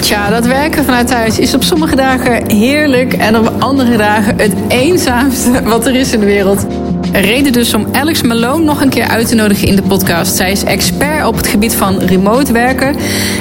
Tja, 0.00 0.30
dat 0.30 0.46
werken 0.46 0.84
vanuit 0.84 1.06
thuis 1.06 1.38
is 1.38 1.54
op 1.54 1.62
sommige 1.62 1.96
dagen 1.96 2.50
heerlijk 2.50 3.12
en 3.12 3.38
op 3.38 3.52
andere 3.58 3.96
dagen 3.96 4.38
het 4.38 4.52
eenzaamste 4.68 5.62
wat 5.62 5.86
er 5.86 5.94
is 5.94 6.12
in 6.12 6.20
de 6.20 6.26
wereld. 6.26 6.66
Reden 7.12 7.52
dus 7.52 7.74
om 7.74 7.86
Alex 7.92 8.22
Malone 8.22 8.64
nog 8.64 8.80
een 8.80 8.88
keer 8.88 9.08
uit 9.08 9.28
te 9.28 9.34
nodigen 9.34 9.68
in 9.68 9.76
de 9.76 9.82
podcast. 9.82 10.36
Zij 10.36 10.50
is 10.50 10.64
expert 10.64 11.26
op 11.26 11.36
het 11.36 11.46
gebied 11.46 11.74
van 11.74 11.98
remote 11.98 12.52
werken. 12.52 12.96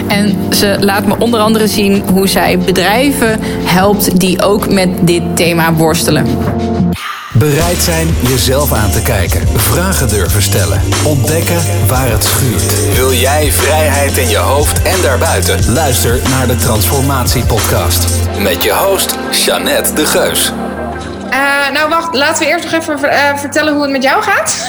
En 0.07 0.53
ze 0.53 0.77
laat 0.79 1.05
me 1.05 1.15
onder 1.19 1.39
andere 1.39 1.67
zien 1.67 2.03
hoe 2.13 2.27
zij 2.27 2.59
bedrijven 2.59 3.39
helpt 3.63 4.19
die 4.19 4.43
ook 4.43 4.69
met 4.71 4.89
dit 5.01 5.21
thema 5.35 5.73
worstelen. 5.73 6.25
Bereid 7.37 7.77
zijn 7.77 8.15
jezelf 8.21 8.73
aan 8.73 8.91
te 8.91 9.01
kijken. 9.01 9.47
Vragen 9.59 10.07
durven 10.07 10.41
stellen. 10.41 10.81
Ontdekken 11.05 11.87
waar 11.87 12.09
het 12.09 12.23
schuurt. 12.23 12.95
Wil 12.95 13.11
jij 13.11 13.51
vrijheid 13.51 14.17
in 14.17 14.29
je 14.29 14.37
hoofd 14.37 14.81
en 14.81 15.01
daarbuiten? 15.01 15.73
Luister 15.73 16.19
naar 16.29 16.47
de 16.47 16.55
Transformatie 16.55 17.45
Podcast. 17.45 18.05
Met 18.39 18.63
je 18.63 18.73
host, 18.73 19.15
Jeannette 19.31 19.93
de 19.93 20.05
Geus. 20.05 20.51
Uh, 21.31 21.69
nou, 21.73 21.89
wacht. 21.89 22.15
Laten 22.15 22.43
we 22.43 22.49
eerst 22.49 22.71
nog 22.71 22.73
even 22.73 22.99
uh, 22.99 23.37
vertellen 23.37 23.73
hoe 23.73 23.81
het 23.81 23.91
met 23.91 24.03
jou 24.03 24.23
gaat. 24.23 24.67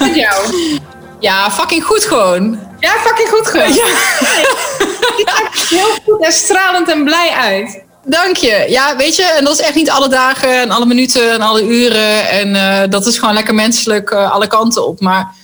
met 0.00 0.14
jou. 0.14 0.54
Ja, 1.20 1.50
fucking 1.50 1.84
goed 1.84 2.04
gewoon. 2.04 2.58
Ja, 2.78 2.90
fucking 2.90 3.28
goed 3.28 3.46
gewoon. 3.46 3.72
Ja. 3.72 3.86
heel 5.68 5.88
goed 6.04 6.24
en 6.24 6.32
stralend 6.32 6.90
en 6.90 7.04
blij 7.04 7.30
uit. 7.30 7.84
Dank 8.08 8.36
je. 8.36 8.66
Ja, 8.68 8.96
weet 8.96 9.16
je, 9.16 9.34
en 9.38 9.44
dat 9.44 9.58
is 9.58 9.64
echt 9.64 9.74
niet 9.74 9.90
alle 9.90 10.08
dagen 10.08 10.60
en 10.60 10.70
alle 10.70 10.86
minuten 10.86 11.32
en 11.32 11.40
alle 11.40 11.62
uren. 11.62 12.28
En 12.28 12.54
uh, 12.54 12.90
dat 12.90 13.06
is 13.06 13.18
gewoon 13.18 13.34
lekker 13.34 13.54
menselijk 13.54 14.10
uh, 14.10 14.32
alle 14.32 14.46
kanten 14.46 14.86
op. 14.86 15.00
Maar 15.00 15.34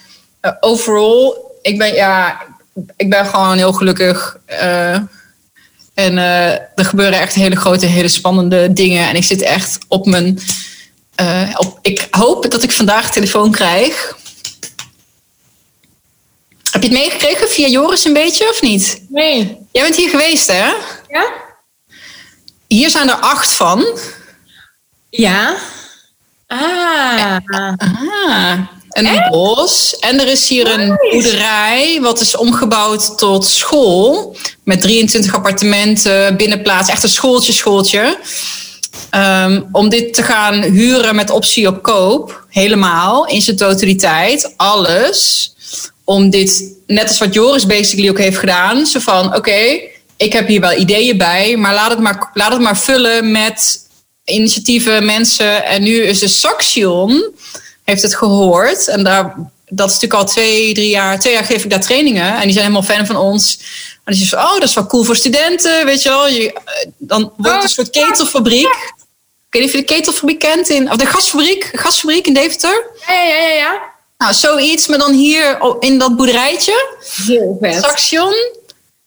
uh, 0.43 0.53
overal, 0.61 1.51
ik 1.63 1.79
ben, 1.79 1.95
ja, 1.95 2.43
ik 2.97 3.11
ben 3.11 3.27
gewoon 3.27 3.57
heel 3.57 3.73
gelukkig. 3.73 4.37
en 5.95 6.17
er 6.17 6.85
gebeuren 6.85 7.21
echt 7.21 7.35
hele 7.35 7.57
grote, 7.57 7.87
hele 7.87 8.09
spannende 8.09 8.73
dingen. 8.73 9.09
En 9.09 9.17
ik 9.17 9.25
zit 9.25 9.43
echt 9.43 9.79
op 9.89 10.07
mijn. 10.07 10.39
op, 11.57 11.79
ik 11.83 12.07
hoop 12.11 12.51
dat 12.51 12.63
ik 12.63 12.73
vandaag 12.73 13.11
telefoon 13.11 13.51
krijg. 13.51 14.17
Heb 16.71 16.83
je 16.83 16.89
het 16.89 16.99
meegekregen 16.99 17.49
via 17.49 17.69
Joris 17.69 18.05
een 18.05 18.13
beetje 18.13 18.49
of 18.49 18.63
niet? 18.63 19.05
Nee. 19.09 19.59
Jij 19.73 19.83
bent 19.83 19.97
hier 19.97 20.09
geweest, 20.09 20.47
hè? 20.47 20.73
Ja. 21.09 21.52
Hier 22.73 22.91
zijn 22.91 23.09
er 23.09 23.15
acht 23.15 23.53
van. 23.53 23.87
Ja. 25.11 25.55
Ah. 26.47 27.37
ah. 27.47 28.59
Een 28.89 29.27
bos. 29.31 29.97
En 29.99 30.21
er 30.21 30.29
is 30.29 30.49
hier 30.49 30.81
een 30.81 30.99
boerderij, 31.11 31.99
wat 32.01 32.21
is 32.21 32.37
omgebouwd 32.37 33.19
tot 33.19 33.47
school. 33.47 34.37
Met 34.65 34.81
23 34.81 35.35
appartementen, 35.35 36.37
binnenplaats. 36.37 36.89
Echt 36.89 37.03
een 37.03 37.09
schooltje, 37.09 37.53
schooltje. 37.53 38.19
Um, 39.11 39.69
om 39.73 39.89
dit 39.89 40.15
te 40.15 40.23
gaan 40.23 40.63
huren 40.63 41.15
met 41.15 41.31
optie 41.31 41.67
op 41.67 41.83
koop. 41.83 42.45
Helemaal, 42.49 43.27
in 43.27 43.43
zijn 43.43 43.57
totaliteit. 43.57 44.53
Alles. 44.57 45.51
Om 46.05 46.31
dit, 46.31 46.75
net 46.87 47.09
als 47.09 47.19
wat 47.19 47.35
Joris 47.35 47.67
basically 47.67 48.11
ook 48.11 48.19
heeft 48.19 48.39
gedaan. 48.39 48.87
Zo 48.87 49.01
van, 49.01 49.27
oké, 49.27 49.37
okay, 49.37 49.92
ik 50.23 50.33
heb 50.33 50.47
hier 50.47 50.61
wel 50.61 50.79
ideeën 50.79 51.19
bij, 51.19 51.57
maar 51.57 51.75
laat 51.75 51.91
het 51.91 51.99
maar, 51.99 52.31
laat 52.35 52.53
het 52.53 52.61
maar 52.61 52.79
vullen 52.79 53.31
met 53.31 53.87
initiatieven, 54.25 55.05
mensen. 55.05 55.65
En 55.65 55.83
nu 55.83 56.03
is 56.03 56.19
de 56.19 56.29
Saxion, 56.29 57.35
heeft 57.85 58.03
het 58.03 58.17
gehoord. 58.17 58.89
En 58.89 59.05
daar, 59.05 59.35
dat 59.69 59.89
is 59.89 59.95
natuurlijk 59.95 60.21
al 60.23 60.29
twee, 60.29 60.75
drie 60.75 60.89
jaar, 60.89 61.19
twee 61.19 61.33
jaar 61.33 61.45
geef 61.45 61.65
ik 61.65 61.71
daar 61.71 61.81
trainingen. 61.81 62.35
En 62.35 62.43
die 62.43 62.53
zijn 62.53 62.65
helemaal 62.67 62.97
fan 62.97 63.07
van 63.07 63.17
ons. 63.17 63.59
En 64.05 64.13
die 64.13 64.27
zeggen, 64.27 64.49
oh, 64.49 64.55
dat 64.55 64.69
is 64.69 64.75
wel 64.75 64.87
cool 64.87 65.05
voor 65.05 65.17
studenten, 65.17 65.85
weet 65.85 66.03
je 66.03 66.09
wel. 66.09 66.29
Je, 66.29 66.61
dan 66.99 67.33
wordt 67.37 67.55
het 67.55 67.63
een 67.63 67.69
soort 67.69 67.91
ketelfabriek. 67.91 68.93
Ik 69.49 69.61
weet 69.61 69.63
niet 69.63 69.65
of 69.65 69.81
je 69.81 69.87
de 69.87 69.95
ketelfabriek 69.95 70.39
kent, 70.39 70.69
in, 70.69 70.91
of 70.91 70.97
de 70.97 71.07
gasfabriek, 71.07 71.71
gasfabriek 71.73 72.27
in 72.27 72.35
Deventer. 72.35 72.87
Ja, 73.07 73.23
ja, 73.23 73.37
ja, 73.37 73.55
ja. 73.55 73.91
Nou, 74.19 74.35
zoiets, 74.35 74.87
maar 74.87 74.99
dan 74.99 75.13
hier 75.13 75.59
in 75.81 75.99
dat 75.99 76.17
boerderijtje. 76.17 76.97
Heel 77.27 77.57
vet. 77.61 77.85
Saxion. 77.85 78.35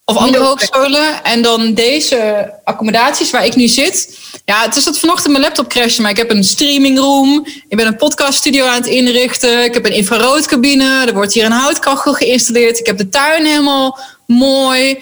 Of 0.05 0.17
andere 0.17 0.43
hogescholen. 0.43 1.23
En 1.23 1.41
dan 1.41 1.73
deze 1.73 2.51
accommodaties 2.63 3.31
waar 3.31 3.45
ik 3.45 3.55
nu 3.55 3.67
zit. 3.67 4.19
Ja, 4.45 4.61
het 4.61 4.75
is 4.75 4.83
dat 4.83 4.99
vanochtend 4.99 5.31
mijn 5.31 5.43
laptop 5.43 5.67
crashen. 5.69 6.01
Maar 6.01 6.11
ik 6.11 6.17
heb 6.17 6.29
een 6.29 6.43
streamingroom. 6.43 7.47
Ik 7.67 7.77
ben 7.77 7.87
een 7.87 7.95
podcaststudio 7.95 8.65
aan 8.65 8.75
het 8.75 8.87
inrichten. 8.87 9.63
Ik 9.63 9.73
heb 9.73 9.85
een 9.85 9.93
infraroodcabine. 9.93 11.05
Er 11.07 11.13
wordt 11.13 11.33
hier 11.33 11.45
een 11.45 11.51
houtkachel 11.51 12.13
geïnstalleerd. 12.13 12.79
Ik 12.79 12.85
heb 12.85 12.97
de 12.97 13.09
tuin 13.09 13.45
helemaal 13.45 13.99
mooi. 14.27 14.99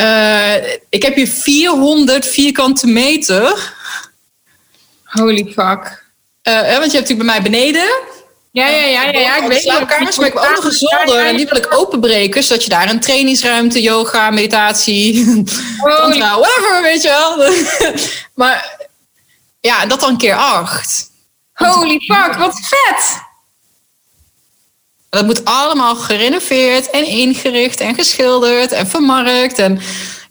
Uh, 0.00 0.54
ik 0.88 1.02
heb 1.02 1.14
hier 1.14 1.28
400 1.28 2.26
vierkante 2.26 2.86
meter. 2.86 3.74
Holy 5.04 5.44
fuck. 5.44 6.04
Uh, 6.42 6.54
want 6.54 6.90
je 6.90 6.96
hebt 6.96 7.08
natuurlijk 7.08 7.18
bij 7.18 7.26
mij 7.26 7.42
beneden. 7.42 7.88
Ja, 8.52 8.66
ja, 8.66 8.86
ja, 8.86 9.02
ja, 9.02 9.18
ja 9.20 9.36
ik 9.36 9.48
weet 9.48 9.62
slaapkamers, 9.62 10.16
maar 10.16 10.26
ik 10.26 10.32
heb 10.32 10.42
ook 10.42 10.54
nog 10.54 10.64
een 10.64 10.72
zolder 10.72 11.26
en 11.26 11.36
die 11.36 11.46
wil 11.46 11.56
ik 11.56 11.74
openbreken, 11.74 12.42
zodat 12.42 12.64
je 12.64 12.70
daar 12.70 12.90
een 12.90 13.00
trainingsruimte, 13.00 13.82
yoga, 13.82 14.30
meditatie, 14.30 15.24
tantra, 15.82 16.38
whatever, 16.38 16.82
weet 16.82 17.02
je 17.02 17.08
wel. 17.08 17.50
maar 18.46 18.88
ja, 19.60 19.86
dat 19.86 20.00
dan 20.00 20.16
keer 20.16 20.34
acht. 20.34 21.10
Holy 21.52 21.98
fuck, 21.98 22.34
wat 22.34 22.60
vet! 22.62 23.20
Dat 25.10 25.24
moet 25.24 25.44
allemaal 25.44 25.96
gerenoveerd 25.96 26.90
en 26.90 27.04
ingericht 27.06 27.80
en 27.80 27.94
geschilderd 27.94 28.72
en 28.72 28.86
vermarkt 28.86 29.58
en 29.58 29.80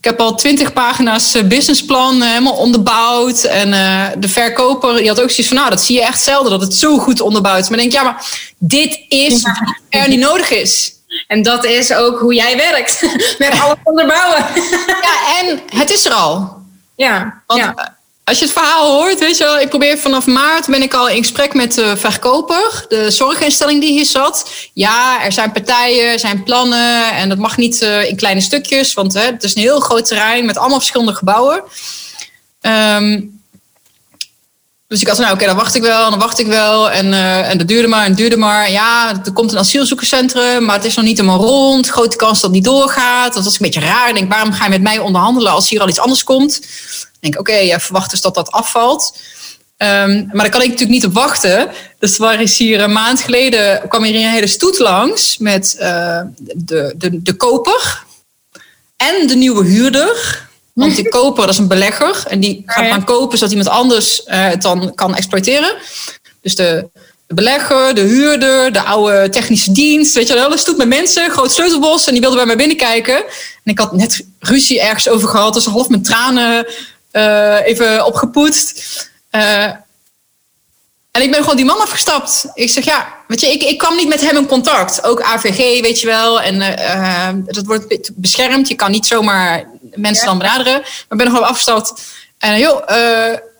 ik 0.01 0.07
heb 0.07 0.19
al 0.19 0.35
twintig 0.35 0.73
pagina's 0.73 1.33
eh, 1.33 1.43
businessplan 1.43 2.21
eh, 2.21 2.27
helemaal 2.27 2.53
onderbouwd. 2.53 3.43
En 3.43 3.67
uh, 3.67 4.07
de 4.17 4.29
verkoper 4.29 4.95
die 4.97 5.07
had 5.07 5.21
ook 5.21 5.29
zoiets 5.29 5.47
van... 5.47 5.57
nou, 5.57 5.69
dat 5.69 5.81
zie 5.81 5.95
je 5.95 6.05
echt 6.05 6.21
zelden, 6.21 6.51
dat 6.51 6.61
het 6.61 6.73
zo 6.73 6.97
goed 6.97 7.21
onderbouwd 7.21 7.59
is. 7.59 7.69
Maar 7.69 7.77
denk, 7.77 7.91
ja, 7.91 8.03
maar 8.03 8.25
dit 8.57 8.99
is 9.07 9.41
wat 9.41 9.73
er 9.89 10.07
niet 10.07 10.19
nodig 10.19 10.49
is. 10.49 10.93
En 11.27 11.41
dat 11.41 11.65
is 11.65 11.93
ook 11.93 12.19
hoe 12.19 12.33
jij 12.33 12.57
werkt. 12.57 13.01
Met 13.37 13.59
alles 13.59 13.77
onderbouwen. 13.83 14.45
ja, 15.01 15.39
en 15.39 15.61
het 15.77 15.89
is 15.89 16.05
er 16.05 16.13
al. 16.13 16.61
Ja, 16.95 17.41
Want, 17.45 17.59
ja 17.61 17.99
als 18.23 18.39
je 18.39 18.45
het 18.45 18.53
verhaal 18.53 18.91
hoort, 18.91 19.19
weet 19.19 19.37
je 19.37 19.43
wel, 19.43 19.59
ik 19.59 19.69
probeer 19.69 19.97
vanaf 19.97 20.25
maart 20.25 20.67
ben 20.67 20.81
ik 20.81 20.93
al 20.93 21.09
in 21.09 21.21
gesprek 21.21 21.53
met 21.53 21.73
de 21.73 21.97
verkoper, 21.97 22.85
de 22.87 23.11
zorginstelling 23.11 23.81
die 23.81 23.91
hier 23.91 24.05
zat. 24.05 24.49
Ja, 24.73 25.23
er 25.23 25.31
zijn 25.31 25.51
partijen, 25.51 26.11
er 26.11 26.19
zijn 26.19 26.43
plannen 26.43 27.11
en 27.11 27.29
dat 27.29 27.37
mag 27.37 27.57
niet 27.57 27.81
uh, 27.81 28.09
in 28.09 28.15
kleine 28.15 28.41
stukjes, 28.41 28.93
want 28.93 29.13
het 29.13 29.43
is 29.43 29.55
een 29.55 29.61
heel 29.61 29.79
groot 29.79 30.05
terrein 30.05 30.45
met 30.45 30.57
allemaal 30.57 30.77
verschillende 30.77 31.15
gebouwen. 31.15 31.63
Um, 32.61 33.39
dus 34.91 35.01
ik 35.01 35.07
had 35.07 35.17
nou, 35.17 35.33
oké, 35.33 35.45
dan 35.45 35.55
wacht 35.55 35.75
ik 35.75 35.81
wel, 35.81 36.09
dan 36.09 36.19
wacht 36.19 36.39
ik 36.39 36.47
wel. 36.47 36.91
En, 36.91 37.05
uh, 37.05 37.49
en 37.49 37.57
dat 37.57 37.67
duurde 37.67 37.87
maar 37.87 38.05
en 38.05 38.15
duurde 38.15 38.37
maar. 38.37 38.71
Ja, 38.71 39.21
er 39.25 39.33
komt 39.33 39.51
een 39.51 39.57
asielzoekerscentrum, 39.57 40.65
maar 40.65 40.75
het 40.75 40.85
is 40.85 40.95
nog 40.95 41.05
niet 41.05 41.17
helemaal 41.17 41.39
rond. 41.39 41.89
Grote 41.89 42.15
kans 42.15 42.33
dat 42.33 42.41
het 42.41 42.51
niet 42.51 42.63
doorgaat. 42.63 43.33
Dat 43.33 43.43
was 43.43 43.53
een 43.53 43.59
beetje 43.59 43.79
raar. 43.79 44.09
Ik 44.09 44.15
denk, 44.15 44.31
waarom 44.31 44.51
ga 44.53 44.63
je 44.63 44.69
met 44.69 44.81
mij 44.81 44.99
onderhandelen 44.99 45.51
als 45.51 45.69
hier 45.69 45.81
al 45.81 45.89
iets 45.89 45.99
anders 45.99 46.23
komt? 46.23 46.61
Denk, 47.21 47.39
oké, 47.39 47.51
okay, 47.51 47.67
jij 47.67 47.79
verwacht 47.79 48.11
dus 48.11 48.21
dat 48.21 48.35
dat 48.35 48.51
afvalt. 48.51 49.13
Um, 49.77 50.29
maar 50.31 50.41
daar 50.41 50.49
kan 50.49 50.61
ik 50.61 50.69
natuurlijk 50.69 50.99
niet 50.99 51.05
op 51.05 51.13
wachten. 51.13 51.69
Dus 51.99 52.17
waar 52.17 52.41
is 52.41 52.57
hier 52.57 52.81
een 52.81 52.91
maand 52.91 53.21
geleden 53.21 53.87
kwam 53.87 54.03
hier 54.03 54.15
een 54.15 54.31
hele 54.31 54.47
stoet 54.47 54.79
langs 54.79 55.37
met 55.37 55.75
uh, 55.79 56.21
de, 56.37 56.93
de, 56.97 57.21
de 57.21 57.33
koper 57.33 58.03
en 58.97 59.27
de 59.27 59.35
nieuwe 59.35 59.65
huurder. 59.65 60.47
Want 60.73 60.95
die 60.95 61.09
koper, 61.19 61.45
dat 61.45 61.53
is 61.53 61.59
een 61.59 61.67
belegger. 61.67 62.23
En 62.27 62.39
die 62.39 62.63
gaat 62.65 62.89
dan 62.89 63.03
kopen 63.03 63.37
zodat 63.37 63.53
iemand 63.53 63.69
anders 63.69 64.21
uh, 64.25 64.47
het 64.47 64.61
dan 64.61 64.95
kan 64.95 65.15
exploiteren. 65.15 65.75
Dus 66.41 66.55
de, 66.55 66.89
de 67.27 67.33
belegger, 67.33 67.95
de 67.95 68.01
huurder, 68.01 68.73
de 68.73 68.81
oude 68.81 69.29
technische 69.29 69.71
dienst. 69.71 70.15
Weet 70.15 70.27
je 70.27 70.33
wel, 70.33 70.51
een 70.51 70.57
stoet 70.57 70.77
met 70.77 70.87
mensen, 70.87 71.31
groot 71.31 71.51
sleutelbos. 71.51 72.07
En 72.07 72.11
die 72.11 72.21
wilden 72.21 72.37
bij 72.37 72.47
mij 72.47 72.65
binnenkijken. 72.65 73.17
En 73.63 73.71
ik 73.71 73.79
had 73.79 73.91
net 73.91 74.25
ruzie 74.39 74.81
ergens 74.81 75.09
over 75.09 75.29
gehad. 75.29 75.53
Dus 75.53 75.65
half 75.65 75.89
met 75.89 76.03
tranen 76.03 76.65
even 77.11 78.05
opgepoetst. 78.05 79.09
Uh, 79.31 79.63
en 81.11 81.21
ik 81.21 81.31
ben 81.31 81.41
gewoon 81.41 81.55
die 81.55 81.65
man 81.65 81.81
afgestapt. 81.81 82.45
Ik 82.53 82.69
zeg, 82.69 82.85
ja, 82.85 83.15
weet 83.27 83.41
je, 83.41 83.47
ik, 83.47 83.63
ik 83.63 83.77
kwam 83.77 83.95
niet 83.95 84.07
met 84.07 84.21
hem 84.21 84.37
in 84.37 84.45
contact. 84.45 85.03
Ook 85.03 85.21
AVG, 85.21 85.81
weet 85.81 85.99
je 85.99 86.07
wel. 86.07 86.41
En 86.41 86.55
uh, 86.55 87.29
dat 87.45 87.65
wordt 87.65 88.11
beschermd. 88.15 88.67
Je 88.67 88.75
kan 88.75 88.91
niet 88.91 89.05
zomaar 89.05 89.67
mensen 89.95 90.25
dan 90.25 90.37
benaderen. 90.37 90.79
Maar 90.81 91.05
ik 91.09 91.17
ben 91.17 91.27
gewoon 91.27 91.47
afgestapt. 91.47 91.93
En 92.37 92.59
joh, 92.59 92.81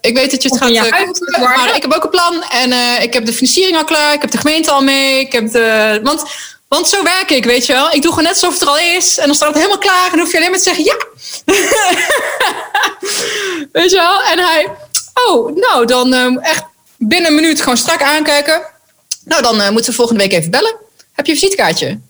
ik 0.02 0.16
weet 0.16 0.30
dat 0.30 0.42
je 0.42 0.48
het 0.48 0.58
gaat 0.58 0.90
kopen, 0.90 1.40
maar 1.40 1.76
ik 1.76 1.82
heb 1.82 1.92
ook 1.92 2.04
een 2.04 2.10
plan. 2.10 2.42
En 2.42 2.70
uh, 2.70 3.02
ik 3.02 3.12
heb 3.12 3.26
de 3.26 3.32
financiering 3.32 3.76
al 3.76 3.84
klaar. 3.84 4.14
Ik 4.14 4.20
heb 4.20 4.30
de 4.30 4.38
gemeente 4.38 4.70
al 4.70 4.82
mee. 4.82 5.20
Ik 5.20 5.32
heb 5.32 5.52
de, 5.52 6.00
want, 6.02 6.24
want 6.72 6.88
zo 6.88 7.02
werk 7.02 7.30
ik, 7.30 7.44
weet 7.44 7.66
je 7.66 7.72
wel. 7.72 7.92
Ik 7.92 8.02
doe 8.02 8.10
gewoon 8.10 8.24
net 8.24 8.32
alsof 8.32 8.52
het 8.52 8.62
er 8.62 8.68
al 8.68 8.78
is. 8.78 9.18
En 9.18 9.26
dan 9.26 9.34
staat 9.34 9.48
het 9.48 9.56
helemaal 9.56 9.78
klaar. 9.78 10.04
En 10.04 10.10
dan 10.10 10.18
hoef 10.18 10.30
je 10.30 10.36
alleen 10.36 10.50
maar 10.50 10.58
te 10.58 10.64
zeggen 10.64 10.84
ja. 10.84 10.96
weet 13.80 13.90
je 13.90 13.96
wel? 13.96 14.22
En 14.22 14.38
hij, 14.38 14.68
oh, 15.14 15.56
nou 15.56 15.86
dan 15.86 16.12
um, 16.12 16.38
echt 16.38 16.64
binnen 16.98 17.30
een 17.30 17.36
minuut 17.36 17.62
gewoon 17.62 17.76
strak 17.76 18.02
aankijken. 18.02 18.62
Nou, 19.24 19.42
dan 19.42 19.60
uh, 19.60 19.68
moeten 19.68 19.90
we 19.90 19.96
volgende 19.96 20.22
week 20.22 20.32
even 20.32 20.50
bellen. 20.50 20.76
Heb 21.12 21.26
je 21.26 21.32
een 21.32 21.38
visitekaartje? 21.38 22.00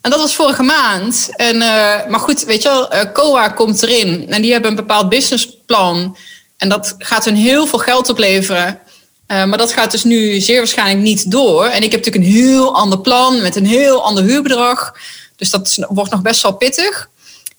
En 0.00 0.10
dat 0.10 0.20
was 0.20 0.34
vorige 0.34 0.62
maand. 0.62 1.28
En, 1.36 1.56
uh, 1.56 2.06
maar 2.06 2.20
goed, 2.20 2.44
weet 2.44 2.62
je 2.62 2.68
wel, 2.68 2.94
uh, 2.94 3.12
COA 3.12 3.48
komt 3.48 3.82
erin. 3.82 4.26
En 4.28 4.42
die 4.42 4.52
hebben 4.52 4.70
een 4.70 4.76
bepaald 4.76 5.08
businessplan. 5.08 6.16
En 6.56 6.68
dat 6.68 6.94
gaat 6.98 7.24
hun 7.24 7.36
heel 7.36 7.66
veel 7.66 7.78
geld 7.78 8.08
opleveren. 8.08 8.80
Uh, 9.30 9.44
maar 9.44 9.58
dat 9.58 9.72
gaat 9.72 9.90
dus 9.90 10.04
nu 10.04 10.40
zeer 10.40 10.56
waarschijnlijk 10.56 11.00
niet 11.00 11.30
door. 11.30 11.64
En 11.64 11.82
ik 11.82 11.92
heb 11.92 12.04
natuurlijk 12.04 12.24
een 12.24 12.42
heel 12.42 12.74
ander 12.74 13.00
plan 13.00 13.42
met 13.42 13.56
een 13.56 13.66
heel 13.66 14.04
ander 14.04 14.24
huurbedrag. 14.24 14.94
Dus 15.36 15.50
dat 15.50 15.86
wordt 15.88 16.10
nog 16.10 16.22
best 16.22 16.42
wel 16.42 16.52
pittig. 16.52 17.08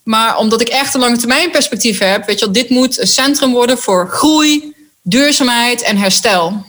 Maar 0.04 0.38
omdat 0.38 0.62
ik 0.62 0.68
echt 0.68 0.94
een 0.94 1.00
lange 1.00 1.18
termijn 1.18 1.52
perspectief 1.52 2.00
heb, 2.00 2.26
weet 2.26 2.40
je 2.40 2.46
wel, 2.46 2.54
dit 2.54 2.70
moet 2.70 3.00
een 3.00 3.08
centrum 3.08 3.52
worden 3.52 3.78
voor 3.78 4.10
groei, 4.10 4.76
duurzaamheid 5.02 5.82
en 5.82 5.98
herstel. 5.98 6.66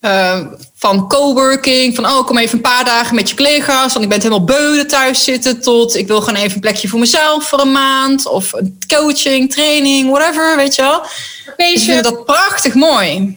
Uh, 0.00 0.40
van 0.76 1.08
coworking, 1.08 1.94
van 1.94 2.06
oh, 2.06 2.26
kom 2.26 2.38
even 2.38 2.54
een 2.54 2.60
paar 2.60 2.84
dagen 2.84 3.14
met 3.14 3.28
je 3.28 3.36
collega's, 3.36 3.92
want 3.92 4.04
ik 4.04 4.10
ben 4.10 4.20
helemaal 4.20 4.44
beu 4.44 4.84
thuis 4.84 5.24
zitten, 5.24 5.60
tot 5.60 5.96
ik 5.96 6.06
wil 6.06 6.20
gewoon 6.20 6.40
even 6.40 6.54
een 6.54 6.60
plekje 6.60 6.88
voor 6.88 6.98
mezelf 6.98 7.48
voor 7.48 7.60
een 7.60 7.72
maand, 7.72 8.26
of 8.26 8.52
coaching, 8.94 9.52
training, 9.52 10.10
whatever, 10.10 10.56
weet 10.56 10.74
je 10.74 10.82
wel. 10.82 11.02
Ik 11.56 11.78
vind 11.78 12.04
dat 12.04 12.24
prachtig 12.24 12.74
mooi. 12.74 13.36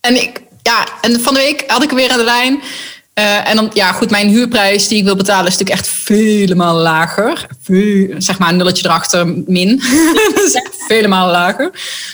En 0.00 0.22
ik, 0.22 0.40
ja, 0.62 0.86
en 1.00 1.20
van 1.20 1.34
de 1.34 1.40
week 1.40 1.64
had 1.66 1.82
ik 1.82 1.90
weer 1.90 2.10
aan 2.10 2.18
de 2.18 2.24
lijn. 2.24 2.62
Uh, 3.18 3.48
en 3.48 3.56
dan, 3.56 3.70
ja, 3.74 3.92
goed, 3.92 4.10
mijn 4.10 4.28
huurprijs 4.28 4.88
die 4.88 4.98
ik 4.98 5.04
wil 5.04 5.16
betalen 5.16 5.46
is 5.46 5.58
natuurlijk 5.58 5.78
echt 5.78 5.88
vele 5.88 6.54
malen 6.54 6.82
lager. 6.82 7.46
Veel, 7.62 8.14
zeg 8.18 8.38
maar 8.38 8.48
een 8.48 8.56
nulletje 8.56 8.84
erachter, 8.84 9.26
min. 9.26 9.82
dat 10.34 10.44
is 10.44 10.52
echt 10.52 10.74
vele 10.86 11.08
malen 11.08 11.32
lager. 11.32 11.70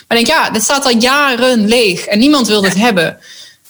Maar 0.09 0.19
ik 0.19 0.27
denk, 0.27 0.27
ja, 0.27 0.51
dit 0.51 0.63
staat 0.63 0.85
al 0.85 0.97
jaren 0.97 1.69
leeg 1.69 2.07
en 2.07 2.19
niemand 2.19 2.49
wil 2.49 2.61
dit 2.61 2.75
hebben. 2.75 3.19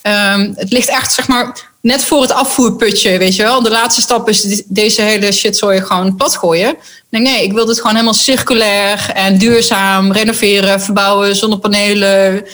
Um, 0.03 0.53
het 0.57 0.73
ligt 0.73 0.89
echt, 0.89 1.13
zeg 1.13 1.29
maar, 1.29 1.72
net 1.83 2.05
voor 2.05 2.21
het 2.21 2.33
afvoerputje, 2.33 3.19
weet 3.19 3.37
je 3.37 3.43
wel. 3.43 3.63
De 3.63 3.71
laatste 3.71 4.01
stap 4.01 4.29
is 4.29 4.63
deze 4.67 5.03
hele 5.03 5.33
shitzooi 5.33 5.81
gewoon 5.81 6.17
plat 6.17 6.37
gooien. 6.37 6.77
Denk, 7.09 7.27
nee, 7.27 7.43
ik 7.43 7.53
wil 7.53 7.67
dit 7.67 7.77
gewoon 7.77 7.93
helemaal 7.93 8.15
circulair 8.15 9.11
en 9.15 9.39
duurzaam 9.39 10.13
renoveren, 10.13 10.81
verbouwen, 10.81 11.37
zonnepanelen. 11.37 12.45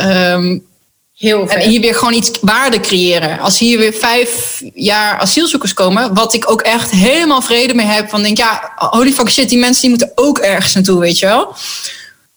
Um, 0.00 0.70
Heel 1.22 1.48
En 1.48 1.68
hier 1.68 1.80
weer 1.80 1.94
gewoon 1.94 2.14
iets 2.14 2.30
waarde 2.40 2.80
creëren. 2.80 3.38
Als 3.38 3.58
hier 3.58 3.78
weer 3.78 3.92
vijf 3.92 4.60
jaar 4.74 5.18
asielzoekers 5.18 5.74
komen, 5.74 6.14
wat 6.14 6.34
ik 6.34 6.50
ook 6.50 6.60
echt 6.60 6.90
helemaal 6.90 7.42
vrede 7.42 7.74
mee 7.74 7.86
heb. 7.86 8.08
Van 8.08 8.22
denk, 8.22 8.36
ja, 8.36 8.72
holy 8.76 9.12
fuck 9.12 9.30
shit, 9.30 9.48
die 9.48 9.58
mensen 9.58 9.80
die 9.80 9.90
moeten 9.90 10.12
ook 10.14 10.38
ergens 10.38 10.74
naartoe, 10.74 11.00
weet 11.00 11.18
je 11.18 11.26
wel. 11.26 11.54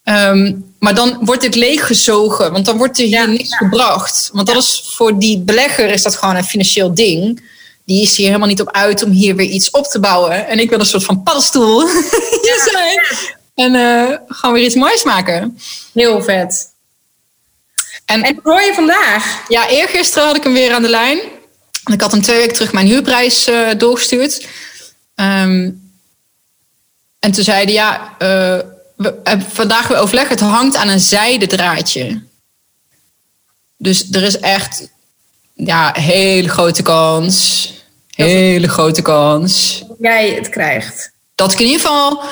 Um, 0.04 0.64
maar 0.80 0.95
dan 0.95 1.18
wordt 1.22 1.42
dit 1.42 1.56
leeggezogen, 1.56 2.51
want 2.51 2.66
dan 2.66 2.77
wordt 2.77 2.98
er 2.98 3.06
hier 3.06 3.19
ja, 3.19 3.25
niks 3.25 3.57
gebracht. 3.57 4.30
Want 4.33 4.48
dat 4.48 4.56
is 4.56 4.92
voor 4.95 5.19
die 5.19 5.39
belegger 5.39 5.89
is 5.89 6.04
dat 6.04 6.16
gewoon 6.16 6.36
een 6.36 6.44
financieel 6.44 6.94
ding. 6.94 7.54
Die 7.86 8.01
is 8.01 8.18
hier 8.18 8.25
helemaal 8.25 8.48
niet 8.48 8.62
op 8.62 8.72
uit 8.72 9.04
om 9.04 9.12
hier 9.12 9.36
weer 9.36 9.50
iets 9.50 9.72
op 9.72 9.86
te 9.86 10.00
bouwen. 10.00 10.48
En 10.48 10.60
ik 10.60 10.69
wil 10.69 10.80
een 10.80 10.86
soort 10.86 11.04
van 11.04 11.24
paddenstoel 11.24 11.88
zijn. 12.72 13.00
En 13.56 13.74
uh, 13.74 14.18
gewoon 14.27 14.56
weer 14.56 14.66
iets 14.66 14.75
moois 14.75 15.04
maken. 15.04 15.60
Heel 15.94 16.24
vet. 16.24 16.74
En, 18.06 18.24
en 18.24 18.39
hoor 18.44 18.62
je 18.62 18.74
vandaag? 18.74 19.44
Ja, 19.48 19.69
eergisteren 19.69 20.28
had 20.28 20.36
ik 20.36 20.44
hem 20.44 20.54
weer 20.54 20.74
aan 20.74 20.81
de 20.81 20.89
lijn. 20.89 21.19
Ik 21.92 22.01
had 22.01 22.12
hem 22.12 22.21
twee 22.21 22.38
weken 22.38 22.54
terug 22.54 22.74
mijn 22.74 22.88
huurprijs 22.88 23.48
uh, 23.48 23.69
doorgestuurd. 23.78 24.48
Um, 25.16 25.83
en 27.19 27.31
toen 27.31 27.44
zeiden 27.44 27.74
ja, 27.74 28.16
uh, 28.19 28.60
we 28.95 29.19
hebben 29.24 29.47
vandaag 29.51 29.88
weer 29.88 29.97
overleg. 29.97 30.30
Het 30.30 30.39
hangt 30.39 30.75
aan 30.75 30.88
een 30.88 31.00
zijden 31.00 31.47
draadje. 31.47 32.24
Dus 33.77 34.12
er 34.12 34.24
is 34.24 34.39
echt 34.39 34.88
ja, 35.53 35.94
hele 35.94 36.50
grote 36.50 36.81
kans. 36.81 37.74
Hele 38.09 38.68
grote 38.68 39.01
kans. 39.01 39.83
Dat 39.88 39.97
jij 40.00 40.30
het 40.30 40.50
krijgt. 40.50 41.12
Dat 41.36 41.51
ik 41.51 41.59
in 41.59 41.65
ieder 41.65 41.81
geval 41.81 42.24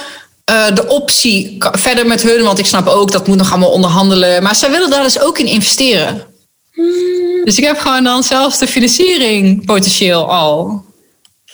uh, 0.52 0.76
de 0.76 0.88
optie 0.88 1.58
verder 1.60 2.08
met 2.08 2.22
hun, 2.22 2.44
want 2.44 2.60
ik 2.60 2.66
snap 2.66 2.88
ook 2.88 3.12
dat 3.12 3.28
moet 3.28 3.38
nog 3.38 3.52
allemaal 3.52 3.72
onderhandelen. 3.72 4.44
Maar 4.44 4.56
zij 4.56 4.72
willen 4.72 4.90
daar 4.90 5.04
dus 5.04 5.20
ook 5.20 5.38
in 5.38 5.48
investeren. 5.48 6.24
Hmm. 6.72 7.44
Dus 7.44 7.58
ik 7.58 7.64
heb 7.64 7.78
gewoon 7.78 8.04
dan 8.04 8.24
zelfs 8.24 8.60
de 8.60 8.68
financiering 8.68 9.66
potentieel 9.66 10.32
al. 10.32 10.86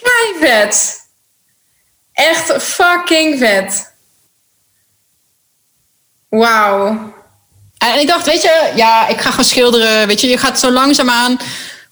Kei 0.01 0.49
vet. 0.49 0.97
Echt 2.13 2.63
fucking 2.63 3.39
vet. 3.39 3.88
Wauw. 6.29 7.13
En 7.77 7.99
ik 7.99 8.07
dacht, 8.07 8.25
weet 8.25 8.41
je, 8.41 8.71
ja, 8.75 9.07
ik 9.07 9.21
ga 9.21 9.29
gewoon 9.29 9.45
schilderen. 9.45 10.07
Weet 10.07 10.21
je, 10.21 10.27
je 10.27 10.37
gaat 10.37 10.59
zo 10.59 10.71
langzaamaan. 10.71 11.31
Ik 11.31 11.39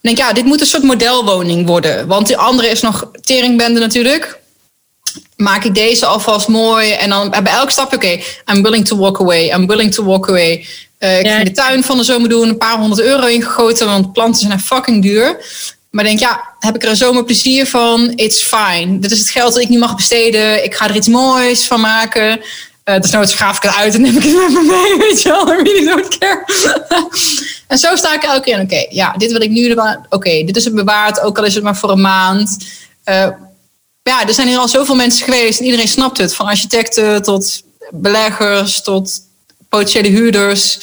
denk, 0.02 0.18
ja, 0.18 0.34
dit 0.34 0.46
moet 0.46 0.62
een 0.62 0.68
soort 0.68 0.84
modelwoning 0.84 1.68
worden. 1.68 2.08
Want 2.08 2.28
die 2.28 2.38
andere 2.38 2.70
is 2.70 2.82
nog 2.82 3.12
teringbende 3.22 3.80
natuurlijk 3.80 4.40
maak 5.38 5.64
ik 5.64 5.76
deze 5.76 6.06
alvast 6.06 6.48
mooi. 6.48 6.92
En 6.92 7.10
dan 7.10 7.30
bij 7.30 7.54
elke 7.54 7.72
stap, 7.72 7.94
oké, 7.94 8.20
I'm 8.54 8.62
willing 8.62 8.86
to 8.86 8.98
walk 8.98 9.20
away. 9.20 9.50
I'm 9.50 9.68
willing 9.68 9.94
to 9.94 10.04
walk 10.04 10.30
away. 10.30 10.68
Uh, 11.00 11.20
ik 11.20 11.26
ja. 11.26 11.36
ging 11.36 11.48
de 11.48 11.54
tuin 11.54 11.84
van 11.84 11.98
de 11.98 12.04
zomer 12.04 12.30
doen, 12.30 12.50
een 12.50 12.58
paar 12.58 12.78
honderd 12.78 13.02
euro 13.02 13.26
ingegoten, 13.26 13.88
want 13.88 14.14
planten 14.14 14.48
zijn 14.48 14.60
fucking 14.60 15.02
duur. 15.02 15.46
Maar 15.90 16.04
denk, 16.04 16.20
ja, 16.20 16.44
heb 16.60 16.76
ik 16.76 16.84
er 16.84 16.90
een 16.90 16.96
zomer 16.96 17.24
plezier 17.24 17.68
van? 17.68 18.12
It's 18.16 18.44
fine. 18.44 19.00
Dit 19.00 19.12
is 19.12 19.20
het 19.20 19.30
geld 19.30 19.54
dat 19.54 19.64
ik 19.64 19.70
niet 19.70 19.80
mag 19.80 19.96
besteden. 19.96 20.64
Ik 20.64 20.76
ga 20.76 20.90
er 20.90 20.96
iets 20.96 21.08
moois 21.08 21.64
van 21.64 21.80
maken. 21.80 22.42
Uh, 22.90 23.00
dus 23.00 23.12
nooit 23.12 23.30
schaaf 23.30 23.58
ik 23.58 23.64
het 23.64 23.76
uit 23.76 23.94
en 23.94 24.02
neem 24.06 24.18
ik 24.18 24.24
het 24.24 24.34
met 24.34 24.50
me 24.50 24.64
mee, 24.64 25.08
weet 25.08 25.22
je 25.22 25.30
wel. 25.30 25.48
I 25.48 25.64
really 25.64 25.86
don't 25.86 26.18
care. 26.18 26.44
en 27.68 27.78
zo 27.78 27.96
sta 27.96 28.14
ik 28.14 28.24
elke 28.24 28.42
keer 28.42 28.60
oké, 28.60 28.86
ja, 28.90 29.14
dit 29.18 29.32
wil 29.32 29.42
ik 29.42 29.50
nu. 29.50 29.76
Oké, 30.10 30.44
dit 30.44 30.56
is 30.56 30.66
het 30.66 30.76
bewaard, 30.76 31.22
ook 31.22 31.38
al 31.38 31.44
is 31.44 31.56
het 31.56 31.64
maar 31.64 31.78
voor 31.78 31.90
een 31.90 32.02
maand. 32.02 32.58
Uh, 33.06 33.28
ja, 34.04 34.28
er 34.28 34.34
zijn 34.34 34.48
hier 34.48 34.58
al 34.58 34.68
zoveel 34.68 34.96
mensen 34.96 35.24
geweest 35.24 35.60
en 35.60 35.66
iedereen 35.66 35.88
snapt 35.88 36.18
het. 36.18 36.36
Van 36.36 36.46
architecten 36.46 37.22
tot 37.22 37.64
beleggers 37.92 38.82
tot 38.82 39.20
potentiële 39.70 40.08
huurders. 40.08 40.80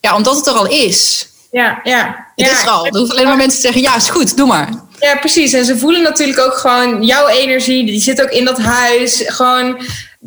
Ja, 0.00 0.16
omdat 0.16 0.36
het 0.36 0.46
er 0.46 0.52
al 0.52 0.66
is. 0.66 1.28
Ja, 1.50 1.80
ja. 1.82 2.26
Het 2.34 2.46
ja. 2.46 2.52
is 2.52 2.62
er 2.62 2.68
al. 2.68 2.86
Er 2.86 2.96
hoeven 2.96 3.14
alleen 3.14 3.28
maar 3.28 3.36
mensen 3.36 3.60
te 3.60 3.66
zeggen, 3.66 3.82
ja, 3.82 3.96
is 3.96 4.10
goed, 4.10 4.36
doe 4.36 4.46
maar. 4.46 4.68
Ja, 4.98 5.16
precies. 5.16 5.52
En 5.52 5.64
ze 5.64 5.78
voelen 5.78 6.02
natuurlijk 6.02 6.38
ook 6.38 6.56
gewoon 6.56 7.02
jouw 7.02 7.26
energie. 7.26 7.86
Die 7.86 8.00
zit 8.00 8.22
ook 8.22 8.30
in 8.30 8.44
dat 8.44 8.58
huis. 8.58 9.22
Gewoon, 9.26 9.80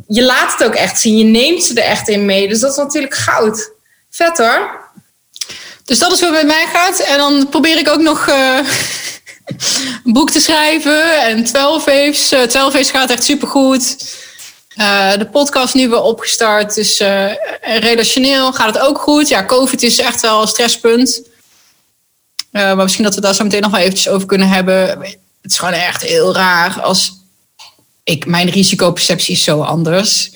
je 0.07 0.23
laat 0.23 0.51
het 0.51 0.67
ook 0.67 0.75
echt 0.75 0.99
zien. 0.99 1.17
Je 1.17 1.23
neemt 1.23 1.63
ze 1.63 1.73
er 1.73 1.89
echt 1.89 2.07
in 2.07 2.25
mee. 2.25 2.47
Dus 2.47 2.59
dat 2.59 2.71
is 2.71 2.77
natuurlijk 2.77 3.15
goud. 3.15 3.71
Vet 4.09 4.37
hoor. 4.37 4.85
Dus 5.85 5.99
dat 5.99 6.11
is 6.11 6.19
het 6.19 6.31
met 6.31 6.45
mij 6.45 6.65
gaat. 6.73 6.99
En 6.99 7.17
dan 7.17 7.49
probeer 7.49 7.77
ik 7.77 7.89
ook 7.89 8.01
nog... 8.01 8.27
Uh, 8.27 8.59
een 10.05 10.13
boek 10.13 10.29
te 10.29 10.39
schrijven. 10.39 11.25
En 11.25 11.43
12 11.43 11.85
Waves, 11.85 12.33
uh, 12.33 12.41
12 12.41 12.73
Waves 12.73 12.91
gaat 12.91 13.09
echt 13.09 13.23
supergoed. 13.23 14.15
Uh, 14.75 15.13
de 15.13 15.25
podcast 15.25 15.73
nu 15.73 15.89
weer 15.89 16.01
opgestart. 16.01 16.75
Dus 16.75 17.01
uh, 17.01 17.31
relationeel 17.61 18.53
gaat 18.53 18.73
het 18.73 18.83
ook 18.83 18.99
goed. 18.99 19.27
Ja, 19.27 19.45
COVID 19.45 19.83
is 19.83 19.99
echt 19.99 20.21
wel 20.21 20.41
een 20.41 20.47
stresspunt. 20.47 21.21
Maar 22.51 22.75
misschien 22.75 23.03
dat 23.03 23.15
we 23.15 23.21
daar 23.21 23.35
zo 23.35 23.43
meteen 23.43 23.61
nog 23.61 23.71
wel 23.71 23.79
eventjes 23.79 24.09
over 24.09 24.27
kunnen 24.27 24.49
hebben. 24.49 24.87
Het 25.41 25.51
is 25.51 25.57
gewoon 25.57 25.73
echt 25.73 26.01
heel 26.01 26.33
raar 26.33 26.81
als 26.81 27.16
ik, 28.07 28.25
mijn 28.25 28.49
risicoperceptie 28.49 29.33
is 29.33 29.43
zo 29.43 29.61
anders. 29.61 30.31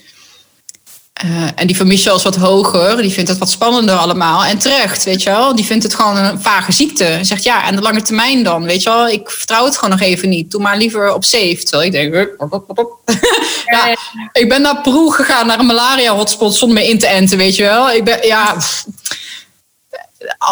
Uh, 1.25 1.47
en 1.55 1.67
die 1.67 1.77
van 1.77 1.87
Michel 1.87 2.15
is 2.15 2.23
wat 2.23 2.35
hoger. 2.35 3.01
Die 3.01 3.11
vindt 3.11 3.29
het 3.29 3.39
wat 3.39 3.49
spannender 3.49 3.95
allemaal. 3.95 4.43
En 4.43 4.57
terecht, 4.57 5.03
weet 5.03 5.23
je 5.23 5.29
wel. 5.29 5.55
Die 5.55 5.65
vindt 5.65 5.83
het 5.83 5.95
gewoon 5.95 6.17
een 6.17 6.41
vage 6.41 6.71
ziekte. 6.71 7.19
Zegt 7.21 7.43
ja, 7.43 7.67
en 7.67 7.75
de 7.75 7.81
lange 7.81 8.01
termijn 8.01 8.43
dan, 8.43 8.63
weet 8.63 8.83
je 8.83 8.89
wel. 8.89 9.07
Ik 9.07 9.29
vertrouw 9.29 9.65
het 9.65 9.75
gewoon 9.75 9.89
nog 9.89 10.01
even 10.01 10.29
niet. 10.29 10.51
Doe 10.51 10.61
maar 10.61 10.77
liever 10.77 11.13
op 11.13 11.23
safe. 11.23 11.63
Terwijl 11.63 11.83
ik 11.83 11.91
denk... 11.91 12.13
ja, 13.75 13.95
ik 14.31 14.49
ben 14.49 14.61
naar 14.61 14.81
Peru 14.81 15.11
gegaan, 15.11 15.47
naar 15.47 15.59
een 15.59 15.65
malaria 15.65 16.15
hotspot... 16.15 16.55
zonder 16.55 16.77
me 16.77 16.89
in 16.89 16.99
te 16.99 17.07
enten, 17.07 17.37
weet 17.37 17.55
je 17.55 17.63
wel. 17.63 17.91
Ik 17.91 18.03
ben, 18.03 18.27
ja... 18.27 18.57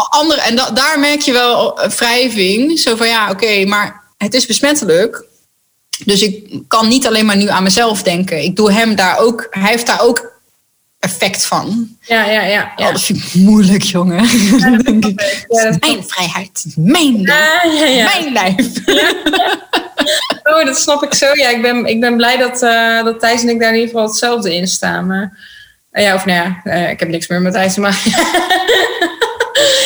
Andere, 0.09 0.41
en 0.41 0.55
da, 0.55 0.71
daar 0.71 0.99
merk 0.99 1.21
je 1.21 1.31
wel 1.31 1.79
wrijving. 1.97 2.79
Zo 2.79 2.95
van 2.95 3.07
ja, 3.07 3.23
oké, 3.23 3.31
okay, 3.31 3.63
maar 3.63 4.03
het 4.17 4.33
is 4.33 4.45
besmettelijk. 4.45 5.27
Dus 6.05 6.21
ik 6.21 6.61
kan 6.67 6.87
niet 6.87 7.07
alleen 7.07 7.25
maar 7.25 7.37
nu 7.37 7.47
aan 7.47 7.63
mezelf 7.63 8.03
denken. 8.03 8.43
Ik 8.43 8.55
doe 8.55 8.71
hem 8.71 8.95
daar 8.95 9.17
ook... 9.17 9.47
Hij 9.49 9.69
heeft 9.69 9.85
daar 9.85 10.01
ook 10.01 10.31
effect 10.99 11.45
van. 11.45 11.97
Ja, 12.01 12.25
ja, 12.25 12.41
ja. 12.41 12.71
ja. 12.75 12.87
Oh, 12.87 12.91
dat 12.91 13.01
vind 13.01 13.19
ik 13.23 13.33
moeilijk, 13.33 13.83
jongen. 13.83 14.25
Ja, 14.57 14.69
dat 14.69 14.85
denk 14.85 15.05
ik. 15.05 15.45
Ja, 15.47 15.63
dat 15.63 15.79
mijn 15.79 16.03
vrijheid, 16.07 16.65
mijn 16.75 17.21
lijf. 17.21 17.79
Ja, 17.79 17.85
ja, 17.85 18.03
mijn 18.03 18.33
lijf. 18.33 18.67
Oh, 20.43 20.65
dat 20.65 20.77
snap 20.77 21.03
ik 21.03 21.13
zo. 21.13 21.25
Ja, 21.33 21.49
ik 21.49 21.61
ben, 21.61 21.85
ik 21.85 21.99
ben 21.99 22.15
blij 22.15 22.37
dat, 22.37 22.61
uh, 22.63 23.03
dat 23.03 23.19
Thijs 23.19 23.41
en 23.41 23.49
ik 23.49 23.59
daar 23.59 23.69
in 23.69 23.75
ieder 23.75 23.89
geval 23.89 24.07
hetzelfde 24.07 24.55
in 24.55 24.67
staan. 24.67 25.07
Maar, 25.07 25.37
uh, 25.91 26.03
ja, 26.03 26.15
of 26.15 26.25
nou 26.25 26.39
ja, 26.39 26.61
uh, 26.63 26.89
ik 26.89 26.99
heb 26.99 27.09
niks 27.09 27.27
meer 27.27 27.41
met 27.41 27.53
Thijs 27.53 27.73
te 27.73 27.79
maken. 27.79 28.11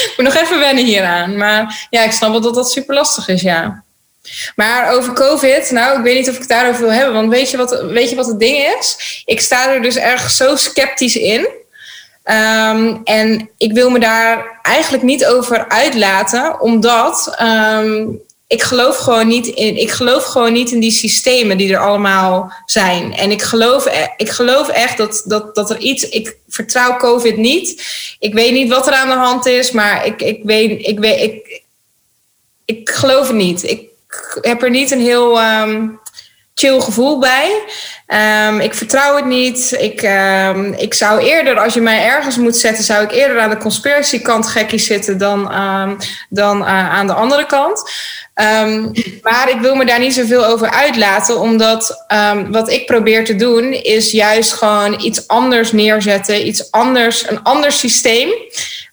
ik 0.10 0.13
moet 0.17 0.25
nog 0.25 0.36
even 0.36 0.60
wennen 0.60 0.86
hieraan. 0.86 1.38
Maar 1.38 1.88
ja, 1.89 2.03
ik 2.03 2.12
snap 2.12 2.32
wel 2.32 2.41
dat 2.41 2.55
dat 2.55 2.72
super 2.72 2.96
lastig 2.96 3.27
is, 3.27 3.41
ja. 3.41 3.84
Maar 4.56 4.92
over 4.92 5.13
COVID, 5.13 5.72
nou, 5.72 5.98
ik 5.98 6.03
weet 6.03 6.15
niet 6.15 6.30
of 6.30 6.34
ik 6.34 6.39
het 6.39 6.50
daarover 6.50 6.82
wil 6.82 6.92
hebben. 6.92 7.13
Want 7.13 7.30
weet 7.30 7.50
je 7.50 7.58
wat, 7.58 7.82
weet 7.82 8.10
je 8.10 8.15
wat 8.15 8.27
het 8.27 8.39
ding 8.39 8.75
is? 8.80 9.22
Ik 9.25 9.42
sta 9.42 9.74
er 9.74 9.82
dus 9.82 9.98
erg 9.98 10.30
zo 10.30 10.56
sceptisch 10.56 11.15
in. 11.15 11.48
Um, 12.25 13.01
en 13.03 13.50
ik 13.58 13.74
wil 13.74 13.89
me 13.89 14.00
daar 14.00 14.60
eigenlijk 14.62 15.03
niet 15.03 15.25
over 15.25 15.70
uitlaten, 15.70 16.62
omdat 16.62 17.36
um, 17.42 18.22
ik 18.48 18.63
geloof 18.63 18.98
gewoon 18.98 19.27
niet 19.27 19.48
in, 19.48 19.77
ik 19.77 19.92
geloof 19.92 20.24
gewoon 20.24 20.53
niet 20.53 20.72
in 20.72 20.80
die 20.80 20.92
systemen 20.92 21.58
die 21.58 21.74
er 21.74 21.80
allemaal 21.80 22.53
zijn. 22.65 23.13
En 23.13 23.32
ik 23.32 23.42
geloof, 23.42 23.86
e, 23.86 24.08
ik 24.18 24.30
geloof 24.30 24.70
echt 24.70 24.98
dat, 24.98 25.24
dat, 25.25 25.56
dat 25.56 25.70
er 25.70 25.77
iets, 25.77 26.10
ik 26.10 26.38
vertrouw 26.48 26.98
COVID 26.98 27.38
niet. 27.38 27.84
Ik 28.20 28.34
weet 28.34 28.53
niet 28.53 28.70
wat 28.70 28.88
er 28.88 28.94
aan 28.94 29.10
de 29.10 29.13
hand 29.13 29.46
is, 29.46 29.72
maar 29.72 30.06
ik, 30.06 30.22
ik 30.22 30.39
weet, 30.44 30.88
ik 30.88 31.00
weet, 31.00 31.22
ik, 31.22 31.62
ik 32.65 32.89
geloof 32.89 33.27
het 33.27 33.36
niet. 33.36 33.63
Ik 33.63 33.93
heb 34.41 34.63
er 34.63 34.70
niet 34.70 34.91
een 34.91 35.01
heel 35.01 35.41
um, 35.41 36.00
chill 36.53 36.79
gevoel 36.79 37.20
bij. 37.20 37.63
Um, 38.48 38.60
ik 38.60 38.74
vertrouw 38.74 39.15
het 39.15 39.25
niet. 39.25 39.75
Ik, 39.79 40.01
um, 40.01 40.74
ik 40.74 40.93
zou 40.93 41.20
eerder, 41.20 41.60
als 41.60 41.74
je 41.74 41.82
mij 41.82 42.03
ergens 42.03 42.38
moet 42.38 42.55
zetten, 42.55 42.84
zou 42.84 43.03
ik 43.03 43.12
eerder 43.12 43.39
aan 43.39 43.50
de 43.50 43.58
conspiracy 43.58 44.22
kant 44.22 44.48
gekkie 44.48 44.79
zitten 44.79 45.17
dan, 45.17 45.41
dan 46.29 46.62
uh, 46.62 46.89
aan 46.89 47.08
de 47.08 47.13
andere 47.13 47.46
kant. 47.46 47.91
Maar 49.22 49.50
ik 49.50 49.60
wil 49.60 49.75
me 49.75 49.86
daar 49.86 50.00
niet 50.00 50.13
zoveel 50.13 50.46
over 50.46 50.70
uitlaten, 50.70 51.39
omdat 51.39 52.05
wat 52.50 52.70
ik 52.70 52.86
probeer 52.86 53.25
te 53.25 53.36
doen 53.36 53.74
is 53.74 54.12
juist 54.12 54.53
gewoon 54.53 55.01
iets 55.01 55.27
anders 55.27 55.72
neerzetten, 55.72 56.48
iets 56.48 56.72
anders, 56.72 57.29
een 57.29 57.43
ander 57.43 57.72
systeem 57.72 58.29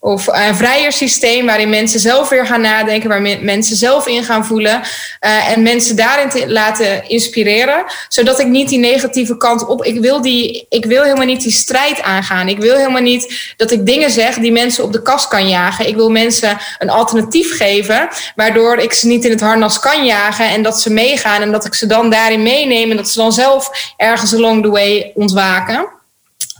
of 0.02 0.26
een 0.26 0.54
vrijer 0.54 0.92
systeem 0.92 1.46
waarin 1.46 1.68
mensen 1.68 2.00
zelf 2.00 2.28
weer 2.28 2.46
gaan 2.46 2.60
nadenken, 2.60 3.08
waar 3.08 3.22
mensen 3.22 3.76
zelf 3.76 4.06
in 4.06 4.24
gaan 4.24 4.44
voelen 4.46 4.80
uh, 5.20 5.50
en 5.50 5.62
mensen 5.62 5.96
daarin 5.96 6.28
te 6.28 6.50
laten 6.50 7.08
inspireren, 7.08 7.84
zodat 8.08 8.40
ik 8.40 8.46
niet 8.46 8.68
die 8.68 8.78
negatieve 8.78 9.36
kant 9.36 9.66
op. 9.66 9.84
Ik 9.84 10.00
wil, 10.00 10.22
die, 10.22 10.66
ik 10.68 10.84
wil 10.84 11.02
helemaal 11.02 11.26
niet 11.26 11.42
die 11.42 11.52
strijd 11.52 12.02
aangaan. 12.02 12.48
Ik 12.48 12.58
wil 12.58 12.76
helemaal 12.76 13.02
niet 13.02 13.52
dat 13.56 13.70
ik 13.70 13.86
dingen 13.86 14.10
zeg 14.10 14.34
die 14.34 14.52
mensen 14.52 14.84
op 14.84 14.92
de 14.92 15.02
kast 15.02 15.28
kan 15.28 15.48
jagen. 15.48 15.88
Ik 15.88 15.94
wil 15.94 16.10
mensen 16.10 16.58
een 16.78 16.90
alternatief 16.90 17.56
geven, 17.56 18.08
waardoor 18.34 18.76
ik 18.76 18.92
ze 18.92 19.06
niet 19.06 19.24
in 19.24 19.30
het 19.30 19.40
harnas 19.40 19.78
kan 19.78 20.04
jagen 20.04 20.48
en 20.48 20.62
dat 20.62 20.80
ze 20.80 20.90
meegaan 20.90 21.42
en 21.42 21.52
dat 21.52 21.64
ik 21.64 21.74
ze 21.74 21.86
dan 21.86 22.10
daarin 22.10 22.42
meeneem 22.42 22.90
en 22.90 22.96
dat 22.96 23.08
ze 23.08 23.18
dan 23.18 23.32
zelf 23.32 23.92
ergens 23.96 24.34
along 24.34 24.62
the 24.62 24.70
way 24.70 25.12
ontwaken 25.14 25.98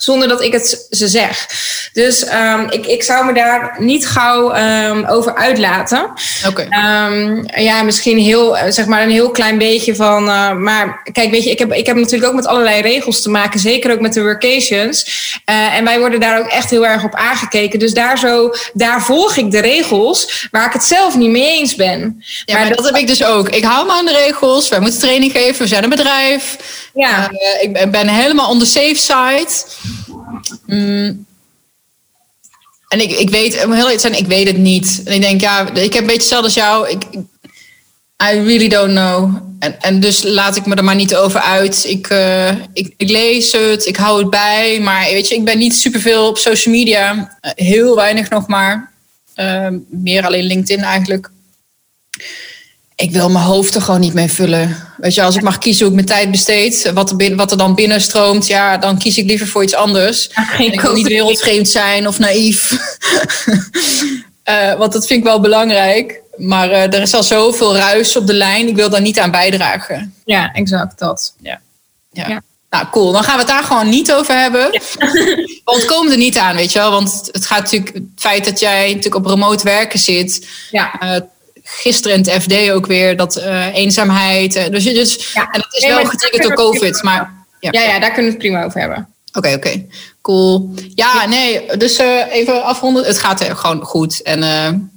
zonder 0.03 0.29
dat 0.29 0.43
ik 0.43 0.53
het 0.53 0.87
ze 0.91 1.09
zeg. 1.09 1.47
Dus 1.93 2.27
um, 2.33 2.67
ik, 2.71 2.87
ik 2.87 3.03
zou 3.03 3.25
me 3.25 3.33
daar 3.33 3.77
niet 3.79 4.07
gauw 4.07 4.57
um, 4.57 5.05
over 5.05 5.35
uitlaten. 5.35 6.11
Oké. 6.47 6.67
Okay. 6.67 7.13
Um, 7.13 7.47
ja, 7.55 7.83
misschien 7.83 8.19
heel, 8.19 8.57
zeg 8.69 8.87
maar 8.87 9.03
een 9.03 9.11
heel 9.11 9.31
klein 9.31 9.59
beetje 9.59 9.95
van. 9.95 10.29
Uh, 10.29 10.53
maar 10.53 11.11
kijk, 11.13 11.31
weet 11.31 11.45
je, 11.45 11.51
ik 11.51 11.59
heb, 11.59 11.73
ik 11.73 11.87
heb 11.87 11.97
natuurlijk 11.97 12.31
ook 12.31 12.37
met 12.37 12.47
allerlei 12.47 12.81
regels 12.81 13.23
te 13.23 13.31
maken, 13.31 13.61
zeker 13.61 13.93
ook 13.93 14.01
met 14.01 14.13
de 14.13 14.23
workations. 14.23 15.07
Uh, 15.51 15.75
en 15.75 15.85
wij 15.85 15.99
worden 15.99 16.21
daar 16.21 16.39
ook 16.39 16.49
echt 16.49 16.71
heel 16.71 16.87
erg 16.87 17.05
op 17.05 17.15
aangekeken. 17.15 17.79
Dus 17.79 17.95
daar, 17.95 18.19
zo, 18.19 18.51
daar 18.73 19.03
volg 19.03 19.37
ik 19.37 19.51
de 19.51 19.61
regels 19.61 20.49
waar 20.51 20.67
ik 20.67 20.73
het 20.73 20.85
zelf 20.85 21.17
niet 21.17 21.31
mee 21.31 21.59
eens 21.59 21.75
ben. 21.75 22.23
Ja, 22.45 22.55
maar, 22.55 22.61
maar 22.61 22.69
dat, 22.69 22.77
dat 22.77 22.87
heb 22.87 22.97
ik 22.97 23.07
dus 23.07 23.25
ook. 23.25 23.49
Ik 23.49 23.65
hou 23.65 23.87
me 23.87 23.93
aan 23.93 24.07
de 24.07 24.23
regels. 24.27 24.69
Wij 24.69 24.81
moeten 24.81 25.01
training 25.01 25.33
geven. 25.33 25.63
We 25.63 25.69
zijn 25.69 25.83
een 25.83 25.91
bedrijf. 25.91 26.57
Ja. 26.95 27.31
Uh, 27.31 27.63
ik 27.63 27.91
ben 27.91 28.09
helemaal 28.09 28.49
on 28.49 28.59
the 28.59 28.67
safe 28.67 28.97
side. 28.97 29.49
Mm. 30.67 31.27
En 32.89 33.01
ik, 33.01 33.11
ik 33.11 33.31
weet, 33.31 33.65
om 33.65 33.73
heel 33.73 33.91
ik 33.91 34.27
weet 34.27 34.47
het 34.47 34.57
niet. 34.57 35.03
En 35.05 35.13
ik 35.13 35.21
denk, 35.21 35.41
ja, 35.41 35.75
ik 35.75 35.93
heb 35.93 36.01
een 36.01 36.07
beetje 36.07 36.13
hetzelfde 36.13 36.47
als 36.47 36.55
jou. 36.55 36.89
Ik, 36.89 37.03
I 38.23 38.39
really 38.43 38.69
don't 38.69 38.91
know. 38.91 39.37
En, 39.59 39.81
en 39.81 40.01
dus 40.01 40.23
laat 40.23 40.57
ik 40.57 40.67
me 40.67 40.75
er 40.75 40.85
maar 40.85 40.95
niet 40.95 41.17
over 41.17 41.41
uit. 41.41 41.85
Ik, 41.85 42.11
uh, 42.11 42.49
ik, 42.73 42.95
ik, 42.97 43.11
lees 43.11 43.53
het, 43.53 43.87
ik 43.87 43.97
hou 43.97 44.21
het 44.21 44.31
bij. 44.31 44.81
Maar 44.81 45.05
weet 45.05 45.29
je, 45.29 45.35
ik 45.35 45.45
ben 45.45 45.59
niet 45.59 45.75
superveel 45.75 46.29
op 46.29 46.39
social 46.39 46.75
media. 46.75 47.13
Uh, 47.15 47.51
heel 47.55 47.95
weinig 47.95 48.31
nog 48.31 48.47
maar. 48.47 48.93
Uh, 49.37 49.69
meer 49.89 50.25
alleen 50.25 50.45
LinkedIn 50.45 50.85
eigenlijk 50.85 51.31
ik 53.01 53.13
wil 53.13 53.31
mijn 53.31 53.45
hoofd 53.45 53.75
er 53.75 53.83
gewoon 53.83 54.01
niet 54.01 54.15
mee 54.15 54.31
vullen. 54.33 54.77
Weet 54.97 55.15
je, 55.15 55.23
als 55.23 55.37
ik 55.37 55.43
mag 55.43 55.59
kiezen 55.59 55.87
hoe 55.87 55.89
ik 55.89 56.07
mijn 56.07 56.19
tijd 56.19 56.31
besteed, 56.31 56.91
wat 56.95 57.11
er, 57.11 57.17
binnen, 57.17 57.39
wat 57.39 57.51
er 57.51 57.59
dan 57.59 57.75
binnenstroomt, 57.75 58.47
ja, 58.47 58.77
dan 58.77 58.99
kies 58.99 59.19
ik 59.19 59.27
liever 59.27 59.47
voor 59.47 59.63
iets 59.63 59.75
anders. 59.75 60.31
Ja, 60.35 60.59
ik 60.59 60.81
wil 60.81 60.93
niet 60.93 61.07
wereldvreemd 61.07 61.69
zijn 61.69 62.07
of 62.07 62.19
naïef. 62.19 62.71
uh, 64.49 64.75
want 64.81 64.93
dat 64.93 65.07
vind 65.07 65.19
ik 65.21 65.25
wel 65.25 65.41
belangrijk. 65.41 66.21
Maar 66.37 66.71
uh, 66.71 66.83
er 66.83 67.03
is 67.03 67.15
al 67.15 67.23
zoveel 67.23 67.77
ruis 67.77 68.17
op 68.17 68.27
de 68.27 68.35
lijn, 68.35 68.69
ik 68.69 68.77
wil 68.77 68.91
daar 68.91 69.01
niet 69.01 69.19
aan 69.19 69.31
bijdragen. 69.31 70.15
Ja, 70.25 70.53
exact 70.53 70.99
dat. 70.99 71.35
Ja. 71.41 71.61
ja. 72.13 72.29
ja. 72.29 72.43
Nou, 72.71 72.87
cool. 72.91 73.13
Dan 73.13 73.25
gaan 73.25 73.35
we 73.35 73.41
het 73.41 73.49
daar 73.49 73.65
gewoon 73.65 73.89
niet 73.89 74.13
over 74.13 74.39
hebben. 74.39 74.69
Ja. 74.73 74.81
Want 75.65 75.85
komen 75.85 76.13
er 76.13 76.19
niet 76.19 76.39
aan, 76.39 76.57
weet 76.57 76.73
je 76.73 76.79
wel. 76.79 76.91
Want 76.91 77.29
het 77.33 77.47
gaat 77.47 77.63
natuurlijk, 77.63 77.95
het 77.95 78.05
feit 78.17 78.45
dat 78.45 78.61
jij 78.61 78.87
natuurlijk 78.87 79.15
op 79.15 79.27
remote 79.27 79.65
werken 79.65 79.99
zit. 79.99 80.49
Ja. 80.71 81.03
Uh, 81.03 81.21
gisteren 81.71 82.17
in 82.17 82.23
het 82.23 82.43
FD 82.43 82.71
ook 82.71 82.87
weer 82.87 83.17
dat 83.17 83.37
uh, 83.37 83.75
eenzaamheid. 83.75 84.57
Uh, 84.57 84.69
dus, 84.69 84.85
dus 84.85 85.33
ja. 85.33 85.49
en 85.51 85.61
dat 85.61 85.75
is 85.75 85.83
nee, 85.83 85.95
wel 85.95 86.05
getriggerd 86.05 86.43
door 86.43 86.55
COVID. 86.55 87.03
Maar, 87.03 87.33
ja. 87.61 87.69
ja. 87.73 87.83
Ja, 87.83 87.99
daar 87.99 88.13
kunnen 88.13 88.25
we 88.25 88.31
het 88.31 88.39
prima 88.39 88.65
over 88.65 88.81
hebben. 88.81 89.09
Oké, 89.29 89.39
okay, 89.39 89.55
oké. 89.55 89.69
Okay. 89.69 89.89
Cool. 90.23 90.75
Ja, 90.95 91.27
nee, 91.27 91.77
dus 91.77 92.01
uh, 92.01 92.33
even 92.33 92.65
afronden. 92.65 93.05
Het 93.05 93.19
gaat 93.19 93.41
er 93.41 93.57
gewoon 93.57 93.83
goed. 93.83 94.23
En, 94.23 94.93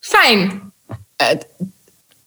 Fijn. 0.00 0.72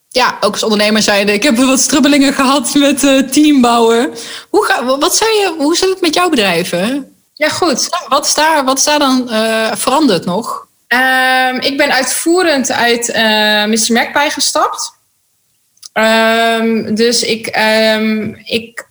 ja, 0.09 0.37
ook 0.41 0.51
als 0.51 0.63
ondernemer 0.63 1.01
zijn. 1.01 1.29
Ik 1.29 1.43
heb 1.43 1.57
wat 1.57 1.79
strubbelingen 1.79 2.33
gehad 2.33 2.73
met 2.73 2.99
teambouwen. 3.31 4.13
Hoe, 4.49 4.65
ga, 4.65 4.85
wat 4.85 5.15
zei 5.15 5.29
je, 5.29 5.55
hoe 5.57 5.75
zit 5.75 5.89
het 5.89 6.01
met 6.01 6.13
jouw 6.13 6.29
bedrijven? 6.29 7.15
Ja, 7.33 7.49
goed. 7.49 7.89
Wat 8.07 8.25
is 8.25 8.33
daar, 8.33 8.65
wat 8.65 8.77
is 8.77 8.83
daar 8.83 8.99
dan 8.99 9.29
veranderd 9.77 10.25
nog? 10.25 10.66
Um, 10.87 11.59
ik 11.59 11.77
ben 11.77 11.93
uitvoerend 11.93 12.71
uit 12.71 13.09
uh, 13.09 13.65
Mr. 13.65 13.93
Magpie 13.93 14.29
gestapt. 14.29 14.95
Um, 15.93 16.95
dus 16.95 17.23
ik, 17.23 17.57
um, 17.95 18.41
ik 18.43 18.87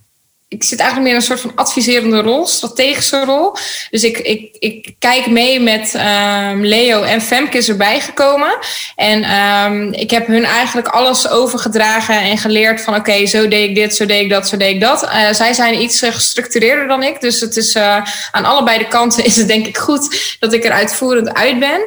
ik 0.48 0.64
zit 0.64 0.78
eigenlijk 0.78 1.10
meer 1.10 1.18
in 1.18 1.20
een 1.20 1.36
soort 1.36 1.40
van 1.40 1.64
adviserende 1.64 2.20
rol, 2.20 2.46
strategische 2.46 3.24
rol. 3.24 3.56
Dus 3.90 4.04
ik, 4.04 4.18
ik, 4.18 4.56
ik 4.58 4.94
kijk 4.98 5.26
mee 5.26 5.60
met 5.60 5.94
um, 5.94 6.64
Leo 6.64 7.02
en 7.02 7.20
Femke 7.20 7.56
is 7.56 7.68
erbij 7.68 8.00
gekomen. 8.00 8.58
En 8.96 9.30
um, 9.30 9.92
ik 9.92 10.10
heb 10.10 10.26
hun 10.26 10.44
eigenlijk 10.44 10.88
alles 10.88 11.28
overgedragen 11.28 12.20
en 12.20 12.38
geleerd 12.38 12.80
van 12.80 12.94
oké, 12.94 13.26
zo 13.26 13.48
deed 13.48 13.68
ik 13.68 13.74
dit, 13.74 13.96
zo 13.96 14.06
deed 14.06 14.22
ik 14.22 14.30
dat, 14.30 14.48
zo 14.48 14.56
deed 14.56 14.74
ik 14.74 14.80
dat. 14.80 15.02
Uh, 15.04 15.32
zij 15.32 15.52
zijn 15.52 15.82
iets 15.82 16.00
gestructureerder 16.00 16.88
dan 16.88 17.02
ik. 17.02 17.20
Dus 17.20 17.40
het 17.40 17.56
is 17.56 17.74
uh, 17.74 18.06
aan 18.30 18.44
allebei 18.44 18.78
de 18.78 18.88
kanten 18.88 19.24
is 19.24 19.36
het 19.36 19.48
denk 19.48 19.66
ik 19.66 19.78
goed 19.78 20.36
dat 20.38 20.52
ik 20.52 20.64
er 20.64 20.72
uitvoerend 20.72 21.34
uit 21.34 21.58
ben. 21.58 21.80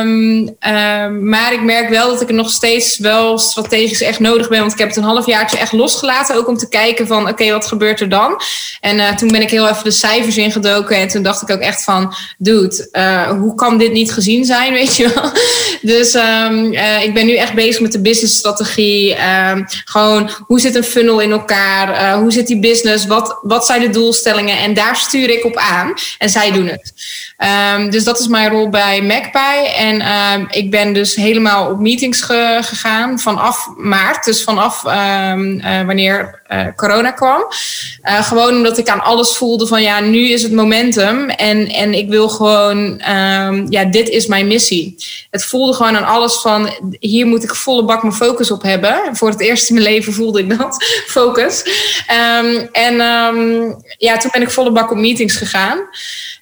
Um, 0.00 0.56
maar 1.28 1.52
ik 1.52 1.62
merk 1.62 1.88
wel 1.88 2.08
dat 2.08 2.20
ik 2.20 2.28
er 2.28 2.34
nog 2.34 2.50
steeds 2.50 2.98
wel 2.98 3.38
strategisch 3.38 4.00
echt 4.00 4.20
nodig 4.20 4.48
ben. 4.48 4.60
Want 4.60 4.72
ik 4.72 4.78
heb 4.78 4.88
het 4.88 4.96
een 4.96 5.02
halfjaartje 5.02 5.58
echt 5.58 5.72
losgelaten. 5.72 6.36
Ook 6.36 6.48
om 6.48 6.56
te 6.56 6.68
kijken 6.68 7.06
van 7.06 7.28
oké, 7.28 7.56
wat 7.58 7.68
gebeurt 7.68 8.00
er 8.00 8.08
dan? 8.08 8.40
En 8.80 8.96
uh, 8.96 9.14
toen 9.14 9.28
ben 9.28 9.42
ik 9.42 9.50
heel 9.50 9.68
even 9.68 9.84
de 9.84 9.90
cijfers 9.90 10.36
ingedoken. 10.36 10.96
En 10.96 11.08
toen 11.08 11.22
dacht 11.22 11.42
ik 11.42 11.50
ook 11.50 11.60
echt 11.60 11.84
van, 11.84 12.14
dude, 12.38 12.88
uh, 12.92 13.30
hoe 13.30 13.54
kan 13.54 13.78
dit 13.78 13.92
niet 13.92 14.12
gezien 14.12 14.44
zijn, 14.44 14.72
weet 14.80 14.96
je 14.96 15.12
wel? 15.14 15.30
Dus 15.82 16.14
um, 16.14 16.72
uh, 16.72 17.02
ik 17.02 17.14
ben 17.14 17.26
nu 17.26 17.34
echt 17.34 17.54
bezig 17.54 17.80
met 17.80 17.92
de 17.92 18.00
businessstrategie. 18.00 19.16
Um, 19.50 19.64
gewoon, 19.84 20.30
hoe 20.46 20.60
zit 20.60 20.74
een 20.74 20.84
funnel 20.84 21.20
in 21.20 21.30
elkaar? 21.30 22.18
hoe 22.18 22.32
zit 22.32 22.46
die 22.46 22.58
business? 22.58 23.06
Wat, 23.06 23.38
wat 23.42 23.66
zijn 23.66 23.80
de 23.80 23.90
doelstellingen? 23.90 24.58
En 24.58 24.74
daar 24.74 24.96
stuur 24.96 25.30
ik 25.30 25.44
op 25.44 25.56
aan. 25.56 25.94
En 26.18 26.28
zij 26.28 26.52
doen 26.52 26.66
het. 26.66 26.92
Um, 27.76 27.90
dus 27.90 28.04
dat 28.04 28.18
is 28.18 28.26
mijn 28.26 28.50
rol 28.50 28.68
bij 28.68 29.02
Magpie. 29.02 29.74
En 29.76 30.02
ik 30.50 30.70
ben 30.70 30.92
dus 30.92 31.14
helemaal 31.14 31.70
op 31.70 31.78
meetings 31.78 32.20
ge 32.20 32.58
gegaan 32.60 33.18
vanaf 33.18 33.68
maart. 33.76 34.24
Dus 34.24 34.44
vanaf 34.44 34.82
wanneer 35.86 36.42
corona 36.76 37.10
kwam. 37.10 37.42
Uh, 38.02 38.22
gewoon 38.22 38.56
omdat 38.56 38.78
ik 38.78 38.88
aan 38.88 39.02
alles 39.02 39.36
voelde 39.36 39.66
van 39.66 39.82
ja, 39.82 40.00
nu 40.00 40.30
is 40.30 40.42
het 40.42 40.52
momentum. 40.52 41.28
En, 41.28 41.68
en 41.68 41.94
ik 41.94 42.08
wil 42.08 42.28
gewoon, 42.28 43.00
ja, 43.68 43.84
dit 43.90 44.08
is 44.08 44.26
mijn 44.26 44.46
missie. 44.46 44.96
Het 45.30 45.44
voelde 45.44 45.72
gewoon 45.72 45.96
aan 45.96 46.06
alles 46.06 46.36
van 46.36 46.70
hier 46.98 47.26
moet 47.26 47.42
ik 47.42 47.54
volle 47.54 47.84
bak 47.84 48.02
mijn 48.02 48.14
focus 48.14 48.50
op 48.50 48.62
hebben. 48.62 49.00
Voor 49.12 49.28
het 49.28 49.40
eerst 49.40 49.68
in 49.68 49.74
mijn 49.74 49.86
leven 49.86 50.12
voelde 50.12 50.40
ik 50.40 50.58
dat, 50.58 50.84
focus. 51.18 51.64
En 52.72 52.96
ja, 53.98 54.16
toen 54.16 54.30
ben 54.32 54.42
ik 54.42 54.50
volle 54.50 54.72
bak 54.72 54.90
op 54.90 54.96
meetings 54.96 55.36
gegaan. 55.36 55.78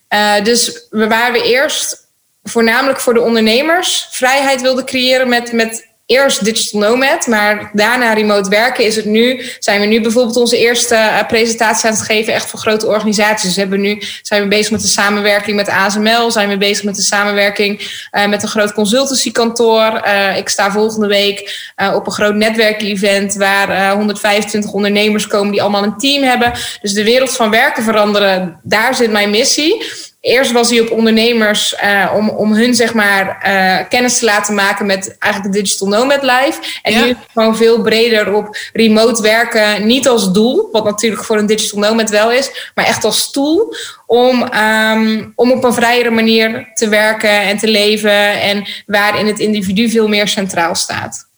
Uh, 0.08 0.44
dus 0.44 0.86
we 0.90 1.06
waren 1.06 1.42
eerst 1.42 2.08
voornamelijk 2.42 3.00
voor 3.00 3.14
de 3.14 3.20
ondernemers 3.20 4.08
vrijheid 4.10 4.62
wilden 4.62 4.84
creëren 4.84 5.28
met, 5.28 5.52
met 5.52 5.85
eerst 6.06 6.44
digital 6.44 6.80
nomad, 6.80 7.26
maar 7.26 7.70
daarna 7.72 8.12
remote 8.12 8.48
werken 8.48 8.84
is 8.84 8.96
het 8.96 9.04
nu, 9.04 9.44
zijn 9.58 9.80
we 9.80 9.86
nu 9.86 10.00
bijvoorbeeld 10.00 10.36
onze 10.36 10.58
eerste 10.58 10.94
uh, 10.94 11.26
presentatie 11.26 11.88
aan 11.88 11.94
het 11.94 12.04
geven 12.04 12.32
echt 12.32 12.50
voor 12.50 12.58
grote 12.58 12.86
organisaties. 12.86 13.48
Dus 13.48 13.56
hebben 13.56 13.80
nu 13.80 14.02
zijn 14.22 14.42
we 14.42 14.48
bezig 14.48 14.70
met 14.70 14.80
de 14.80 14.86
samenwerking 14.86 15.56
met 15.56 15.68
ASML, 15.68 16.30
zijn 16.30 16.48
we 16.48 16.56
bezig 16.56 16.84
met 16.84 16.96
de 16.96 17.02
samenwerking 17.02 17.80
uh, 18.12 18.26
met 18.26 18.42
een 18.42 18.48
groot 18.48 18.72
consultancykantoor. 18.72 20.02
Uh, 20.06 20.36
ik 20.36 20.48
sta 20.48 20.70
volgende 20.70 21.06
week 21.06 21.70
op 21.94 22.06
een 22.06 22.12
groot 22.12 22.34
netwerkevent 22.34 23.34
waar 23.34 23.92
125 23.92 24.72
ondernemers 24.72 25.26
komen 25.26 25.52
die 25.52 25.62
allemaal 25.62 25.82
een 25.82 25.98
team 25.98 26.22
hebben. 26.22 26.52
Dus 26.80 26.92
de 26.92 27.04
wereld 27.04 27.36
van 27.36 27.50
werken 27.50 27.82
veranderen, 27.82 28.60
daar 28.62 28.94
zit 28.94 29.10
mijn 29.10 29.30
missie 29.30 29.84
eerst 30.26 30.52
was 30.52 30.70
hij 30.70 30.80
op 30.80 30.90
ondernemers 30.90 31.74
uh, 31.84 32.12
om, 32.16 32.28
om 32.28 32.52
hun 32.52 32.74
zeg 32.74 32.94
maar 32.94 33.44
uh, 33.46 33.88
kennis 33.88 34.18
te 34.18 34.24
laten 34.24 34.54
maken 34.54 34.86
met 34.86 35.16
eigenlijk 35.18 35.54
de 35.54 35.62
Digital 35.62 35.88
Nomad 35.88 36.22
Life. 36.22 36.58
En 36.82 36.92
Ja. 36.92 37.04
nu 37.04 37.16
gewoon 37.32 37.56
veel 37.56 37.82
breder 37.82 38.34
op 38.34 38.56
remote 38.72 39.22
werken. 39.22 39.86
Niet 39.86 40.08
als 40.08 40.32
doel, 40.32 40.68
wat 40.72 40.84
natuurlijk 40.84 41.24
voor 41.24 41.38
een 41.38 41.46
Digital 41.46 41.80
Nomad 41.80 42.10
wel 42.10 42.32
is, 42.32 42.70
maar 42.74 42.84
echt 42.84 43.04
als 43.04 43.30
tool 43.30 43.74
om, 44.06 44.42
ehm, 44.42 45.24
om 45.34 45.52
op 45.52 45.64
een 45.64 45.74
vrijere 45.74 46.10
manier 46.10 46.70
te 46.74 46.88
werken 46.88 47.40
en 47.40 47.58
te 47.58 47.68
leven. 47.68 48.40
En 48.40 48.66
waarin 48.86 49.26
het 49.26 49.38
individu 49.38 49.90
veel 49.90 50.08
meer 50.08 50.28
centraal 50.28 50.74
staat. 50.74 51.28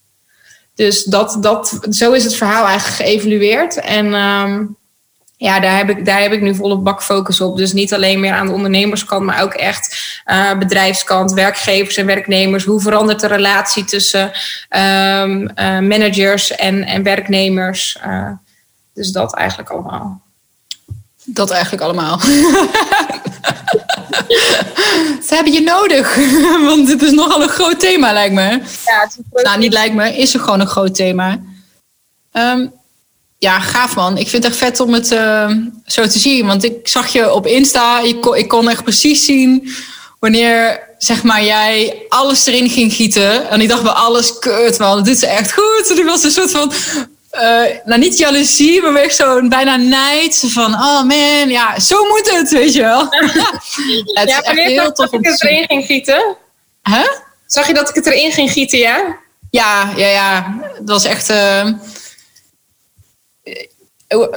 Dus 0.75 1.05
dat, 1.05 1.37
dat, 1.41 1.79
zo 1.91 2.13
is 2.13 2.25
het 2.25 2.37
verhaal 2.37 2.67
eigenlijk 2.67 3.03
geëvalueerd. 3.03 3.77
En 3.81 4.15
ehm, 4.15 4.65
ja, 5.41 5.61
daar 5.61 5.77
heb, 5.77 5.91
ik, 5.91 6.05
daar 6.05 6.21
heb 6.21 6.33
ik 6.33 6.41
nu 6.41 6.55
volle 6.55 6.77
bak 6.77 7.03
focus 7.03 7.41
op. 7.41 7.57
Dus 7.57 7.73
niet 7.73 7.95
alleen 7.95 8.21
meer 8.21 8.33
aan 8.33 8.47
de 8.47 8.53
ondernemerskant, 8.53 9.25
maar 9.25 9.43
ook 9.43 9.55
echt 9.55 9.99
eh, 10.25 10.59
bedrijfskant, 10.59 11.33
werkgevers 11.33 11.97
en 11.97 12.07
werknemers. 12.07 12.65
Hoe 12.65 12.81
verandert 12.81 13.21
de 13.21 13.27
relatie 13.27 13.85
tussen 13.85 14.33
ehm, 14.69 15.47
eh, 15.47 15.79
managers 15.79 16.51
en, 16.51 16.85
en 16.85 17.03
werknemers? 17.03 17.99
Eh, 18.03 18.31
dus 18.95 19.11
dat 19.11 19.35
eigenlijk 19.35 19.71
allemaal. 19.71 20.23
Dat 21.25 21.51
eigenlijk 21.51 21.83
allemaal. 21.83 22.19
Ze 25.27 25.35
hebben 25.35 25.53
je 25.53 25.61
nodig. 25.61 26.15
Want 26.69 26.87
dit 26.87 27.03
is 27.03 27.11
nogal 27.11 27.43
een 27.43 27.49
groot 27.49 27.81
thema, 27.81 28.13
lijkt 28.13 28.35
me. 28.35 28.51
Ja, 28.85 29.01
het 29.01 29.19
is 29.33 29.43
Nou, 29.43 29.59
niet 29.59 29.73
lijkt 29.73 29.95
me, 29.95 30.17
is 30.17 30.35
er 30.35 30.41
gewoon 30.41 30.61
een 30.61 30.67
groot 30.67 30.95
thema. 30.95 31.41
Ehm, 32.33 32.67
ja, 33.39 33.61
gaaf 33.61 33.95
man. 33.97 34.17
Ik 34.19 34.29
vind 34.29 34.43
het 34.43 34.53
echt 34.53 34.63
vet 34.63 34.81
om 34.81 34.93
het 34.93 35.13
eh, 35.13 35.51
zo 35.87 36.07
te 36.07 36.19
zien. 36.19 36.47
Want 36.47 36.65
ik 36.65 36.89
zag 36.89 37.07
je 37.13 37.33
op 37.33 37.47
Insta. 37.47 38.01
Ik 38.01 38.21
kon, 38.21 38.37
ik 38.37 38.49
kon 38.49 38.69
echt 38.69 38.83
precies 38.83 39.25
zien 39.25 39.73
wanneer 40.19 40.87
zeg 40.99 41.23
maar, 41.23 41.45
jij 41.45 42.03
alles 42.09 42.47
erin 42.47 42.71
ging 42.71 42.93
gieten. 42.93 43.51
En 43.51 43.61
ik 43.61 43.69
dacht 43.69 43.83
bij 43.83 43.93
alles, 43.93 44.39
kut 44.39 44.79
man, 44.79 44.97
dat 44.97 45.05
doet 45.05 45.19
ze 45.19 45.27
echt 45.27 45.53
goed. 45.53 45.91
En 45.91 45.99
ik 45.99 46.05
was 46.05 46.25
een 46.25 46.31
soort 46.31 46.51
van... 46.51 46.73
eh, 47.31 47.63
nou, 47.85 48.01
niet 48.01 48.19
jaloezie, 48.19 48.83
maar 48.83 48.95
echt 49.03 49.17
zo'n 49.17 49.49
bijna 49.49 49.77
nijd. 49.77 50.45
Van, 50.47 50.75
oh 50.75 51.03
man, 51.03 51.49
ja, 51.49 51.79
zo 51.81 52.05
moet 52.05 52.31
het, 52.31 52.51
weet 52.51 52.73
je 52.73 52.83
wel. 52.83 53.01
het 53.11 54.29
Ja, 54.29 54.39
is 54.39 54.41
echt 54.43 54.61
heel 54.61 54.93
tof 54.93 55.11
om 55.11 55.23
te 55.23 55.37
zien. 55.37 55.51
erin 55.51 55.65
ging 55.67 55.85
gieten? 55.85 56.37
Hè? 56.83 57.03
Zag 57.47 57.67
je 57.67 57.75
dat 57.75 57.89
ik 57.89 57.95
het 57.95 58.07
erin 58.07 58.33
ging 58.33 58.51
gieten, 58.53 58.79
ja? 58.79 59.17
Ja, 59.51 59.93
ja, 59.97 60.07
ja. 60.07 60.55
Dat 60.79 60.89
was 60.89 61.05
echt. 61.05 61.31
eh, 61.31 61.67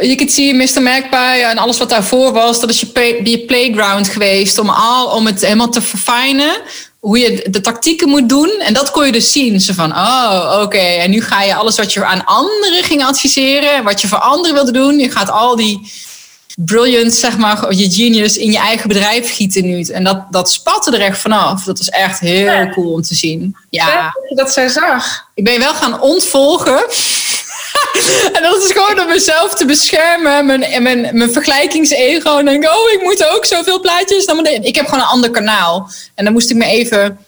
je 0.01 0.13
kunt 0.18 0.32
zien, 0.32 0.58
Mr. 0.58 0.82
Magpie 0.82 1.44
en 1.46 1.58
alles 1.58 1.78
wat 1.78 1.90
daarvoor 1.90 2.32
was, 2.34 2.60
dat 2.60 2.70
is 2.70 2.80
je, 2.80 2.86
play- 2.86 3.20
je 3.24 3.40
playground 3.46 4.10
geweest 4.10 4.58
om, 4.58 4.70
al, 4.70 5.08
om 5.08 5.25
het 5.25 5.42
helemaal 5.42 5.70
te 5.70 5.82
verfijnen. 5.82 6.56
Hoe 7.00 7.20
je 7.20 7.46
de 7.50 7.62
tactieken 7.62 8.10
moet 8.10 8.30
doen. 8.30 8.50
En 8.60 8.74
dat 8.74 8.92
kon 8.92 9.06
je 9.06 9.12
dus 9.12 9.32
zien. 9.32 9.60
Zo 9.62 9.74
van, 9.74 9.92
oh, 9.92 10.60
oké. 10.62 10.78
En 10.78 11.10
nu 11.10 11.22
ga 11.22 11.44
je 11.44 11.56
alles 11.56 11.78
wat 11.78 11.94
je 11.94 12.06
aan 12.06 12.25
anderen 12.25 12.84
ging 12.84 13.04
adviseren, 13.06 13.84
wat 13.84 14.01
je 14.01 14.08
voor 14.08 14.18
anderen 14.18 14.54
wilde 14.54 14.72
doen, 14.72 15.00
je 15.00 15.12
gaat 15.12 15.30
al 15.30 15.56
die 15.56 15.92
brilliant, 16.56 17.13
zeg 17.13 17.38
maar, 17.38 17.74
je 17.74 17.92
genius 17.92 18.38
in 18.38 18.51
je 18.51 18.58
eigen 18.58 18.88
bedrijf 18.88 19.36
gieten 19.36 19.66
nu. 19.66 19.82
En 19.82 20.04
dat, 20.04 20.18
dat 20.30 20.51
spatte 20.51 20.92
er 20.92 21.01
echt 21.01 21.20
vanaf. 21.20 21.63
Dat 21.63 21.78
was 21.78 21.90
echt 21.90 22.20
heel 22.20 22.46
Ja. 22.46 22.70
cool 22.70 22.94
om 22.94 23.01
te 23.01 23.16
zien. 23.16 23.56
Ja. 23.70 23.88
Ja, 23.88 24.12
dat 24.36 24.51
zij 24.54 24.68
zag. 24.70 25.25
Ik 25.36 25.44
ben 25.44 25.54
je 25.54 25.60
wel 25.60 25.74
gaan 25.74 26.01
ontvolgen. 26.01 26.86
en 28.36 28.42
dat 28.42 28.63
is 28.63 28.72
gewoon 28.72 29.00
om 29.00 29.08
mezelf 29.08 29.56
te 29.56 29.66
beschermen. 29.66 30.46
Mijn, 30.46 30.84
mijn, 30.84 31.10
mijn 31.18 31.32
vergelijkingsego. 31.32 32.38
En 32.38 32.46
denk 32.46 32.63
ik, 32.63 32.70
oh, 32.70 32.92
ik 32.92 33.01
moet 33.01 33.25
ook 33.25 33.46
zoveel 33.46 33.80
plaatjes. 33.80 34.25
Dan 34.25 34.36
moet 34.36 34.48
ik 34.48 34.63
ik 34.63 34.75
heb 34.75 34.86
gewoon 34.86 35.00
een 35.00 35.10
ander 35.10 35.32
kanaal. 35.32 35.90
En 36.16 36.24
dan 36.24 36.34
moest 36.34 36.50
ik 36.50 36.56
me 36.56 36.66
even... 36.66 37.20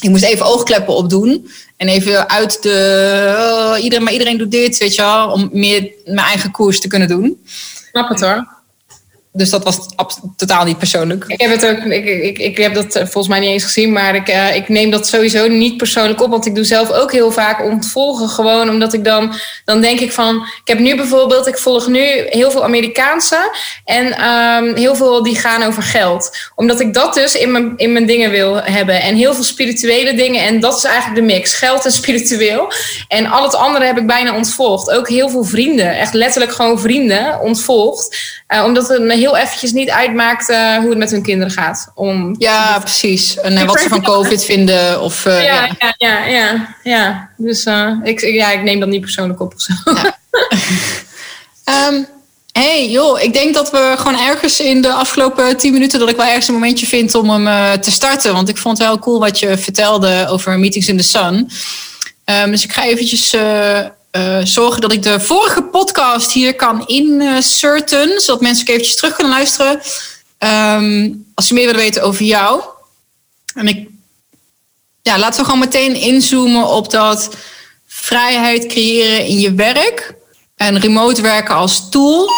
Ik 0.00 0.10
moest 0.10 0.24
even 0.24 0.46
oogkleppen 0.46 0.94
opdoen. 0.94 1.50
En 1.76 1.88
even 1.88 2.28
uit 2.28 2.62
de... 2.62 3.34
oh, 3.38 3.82
iedereen, 3.82 4.04
maar 4.04 4.12
iedereen 4.12 4.38
doet 4.38 4.50
dit, 4.50 4.78
weet 4.78 4.94
je 4.94 5.02
wel. 5.02 5.30
Om 5.30 5.48
meer 5.52 5.90
mijn 6.04 6.26
eigen 6.26 6.50
koers 6.50 6.80
te 6.80 6.88
kunnen 6.88 7.08
doen. 7.08 7.40
Snap 7.90 8.08
het 8.08 8.20
hoor. 8.20 8.59
Dus 9.32 9.50
dat 9.50 9.64
was 9.64 9.78
totaal 10.36 10.64
niet 10.64 10.78
persoonlijk. 10.78 11.24
Ik 11.26 11.40
heb 11.40 11.50
het 11.50 11.66
ook, 11.66 11.78
ik, 11.78 12.04
ik, 12.04 12.38
ik 12.38 12.56
heb 12.56 12.74
dat 12.74 12.94
eh, 12.94 13.02
volgens 13.02 13.28
mij 13.28 13.40
niet 13.40 13.48
eens 13.48 13.64
gezien, 13.64 13.92
maar 13.92 14.14
ik, 14.14 14.28
eh, 14.28 14.56
ik 14.56 14.68
neem 14.68 14.90
dat 14.90 15.08
sowieso 15.08 15.48
niet 15.48 15.76
persoonlijk 15.76 16.22
op. 16.22 16.30
Want 16.30 16.46
ik 16.46 16.54
doe 16.54 16.64
zelf 16.64 16.90
ook 16.90 17.12
heel 17.12 17.30
vaak 17.30 17.64
ontvolgen. 17.64 18.28
Gewoon 18.28 18.68
omdat 18.68 18.92
ik 18.92 19.04
dan, 19.04 19.34
dan 19.64 19.80
denk 19.80 20.00
ik 20.00 20.12
van. 20.12 20.36
Ik 20.36 20.68
heb 20.68 20.78
nu 20.78 20.96
bijvoorbeeld, 20.96 21.46
ik 21.46 21.58
volg 21.58 21.86
nu 21.86 22.26
heel 22.28 22.50
veel 22.50 22.64
Amerikaanse. 22.64 23.56
En 23.84 24.12
ehm, 24.12 24.74
heel 24.74 24.94
veel 24.94 25.22
die 25.22 25.36
gaan 25.36 25.62
over 25.62 25.82
geld. 25.82 26.36
Omdat 26.54 26.80
ik 26.80 26.94
dat 26.94 27.14
dus 27.14 27.34
in 27.34 27.52
mijn, 27.52 27.72
in 27.76 27.92
mijn 27.92 28.06
dingen 28.06 28.30
wil 28.30 28.62
hebben. 28.62 29.02
En 29.02 29.14
heel 29.14 29.34
veel 29.34 29.44
spirituele 29.44 30.14
dingen. 30.14 30.44
En 30.44 30.60
dat 30.60 30.76
is 30.76 30.84
eigenlijk 30.84 31.16
de 31.20 31.34
mix. 31.34 31.54
Geld 31.54 31.84
en 31.84 31.92
spiritueel. 32.00 32.72
En 33.08 33.26
al 33.26 33.42
het 33.42 33.54
andere 33.54 33.84
heb 33.84 33.98
ik 33.98 34.06
bijna 34.06 34.36
ontvolgd. 34.36 34.90
Ook 34.90 35.08
heel 35.08 35.28
veel 35.28 35.44
vrienden. 35.44 35.98
Echt 35.98 36.14
letterlijk 36.14 36.52
gewoon 36.52 36.80
vrienden 36.80 37.40
ontvolgd. 37.40 38.38
Eh, 38.46 38.64
omdat 38.64 38.88
het 38.88 39.02
me 39.02 39.14
heel 39.20 39.36
eventjes 39.36 39.72
niet 39.72 39.90
uitmaakt 39.90 40.48
eh, 40.48 40.76
hoe 40.76 40.88
het 40.88 40.98
met 40.98 41.10
hun 41.10 41.22
kinderen 41.22 41.52
gaat. 41.52 41.92
Om, 41.94 42.34
Ja, 42.38 42.78
precies. 42.78 43.38
En 43.40 43.56
eh, 43.56 43.64
wat 43.64 43.80
ze 43.80 43.88
van 43.88 44.02
COVID 44.02 44.44
vinden. 44.44 45.02
Of, 45.02 45.26
eh, 45.26 45.44
ja, 45.44 45.64
ja. 45.64 45.76
ja, 45.78 45.94
ja, 45.98 46.26
ja, 46.26 46.76
ja. 46.82 47.30
Dus 47.36 47.66
ik, 48.02 48.20
ja, 48.20 48.50
ik 48.50 48.62
neem 48.62 48.80
dat 48.80 48.88
niet 48.88 49.00
persoonlijk 49.00 49.40
op 49.40 49.54
of 49.54 49.60
zo. 49.60 49.72
Ehm, 51.64 52.02
hey, 52.52 52.90
joh, 52.90 53.20
ik 53.20 53.32
denk 53.32 53.54
dat 53.54 53.70
we 53.70 53.94
gewoon 53.96 54.20
ergens 54.20 54.60
in 54.60 54.82
de 54.82 54.92
afgelopen 54.92 55.56
tien 55.56 55.72
minuten... 55.72 56.00
dat 56.00 56.08
ik 56.08 56.16
wel 56.16 56.26
ergens 56.26 56.48
een 56.48 56.54
momentje 56.54 56.86
vind 56.86 57.14
om 57.14 57.30
hem 57.30 57.80
te 57.80 57.90
starten. 57.90 58.32
Want 58.32 58.48
ik 58.48 58.56
vond 58.56 58.78
het 58.78 58.86
wel 58.86 58.98
cool 58.98 59.18
wat 59.18 59.38
je 59.38 59.58
vertelde 59.58 60.26
over 60.28 60.58
Meetings 60.58 60.88
in 60.88 60.96
the 60.96 61.02
Sun. 61.02 61.50
Ehm, 62.24 62.50
dus 62.50 62.64
ik 62.64 62.72
ga 62.72 62.84
eventjes 62.84 63.34
eh, 64.10 64.38
zorgen 64.44 64.80
dat 64.80 64.92
ik 64.92 65.02
de 65.02 65.20
vorige 65.20 65.62
podcast 65.62 66.32
hier 66.32 66.54
kan 66.54 66.86
inserten. 66.86 68.20
zodat 68.20 68.40
mensen 68.40 68.62
ook 68.62 68.70
eventjes 68.70 68.96
terug 68.96 69.14
kunnen 69.14 69.32
luisteren. 69.32 69.80
Ehm, 70.38 71.12
als 71.34 71.46
ze 71.46 71.54
meer 71.54 71.66
willen 71.66 71.80
weten 71.80 72.02
over 72.02 72.24
jou. 72.24 72.62
En 73.54 73.68
ik... 73.68 73.88
Ja, 75.02 75.18
laten 75.18 75.40
we 75.40 75.44
gewoon 75.44 75.60
meteen 75.60 75.94
inzoomen 75.94 76.66
op 76.66 76.90
dat 76.90 77.30
vrijheid 77.86 78.66
creëren 78.66 79.26
in 79.26 79.38
je 79.38 79.54
werk. 79.54 80.14
En 80.56 80.80
remote 80.80 81.22
werken 81.22 81.54
als 81.54 81.90
tool. 81.90 82.28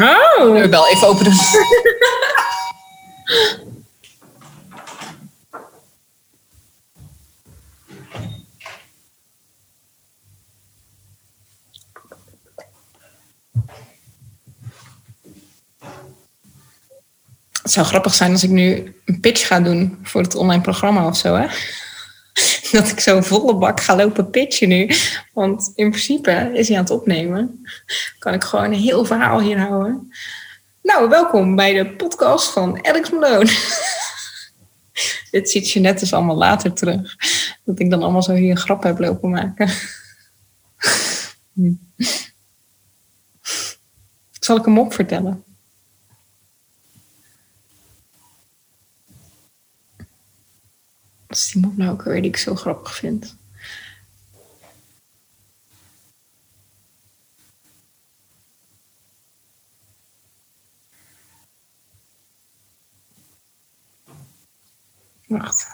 Oh. 0.00 0.56
Ik 0.56 0.70
bel 0.70 0.88
even 0.88 1.08
open 1.08 1.24
doen. 1.24 1.38
Het 17.68 17.76
zou 17.76 17.86
grappig 17.86 18.14
zijn 18.14 18.32
als 18.32 18.42
ik 18.42 18.50
nu 18.50 18.94
een 19.04 19.20
pitch 19.20 19.46
ga 19.46 19.60
doen 19.60 19.98
voor 20.02 20.22
het 20.22 20.34
online 20.34 20.62
programma 20.62 21.06
of 21.06 21.16
zo, 21.16 21.34
hè? 21.34 21.46
Dat 22.78 22.88
ik 22.88 23.00
zo 23.00 23.20
volle 23.20 23.54
bak 23.54 23.80
ga 23.80 23.96
lopen 23.96 24.30
pitchen 24.30 24.68
nu. 24.68 24.90
Want 25.32 25.72
in 25.74 25.90
principe 25.90 26.50
is 26.54 26.68
hij 26.68 26.76
aan 26.76 26.82
het 26.82 26.92
opnemen. 26.92 27.66
Kan 28.18 28.34
ik 28.34 28.44
gewoon 28.44 28.64
een 28.64 28.72
heel 28.72 29.04
verhaal 29.04 29.40
hier 29.40 29.58
houden. 29.58 30.12
Nou, 30.82 31.08
welkom 31.08 31.56
bij 31.56 31.72
de 31.72 31.90
podcast 31.90 32.50
van 32.50 32.86
Alex 32.86 33.10
Malone. 33.10 33.50
Dit 35.30 35.50
ziet 35.50 35.70
je 35.70 35.80
net 35.80 35.98
dus 35.98 36.12
allemaal 36.12 36.36
later 36.36 36.72
terug. 36.72 37.16
Dat 37.64 37.80
ik 37.80 37.90
dan 37.90 38.02
allemaal 38.02 38.22
zo 38.22 38.34
hier 38.34 38.50
een 38.50 38.56
grap 38.56 38.82
heb 38.82 38.98
lopen 38.98 39.30
maken. 39.30 39.68
Hm. 41.52 41.72
Zal 44.30 44.56
ik 44.56 44.64
hem 44.64 44.78
op 44.78 44.92
vertellen? 44.94 45.44
Wat 51.28 51.36
is 51.36 51.50
die 51.52 51.62
mop 51.62 51.76
nou 51.76 51.90
ook 51.90 52.02
weer 52.02 52.22
die 52.22 52.30
ik 52.30 52.36
zo 52.36 52.54
grappig 52.54 52.94
vind? 52.94 53.36
Wacht. 65.26 65.66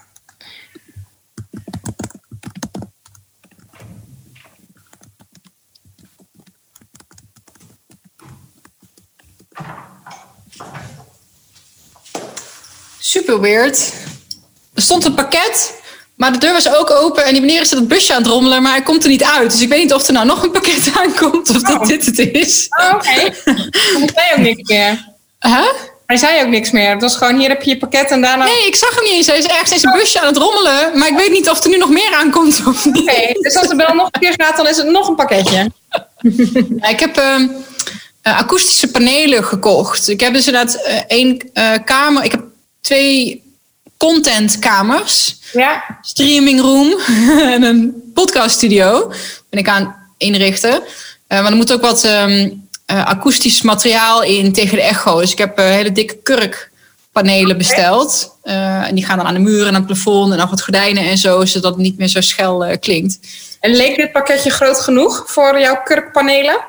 Super 12.99 13.41
weird. 13.41 14.13
Er 14.75 14.83
stond 14.83 15.05
een 15.05 15.15
pakket, 15.15 15.75
maar 16.17 16.33
de 16.33 16.39
deur 16.39 16.53
was 16.53 16.75
ook 16.75 16.91
open. 16.91 17.25
En 17.25 17.33
die 17.33 17.41
meneer 17.41 17.61
is 17.61 17.71
het 17.71 17.89
busje 17.89 18.13
aan 18.15 18.23
het 18.23 18.31
rommelen, 18.31 18.63
maar 18.63 18.73
hij 18.73 18.83
komt 18.83 19.03
er 19.03 19.11
niet 19.11 19.25
uit. 19.25 19.51
Dus 19.51 19.61
ik 19.61 19.69
weet 19.69 19.83
niet 19.83 19.93
of 19.93 20.07
er 20.07 20.13
nou 20.13 20.27
nog 20.27 20.43
een 20.43 20.51
pakket 20.51 20.91
aankomt 21.01 21.51
of 21.51 21.63
dat 21.63 21.81
Oh. 21.81 21.87
dit 21.87 22.07
het 22.07 22.19
is. 22.19 22.67
Oh, 22.81 22.95
oké. 22.95 23.35
Zei 24.15 24.33
ook 24.33 24.39
niks 24.39 24.69
meer. 24.71 25.13
Huh? 25.39 25.67
Hij 26.07 26.17
zei 26.17 26.43
ook 26.43 26.49
niks 26.49 26.71
meer. 26.71 26.91
Het 26.91 27.01
was 27.01 27.17
gewoon, 27.17 27.39
hier 27.39 27.49
heb 27.49 27.63
je 27.63 27.71
je 27.71 27.79
pakket 27.79 28.11
en 28.11 28.21
daarna... 28.21 28.45
Nee, 28.45 28.67
ik 28.67 28.75
zag 28.77 28.95
hem 28.95 29.05
niet 29.05 29.13
eens. 29.13 29.27
Hij 29.27 29.39
is 29.39 29.47
ergens 29.47 29.73
in 29.73 29.79
zijn 29.79 29.95
busje 29.99 30.21
aan 30.21 30.27
het 30.27 30.37
rommelen. 30.37 30.99
Maar 30.99 31.09
ik 31.09 31.17
weet 31.17 31.31
niet 31.31 31.49
of 31.51 31.65
er 31.65 31.71
nu 31.71 31.77
nog 31.77 31.89
meer 31.91 32.15
aankomt 32.15 32.63
of 32.67 32.85
niet. 32.85 33.01
Oké, 33.11 33.33
dus 33.41 33.57
als 33.57 33.69
de 33.69 33.77
bel 33.77 33.95
nog 33.95 34.09
een 34.11 34.21
keer 34.21 34.35
gaat, 34.37 34.57
dan 34.57 34.69
is 34.69 34.77
het 34.77 34.87
nog 34.87 35.09
een 35.09 35.15
pakketje. 35.15 35.71
Ja, 36.81 36.89
ik 36.89 37.01
heb 37.01 37.17
ehm, 37.17 37.47
eh, 38.23 38.39
akoestische 38.39 38.91
panelen 38.91 39.45
gekocht. 39.45 40.09
Ik 40.09 40.21
heb 40.21 40.33
dus 40.35 40.47
inderdaad 40.47 40.75
eh, 40.75 40.99
één 41.07 41.51
eh, 41.53 41.73
kamer. 41.85 42.25
Ik 42.25 42.31
heb 42.31 42.43
twee 42.81 43.43
contentkamers. 43.97 45.37
Ja. 45.53 45.99
Streaming 46.03 46.61
room 46.61 47.01
en 47.55 47.63
een 47.63 48.11
podcaststudio. 48.15 49.13
Ben 49.51 49.61
ik 49.61 49.69
aan 49.69 49.97
inrichten. 50.17 50.83
Eh, 51.27 51.43
maar 51.43 51.51
er 51.51 51.57
moet 51.57 51.73
ook 51.73 51.81
wat 51.81 52.05
ehm, 52.05 52.51
eh, 52.87 53.07
akoestisch 53.07 53.63
materiaal 53.63 54.23
in 54.23 54.53
tegen 54.53 54.77
de 54.77 54.83
echo. 54.83 55.21
Dus 55.21 55.33
ik 55.33 55.39
heb 55.39 55.59
eh, 55.59 55.65
hele 55.65 55.93
dikke 55.93 56.17
kurkpanelen 56.23 57.59
besteld. 57.59 58.33
En 58.43 58.95
die 58.95 59.05
gaan 59.05 59.17
dan 59.17 59.27
aan 59.27 59.35
de 59.35 59.41
muren 59.41 59.67
en 59.67 59.75
aan 59.75 59.75
het 59.75 59.87
plafond 59.87 60.33
en 60.33 60.39
nog 60.39 60.51
wat 60.51 60.63
gordijnen 60.63 61.05
en 61.05 61.19
zo, 61.19 61.45
zodat 61.45 61.73
het 61.73 61.83
niet 61.83 61.99
meer 61.99 62.09
zo 62.09 62.21
schel 62.21 62.79
klinkt. 62.79 63.19
En 63.61 63.75
leek 63.75 63.97
dit 63.97 64.13
pakketje 64.13 64.51
groot 64.51 64.81
genoeg 64.81 65.25
voor 65.27 65.61
jouw 65.61 65.83
kurkpanelen? 65.85 66.61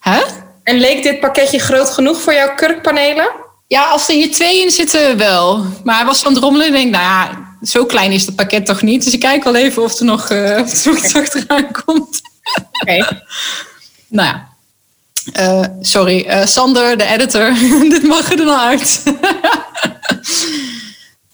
Hè? 0.00 0.20
En 0.62 0.78
leek 0.78 1.02
dit 1.02 1.20
pakketje 1.20 1.58
groot 1.58 1.90
genoeg 1.90 2.20
voor 2.20 2.34
jouw 2.34 2.54
kurkpanelen? 2.54 3.30
Ja, 3.66 3.88
als 3.88 4.08
er 4.08 4.14
hier 4.14 4.32
twee 4.32 4.62
in 4.62 4.70
zitten, 4.70 5.16
wel. 5.16 5.64
Maar 5.84 5.96
hij 5.96 6.04
was 6.04 6.24
aan 6.24 6.32
het 6.32 6.42
rommelen 6.42 6.66
en 6.66 6.74
ik 6.74 6.80
denk, 6.80 6.90
nou 6.90 7.04
ja, 7.04 7.56
zo 7.62 7.84
klein 7.86 8.12
is 8.12 8.26
het 8.26 8.36
pakket 8.36 8.66
toch 8.66 8.82
niet. 8.82 9.04
Dus 9.04 9.12
ik 9.12 9.20
kijk 9.20 9.44
wel 9.44 9.54
even 9.54 9.82
of 9.82 9.98
er 9.98 10.04
nog, 10.04 10.28
eh, 10.28 10.60
of 10.60 10.84
er 10.84 10.92
nog 10.92 11.04
iets 11.04 11.16
achteraan 11.16 11.72
komt. 11.84 12.20
Oké. 12.80 13.06
Nou 14.08 14.28
ja. 14.28 14.48
Eh, 15.32 15.64
sorry, 15.80 16.24
eh, 16.24 16.46
Sander, 16.46 16.98
de 16.98 17.04
editor. 17.04 17.54
Dit 17.94 18.02
mag 18.02 18.30
er 18.30 18.36
dan 18.36 18.58
uit. 18.58 19.02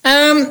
Ehm, 0.00 0.44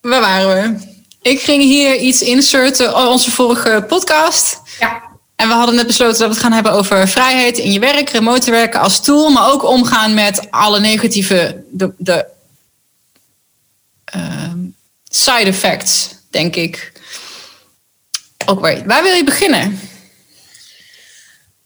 waar 0.00 0.20
waren 0.20 0.48
we? 0.48 0.92
Ik 1.22 1.40
ging 1.40 1.62
hier 1.62 1.96
iets 1.96 2.22
inserten, 2.22 2.96
oh, 2.96 3.08
onze 3.08 3.30
vorige 3.30 3.84
podcast. 3.88 4.60
Ja. 4.78 5.02
En 5.36 5.48
we 5.48 5.54
hadden 5.54 5.74
net 5.74 5.86
besloten 5.86 6.18
dat 6.18 6.28
we 6.28 6.34
het 6.34 6.42
gaan 6.42 6.52
hebben 6.52 6.72
over 6.72 7.08
vrijheid 7.08 7.58
in 7.58 7.72
je 7.72 7.78
werk, 7.78 8.08
remote 8.08 8.50
werken 8.50 8.80
als 8.80 9.00
tool, 9.00 9.30
maar 9.30 9.52
ook 9.52 9.64
omgaan 9.64 10.14
met 10.14 10.50
alle 10.50 10.80
negatieve 10.80 11.64
de, 11.70 11.92
de, 11.98 12.26
ehm, 14.04 14.58
side 15.08 15.44
effects, 15.44 16.16
denk 16.30 16.56
ik. 16.56 16.92
Waar, 18.46 18.86
waar 18.86 19.02
wil 19.02 19.14
je 19.14 19.24
beginnen? 19.24 19.80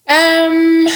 Ehm, 0.04 0.88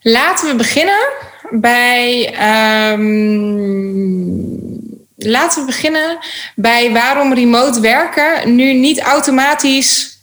laten 0.00 0.48
we 0.48 0.54
beginnen 0.56 1.08
bij. 1.50 2.34
ehm, 2.34 3.02
laten 5.24 5.60
we 5.60 5.66
beginnen 5.66 6.18
bij 6.54 6.92
waarom 6.92 7.34
remote 7.34 7.80
werken 7.80 8.54
nu 8.54 8.72
niet 8.72 9.00
automatisch 9.00 10.18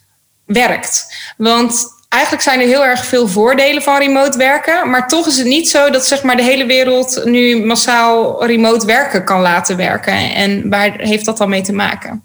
werkt. 0.46 1.16
Want 1.38 1.88
eigenlijk 2.10 2.44
zijn 2.44 2.60
er 2.60 2.68
heel 2.68 2.86
erg 2.86 3.06
veel 3.06 3.28
voordelen 3.28 3.84
van 3.84 3.98
remote 3.98 4.38
werken. 4.38 4.90
Maar 4.90 5.08
toch 5.08 5.28
is 5.28 5.38
het 5.38 5.48
niet 5.48 5.70
zo 5.70 5.90
dat 5.90 6.08
zeg 6.08 6.24
maar, 6.24 6.36
de 6.36 6.44
hele 6.44 6.66
wereld 6.66 7.22
nu 7.26 7.66
massaal 7.66 8.46
remote 8.46 8.86
werken 8.86 9.24
kan 9.24 9.42
laten 9.42 9.78
werken. 9.78 10.34
En 10.34 10.70
waar 10.70 10.98
heeft 10.98 11.26
dat 11.26 11.38
dan 11.38 11.50
mee 11.50 11.62
te 11.62 11.74
maken? 11.74 12.24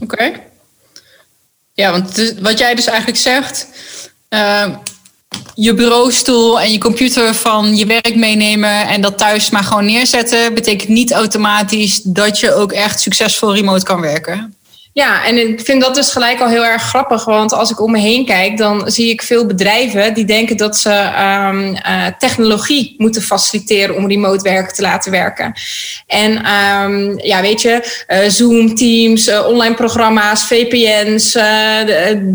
Oké. 0.00 0.32
Ja, 1.72 1.90
want 1.90 2.34
wat 2.40 2.58
jij 2.58 2.74
dus 2.74 2.86
eigenlijk 2.86 3.18
zegt, 3.18 3.68
eh, 4.28 4.68
je 5.60 5.74
bureaustoel 5.74 6.60
en 6.60 6.72
je 6.72 6.78
computer 6.78 7.34
van 7.34 7.76
je 7.76 7.86
werk 7.86 8.16
meenemen 8.16 8.88
en 8.88 9.00
dat 9.00 9.18
thuis 9.18 9.50
maar 9.50 9.64
gewoon 9.64 9.84
neerzetten, 9.84 10.54
betekent 10.54 10.88
niet 10.88 11.12
automatisch 11.12 12.02
dat 12.02 12.40
je 12.40 12.54
ook 12.54 12.72
echt 12.72 13.00
succesvol 13.00 13.54
remote 13.54 13.84
kan 13.84 14.00
werken. 14.00 14.57
Ja, 14.92 15.24
en 15.24 15.48
ik 15.48 15.60
vind 15.60 15.82
dat 15.82 15.94
dus 15.94 16.10
gelijk 16.10 16.40
al 16.40 16.48
heel 16.48 16.64
erg 16.64 16.82
grappig. 16.82 17.24
Want 17.24 17.52
als 17.52 17.70
ik 17.70 17.80
om 17.80 17.90
me 17.90 17.98
heen 17.98 18.24
kijk, 18.24 18.56
dan 18.56 18.90
zie 18.90 19.10
ik 19.10 19.22
veel 19.22 19.46
bedrijven 19.46 20.14
die 20.14 20.24
denken 20.24 20.56
dat 20.56 20.76
ze 20.76 20.90
ehm, 20.90 21.74
eh, 21.74 22.06
technologie 22.18 22.94
moeten 22.98 23.22
faciliteren 23.22 23.96
om 23.96 24.08
remote 24.08 24.42
werken 24.42 24.74
te 24.74 24.82
laten 24.82 25.10
werken. 25.10 25.52
En 26.06 26.44
ehm, 26.44 27.18
ja, 27.18 27.40
weet 27.40 27.62
je, 27.62 28.02
eh, 28.06 28.28
Zoom, 28.28 28.74
Teams, 28.74 29.26
eh, 29.26 29.46
online 29.46 29.74
programma's, 29.74 30.46
VPN's, 30.46 31.36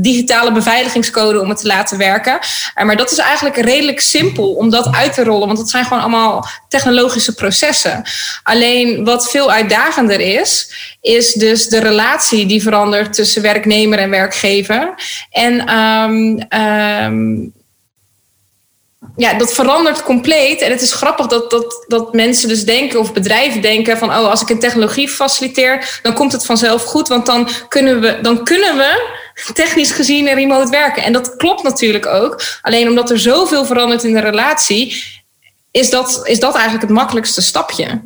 digitale 0.01 0.51
beveiligingscode 0.51 1.41
om 1.41 1.49
het 1.49 1.59
te 1.59 1.67
laten 1.67 1.97
werken. 1.97 2.39
Maar 2.83 2.97
dat 2.97 3.11
is 3.11 3.17
eigenlijk 3.17 3.55
redelijk 3.55 3.99
simpel 3.99 4.53
om 4.53 4.69
dat 4.69 4.95
uit 4.95 5.13
te 5.13 5.23
rollen, 5.23 5.47
want 5.47 5.59
dat 5.59 5.69
zijn 5.69 5.83
gewoon 5.83 6.01
allemaal 6.01 6.47
technologische 6.67 7.33
processen. 7.33 8.03
Alleen 8.43 9.05
wat 9.05 9.29
veel 9.29 9.51
uitdagender 9.51 10.19
is, 10.19 10.71
is 11.03 11.33
dus 11.33 11.67
de 11.67 11.79
relatie 11.79 12.45
die 12.45 12.61
verandert 12.61 13.13
tussen 13.13 13.41
werknemer 13.41 13.99
en 13.99 14.09
werkgever. 14.09 14.93
En 15.29 15.65
ehm, 15.65 16.37
ehm, 16.49 17.49
ja, 19.15 19.33
dat 19.33 19.53
verandert 19.53 20.03
compleet. 20.03 20.61
En 20.61 20.71
het 20.71 20.81
is 20.81 20.93
grappig 20.93 21.27
dat, 21.27 21.51
dat, 21.51 21.85
dat 21.87 22.13
mensen 22.13 22.47
dus 22.47 22.65
denken, 22.65 22.99
of 22.99 23.13
bedrijven 23.13 23.61
denken 23.61 23.97
van, 23.97 24.09
oh, 24.09 24.29
als 24.29 24.41
ik 24.41 24.49
een 24.49 24.59
technologie 24.59 25.09
faciliteer, 25.09 25.99
dan 26.01 26.13
komt 26.13 26.31
het 26.31 26.45
vanzelf 26.45 26.83
goed, 26.83 27.07
want 27.07 27.25
dan 27.25 27.49
kunnen 27.67 28.01
we, 28.01 28.19
dan 28.21 28.43
kunnen 28.43 28.77
we 28.77 29.09
technisch 29.53 29.91
gezien 29.91 30.33
remote 30.33 30.71
werken. 30.71 31.03
En 31.03 31.13
dat 31.13 31.35
klopt 31.35 31.63
natuurlijk 31.63 32.05
ook. 32.05 32.41
Alleen 32.61 32.87
omdat 32.87 33.09
er 33.09 33.19
zoveel 33.19 33.65
verandert 33.65 34.03
in 34.03 34.13
de 34.13 34.19
relatie, 34.19 35.03
is 35.71 35.89
dat, 35.89 36.21
is 36.23 36.39
dat 36.39 36.53
eigenlijk 36.53 36.83
het 36.83 36.93
makkelijkste 36.93 37.41
stapje. 37.41 38.01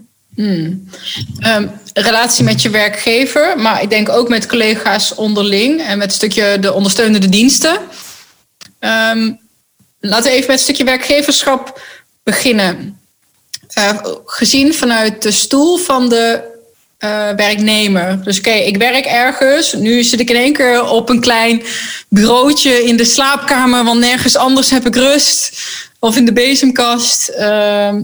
Ehm, 1.39 1.67
relatie 1.93 2.43
met 2.43 2.61
je 2.61 2.69
werkgever, 2.69 3.59
maar 3.59 3.81
ik 3.81 3.89
denk 3.89 4.09
ook 4.09 4.29
met 4.29 4.45
collega's 4.45 5.15
onderling 5.15 5.81
en 5.81 5.97
met 5.97 6.07
een 6.07 6.13
stukje 6.13 6.57
de 6.59 6.73
ondersteunende 6.73 7.29
diensten. 7.29 7.79
Ehm, 8.79 9.31
laten 9.99 10.31
we 10.31 10.37
even 10.37 10.47
met 10.47 10.57
een 10.57 10.63
stukje 10.63 10.83
werkgeverschap 10.83 11.81
beginnen. 12.23 12.99
Eh, 13.67 13.97
gezien 14.25 14.73
vanuit 14.73 15.21
de 15.21 15.31
stoel 15.31 15.77
van 15.77 16.09
de 16.09 16.55
eh, 16.97 17.29
werknemer. 17.35 18.23
Dus 18.23 18.37
oké, 18.37 18.51
ik 18.51 18.77
werk 18.77 19.05
ergens. 19.05 19.73
Nu 19.73 20.03
zit 20.03 20.19
ik 20.19 20.29
in 20.29 20.35
één 20.35 20.53
keer 20.53 20.89
op 20.89 21.09
een 21.09 21.19
klein 21.19 21.63
bureautje 22.09 22.83
in 22.83 22.97
de 22.97 23.05
slaapkamer, 23.05 23.83
want 23.83 23.99
nergens 23.99 24.35
anders 24.35 24.69
heb 24.69 24.85
ik 24.85 24.95
rust. 24.95 25.59
Of 25.99 26.17
in 26.17 26.25
de 26.25 26.33
bezemkast. 26.33 27.27
Ehm, 27.27 28.01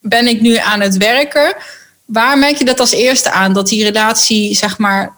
ben 0.00 0.26
ik 0.26 0.40
nu 0.40 0.56
aan 0.56 0.80
het 0.80 0.96
werken? 0.96 1.54
Waar 2.06 2.38
merk 2.38 2.56
je 2.56 2.64
dat 2.64 2.80
als 2.80 2.92
eerste 2.92 3.30
aan? 3.30 3.52
Dat 3.52 3.68
die 3.68 3.84
relatie, 3.84 4.54
zeg 4.54 4.78
maar, 4.78 5.16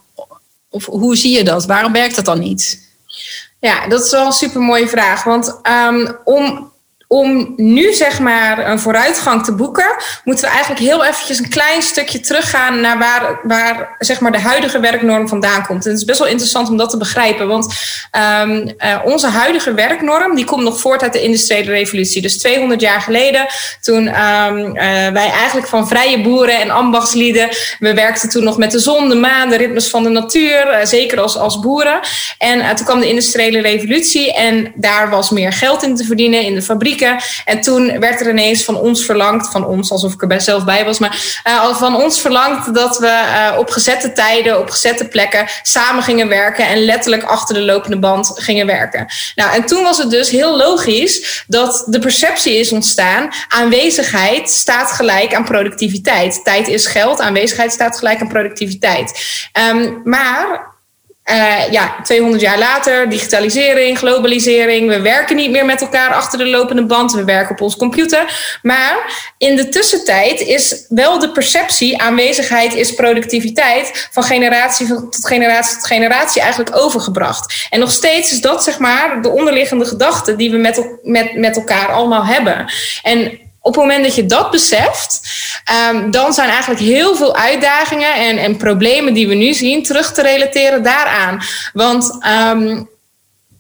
of 0.69 0.87
hoe 0.87 1.17
zie 1.17 1.37
je 1.37 1.45
dat? 1.45 1.67
Waarom 1.67 1.93
werkt 1.93 2.17
dat 2.17 2.25
dan 2.25 2.39
niet? 2.39 2.87
Ja, 3.61 3.89
dat 3.89 4.05
is 4.05 4.11
wel 4.11 4.27
een 4.27 4.33
super 4.33 4.61
mooie 4.61 4.89
vraag. 4.89 5.25
Want 5.25 5.61
um, 5.63 6.17
om, 6.25 6.73
om 7.09 7.53
nu 7.57 7.93
zeg 7.93 8.21
maar 8.21 8.71
een 8.71 8.79
vooruitgang 8.79 9.45
te 9.45 9.55
boeken, 9.55 9.97
moeten 10.25 10.45
we 10.45 10.51
eigenlijk 10.51 10.81
heel 10.81 11.05
eventjes 11.05 11.39
een 11.39 11.49
klein 11.49 11.83
stukje 11.83 12.21
teruggaan 12.21 12.81
naar 12.81 12.99
waar, 12.99 13.41
waar 13.43 13.97
zeg 13.99 14.21
maar 14.21 14.33
de 14.33 14.41
huidige 14.41 14.81
werknorm 14.81 15.29
vandaan 15.29 15.67
komt. 15.67 15.85
En 15.85 15.91
het 15.91 16.01
is 16.01 16.05
best 16.05 16.19
wel 16.19 16.29
interessant 16.29 16.69
om 16.69 16.77
dat 16.77 16.91
te 16.91 16.97
begrijpen. 16.97 17.49
Want 17.49 17.75
um, 18.43 18.75
uh, 18.79 18.99
onze 19.05 19.27
huidige 19.27 19.75
werknorm 19.75 20.35
die 20.35 20.45
komt 20.45 20.63
nog 20.63 20.81
voort 20.81 21.03
uit 21.03 21.13
de 21.13 21.23
industriële 21.23 21.71
revolutie. 21.71 22.23
Dus 22.23 22.39
200 22.39 22.81
jaar 22.81 23.01
geleden, 23.01 23.47
toen 23.81 24.07
um, 24.07 24.67
uh, 24.67 24.75
wij 25.09 25.31
eigenlijk 25.31 25.67
van 25.67 25.89
vrije 25.89 26.21
boeren 26.21 26.61
en 26.61 26.71
ambachtslieden, 26.71 27.49
we 27.79 27.95
werkten 27.95 28.29
toen 28.29 28.45
nog 28.45 28.59
met 28.59 28.71
de 28.71 28.79
zon, 28.79 29.09
de 29.09 29.15
maan, 29.15 29.49
de 29.49 29.57
ritmes 29.57 29.89
van 29.89 30.03
de 30.03 30.09
natuur, 30.09 30.71
uh, 30.71 30.85
zeker 30.85 31.21
als, 31.21 31.37
als 31.37 31.61
boeren. 31.61 32.01
En 32.39 32.77
toen 32.77 32.87
kwam 32.87 33.01
de 33.01 33.09
industriële 33.09 33.61
revolutie 33.61 34.35
en 34.35 34.73
daar 34.75 35.11
was 35.11 35.31
meer 35.31 35.53
geld 35.53 35.83
in 35.83 35.97
te 35.97 36.05
verdienen 36.05 36.43
in 36.43 36.55
de 36.55 36.63
En 37.45 37.61
toen 37.61 38.01
werd 38.01 38.21
er 38.21 38.31
ineens 38.31 38.65
van 38.65 38.77
ons 38.77 39.05
verlangd, 39.05 39.51
van 39.51 39.67
ons 39.67 39.91
alsof 39.91 40.13
ik 40.13 40.33
er 40.33 40.41
zelf 40.41 40.65
bij 40.65 40.85
was, 40.85 40.99
maar 40.99 41.43
uh, 41.47 41.77
van 41.77 41.97
ons 41.97 42.21
verlangd 42.21 42.75
dat 42.75 42.99
we 42.99 43.07
uh, 43.07 43.59
op 43.59 43.71
gezette 43.71 44.13
tijden, 44.13 44.59
op 44.59 44.71
gezette 44.71 45.09
plekken 45.09 45.47
samen 45.63 46.03
gingen 46.03 46.29
werken 46.29 46.67
en 46.67 46.85
letterlijk 46.85 47.23
achter 47.23 47.55
de 47.55 47.63
lopende 47.63 47.99
band 47.99 48.33
gingen 48.35 48.67
werken. 48.67 49.07
Nou, 49.35 49.55
en 49.55 49.67
toen 49.67 49.83
was 49.83 49.99
het 49.99 50.11
dus 50.11 50.31
heel 50.31 50.57
logisch 50.57 51.45
dat 51.47 51.85
de 51.87 51.99
perceptie 51.99 52.59
is 52.59 52.73
ontstaan: 52.73 53.29
aanwezigheid 53.49 54.51
staat 54.51 54.93
gelijk 54.93 55.35
aan 55.35 55.45
productiviteit. 55.45 56.45
Tijd 56.45 56.69
is 56.69 56.87
geld, 56.87 57.21
aanwezigheid 57.21 57.73
staat 57.73 57.99
gelijk 57.99 58.21
aan 58.21 58.29
productiviteit. 58.29 59.27
Um, 59.71 60.01
maar 60.05 60.77
Uh, 61.31 61.71
ja, 61.71 61.95
200 62.03 62.43
jaar 62.43 62.59
later, 62.59 63.09
digitalisering, 63.09 63.99
globalisering. 63.99 64.89
We 64.89 65.01
werken 65.01 65.37
niet 65.37 65.51
meer 65.51 65.65
met 65.65 65.81
elkaar 65.81 66.15
achter 66.15 66.39
de 66.39 66.47
lopende 66.47 66.87
band. 66.87 67.13
We 67.13 67.25
werken 67.25 67.51
op 67.51 67.61
ons 67.61 67.77
computer. 67.77 68.59
Maar 68.63 69.27
in 69.39 69.57
de 69.57 69.69
tussentijd 69.69 70.41
is 70.41 70.85
wel 70.89 71.19
de 71.19 71.31
perceptie, 71.31 72.03
aanwezigheid 72.03 72.75
is 72.75 72.95
productiviteit, 72.95 74.09
van 74.11 74.23
generatie 74.23 74.87
tot 74.87 75.27
generatie 75.27 75.77
tot 75.77 75.97
generatie 75.97 76.43
eigenlijk 76.43 76.77
overgebracht. 76.77 77.67
En 77.71 77.81
nog 77.81 77.91
steeds 77.91 78.33
is 78.33 78.41
dat 78.41 78.65
zeg 78.65 78.79
maar 78.79 79.23
de 79.23 79.31
onderliggende 79.31 79.85
gedachte 79.85 80.37
die 80.37 80.51
we 80.51 80.57
met, 80.57 80.99
met, 81.03 81.37
met 81.37 81.57
elkaar 81.57 81.89
allemaal 81.93 82.25
hebben. 82.25 82.73
En 83.03 83.39
op 83.61 83.75
het 83.75 83.83
moment 83.83 84.05
dat 84.05 84.15
je 84.15 84.27
dat 84.27 84.51
beseft, 84.51 85.21
um, 85.91 86.11
dan 86.11 86.33
zijn 86.33 86.49
eigenlijk 86.49 86.81
heel 86.81 87.17
veel 87.17 87.37
uitdagingen 87.37 88.15
en, 88.15 88.39
en 88.39 88.57
problemen 88.57 89.15
die 89.15 89.29
we 89.29 89.35
nu 89.35 89.55
zien 89.55 89.83
terug 89.83 90.13
te 90.13 90.23
relateren 90.23 90.83
daaraan. 90.83 91.43
Want 91.73 92.19
um, 92.51 92.89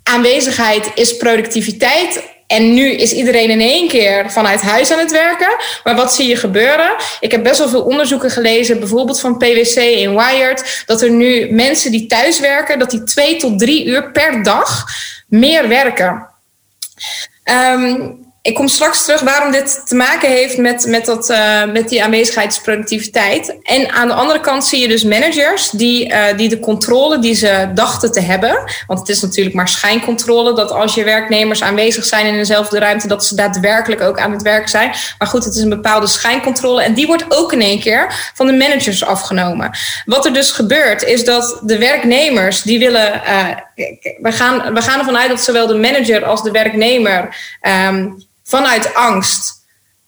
aanwezigheid 0.03 0.91
is 0.95 1.17
productiviteit. 1.17 2.23
En 2.47 2.75
nu 2.75 2.91
is 2.91 3.13
iedereen 3.13 3.51
in 3.51 3.61
één 3.61 3.89
keer 3.89 4.31
vanuit 4.31 4.61
huis 4.61 4.91
aan 4.91 4.99
het 4.99 5.11
werken. 5.11 5.57
Maar 5.85 5.97
wat 5.97 6.15
zie 6.15 6.29
je 6.29 6.37
gebeuren? 6.37 6.97
Ik 7.21 7.31
heb 7.31 7.43
best 7.43 7.59
wel 7.59 7.69
veel 7.69 7.83
onderzoeken 7.83 8.31
gelezen, 8.31 8.79
bijvoorbeeld 8.79 9.21
van 9.21 9.39
PwC 9.39 9.77
in 9.77 10.17
Wired, 10.17 10.83
dat 10.87 11.03
er 11.03 11.11
nu 11.11 11.53
mensen 11.53 11.91
die 11.91 12.07
thuis 12.07 12.41
werken, 12.41 12.79
dat 12.79 12.91
die 12.91 13.05
twee 13.05 13.37
tot 13.37 13.59
drie 13.59 13.85
uur 13.85 14.11
per 14.11 14.43
dag 14.43 14.87
meer 15.27 15.69
werken. 15.69 16.29
Um, 17.45 18.27
ik 18.49 18.55
kom 18.55 18.69
straks 18.69 19.05
terug 19.05 19.21
waarom 19.21 19.53
dit 19.53 19.81
te 19.85 19.95
maken 19.95 20.31
heeft 20.31 20.59
met, 20.59 20.87
met, 20.87 21.05
dat, 21.05 21.31
uh, 21.31 21.65
met 21.65 21.89
die 21.89 22.03
aanwezigheidsproductiviteit. 22.03 23.57
En 23.63 23.91
aan 23.91 24.09
de 24.09 24.15
andere 24.15 24.41
kant 24.41 24.67
zie 24.67 24.81
je 24.81 24.89
dus 24.89 25.05
managers 25.05 25.71
die, 25.71 26.09
uh, 26.09 26.25
die 26.37 26.49
de 26.49 26.59
controle 26.59 27.19
die 27.19 27.35
ze 27.35 27.71
dachten 27.75 28.13
te 28.13 28.21
hebben. 28.21 28.71
Want 28.87 28.99
het 29.01 29.09
is 29.09 29.21
natuurlijk 29.21 29.57
maar 29.57 29.69
schijncontrole 29.69 30.55
dat 30.55 30.71
als 30.71 30.95
je 30.95 31.05
werknemers 31.05 31.63
aanwezig 31.63 32.05
zijn 32.05 32.27
in 32.27 32.35
dezelfde 32.35 32.79
ruimte, 32.79 33.09
dat 33.09 33.25
ze 33.25 33.35
daadwerkelijk 33.35 34.01
ook 34.01 34.19
aan 34.19 34.33
het 34.33 34.43
werk 34.43 34.69
zijn. 34.69 34.91
Maar 35.19 35.29
goed, 35.29 35.45
het 35.45 35.55
is 35.55 35.63
een 35.63 35.69
bepaalde 35.69 36.07
schijncontrole. 36.07 36.83
En 36.83 36.95
die 36.95 37.07
wordt 37.07 37.25
ook 37.29 37.53
in 37.53 37.61
één 37.61 37.81
keer 37.81 38.31
van 38.35 38.47
de 38.47 38.53
managers 38.53 39.05
afgenomen. 39.05 39.71
Wat 40.05 40.25
er 40.25 40.33
dus 40.33 40.51
gebeurt, 40.51 41.03
is 41.03 41.25
dat 41.25 41.61
de 41.63 41.79
werknemers 41.79 42.63
die 42.63 42.79
willen. 42.79 43.23
Uh, 43.27 43.49
we, 44.21 44.33
gaan, 44.33 44.75
we 44.75 44.83
gaan 44.83 44.99
ervan 44.99 45.19
uit 45.19 45.29
dat 45.29 45.41
zowel 45.41 45.67
de 45.67 45.75
manager 45.75 46.25
als 46.25 46.43
de 46.43 46.51
werknemer. 46.51 47.37
Um, 47.89 48.27
vanuit 48.49 48.95
angst. 48.95 49.57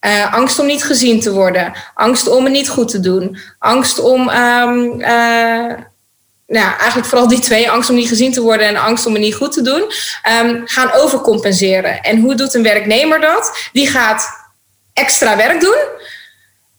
Uh, 0.07 0.35
angst 0.35 0.59
om 0.59 0.66
niet 0.66 0.85
gezien 0.85 1.20
te 1.20 1.33
worden, 1.33 1.72
angst 1.94 2.29
om 2.29 2.44
het 2.44 2.53
niet 2.53 2.68
goed 2.68 2.88
te 2.88 3.00
doen, 3.00 3.38
angst 3.59 3.98
om, 3.98 4.29
um, 4.29 5.00
uh, 5.00 5.74
nou, 6.46 6.76
eigenlijk 6.79 7.09
vooral 7.09 7.29
die 7.29 7.40
twee, 7.40 7.70
angst 7.70 7.90
om 7.90 7.96
niet 7.96 8.09
gezien 8.09 8.33
te 8.33 8.40
worden 8.40 8.66
en 8.66 8.76
angst 8.76 9.07
om 9.07 9.12
het 9.12 9.22
niet 9.22 9.35
goed 9.35 9.53
te 9.53 9.62
doen, 9.62 9.83
um, 10.42 10.62
gaan 10.64 10.92
overcompenseren. 10.92 12.00
En 12.00 12.20
hoe 12.20 12.35
doet 12.35 12.55
een 12.55 12.62
werknemer 12.62 13.20
dat? 13.20 13.68
Die 13.72 13.88
gaat 13.88 14.29
extra 14.92 15.37
werk 15.37 15.61
doen. 15.61 15.79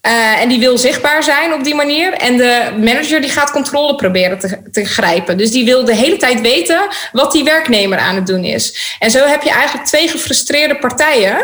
Uh, 0.06 0.40
en 0.40 0.48
die 0.48 0.58
wil 0.58 0.78
zichtbaar 0.78 1.22
zijn 1.22 1.52
op 1.52 1.64
die 1.64 1.74
manier. 1.74 2.12
En 2.12 2.36
de 2.36 2.72
manager 2.78 3.20
die 3.20 3.30
gaat 3.30 3.50
controle 3.50 3.94
proberen 3.94 4.38
te, 4.38 4.62
te 4.72 4.84
grijpen. 4.84 5.38
Dus 5.38 5.50
die 5.50 5.64
wil 5.64 5.84
de 5.84 5.94
hele 5.94 6.16
tijd 6.16 6.40
weten 6.40 6.88
wat 7.12 7.32
die 7.32 7.44
werknemer 7.44 7.98
aan 7.98 8.14
het 8.14 8.26
doen 8.26 8.44
is. 8.44 8.96
En 8.98 9.10
zo 9.10 9.26
heb 9.26 9.42
je 9.42 9.50
eigenlijk 9.50 9.86
twee 9.86 10.08
gefrustreerde 10.08 10.78
partijen. 10.78 11.36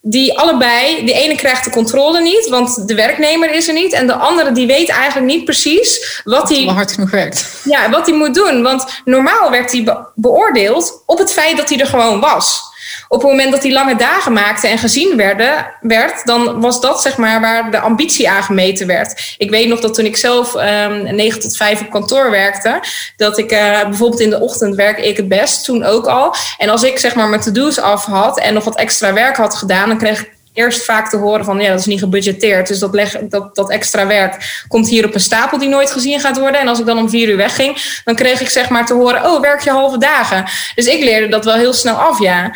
Die 0.00 0.38
allebei, 0.38 1.04
de 1.04 1.12
ene 1.12 1.34
krijgt 1.34 1.64
de 1.64 1.70
controle 1.70 2.20
niet, 2.20 2.48
want 2.48 2.88
de 2.88 2.94
werknemer 2.94 3.54
is 3.54 3.68
er 3.68 3.74
niet. 3.74 3.92
En 3.92 4.06
de 4.06 4.14
andere 4.14 4.52
die 4.52 4.66
weet 4.66 4.88
eigenlijk 4.88 5.26
niet 5.26 5.44
precies 5.44 6.20
wat 6.24 6.48
hij. 6.48 6.64
hard 6.64 6.92
genoeg 6.92 7.10
werkt. 7.10 7.60
Ja, 7.64 7.90
wat 7.90 8.06
hij 8.06 8.16
moet 8.16 8.34
doen. 8.34 8.62
Want 8.62 8.84
normaal 9.04 9.50
werd 9.50 9.72
hij 9.72 9.84
beoordeeld 10.14 11.02
op 11.06 11.18
het 11.18 11.32
feit 11.32 11.56
dat 11.56 11.68
hij 11.68 11.78
er 11.78 11.86
gewoon 11.86 12.20
was 12.20 12.70
op 13.08 13.20
het 13.20 13.30
moment 13.30 13.52
dat 13.52 13.62
hij 13.62 13.72
lange 13.72 13.96
dagen 13.96 14.32
maakte 14.32 14.68
en 14.68 14.78
gezien 14.78 15.16
werden, 15.16 15.66
werd, 15.80 16.26
dan 16.26 16.60
was 16.60 16.80
dat 16.80 17.02
zeg 17.02 17.16
maar 17.16 17.40
waar 17.40 17.70
de 17.70 17.80
ambitie 17.80 18.30
aan 18.30 18.42
gemeten 18.42 18.86
werd. 18.86 19.34
Ik 19.38 19.50
weet 19.50 19.68
nog 19.68 19.80
dat 19.80 19.94
toen 19.94 20.04
ik 20.04 20.16
zelf 20.16 20.54
um, 20.54 20.60
ehm, 20.60 21.14
9 21.14 21.40
tot 21.40 21.56
5 21.56 21.80
op 21.80 21.90
kantoor 21.90 22.30
werkte, 22.30 22.82
dat 23.16 23.38
ik 23.38 23.52
uh, 23.52 23.82
bijvoorbeeld 23.82 24.20
in 24.20 24.30
de 24.30 24.40
ochtend 24.40 24.74
werk 24.74 24.98
ik 24.98 25.16
het 25.16 25.28
best, 25.28 25.64
toen 25.64 25.84
ook 25.84 26.06
al. 26.06 26.34
En 26.58 26.68
als 26.68 26.82
ik 26.82 26.98
zeg 26.98 27.14
maar 27.14 27.28
mijn 27.28 27.40
to-do's 27.40 27.78
af 27.78 28.04
had 28.04 28.38
en 28.38 28.54
nog 28.54 28.64
wat 28.64 28.76
extra 28.76 29.12
werk 29.12 29.36
had 29.36 29.54
gedaan, 29.54 29.88
dan 29.88 29.98
kreeg 29.98 30.20
ik 30.20 30.31
eerst 30.52 30.84
vaak 30.84 31.10
te 31.10 31.16
horen 31.16 31.44
van 31.44 31.60
ja, 31.60 31.70
dat 31.70 31.78
is 31.78 31.86
niet 31.86 31.98
gebudgeteerd. 31.98 32.68
Dus 32.68 32.78
dat, 32.78 32.94
leg, 32.94 33.18
dat, 33.28 33.54
dat 33.54 33.70
extra 33.70 34.06
werk 34.06 34.64
komt 34.68 34.88
hier 34.88 35.06
op 35.06 35.14
een 35.14 35.20
stapel 35.20 35.58
die 35.58 35.68
nooit 35.68 35.90
gezien 35.90 36.20
gaat 36.20 36.38
worden. 36.38 36.60
En 36.60 36.68
als 36.68 36.78
ik 36.78 36.86
dan 36.86 36.98
om 36.98 37.10
vier 37.10 37.28
uur 37.28 37.36
wegging, 37.36 38.00
dan 38.04 38.14
kreeg 38.14 38.40
ik 38.40 38.48
zeg 38.48 38.68
maar 38.68 38.86
te 38.86 38.94
horen: 38.94 39.24
oh, 39.24 39.40
werk 39.40 39.60
je 39.60 39.70
halve 39.70 39.98
dagen. 39.98 40.44
Dus 40.74 40.86
ik 40.86 41.02
leerde 41.02 41.28
dat 41.28 41.44
wel 41.44 41.54
heel 41.54 41.72
snel 41.72 41.94
af, 41.94 42.20
ja. 42.20 42.54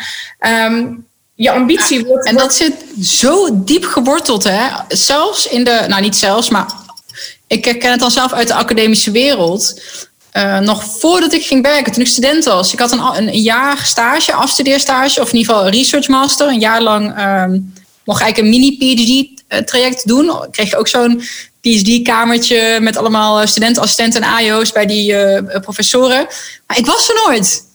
Um, 0.65 1.05
je 1.33 1.51
ambitie 1.51 2.05
wordt. 2.05 2.25
En 2.25 2.35
dat 2.35 2.53
zit 2.53 2.73
zo 3.01 3.49
diep 3.53 3.85
geworteld, 3.85 4.43
hè? 4.43 4.67
Zelfs 4.87 5.47
in 5.47 5.63
de, 5.63 5.85
nou 5.87 6.01
niet 6.01 6.15
zelfs, 6.15 6.49
maar 6.49 6.65
ik 7.47 7.61
ken 7.61 7.91
het 7.91 8.01
al 8.01 8.11
zelf 8.11 8.33
uit 8.33 8.47
de 8.47 8.53
academische 8.53 9.11
wereld. 9.11 9.81
Uh, 10.33 10.59
nog 10.59 10.83
voordat 10.99 11.33
ik 11.33 11.45
ging 11.45 11.63
werken, 11.63 11.91
toen 11.91 12.01
ik 12.01 12.07
student 12.07 12.45
was. 12.45 12.73
Ik 12.73 12.79
had 12.79 12.91
een, 12.91 13.17
een 13.17 13.41
jaar 13.41 13.77
stage, 13.77 14.33
afstudeerstage, 14.33 15.21
of 15.21 15.31
in 15.31 15.37
ieder 15.37 15.53
geval 15.53 15.67
een 15.67 15.73
research 15.73 16.07
master. 16.07 16.47
Een 16.47 16.59
jaar 16.59 16.81
lang 16.81 17.19
um, 17.19 17.73
mocht 18.07 18.21
eigenlijk 18.21 18.37
een 18.37 18.59
mini-PhD-traject 18.59 20.07
doen. 20.07 20.25
Ik 20.25 20.51
kreeg 20.51 20.75
ook 20.75 20.87
zo'n 20.87 21.21
PhD-kamertje 21.61 22.79
met 22.81 22.97
allemaal 22.97 23.47
studentassistenten 23.47 24.21
en 24.21 24.29
AIO's 24.29 24.71
bij 24.71 24.85
die 24.85 25.11
uh, 25.11 25.59
professoren. 25.61 26.27
Maar 26.67 26.77
ik 26.77 26.85
was 26.85 27.09
er 27.09 27.21
nooit. 27.25 27.65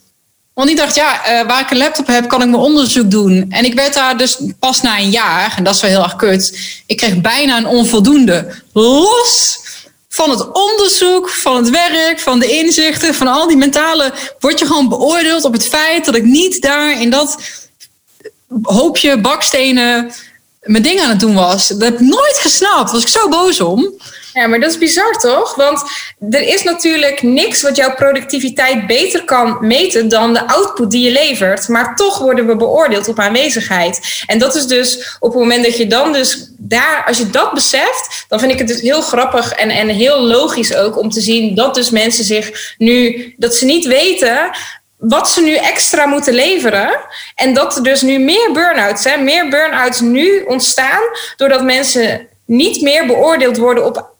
Want 0.54 0.70
ik 0.70 0.76
dacht, 0.76 0.94
ja, 0.94 1.20
waar 1.46 1.60
ik 1.60 1.70
een 1.70 1.76
laptop 1.76 2.06
heb, 2.06 2.28
kan 2.28 2.42
ik 2.42 2.48
mijn 2.48 2.62
onderzoek 2.62 3.10
doen. 3.10 3.46
En 3.48 3.64
ik 3.64 3.74
werd 3.74 3.94
daar 3.94 4.16
dus 4.16 4.38
pas 4.58 4.80
na 4.80 4.98
een 4.98 5.10
jaar, 5.10 5.54
en 5.56 5.64
dat 5.64 5.74
is 5.74 5.80
wel 5.80 5.90
heel 5.90 6.02
erg 6.02 6.16
kut. 6.16 6.58
Ik 6.86 6.96
kreeg 6.96 7.20
bijna 7.20 7.56
een 7.56 7.66
onvoldoende. 7.66 8.62
Los 8.72 9.60
van 10.08 10.30
het 10.30 10.52
onderzoek, 10.52 11.28
van 11.28 11.56
het 11.56 11.70
werk, 11.70 12.20
van 12.20 12.38
de 12.38 12.50
inzichten, 12.50 13.14
van 13.14 13.26
al 13.26 13.48
die 13.48 13.56
mentale. 13.56 14.12
word 14.38 14.58
je 14.58 14.66
gewoon 14.66 14.88
beoordeeld 14.88 15.44
op 15.44 15.52
het 15.52 15.68
feit 15.68 16.04
dat 16.04 16.14
ik 16.14 16.24
niet 16.24 16.62
daar 16.62 17.00
in 17.00 17.10
dat 17.10 17.36
hoopje 18.62 19.20
bakstenen 19.20 20.12
mijn 20.62 20.82
ding 20.82 21.00
aan 21.00 21.10
het 21.10 21.20
doen 21.20 21.34
was. 21.34 21.68
Dat 21.68 21.82
heb 21.82 21.94
ik 21.94 22.00
nooit 22.00 22.38
gesnapt. 22.40 22.92
Was 22.92 23.02
ik 23.02 23.08
zo 23.08 23.28
boos 23.28 23.60
om. 23.60 23.94
Ja, 24.32 24.46
maar 24.46 24.60
dat 24.60 24.70
is 24.70 24.78
bizar 24.78 25.18
toch? 25.18 25.54
Want 25.54 25.82
er 26.30 26.42
is 26.42 26.62
natuurlijk 26.62 27.22
niks 27.22 27.62
wat 27.62 27.76
jouw 27.76 27.94
productiviteit 27.94 28.86
beter 28.86 29.24
kan 29.24 29.56
meten 29.60 30.08
dan 30.08 30.32
de 30.32 30.48
output 30.48 30.90
die 30.90 31.04
je 31.04 31.12
levert. 31.12 31.68
Maar 31.68 31.96
toch 31.96 32.18
worden 32.18 32.46
we 32.46 32.56
beoordeeld 32.56 33.08
op 33.08 33.18
aanwezigheid. 33.18 34.22
En 34.26 34.38
dat 34.38 34.54
is 34.54 34.66
dus 34.66 35.16
op 35.20 35.30
het 35.32 35.40
moment 35.40 35.64
dat 35.64 35.76
je 35.76 35.86
dan 35.86 36.12
dus 36.12 36.50
daar, 36.58 37.04
als 37.06 37.18
je 37.18 37.30
dat 37.30 37.52
beseft, 37.52 38.24
dan 38.28 38.38
vind 38.38 38.52
ik 38.52 38.58
het 38.58 38.68
dus 38.68 38.80
heel 38.80 39.00
grappig 39.00 39.52
en, 39.52 39.70
en 39.70 39.88
heel 39.88 40.20
logisch 40.20 40.74
ook 40.74 40.98
om 40.98 41.10
te 41.10 41.20
zien 41.20 41.54
dat 41.54 41.74
dus 41.74 41.90
mensen 41.90 42.24
zich 42.24 42.74
nu, 42.78 43.34
dat 43.36 43.54
ze 43.54 43.64
niet 43.64 43.86
weten 43.86 44.50
wat 45.02 45.30
ze 45.30 45.40
nu 45.40 45.54
extra 45.54 46.06
moeten 46.06 46.34
leveren. 46.34 46.90
En 47.34 47.54
dat 47.54 47.76
er 47.76 47.82
dus 47.82 48.02
nu 48.02 48.18
meer 48.18 48.52
burn-outs 48.52 49.02
zijn, 49.02 49.24
meer 49.24 49.48
burn-outs 49.48 50.00
nu 50.00 50.42
ontstaan, 50.42 51.00
doordat 51.36 51.62
mensen 51.62 52.28
niet 52.46 52.82
meer 52.82 53.06
beoordeeld 53.06 53.56
worden 53.56 53.84
op 53.84 54.10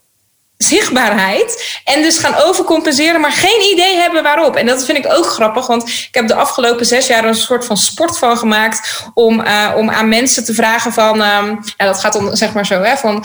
zichtbaarheid. 0.57 1.81
En 1.85 2.03
dus 2.03 2.19
gaan 2.19 2.35
overcompenseren, 2.35 3.21
maar 3.21 3.33
geen 3.33 3.73
idee 3.73 3.97
hebben 3.97 4.23
waarop. 4.23 4.57
En 4.57 4.67
dat 4.67 4.85
vind 4.85 4.99
ik 4.99 5.13
ook 5.13 5.27
grappig, 5.27 5.67
want 5.67 5.89
ik 5.89 6.09
heb 6.11 6.29
de 6.29 6.35
afgelopen 6.35 6.87
zes 6.87 7.07
jaar 7.07 7.25
een 7.25 7.35
soort 7.35 7.65
van 7.65 7.77
sport 7.77 8.19
van 8.19 8.39
gemaakt 8.39 9.05
om, 9.15 9.41
uh, 9.41 9.73
om 9.77 9.91
aan 9.91 10.09
mensen 10.09 10.45
te 10.45 10.55
vragen 10.55 10.93
van, 10.93 11.21
um, 11.21 11.61
ja, 11.77 11.87
dat 11.87 12.01
gaat 12.01 12.15
om 12.15 12.37
zeg 12.37 12.53
maar 12.53 12.67
zo, 12.67 12.83
hè, 12.83 12.97
van. 12.97 13.25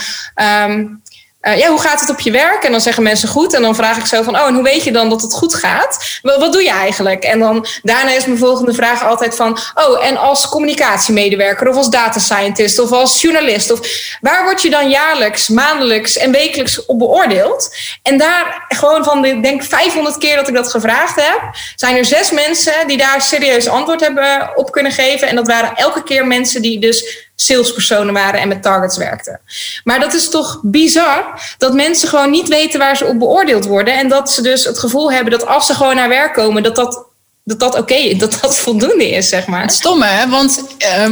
Um, 0.70 1.02
uh, 1.41 1.58
ja, 1.58 1.69
hoe 1.69 1.82
gaat 1.82 2.00
het 2.00 2.10
op 2.10 2.19
je 2.19 2.32
werk? 2.32 2.63
En 2.63 2.71
dan 2.71 2.82
zeggen 2.82 3.04
mensen 3.04 3.30
goed. 3.30 3.54
En 3.54 3.62
dan 3.62 3.76
vraag 3.76 3.97
ik 3.97 4.06
zo 4.06 4.21
van, 4.21 4.36
oh, 4.36 4.47
en 4.47 4.54
hoe 4.54 4.63
weet 4.63 4.84
je 4.84 4.91
dan 4.91 5.10
dat 5.10 5.21
het 5.21 5.34
goed 5.34 5.56
gaat? 5.56 6.19
Wat, 6.21 6.39
wat 6.39 6.54
doe 6.54 6.63
je 6.63 6.69
eigenlijk? 6.69 7.23
En 7.23 7.39
dan 7.39 7.65
daarna 7.84 8.12
is 8.12 8.26
mijn 8.26 8.38
volgende 8.38 8.73
vraag 8.73 9.04
altijd 9.04 9.36
van, 9.36 9.58
oh, 9.76 10.06
en 10.06 10.17
als 10.17 10.50
communicatiemedewerker 10.50 11.67
of 11.67 11.76
als 11.76 11.89
data 11.89 12.19
scientist 12.19 12.80
of 12.80 12.91
als 12.91 13.21
journalist, 13.21 13.71
of 13.71 13.80
waar 14.21 14.43
word 14.43 14.62
je 14.62 14.69
dan 14.69 14.89
jaarlijks, 14.89 15.47
maandelijks 15.47 16.17
en 16.17 16.32
wekelijks 16.32 16.86
op 16.86 17.00
beoordeeld? 17.00 17.76
En 18.02 18.17
daar 18.17 18.65
gewoon 18.67 19.04
van, 19.04 19.26
ik 19.26 19.43
denk 19.43 19.63
500 19.63 20.17
keer 20.17 20.36
dat 20.36 20.47
ik 20.47 20.54
dat 20.54 20.71
gevraagd 20.71 21.15
heb, 21.15 21.41
zijn 21.76 21.95
er 21.95 22.06
zes 22.06 22.32
mensen 22.32 22.88
die 22.88 22.97
daar 22.97 23.21
serieus 23.21 23.67
antwoord 23.67 24.02
hebben 24.02 24.52
op 24.56 24.71
kunnen 24.71 24.91
geven. 24.91 25.28
En 25.28 25.36
dat 25.36 25.47
waren 25.47 25.76
elke 25.76 26.04
keer 26.04 26.28
mensen 26.28 26.62
die 26.62 26.80
dus 26.80 27.27
salespersonen 27.39 28.13
waren 28.13 28.39
en 28.39 28.47
met 28.47 28.62
targets 28.62 28.97
werkten. 28.97 29.39
Maar 29.84 30.00
dat 30.00 30.13
is 30.13 30.30
toch 30.30 30.60
bizar 30.63 31.41
dat 31.58 31.73
mensen 31.73 32.10
gewoon 32.10 32.30
niet 32.30 32.47
weten 32.47 32.80
waar 32.80 32.97
ze 32.97 33.06
op 33.06 33.19
beoordeeld 33.19 33.65
worden. 33.65 33.97
En 33.97 34.10
dat 34.10 34.32
ze 34.32 34.41
dus 34.41 34.63
het 34.63 34.80
gevoel 34.80 35.12
hebben 35.12 35.32
dat 35.32 35.47
als 35.47 35.65
ze 35.65 35.73
gewoon 35.73 35.95
naar 35.95 36.10
werk 36.10 36.34
komen, 36.34 36.63
dat 36.63 36.76
dat, 36.76 37.06
dat, 37.43 37.60
dat 37.60 37.78
oké 37.78 37.93
is, 37.93 38.17
dat 38.17 38.38
dat 38.41 38.58
voldoende 38.58 39.10
is, 39.10 39.30
zeg 39.30 39.47
maar. 39.47 39.69
Stom 39.69 40.02
hè, 40.02 40.30
want 40.30 40.63
uh, 40.80 41.12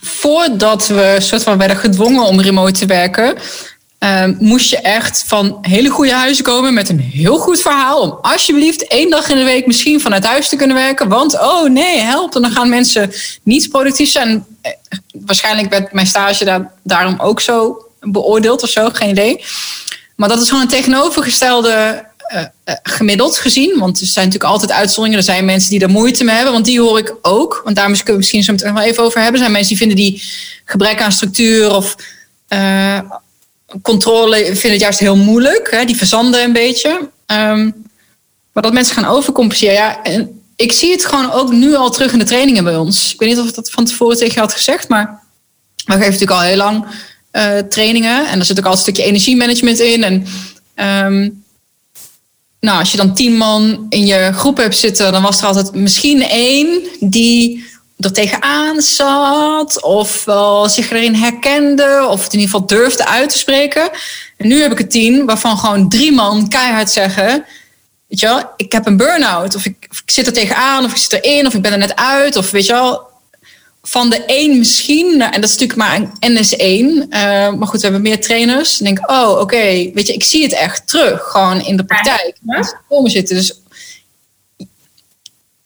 voordat 0.00 0.86
we 0.86 1.16
soort 1.18 1.42
van 1.42 1.58
werden 1.58 1.76
gedwongen 1.76 2.22
om 2.22 2.40
remote 2.40 2.72
te 2.72 2.86
werken, 2.86 3.38
Ehm, 3.98 4.34
moest 4.38 4.70
je 4.70 4.76
echt 4.76 5.24
van 5.26 5.58
hele 5.60 5.88
goede 5.88 6.12
huizen 6.12 6.44
komen 6.44 6.74
met 6.74 6.88
een 6.88 7.00
heel 7.00 7.38
goed 7.38 7.60
verhaal. 7.60 8.00
Om 8.00 8.18
alsjeblieft 8.22 8.86
één 8.86 9.10
dag 9.10 9.28
in 9.28 9.36
de 9.36 9.44
week 9.44 9.66
misschien 9.66 10.00
vanuit 10.00 10.24
huis 10.24 10.48
te 10.48 10.56
kunnen 10.56 10.76
werken. 10.76 11.08
Want 11.08 11.34
oh 11.34 11.68
nee, 11.68 11.98
help. 11.98 12.34
En 12.34 12.42
dan 12.42 12.50
gaan 12.50 12.68
mensen 12.68 13.12
niet 13.42 13.68
productief 13.68 14.10
zijn. 14.10 14.46
Eh, 14.88 14.98
waarschijnlijk 15.12 15.70
werd 15.70 15.92
mijn 15.92 16.06
stage 16.06 16.44
daar, 16.44 16.72
daarom 16.82 17.20
ook 17.20 17.40
zo 17.40 17.86
beoordeeld 18.00 18.62
of 18.62 18.68
zo, 18.68 18.88
geen 18.92 19.10
idee. 19.10 19.44
Maar 20.16 20.28
dat 20.28 20.42
is 20.42 20.48
gewoon 20.48 20.62
een 20.62 20.68
tegenovergestelde 20.68 22.06
uh, 22.34 22.42
gemiddeld 22.82 23.38
gezien. 23.38 23.78
Want 23.78 24.00
er 24.00 24.06
zijn 24.06 24.26
natuurlijk 24.26 24.52
altijd 24.52 24.72
uitzonderingen. 24.72 25.18
Er 25.18 25.32
zijn 25.32 25.44
mensen 25.44 25.70
die 25.70 25.80
er 25.80 25.90
moeite 25.90 26.24
mee 26.24 26.34
hebben. 26.34 26.52
Want 26.52 26.64
die 26.64 26.80
hoor 26.80 26.98
ik 26.98 27.14
ook. 27.22 27.60
Want 27.64 27.76
daar 27.76 27.86
kunnen 27.86 28.04
we 28.06 28.16
misschien 28.16 28.42
zo 28.42 28.52
meteen 28.52 28.74
wel 28.74 28.82
even 28.82 29.02
over 29.02 29.20
hebben. 29.20 29.34
Er 29.34 29.46
zijn 29.46 29.52
mensen 29.52 29.76
die 29.76 29.78
vinden 29.78 29.96
die 29.96 30.22
gebrek 30.64 31.00
aan 31.00 31.12
structuur 31.12 31.74
of 31.74 31.96
controle 33.82 34.36
vinden 34.44 34.70
het 34.70 34.80
juist 34.80 34.98
heel 34.98 35.16
moeilijk. 35.16 35.70
Hè? 35.70 35.84
Die 35.84 35.96
verzanden 35.96 36.42
een 36.42 36.52
beetje. 36.52 37.10
Um, 37.26 37.86
maar 38.52 38.62
dat 38.62 38.72
mensen 38.72 38.94
gaan 38.94 39.12
overcompenseren. 39.16 39.74
Ja, 39.74 40.02
en 40.02 40.42
ik 40.58 40.72
zie 40.72 40.90
het 40.90 41.06
gewoon 41.06 41.32
ook 41.32 41.52
nu 41.52 41.74
al 41.74 41.90
terug 41.90 42.12
in 42.12 42.18
de 42.18 42.24
trainingen 42.24 42.64
bij 42.64 42.76
ons. 42.76 43.12
Ik 43.12 43.18
weet 43.18 43.28
niet 43.28 43.38
of 43.38 43.48
ik 43.48 43.54
dat 43.54 43.70
van 43.70 43.84
tevoren 43.84 44.16
tegen 44.16 44.34
je 44.34 44.40
had 44.40 44.52
gezegd. 44.52 44.88
Maar 44.88 45.22
we 45.84 45.92
geven 45.92 46.04
natuurlijk 46.04 46.40
al 46.40 46.40
heel 46.40 46.56
lang 46.56 46.84
uh, 47.32 47.58
trainingen. 47.58 48.26
En 48.26 48.38
er 48.38 48.44
zit 48.44 48.58
ook 48.58 48.64
al 48.64 48.72
een 48.72 48.78
stukje 48.78 49.02
energiemanagement 49.02 49.78
in. 49.78 50.04
En 50.04 50.26
um, 51.06 51.44
nou, 52.60 52.78
als 52.78 52.90
je 52.90 52.96
dan 52.96 53.14
tien 53.14 53.36
man 53.36 53.86
in 53.88 54.06
je 54.06 54.32
groep 54.32 54.56
hebt 54.56 54.76
zitten, 54.76 55.12
dan 55.12 55.22
was 55.22 55.40
er 55.40 55.46
altijd 55.46 55.74
misschien 55.74 56.22
één 56.22 56.82
die 57.00 57.64
er 57.98 58.12
tegenaan 58.12 58.80
zat, 58.80 59.82
of 59.82 60.24
wel 60.24 60.68
zich 60.68 60.90
erin 60.90 61.14
herkende, 61.14 62.06
of 62.10 62.24
het 62.24 62.32
in 62.32 62.38
ieder 62.38 62.54
geval 62.54 62.66
durfde 62.78 63.06
uit 63.06 63.30
te 63.30 63.38
spreken. 63.38 63.90
En 64.36 64.48
nu 64.48 64.62
heb 64.62 64.72
ik 64.72 64.78
het 64.78 64.90
tien 64.90 65.26
waarvan 65.26 65.58
gewoon 65.58 65.88
drie 65.88 66.12
man 66.12 66.48
keihard 66.48 66.90
zeggen: 66.90 67.44
Weet 68.08 68.20
je 68.20 68.26
wel, 68.26 68.50
ik 68.56 68.72
heb 68.72 68.86
een 68.86 68.96
burn-out, 68.96 69.54
of 69.54 69.64
ik, 69.64 69.86
of 69.90 70.00
ik 70.00 70.10
zit 70.10 70.26
er 70.26 70.32
tegenaan, 70.32 70.84
of 70.84 70.90
ik 70.90 70.96
zit 70.96 71.12
erin, 71.12 71.46
of 71.46 71.54
ik 71.54 71.62
ben 71.62 71.72
er 71.72 71.78
net 71.78 71.96
uit, 71.96 72.36
of 72.36 72.50
weet 72.50 72.66
je 72.66 72.72
wel, 72.72 73.06
van 73.82 74.10
de 74.10 74.24
één 74.24 74.58
misschien, 74.58 75.20
en 75.20 75.40
dat 75.40 75.50
is 75.50 75.58
natuurlijk 75.58 75.78
maar 75.78 75.94
een 76.20 76.36
NS1, 76.36 76.58
uh, 76.58 77.46
eh, 77.46 77.54
maar 77.54 77.68
goed, 77.68 77.80
we 77.80 77.86
hebben 77.86 78.02
meer 78.02 78.20
trainers. 78.20 78.78
Dan 78.78 78.86
denk 78.86 78.98
ik, 78.98 79.10
oh, 79.10 79.40
oké, 79.40 79.90
weet 79.94 80.06
je, 80.06 80.12
ik 80.12 80.24
zie 80.24 80.42
het 80.42 80.52
echt 80.52 80.88
terug, 80.88 81.22
gewoon 81.22 81.64
in 81.64 81.76
de 81.76 81.84
praktijk. 81.84 82.38
Ja. 82.46 82.80
Komen 82.88 83.10
zitten. 83.10 83.36
Dus 83.36 83.60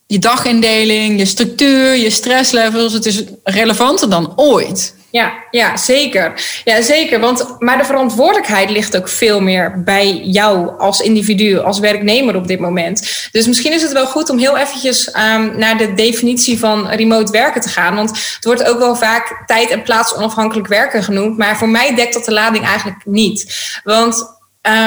je 0.06 0.18
dagindeling, 0.18 1.18
je 1.18 1.24
structuur, 1.24 1.96
je 1.96 2.10
stresslevels, 2.10 2.92
het 2.92 3.06
is 3.06 3.22
relevanter 3.44 4.10
dan 4.10 4.32
ooit. 4.36 4.94
Ja, 5.12 5.32
ja, 5.50 5.76
zeker. 5.76 6.32
Ja, 6.64 6.82
zeker. 6.82 7.20
Want, 7.20 7.56
maar 7.58 7.78
de 7.78 7.84
verantwoordelijkheid 7.84 8.70
ligt 8.70 8.96
ook 8.96 9.08
veel 9.08 9.40
meer 9.40 9.82
bij 9.82 10.14
jou 10.14 10.78
als 10.78 11.00
individu, 11.00 11.58
als 11.58 11.78
werknemer 11.78 12.36
op 12.36 12.46
dit 12.46 12.60
moment. 12.60 13.28
Dus 13.32 13.46
misschien 13.46 13.72
is 13.72 13.82
het 13.82 13.92
wel 13.92 14.06
goed 14.06 14.30
om 14.30 14.38
heel 14.38 14.56
eventjes 14.56 15.08
um, 15.08 15.58
naar 15.58 15.78
de 15.78 15.94
definitie 15.94 16.58
van 16.58 16.88
remote 16.88 17.32
werken 17.32 17.60
te 17.60 17.68
gaan. 17.68 17.94
Want 17.94 18.10
het 18.10 18.44
wordt 18.44 18.64
ook 18.64 18.78
wel 18.78 18.96
vaak 18.96 19.42
tijd- 19.46 19.70
en 19.70 19.82
plaats 19.82 20.14
onafhankelijk 20.14 20.68
werken 20.68 21.02
genoemd. 21.02 21.38
Maar 21.38 21.56
voor 21.56 21.68
mij 21.68 21.94
dekt 21.94 22.14
dat 22.14 22.24
de 22.24 22.32
lading 22.32 22.64
eigenlijk 22.64 22.98
niet. 23.04 23.54
Want 23.84 24.40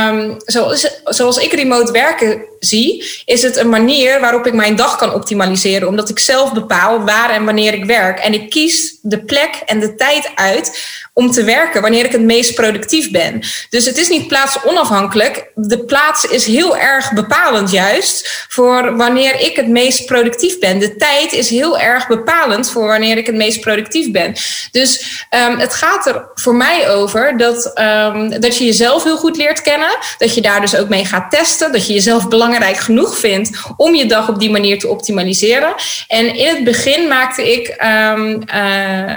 Um, 0.09 0.35
zoals, 0.45 0.99
zoals 1.03 1.37
ik 1.37 1.53
remote 1.53 1.91
werken 1.91 2.45
zie, 2.65 3.21
is 3.25 3.41
het 3.41 3.57
een 3.57 3.69
manier 3.69 4.19
waarop 4.19 4.45
ik 4.45 4.53
mijn 4.53 4.75
dag 4.75 4.95
kan 4.95 5.13
optimaliseren. 5.13 5.87
Omdat 5.87 6.09
ik 6.09 6.19
zelf 6.19 6.53
bepaal 6.53 7.03
waar 7.03 7.29
en 7.29 7.45
wanneer 7.45 7.73
ik 7.73 7.85
werk. 7.85 8.19
En 8.19 8.33
ik 8.33 8.49
kies 8.49 8.97
de 9.01 9.23
plek 9.23 9.61
en 9.65 9.79
de 9.79 9.95
tijd 9.95 10.31
uit 10.35 10.93
om 11.13 11.31
te 11.31 11.43
werken 11.43 11.81
wanneer 11.81 12.05
ik 12.05 12.11
het 12.11 12.21
meest 12.21 12.53
productief 12.53 13.11
ben. 13.11 13.43
Dus 13.69 13.85
het 13.85 13.97
is 13.97 14.07
niet 14.07 14.27
plaats 14.27 14.63
onafhankelijk. 14.63 15.51
De 15.53 15.85
plaats 15.85 16.25
is 16.25 16.45
heel 16.45 16.77
erg 16.77 17.13
bepalend 17.13 17.71
juist 17.71 18.45
voor 18.49 18.95
wanneer 18.97 19.39
ik 19.39 19.55
het 19.55 19.67
meest 19.67 20.05
productief 20.05 20.59
ben. 20.59 20.79
De 20.79 20.95
tijd 20.95 21.33
is 21.33 21.49
heel 21.49 21.79
erg 21.79 22.07
bepalend 22.07 22.71
voor 22.71 22.87
wanneer 22.87 23.17
ik 23.17 23.25
het 23.25 23.35
meest 23.35 23.59
productief 23.59 24.11
ben. 24.11 24.35
Dus 24.71 25.23
um, 25.49 25.57
het 25.57 25.73
gaat 25.73 26.05
er 26.05 26.27
voor 26.33 26.55
mij 26.55 26.89
over 26.89 27.37
dat, 27.37 27.79
um, 27.79 28.39
dat 28.39 28.57
je 28.57 28.65
jezelf 28.65 29.03
heel 29.03 29.17
goed 29.17 29.37
leert 29.37 29.61
kennen. 29.61 29.97
Dat 30.17 30.35
je 30.35 30.41
daar 30.41 30.61
dus 30.61 30.75
ook 30.75 30.89
mee 30.89 31.05
gaat 31.05 31.31
testen. 31.31 31.71
Dat 31.71 31.87
je 31.87 31.93
jezelf 31.93 32.27
belangrijk 32.27 32.54
genoeg 32.61 33.17
vindt 33.17 33.61
om 33.77 33.95
je 33.95 34.05
dag 34.05 34.29
op 34.29 34.39
die 34.39 34.51
manier 34.51 34.79
te 34.79 34.87
optimaliseren. 34.87 35.75
En 36.07 36.35
in 36.35 36.55
het 36.55 36.63
begin 36.63 37.07
maakte 37.07 37.53
ik. 37.53 37.75
Uh, 37.83 39.15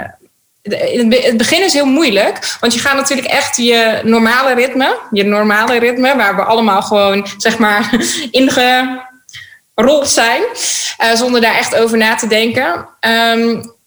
in 0.93 1.11
het 1.11 1.37
begin 1.37 1.63
is 1.63 1.73
heel 1.73 1.85
moeilijk, 1.85 2.57
want 2.59 2.73
je 2.73 2.79
gaat 2.79 2.95
natuurlijk 2.95 3.27
echt 3.27 3.57
je 3.57 4.01
normale 4.03 4.53
ritme, 4.53 4.97
je 5.11 5.23
normale 5.23 5.79
ritme, 5.79 6.15
waar 6.15 6.35
we 6.35 6.41
allemaal 6.41 6.81
gewoon 6.81 7.27
zeg 7.37 7.57
maar 7.57 7.89
ingerold 8.31 10.09
zijn, 10.09 10.41
uh, 11.03 11.15
zonder 11.15 11.41
daar 11.41 11.55
echt 11.55 11.75
over 11.75 11.97
na 11.97 12.15
te 12.15 12.27
denken. 12.27 12.87
Um, 12.99 13.77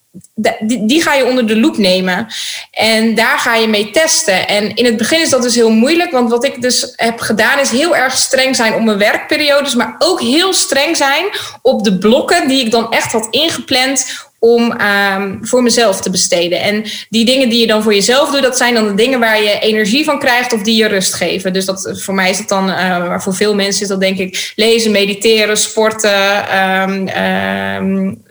die, 0.60 0.86
die, 0.86 1.02
ga 1.02 1.14
je 1.14 1.24
onder 1.24 1.46
de 1.46 1.56
loep 1.56 1.76
nemen. 1.76 2.26
En 2.70 3.14
daar 3.14 3.38
ga 3.38 3.56
je 3.56 3.68
mee 3.68 3.90
testen. 3.90 4.48
En 4.48 4.74
in 4.74 4.84
het 4.84 4.96
begin 4.96 5.20
is 5.20 5.30
dat 5.30 5.42
dus 5.42 5.54
heel 5.54 5.70
moeilijk. 5.70 6.10
Want 6.10 6.30
wat 6.30 6.44
ik 6.44 6.62
dus 6.62 6.92
heb 6.96 7.20
gedaan 7.20 7.58
is 7.58 7.70
heel 7.70 7.96
erg 7.96 8.16
streng 8.16 8.56
zijn 8.56 8.74
op 8.74 8.82
mijn 8.82 8.98
werkperiodes. 8.98 9.74
Maar 9.74 9.94
ook 9.98 10.20
heel 10.20 10.52
streng 10.52 10.96
zijn 10.96 11.24
op 11.62 11.84
de 11.84 11.98
blokken 11.98 12.48
die 12.48 12.64
ik 12.64 12.70
dan 12.70 12.92
echt 12.92 13.12
had 13.12 13.26
ingepland 13.30 14.30
om 14.38 14.80
um, 14.80 15.38
voor 15.42 15.62
mezelf 15.62 16.00
te 16.00 16.10
besteden. 16.10 16.60
En 16.60 16.84
die 17.08 17.24
dingen 17.24 17.48
die 17.48 17.60
je 17.60 17.66
dan 17.66 17.82
voor 17.82 17.94
jezelf 17.94 18.30
doet, 18.30 18.42
dat 18.42 18.56
zijn 18.56 18.74
dan 18.74 18.86
de 18.86 18.94
dingen 18.94 19.20
waar 19.20 19.42
je 19.42 19.58
energie 19.58 20.04
van 20.04 20.18
krijgt 20.18 20.52
of 20.52 20.62
die 20.62 20.76
je 20.76 20.86
rust 20.86 21.14
geven. 21.14 21.52
Dus 21.52 21.64
dat, 21.64 21.98
voor 22.02 22.14
mij 22.14 22.30
is 22.30 22.38
dat 22.38 22.48
dan, 22.48 22.68
uh, 22.68 22.76
maar 22.76 23.22
voor 23.22 23.34
veel 23.34 23.54
mensen 23.54 23.82
is 23.82 23.88
dat 23.88 24.00
denk 24.00 24.18
ik 24.18 24.52
lezen, 24.56 24.90
mediteren, 24.90 25.56
sporten. 25.56 26.58
Um, 26.58 28.21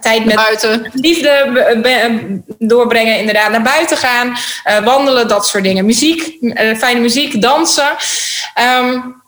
tijd 0.00 0.24
met 0.24 0.34
buiten. 0.34 0.90
liefde 0.92 2.44
doorbrengen, 2.58 3.18
inderdaad 3.18 3.50
naar 3.50 3.62
buiten 3.62 3.96
gaan, 3.96 4.28
uh, 4.28 4.84
wandelen, 4.84 5.28
dat 5.28 5.46
soort 5.46 5.64
dingen. 5.64 5.84
Muziek, 5.84 6.36
uh, 6.40 6.76
fijne 6.76 7.00
muziek, 7.00 7.42
dansen. 7.42 7.96
Um, 8.80 9.22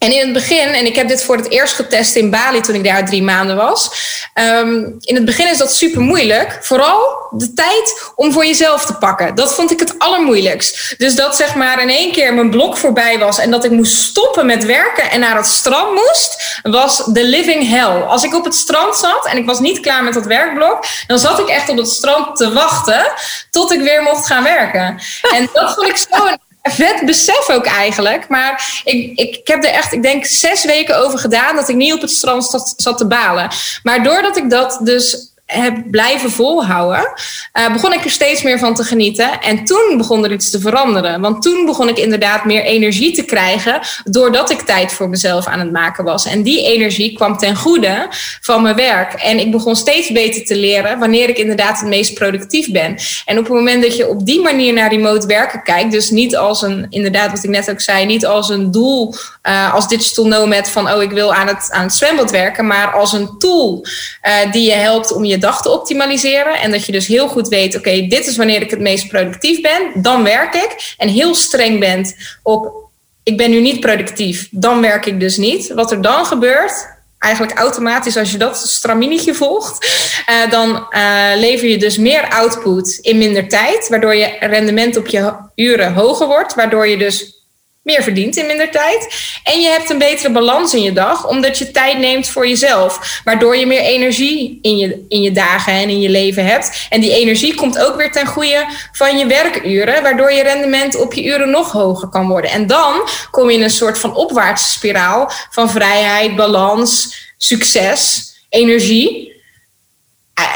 en 0.00 0.12
in 0.12 0.20
het 0.20 0.32
begin, 0.32 0.68
en 0.68 0.86
ik 0.86 0.96
heb 0.96 1.08
dit 1.08 1.24
voor 1.24 1.36
het 1.36 1.50
eerst 1.50 1.74
getest 1.74 2.14
in 2.14 2.30
Bali 2.30 2.60
toen 2.60 2.74
ik 2.74 2.84
daar 2.84 3.06
drie 3.06 3.22
maanden 3.22 3.56
was. 3.56 3.90
Um, 4.34 4.96
in 5.00 5.14
het 5.14 5.24
begin 5.24 5.48
is 5.48 5.58
dat 5.58 5.74
super 5.74 6.00
moeilijk. 6.00 6.58
Vooral 6.60 7.28
de 7.30 7.52
tijd 7.52 8.10
om 8.14 8.32
voor 8.32 8.46
jezelf 8.46 8.84
te 8.84 8.94
pakken. 8.94 9.34
Dat 9.34 9.54
vond 9.54 9.70
ik 9.70 9.80
het 9.80 9.98
allermoeilijkst. 9.98 10.94
Dus 10.98 11.14
dat 11.14 11.36
zeg 11.36 11.54
maar 11.54 11.82
in 11.82 11.88
één 11.88 12.12
keer 12.12 12.34
mijn 12.34 12.50
blok 12.50 12.76
voorbij 12.76 13.18
was 13.18 13.38
en 13.38 13.50
dat 13.50 13.64
ik 13.64 13.70
moest 13.70 13.94
stoppen 13.94 14.46
met 14.46 14.64
werken 14.64 15.10
en 15.10 15.20
naar 15.20 15.36
het 15.36 15.46
strand 15.46 15.94
moest, 15.94 16.58
was 16.62 17.04
de 17.04 17.24
living 17.24 17.68
hell. 17.68 18.02
Als 18.02 18.24
ik 18.24 18.34
op 18.34 18.44
het 18.44 18.54
strand 18.54 18.96
zat 18.96 19.26
en 19.26 19.36
ik 19.36 19.46
was 19.46 19.58
niet 19.58 19.80
klaar 19.80 20.04
met 20.04 20.14
dat 20.14 20.26
werkblok, 20.26 20.84
dan 21.06 21.18
zat 21.18 21.38
ik 21.38 21.48
echt 21.48 21.68
op 21.68 21.76
het 21.76 21.88
strand 21.88 22.36
te 22.36 22.52
wachten 22.52 23.12
tot 23.50 23.72
ik 23.72 23.80
weer 23.80 24.02
mocht 24.02 24.26
gaan 24.26 24.42
werken. 24.42 25.00
En 25.32 25.48
dat 25.52 25.74
vond 25.74 25.88
ik 25.88 25.96
zo 25.96 26.36
vet 26.62 27.06
besef 27.06 27.48
ook 27.48 27.66
eigenlijk. 27.66 28.28
Maar 28.28 28.80
ik, 28.84 29.18
ik, 29.18 29.40
heb 29.44 29.64
er 29.64 29.70
echt, 29.70 29.92
ik 29.92 30.02
denk, 30.02 30.24
zes 30.24 30.64
weken 30.64 30.98
over 30.98 31.18
gedaan 31.18 31.56
dat 31.56 31.68
ik 31.68 31.76
niet 31.76 31.92
op 31.92 32.00
het 32.00 32.10
strand 32.10 32.44
zat, 32.44 32.74
zat 32.76 32.98
te 32.98 33.06
balen. 33.06 33.50
Maar 33.82 34.02
doordat 34.02 34.36
ik 34.36 34.50
dat 34.50 34.80
dus 34.82 35.29
heb 35.50 35.90
blijven 35.90 36.30
volhouden, 36.30 37.12
uh, 37.58 37.72
begon 37.72 37.92
ik 37.92 38.04
er 38.04 38.10
steeds 38.10 38.42
meer 38.42 38.58
van 38.58 38.74
te 38.74 38.84
genieten. 38.84 39.40
En 39.40 39.64
toen 39.64 39.94
begon 39.96 40.24
er 40.24 40.32
iets 40.32 40.50
te 40.50 40.60
veranderen. 40.60 41.20
Want 41.20 41.42
toen 41.42 41.66
begon 41.66 41.88
ik 41.88 41.98
inderdaad 41.98 42.44
meer 42.44 42.62
energie 42.62 43.12
te 43.12 43.24
krijgen, 43.24 43.80
doordat 44.04 44.50
ik 44.50 44.60
tijd 44.60 44.92
voor 44.92 45.08
mezelf 45.08 45.46
aan 45.46 45.58
het 45.58 45.72
maken 45.72 46.04
was. 46.04 46.26
En 46.26 46.42
die 46.42 46.64
energie 46.64 47.12
kwam 47.12 47.38
ten 47.38 47.56
goede 47.56 48.06
van 48.40 48.62
mijn 48.62 48.76
werk. 48.76 49.12
En 49.12 49.38
ik 49.38 49.50
begon 49.50 49.76
steeds 49.76 50.12
beter 50.12 50.44
te 50.44 50.56
leren 50.56 50.98
wanneer 50.98 51.28
ik 51.28 51.38
inderdaad 51.38 51.80
het 51.80 51.88
meest 51.88 52.14
productief 52.14 52.70
ben. 52.70 52.96
En 53.24 53.38
op 53.38 53.44
het 53.44 53.52
moment 53.52 53.82
dat 53.82 53.96
je 53.96 54.08
op 54.08 54.26
die 54.26 54.40
manier 54.40 54.72
naar 54.72 54.90
remote 54.90 55.26
werken 55.26 55.62
kijkt, 55.62 55.92
dus 55.92 56.10
niet 56.10 56.36
als 56.36 56.62
een, 56.62 56.86
inderdaad 56.88 57.30
wat 57.30 57.44
ik 57.44 57.50
net 57.50 57.70
ook 57.70 57.80
zei, 57.80 58.06
niet 58.06 58.26
als 58.26 58.48
een 58.48 58.70
doel, 58.70 59.14
uh, 59.48 59.74
als 59.74 59.88
digital 59.88 60.26
nomad 60.26 60.70
van, 60.70 60.92
oh 60.92 61.02
ik 61.02 61.10
wil 61.10 61.34
aan 61.34 61.46
het, 61.46 61.68
aan 61.70 61.82
het 61.82 61.94
zwembad 61.94 62.30
werken, 62.30 62.66
maar 62.66 62.92
als 62.92 63.12
een 63.12 63.38
tool 63.38 63.84
uh, 64.26 64.52
die 64.52 64.62
je 64.62 64.76
helpt 64.76 65.12
om 65.12 65.24
je 65.24 65.38
dag 65.40 65.62
te 65.62 65.70
optimaliseren. 65.70 66.54
En 66.60 66.70
dat 66.70 66.86
je 66.86 66.92
dus 66.92 67.06
heel 67.06 67.28
goed 67.28 67.48
weet, 67.48 67.76
oké, 67.76 68.06
dit 68.06 68.26
is 68.26 68.36
wanneer 68.36 68.62
ik 68.62 68.70
het 68.70 68.80
meest 68.80 69.08
productief 69.08 69.60
ben. 69.60 70.02
Dan 70.02 70.22
werk 70.22 70.54
ik. 70.54 70.94
En 70.98 71.08
heel 71.08 71.34
streng 71.34 71.80
bent 71.80 72.14
op, 72.42 72.88
ik 73.22 73.36
ben 73.36 73.50
nu 73.50 73.60
niet 73.60 73.80
productief. 73.80 74.48
Dan 74.50 74.80
werk 74.80 75.06
ik 75.06 75.20
dus 75.20 75.36
niet. 75.36 75.72
Wat 75.74 75.90
er 75.90 76.02
dan 76.02 76.26
gebeurt, 76.26 76.98
eigenlijk 77.18 77.58
automatisch 77.58 78.16
als 78.16 78.30
je 78.30 78.38
dat 78.38 78.56
straminetje 78.56 79.34
volgt, 79.34 79.86
uh, 80.30 80.50
dan 80.50 80.86
uh, 80.90 81.30
lever 81.36 81.68
je 81.68 81.78
dus 81.78 81.98
meer 81.98 82.28
output 82.28 82.98
in 83.00 83.18
minder 83.18 83.48
tijd, 83.48 83.88
waardoor 83.88 84.14
je 84.14 84.36
rendement 84.40 84.96
op 84.96 85.06
je 85.06 85.32
uren 85.54 85.92
hoger 85.92 86.26
wordt, 86.26 86.54
waardoor 86.54 86.88
je 86.88 86.96
dus 86.96 87.39
meer 87.82 88.02
verdient 88.02 88.36
in 88.36 88.46
minder 88.46 88.70
tijd. 88.70 89.08
En 89.44 89.60
je 89.60 89.68
hebt 89.68 89.90
een 89.90 89.98
betere 89.98 90.30
balans 90.30 90.74
in 90.74 90.82
je 90.82 90.92
dag, 90.92 91.28
omdat 91.28 91.58
je 91.58 91.70
tijd 91.70 91.98
neemt 91.98 92.28
voor 92.28 92.48
jezelf. 92.48 93.20
Waardoor 93.24 93.56
je 93.56 93.66
meer 93.66 93.80
energie 93.80 94.58
in 94.62 94.78
je, 94.78 95.04
in 95.08 95.22
je 95.22 95.32
dagen 95.32 95.72
en 95.72 95.88
in 95.88 96.00
je 96.00 96.08
leven 96.08 96.46
hebt. 96.46 96.86
En 96.88 97.00
die 97.00 97.12
energie 97.12 97.54
komt 97.54 97.78
ook 97.78 97.96
weer 97.96 98.12
ten 98.12 98.26
goede 98.26 98.66
van 98.92 99.18
je 99.18 99.26
werkuren, 99.26 100.02
waardoor 100.02 100.32
je 100.32 100.42
rendement 100.42 100.96
op 100.96 101.12
je 101.12 101.24
uren 101.24 101.50
nog 101.50 101.72
hoger 101.72 102.08
kan 102.08 102.28
worden. 102.28 102.50
En 102.50 102.66
dan 102.66 103.08
kom 103.30 103.50
je 103.50 103.56
in 103.56 103.62
een 103.62 103.70
soort 103.70 103.98
van 103.98 104.14
opwaartse 104.14 104.72
spiraal 104.72 105.30
van 105.50 105.70
vrijheid, 105.70 106.36
balans, 106.36 107.18
succes, 107.38 108.32
energie. 108.48 109.28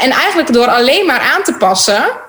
En 0.01 0.11
eigenlijk 0.11 0.53
door 0.53 0.67
alleen 0.67 1.07
maar 1.07 1.21
aan 1.21 1.43
te 1.43 1.55
passen 1.55 2.23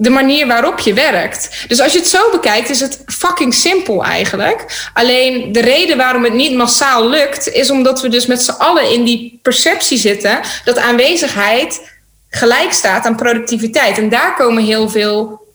de 0.00 0.10
manier 0.10 0.46
waarop 0.46 0.78
je 0.78 0.94
werkt. 0.94 1.64
Dus 1.68 1.80
als 1.80 1.92
je 1.92 1.98
het 1.98 2.08
zo 2.08 2.30
bekijkt, 2.30 2.70
is 2.70 2.80
het 2.80 3.02
fucking 3.06 3.54
simpel 3.54 4.04
eigenlijk. 4.04 4.90
Alleen 4.92 5.52
de 5.52 5.60
reden 5.60 5.96
waarom 5.96 6.24
het 6.24 6.32
niet 6.32 6.54
massaal 6.54 7.08
lukt, 7.08 7.48
is 7.48 7.70
omdat 7.70 8.00
we 8.00 8.08
dus 8.08 8.26
met 8.26 8.42
z'n 8.42 8.50
allen 8.50 8.92
in 8.92 9.04
die 9.04 9.38
perceptie 9.42 9.98
zitten 9.98 10.40
dat 10.64 10.78
aanwezigheid 10.78 11.80
gelijk 12.28 12.72
staat 12.72 13.06
aan 13.06 13.16
productiviteit. 13.16 13.98
En 13.98 14.08
daar 14.08 14.34
komen 14.34 14.64
heel 14.64 14.88
veel 14.88 15.46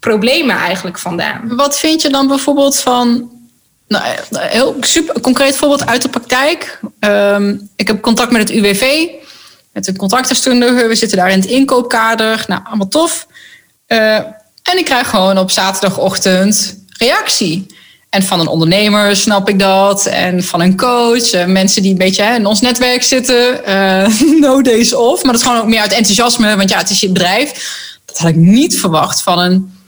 problemen 0.00 0.56
eigenlijk 0.56 0.98
vandaan. 0.98 1.56
Wat 1.56 1.78
vind 1.78 2.02
je 2.02 2.10
dan 2.10 2.28
bijvoorbeeld 2.28 2.78
van. 2.78 3.30
Nou, 3.88 4.04
heel 4.30 4.76
super 4.80 5.20
concreet 5.20 5.56
voorbeeld 5.56 5.86
uit 5.86 6.02
de 6.02 6.08
praktijk. 6.08 6.80
Um, 7.00 7.70
ik 7.76 7.86
heb 7.86 8.00
contact 8.00 8.32
met 8.32 8.40
het 8.40 8.50
UWV, 8.50 9.06
met 9.72 9.86
een 9.86 9.96
contractdeskundige. 9.96 10.86
We 10.86 10.94
zitten 10.94 11.18
daar 11.18 11.30
in 11.30 11.40
het 11.40 11.50
inkoopkader. 11.50 12.44
Nou, 12.46 12.60
allemaal 12.64 12.88
tof. 12.88 13.26
Uh, 13.92 14.16
en 14.62 14.78
ik 14.78 14.84
krijg 14.84 15.08
gewoon 15.08 15.38
op 15.38 15.50
zaterdagochtend 15.50 16.78
reactie. 16.98 17.66
En 18.10 18.22
van 18.22 18.40
een 18.40 18.46
ondernemer 18.46 19.16
snap 19.16 19.48
ik 19.48 19.58
dat. 19.58 20.06
En 20.06 20.44
van 20.44 20.60
een 20.60 20.76
coach. 20.76 21.32
Uh, 21.32 21.44
mensen 21.44 21.82
die 21.82 21.90
een 21.90 21.98
beetje 21.98 22.24
in 22.24 22.46
ons 22.46 22.60
netwerk 22.60 23.02
zitten. 23.02 23.60
Uh, 23.68 24.20
no 24.40 24.62
days 24.62 24.94
off. 24.94 25.22
Maar 25.22 25.32
dat 25.32 25.40
is 25.40 25.46
gewoon 25.46 25.62
ook 25.62 25.68
meer 25.68 25.80
uit 25.80 25.92
enthousiasme. 25.92 26.56
Want 26.56 26.70
ja, 26.70 26.78
het 26.78 26.90
is 26.90 27.00
je 27.00 27.08
bedrijf. 27.08 27.52
Dat 28.04 28.18
had 28.18 28.28
ik 28.28 28.36
niet 28.36 28.80
verwacht 28.80 29.22
van 29.22 29.38
een 29.38 29.80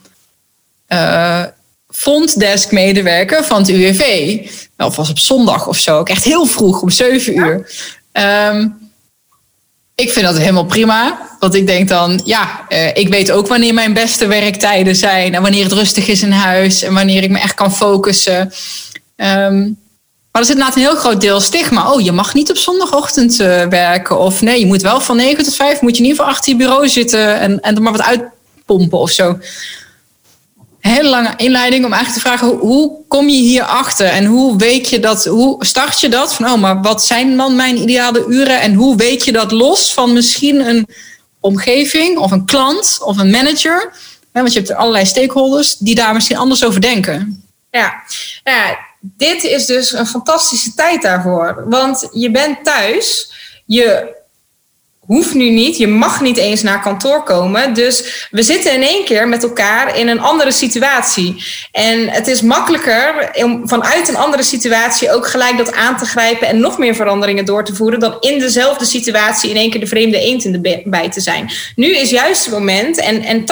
frontdesk 1.89 2.73
medewerker 2.73 3.45
van 3.45 3.59
het 3.59 3.69
UWV. 3.69 4.39
Of 4.77 4.97
was 4.97 5.11
op 5.11 5.19
zondag 5.19 5.67
of 5.67 5.77
zo. 5.77 6.03
Echt 6.03 6.25
heel 6.25 6.47
vroeg 6.47 6.83
om 6.83 6.91
7 6.91 7.37
uur. 7.37 7.71
Um, 8.13 8.84
ik 9.95 10.13
vind 10.13 10.27
dat 10.27 10.39
helemaal 10.39 10.65
prima. 10.65 11.19
Want 11.39 11.55
ik 11.55 11.67
denk 11.67 11.89
dan, 11.89 12.21
ja, 12.25 12.67
uh, 12.69 12.89
ik 12.95 13.09
weet 13.09 13.31
ook 13.31 13.49
wanneer 13.49 13.75
mijn 13.75 13.93
beste 13.93 14.27
werktijden 14.27 14.97
zijn. 14.97 15.35
En 15.35 15.43
wanneer 15.43 15.65
het 15.65 15.73
rustig 15.73 16.07
is 16.07 16.23
in 16.23 16.31
huis. 16.31 16.83
En 16.83 16.95
wanneer 16.95 17.23
ik 17.23 17.31
me 17.31 17.39
echt 17.39 17.55
kan 17.55 17.75
focussen. 17.75 18.53
Um, 19.17 19.83
maar 20.35 20.43
er 20.43 20.49
zit 20.49 20.59
inderdaad 20.59 20.77
een 20.77 20.91
heel 20.91 21.01
groot 21.01 21.21
deel 21.21 21.41
stigma. 21.41 21.93
Oh, 21.93 22.01
je 22.01 22.13
mag 22.13 22.35
niet 22.35 22.51
op 22.51 22.57
zondagochtend 22.57 23.41
uh, 23.41 23.67
werken. 23.67 24.19
Of 24.19 24.43
nee, 24.43 24.61
je 24.61 24.67
moet 24.67 24.83
wel 24.83 25.01
van 25.01 25.17
9 25.17 25.45
tot 25.45 25.55
5 25.55 25.81
moet 25.81 25.97
je 25.97 26.03
ieder 26.03 26.17
geval 26.17 26.33
achter 26.33 26.53
je 26.53 26.59
bureau 26.59 26.89
zitten. 26.89 27.41
En, 27.41 27.61
en 27.61 27.75
er 27.75 27.83
maar 27.83 27.93
wat 27.93 28.03
uitpompen 28.03 28.99
of 28.99 29.11
zo 29.11 29.39
hele 30.89 31.09
lange 31.09 31.33
inleiding 31.37 31.85
om 31.85 31.93
eigenlijk 31.93 32.23
te 32.23 32.29
vragen: 32.29 32.59
hoe 32.59 32.93
kom 33.09 33.29
je 33.29 33.41
hier 33.41 33.63
achter 33.63 34.07
en 34.07 34.25
hoe 34.25 34.57
weet 34.57 34.89
je 34.89 35.01
dat? 35.01 35.25
Hoe 35.25 35.65
start 35.65 36.01
je 36.01 36.09
dat? 36.09 36.35
Van 36.35 36.51
oh, 36.51 36.61
maar 36.61 36.83
wat 36.83 37.05
zijn 37.05 37.37
dan 37.37 37.57
mijn 37.57 37.77
ideale 37.77 38.25
uren 38.29 38.61
en 38.61 38.75
hoe 38.75 38.97
weet 38.97 39.25
je 39.25 39.33
dat 39.33 39.53
los 39.53 39.95
van 39.95 40.13
misschien 40.13 40.69
een 40.69 40.89
omgeving 41.41 42.19
of 42.19 42.31
een 42.31 42.45
klant 42.45 42.99
of 43.01 43.19
een 43.19 43.31
manager? 43.31 43.93
Want 44.33 44.53
je 44.53 44.59
hebt 44.59 44.75
allerlei 44.75 45.07
stakeholders 45.07 45.77
die 45.77 45.95
daar 45.95 46.15
misschien 46.15 46.37
anders 46.37 46.65
over 46.65 46.81
denken. 46.81 47.45
Ja, 47.71 48.03
ja 48.45 48.79
dit 49.01 49.45
is 49.45 49.67
dus 49.67 49.93
een 49.93 50.07
fantastische 50.07 50.75
tijd 50.75 51.03
daarvoor. 51.03 51.65
Want 51.67 52.09
je 52.13 52.31
bent 52.31 52.65
thuis, 52.65 53.33
je 53.67 54.17
hoeft 55.07 55.35
nu 55.35 55.51
niet, 55.51 55.77
je 55.77 55.87
mag 55.87 56.21
niet 56.21 56.37
eens 56.37 56.63
naar 56.63 56.81
kantoor 56.81 57.23
komen. 57.23 57.75
Dus 57.75 58.27
we 58.31 58.43
zitten 58.43 58.73
in 58.73 58.83
één 58.83 59.05
keer 59.05 59.29
met 59.29 59.43
elkaar 59.43 59.99
in 59.99 60.09
een 60.09 60.21
andere 60.21 60.53
situatie. 60.53 61.45
En 61.73 62.09
het 62.09 62.27
is 62.27 62.43
makkelijker 62.43 63.31
om 63.35 63.69
vanuit 63.69 64.09
een 64.09 64.17
andere 64.17 64.43
situatie 64.43 65.13
ook 65.13 65.27
gelijk 65.27 65.59
dat 65.59 65.73
aan 65.73 65.97
te 65.97 66.05
grijpen 66.05 66.49
en 66.49 66.61
nog 66.61 66.79
meer 66.79 66.95
veranderingen 66.95 67.45
door 67.45 67.65
te 67.65 67.75
voeren 67.75 68.01
dan 68.01 68.17
in 68.21 68.39
dezelfde 68.39 68.85
situatie 68.85 69.51
in 69.51 69.57
één 69.57 69.71
keer 69.71 69.81
de 69.81 69.87
vreemde 69.87 70.19
eend 70.19 70.45
in 70.45 70.53
de 70.53 70.83
bij 70.85 71.11
te 71.11 71.21
zijn. 71.21 71.51
Nu 71.77 71.97
is 71.97 72.11
juist 72.11 72.45
het 72.45 72.55
moment 72.55 72.99
en, 72.99 73.23
en 73.23 73.41
80% 73.41 73.45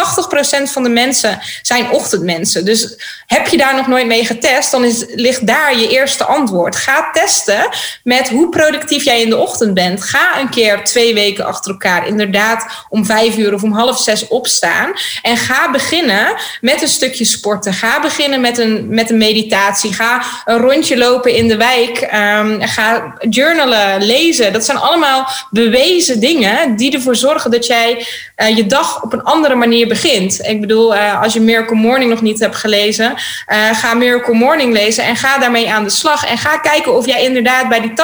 van 0.63 0.83
de 0.83 0.89
mensen 0.89 1.39
zijn 1.63 1.91
ochtendmensen. 1.91 2.65
Dus 2.65 2.97
heb 3.27 3.47
je 3.47 3.57
daar 3.57 3.77
nog 3.77 3.87
nooit 3.87 4.07
mee 4.07 4.25
getest, 4.25 4.71
dan 4.71 4.85
is, 4.85 5.05
ligt 5.15 5.47
daar 5.47 5.79
je 5.79 5.89
eerste 5.89 6.25
antwoord. 6.25 6.77
Ga 6.77 7.11
testen 7.13 7.69
met 8.05 8.29
hoe 8.29 8.49
productief 8.49 9.05
jij 9.05 9.21
in 9.21 9.31
de 9.31 9.37
ochtend 9.37 9.75
bent. 9.75 10.03
Ga 10.03 10.41
een 10.41 10.51
keer 10.51 10.85
twee 10.85 11.15
weken 11.15 11.42
achter 11.45 11.71
elkaar 11.71 12.07
inderdaad 12.07 12.67
om 12.89 13.07
vijf 13.07 13.37
uur 13.37 13.55
of 13.55 13.63
om 13.63 13.73
half 13.73 13.99
zes 13.99 14.29
opstaan. 14.29 14.93
En 15.23 15.37
ga 15.37 15.71
beginnen 15.71 16.35
met 16.61 16.83
een 16.83 16.89
stukje 16.89 17.25
sporten. 17.25 17.73
Ga 17.73 18.01
beginnen 18.01 18.41
met 18.41 18.59
een, 18.59 18.87
met 18.89 19.11
een 19.11 19.19
meditatie. 19.19 19.93
Ga 19.93 20.23
een 20.45 20.59
rondje 20.59 20.99
lopen 20.99 21.35
in 21.35 21.49
de 21.49 21.57
wijk. 21.57 22.09
Um, 22.15 22.61
ga 22.61 23.15
journalen, 23.29 24.03
lezen. 24.03 24.53
Dat 24.53 24.65
zijn 24.65 24.79
allemaal 24.79 25.29
bewezen 25.51 26.21
dingen 26.21 26.77
die 26.77 26.93
ervoor 26.93 27.17
zorgen 27.17 27.51
dat 27.51 27.67
jij 27.67 28.07
uh, 28.37 28.57
je 28.57 28.67
dag 28.67 29.03
op 29.03 29.13
een 29.13 29.23
andere 29.23 29.55
manier 29.55 29.89
begint. 29.89 30.41
Ik 30.47 30.61
bedoel, 30.61 30.95
uh, 30.95 31.23
als 31.23 31.33
je 31.33 31.41
Miracle 31.41 31.77
Morning 31.77 32.11
nog 32.11 32.21
niet 32.21 32.41
hebt 32.41 32.57
gelezen, 32.57 33.15
uh, 33.15 33.77
ga 33.77 33.95
Miracle 33.95 34.35
Morning 34.35 34.73
lezen 34.73 35.05
en 35.05 35.17
ga 35.17 35.39
daarmee 35.39 35.71
aan 35.71 35.85
de 35.85 35.91
slag. 35.91 36.27
En 36.27 36.39
ga 36.39 36.59
kijken 36.59 36.97
of 36.97 37.07
jij 37.07 37.23
inderdaad 37.23 37.69
bij 37.69 37.81
die 37.81 37.93
80% 37.93 37.95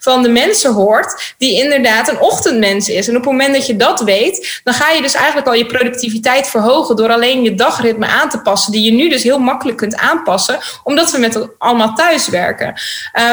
van 0.00 0.22
de 0.22 0.28
mensen 0.28 0.72
hoort 0.72 1.34
die 1.38 1.62
inderdaad 1.62 2.10
ochtendmens 2.20 2.88
is. 2.88 3.08
En 3.08 3.16
op 3.16 3.22
het 3.22 3.30
moment 3.30 3.54
dat 3.54 3.66
je 3.66 3.76
dat 3.76 4.00
weet, 4.00 4.60
dan 4.64 4.74
ga 4.74 4.90
je 4.90 5.02
dus 5.02 5.14
eigenlijk 5.14 5.46
al 5.46 5.54
je 5.54 5.66
productiviteit 5.66 6.46
verhogen 6.46 6.96
door 6.96 7.12
alleen 7.12 7.42
je 7.42 7.54
dagritme 7.54 8.06
aan 8.06 8.28
te 8.28 8.40
passen, 8.40 8.72
die 8.72 8.84
je 8.84 8.92
nu 8.92 9.08
dus 9.08 9.22
heel 9.22 9.38
makkelijk 9.38 9.78
kunt 9.78 9.96
aanpassen, 9.96 10.58
omdat 10.82 11.10
we 11.10 11.18
met 11.18 11.48
allemaal 11.58 11.94
thuis 11.94 12.28
werken. 12.28 12.74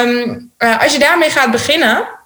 Um, 0.06 0.52
als 0.80 0.94
je 0.94 1.00
daarmee 1.00 1.30
gaat 1.30 1.52
beginnen. 1.52 2.20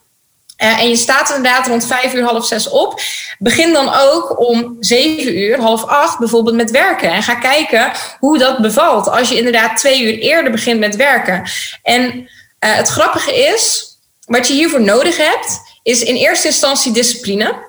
Uh, 0.64 0.80
en 0.80 0.89
je 0.89 0.95
staat 0.95 1.30
inderdaad 1.30 1.68
rond 1.68 1.86
vijf 1.86 2.14
uur, 2.14 2.24
half 2.24 2.45
zes 2.45 2.70
op. 2.70 3.01
Begin 3.39 3.74
dan 3.74 3.93
ook 3.93 4.39
om 4.39 4.78
zeven 4.80 5.38
uur, 5.38 5.60
half 5.60 5.84
acht 5.84 6.20
bijvoorbeeld 6.20 6.56
met 6.56 6.72
werken. 6.72 7.12
En 7.12 7.24
ga 7.24 7.36
kijken 7.36 7.91
hoe 8.20 8.38
dat 8.38 8.58
bevalt. 8.58 9.10
Als 9.10 9.30
je 9.30 9.38
inderdaad 9.38 9.78
twee 9.78 10.03
uur 10.03 10.20
eerder 10.20 10.51
begint 10.51 10.80
met 10.80 10.95
werken. 10.95 11.43
En 11.84 12.16
uh, 12.20 12.26
het 12.60 12.88
grappige 12.88 13.36
is, 13.36 13.86
wat 14.26 14.47
je 14.47 14.53
hiervoor 14.53 14.82
nodig 14.82 15.18
hebt, 15.18 15.64
is 15.86 16.04
in 16.04 16.16
eerste 16.16 16.48
instantie 16.48 16.92
discipline. 16.92 17.66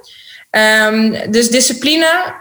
Um, 0.51 1.31
dus 1.31 1.51
discipline, 1.51 2.35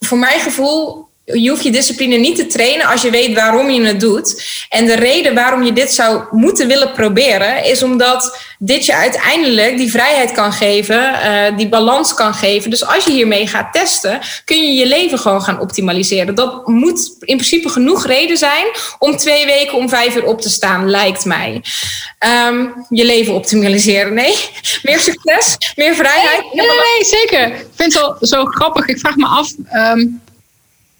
voor 0.00 0.18
mijn 0.18 0.40
gevoel, 0.40 1.07
je 1.32 1.48
hoeft 1.50 1.62
je 1.62 1.70
discipline 1.70 2.16
niet 2.16 2.36
te 2.36 2.46
trainen 2.46 2.86
als 2.86 3.02
je 3.02 3.10
weet 3.10 3.34
waarom 3.34 3.70
je 3.70 3.82
het 3.82 4.00
doet. 4.00 4.42
En 4.68 4.86
de 4.86 4.94
reden 4.94 5.34
waarom 5.34 5.62
je 5.62 5.72
dit 5.72 5.92
zou 5.92 6.22
moeten 6.30 6.68
willen 6.68 6.92
proberen, 6.92 7.64
is 7.64 7.82
omdat 7.82 8.38
dit 8.58 8.86
je 8.86 8.94
uiteindelijk 8.94 9.76
die 9.76 9.90
vrijheid 9.90 10.32
kan 10.32 10.52
geven, 10.52 11.12
uh, 11.12 11.56
die 11.56 11.68
balans 11.68 12.14
kan 12.14 12.34
geven. 12.34 12.70
Dus 12.70 12.86
als 12.86 13.04
je 13.04 13.12
hiermee 13.12 13.46
gaat 13.46 13.72
testen, 13.72 14.20
kun 14.44 14.62
je 14.62 14.72
je 14.72 14.86
leven 14.86 15.18
gewoon 15.18 15.42
gaan 15.42 15.60
optimaliseren. 15.60 16.34
Dat 16.34 16.66
moet 16.66 17.16
in 17.20 17.36
principe 17.36 17.68
genoeg 17.68 18.06
reden 18.06 18.36
zijn 18.36 18.66
om 18.98 19.16
twee 19.16 19.46
weken 19.46 19.78
om 19.78 19.88
vijf 19.88 20.16
uur 20.16 20.24
op 20.24 20.40
te 20.40 20.50
staan, 20.50 20.90
lijkt 20.90 21.24
mij. 21.24 21.62
Um, 22.48 22.86
je 22.88 23.04
leven 23.04 23.34
optimaliseren, 23.34 24.14
nee. 24.14 24.34
Meer 24.82 25.00
succes, 25.00 25.72
meer 25.76 25.94
vrijheid. 25.94 26.42
Nee, 26.52 26.66
nee, 26.66 27.04
zeker. 27.04 27.46
Ik 27.46 27.66
vind 27.74 27.92
het 27.92 28.02
wel 28.02 28.16
zo 28.20 28.44
grappig. 28.44 28.86
Ik 28.86 28.98
vraag 28.98 29.16
me 29.16 29.26
af. 29.26 29.52
Um 29.72 30.20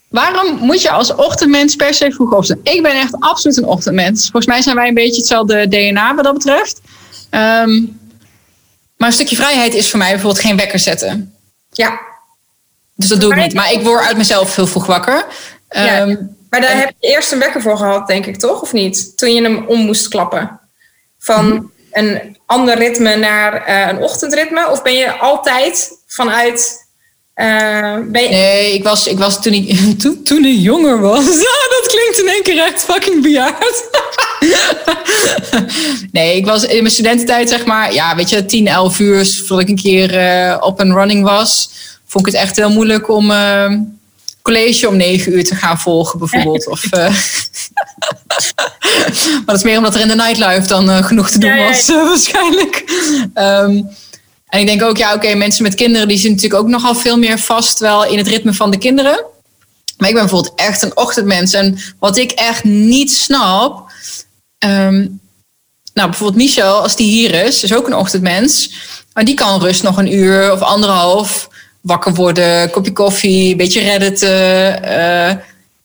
Waarom 0.08 0.56
moet 0.56 0.82
je 0.82 0.90
als 0.90 1.14
ochtendmens 1.14 1.76
per 1.76 1.94
se 1.94 2.12
vroeg 2.12 2.32
opstaan? 2.32 2.60
Ik 2.62 2.82
ben 2.82 2.92
echt 3.00 3.16
absoluut 3.18 3.56
een 3.56 3.64
ochtendmens. 3.64 4.22
Volgens 4.22 4.46
mij 4.46 4.62
zijn 4.62 4.76
wij 4.76 4.88
een 4.88 4.94
beetje 4.94 5.20
hetzelfde 5.20 5.68
DNA 5.68 6.14
wat 6.14 6.24
dat 6.24 6.34
betreft. 6.34 6.80
Um, 7.30 7.98
maar 8.96 9.08
een 9.08 9.14
stukje 9.14 9.36
vrijheid 9.36 9.74
is 9.74 9.90
voor 9.90 9.98
mij 9.98 10.10
bijvoorbeeld 10.10 10.44
geen 10.44 10.56
wekker 10.56 10.78
zetten. 10.78 11.34
Ja. 11.72 12.00
Dus 12.94 13.08
dat 13.08 13.20
doe 13.20 13.34
ik 13.34 13.42
niet. 13.42 13.54
Maar 13.54 13.72
ik 13.72 13.82
word 13.82 14.06
uit 14.06 14.16
mezelf 14.16 14.56
heel 14.56 14.66
vroeg 14.66 14.86
wakker. 14.86 15.26
Ja, 15.68 16.00
um, 16.00 16.36
maar 16.50 16.60
daar 16.60 16.76
heb 16.76 16.92
je 16.98 17.08
eerst 17.08 17.32
een 17.32 17.38
wekker 17.38 17.62
voor 17.62 17.76
gehad, 17.76 18.06
denk 18.06 18.26
ik, 18.26 18.36
toch? 18.36 18.62
Of 18.62 18.72
niet? 18.72 19.18
Toen 19.18 19.34
je 19.34 19.42
hem 19.42 19.64
om 19.66 19.78
moest 19.78 20.08
klappen. 20.08 20.60
Van 21.18 21.50
hmm. 21.50 21.72
een 21.90 22.36
ander 22.46 22.78
ritme 22.78 23.16
naar 23.16 23.68
uh, 23.68 23.88
een 23.88 24.02
ochtendritme? 24.02 24.68
Of 24.68 24.82
ben 24.82 24.94
je 24.94 25.12
altijd 25.12 25.90
vanuit 26.06 26.87
uh, 27.38 27.96
Nee, 28.10 28.74
ik 28.74 28.82
was, 28.82 29.06
ik 29.06 29.18
was 29.18 29.42
toen, 29.42 29.52
ik, 29.52 29.78
toen, 30.00 30.22
toen 30.22 30.44
ik 30.44 30.58
jonger 30.58 31.00
was. 31.00 31.24
dat 31.76 31.86
klinkt 31.86 32.18
in 32.18 32.28
één 32.28 32.42
keer 32.42 32.58
echt 32.58 32.84
fucking 32.84 33.22
bejaard. 33.22 33.84
nee, 36.12 36.36
ik 36.36 36.46
was 36.46 36.64
in 36.64 36.82
mijn 36.82 36.94
studententijd, 36.94 37.48
zeg 37.48 37.64
maar, 37.64 37.94
ja, 37.94 38.16
weet 38.16 38.30
je, 38.30 38.44
10, 38.44 38.66
11 38.66 38.98
uur 38.98 39.26
voordat 39.26 39.60
ik 39.60 39.68
een 39.68 39.82
keer 39.82 40.14
uh, 40.14 40.56
op 40.60 40.80
een 40.80 40.92
running 40.92 41.24
was. 41.24 41.70
Vond 42.06 42.26
ik 42.26 42.32
het 42.32 42.42
echt 42.42 42.56
heel 42.56 42.70
moeilijk 42.70 43.08
om 43.08 43.30
uh, 43.30 43.72
college 44.42 44.88
om 44.88 44.96
9 44.96 45.32
uur 45.32 45.44
te 45.44 45.54
gaan 45.54 45.78
volgen, 45.78 46.18
bijvoorbeeld. 46.18 46.66
of, 46.66 46.90
maar 46.90 47.12
dat 49.44 49.56
is 49.56 49.62
meer 49.62 49.76
omdat 49.76 49.94
er 49.94 50.00
in 50.00 50.08
de 50.08 50.14
nightlife 50.14 50.66
dan 50.66 51.04
genoeg 51.04 51.30
te 51.30 51.38
doen 51.38 51.56
was, 51.56 51.88
uh, 51.88 52.08
waarschijnlijk. 52.08 52.84
Um, 53.34 53.88
en 54.48 54.60
ik 54.60 54.66
denk 54.66 54.82
ook, 54.82 54.96
ja, 54.96 55.14
oké, 55.14 55.34
mensen 55.34 55.62
met 55.62 55.74
kinderen, 55.74 56.08
die 56.08 56.16
zitten 56.16 56.34
natuurlijk 56.34 56.62
ook 56.62 56.68
nogal 56.68 56.94
veel 56.94 57.18
meer 57.18 57.38
vast 57.38 57.78
wel 57.78 58.04
in 58.04 58.18
het 58.18 58.28
ritme 58.28 58.52
van 58.54 58.70
de 58.70 58.78
kinderen. 58.78 59.24
Maar 59.98 60.08
ik 60.08 60.14
ben 60.14 60.24
bijvoorbeeld 60.24 60.54
echt 60.54 60.82
een 60.82 60.96
ochtendmens. 60.96 61.52
En 61.52 61.78
wat 61.98 62.16
ik 62.16 62.30
echt 62.30 62.64
niet 62.64 63.10
snap. 63.10 63.90
Um, 64.58 65.20
nou, 65.94 66.08
bijvoorbeeld 66.08 66.42
Michel, 66.42 66.82
als 66.82 66.96
die 66.96 67.10
hier 67.10 67.34
is, 67.44 67.62
is 67.62 67.74
ook 67.74 67.86
een 67.86 67.94
ochtendmens. 67.94 68.70
Maar 69.12 69.24
die 69.24 69.34
kan 69.34 69.60
rust 69.60 69.82
nog 69.82 69.96
een 69.96 70.14
uur 70.14 70.52
of 70.52 70.60
anderhalf 70.60 71.48
wakker 71.80 72.14
worden, 72.14 72.70
kopje 72.70 72.92
koffie, 72.92 73.50
een 73.50 73.56
beetje 73.56 73.80
redditen. 73.80 74.84
Uh, 74.84 75.30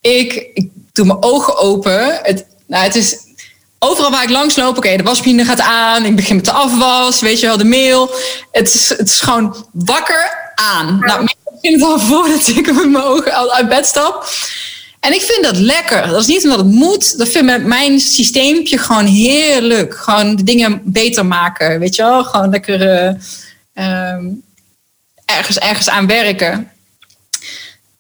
ik, 0.01 0.49
ik 0.53 0.69
doe 0.91 1.05
mijn 1.05 1.23
ogen 1.23 1.57
open. 1.57 2.19
Het, 2.23 2.45
nou, 2.67 2.83
het 2.83 2.95
is 2.95 3.17
overal 3.83 4.11
waar 4.11 4.23
ik 4.23 4.29
langs 4.29 4.55
loop, 4.55 4.77
oké, 4.77 4.97
de 4.97 5.03
wasmachine 5.03 5.45
gaat 5.45 5.61
aan, 5.61 6.05
ik 6.05 6.15
begin 6.15 6.35
met 6.35 6.45
de 6.45 6.51
afwas, 6.51 7.21
weet 7.21 7.39
je 7.39 7.47
wel, 7.47 7.57
de 7.57 7.65
mail. 7.65 8.15
Het 8.51 8.73
is, 8.73 8.89
het 8.89 9.07
is 9.07 9.21
gewoon 9.21 9.65
wakker 9.71 10.51
aan. 10.55 10.97
Ja. 10.99 11.05
Nou, 11.05 11.23
ik 11.23 11.35
begin 11.61 11.73
het 11.73 11.83
al 11.83 11.99
voordat 12.09 12.47
ik 12.47 12.73
met 12.73 12.89
mijn 12.89 13.03
ogen 13.03 13.51
uit 13.51 13.69
bed 13.69 13.85
stap. 13.85 14.27
En 14.99 15.13
ik 15.13 15.21
vind 15.21 15.43
dat 15.43 15.57
lekker. 15.57 16.07
Dat 16.07 16.21
is 16.21 16.27
niet 16.27 16.43
omdat 16.43 16.57
het 16.57 16.67
moet. 16.67 17.17
Dat 17.17 17.29
vind 17.29 17.49
ik 17.49 17.65
mijn 17.65 17.99
systeempje 17.99 18.77
gewoon 18.77 19.05
heerlijk. 19.05 19.95
Gewoon 19.95 20.35
de 20.35 20.43
dingen 20.43 20.81
beter 20.83 21.25
maken, 21.25 21.79
weet 21.79 21.95
je 21.95 22.01
wel. 22.01 22.23
Gewoon 22.23 22.49
lekker 22.49 22.81
uh, 22.81 24.15
ergens, 25.25 25.57
ergens 25.59 25.89
aan 25.89 26.07
werken. 26.07 26.71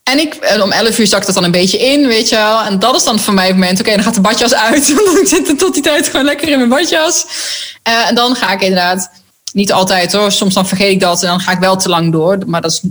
En 0.03 0.19
ik, 0.19 0.57
om 0.61 0.71
11 0.71 0.99
uur 0.99 1.07
zakt 1.07 1.25
dat 1.25 1.35
dan 1.35 1.43
een 1.43 1.51
beetje 1.51 1.79
in, 1.79 2.07
weet 2.07 2.29
je 2.29 2.35
wel. 2.35 2.61
En 2.61 2.79
dat 2.79 2.95
is 2.95 3.03
dan 3.03 3.19
voor 3.19 3.33
mij 3.33 3.47
het 3.47 3.55
moment, 3.55 3.79
oké, 3.79 3.93
dan 3.93 4.03
gaat 4.03 4.15
de 4.15 4.21
badjas 4.21 4.53
uit. 4.53 4.93
Want 5.05 5.19
ik 5.19 5.27
zit 5.27 5.59
tot 5.59 5.73
die 5.73 5.83
tijd 5.83 6.09
gewoon 6.09 6.25
lekker 6.25 6.49
in 6.49 6.57
mijn 6.57 6.69
badjas. 6.69 7.25
Uh, 7.87 8.09
en 8.09 8.15
dan 8.15 8.35
ga 8.35 8.51
ik 8.51 8.61
inderdaad, 8.61 9.11
niet 9.53 9.71
altijd 9.71 10.13
hoor, 10.13 10.31
soms 10.31 10.53
dan 10.53 10.67
vergeet 10.67 10.91
ik 10.91 10.99
dat 10.99 11.21
en 11.21 11.27
dan 11.27 11.39
ga 11.39 11.51
ik 11.51 11.59
wel 11.59 11.77
te 11.77 11.89
lang 11.89 12.11
door. 12.11 12.37
Maar 12.45 12.61
dat 12.61 12.71
is 12.71 12.81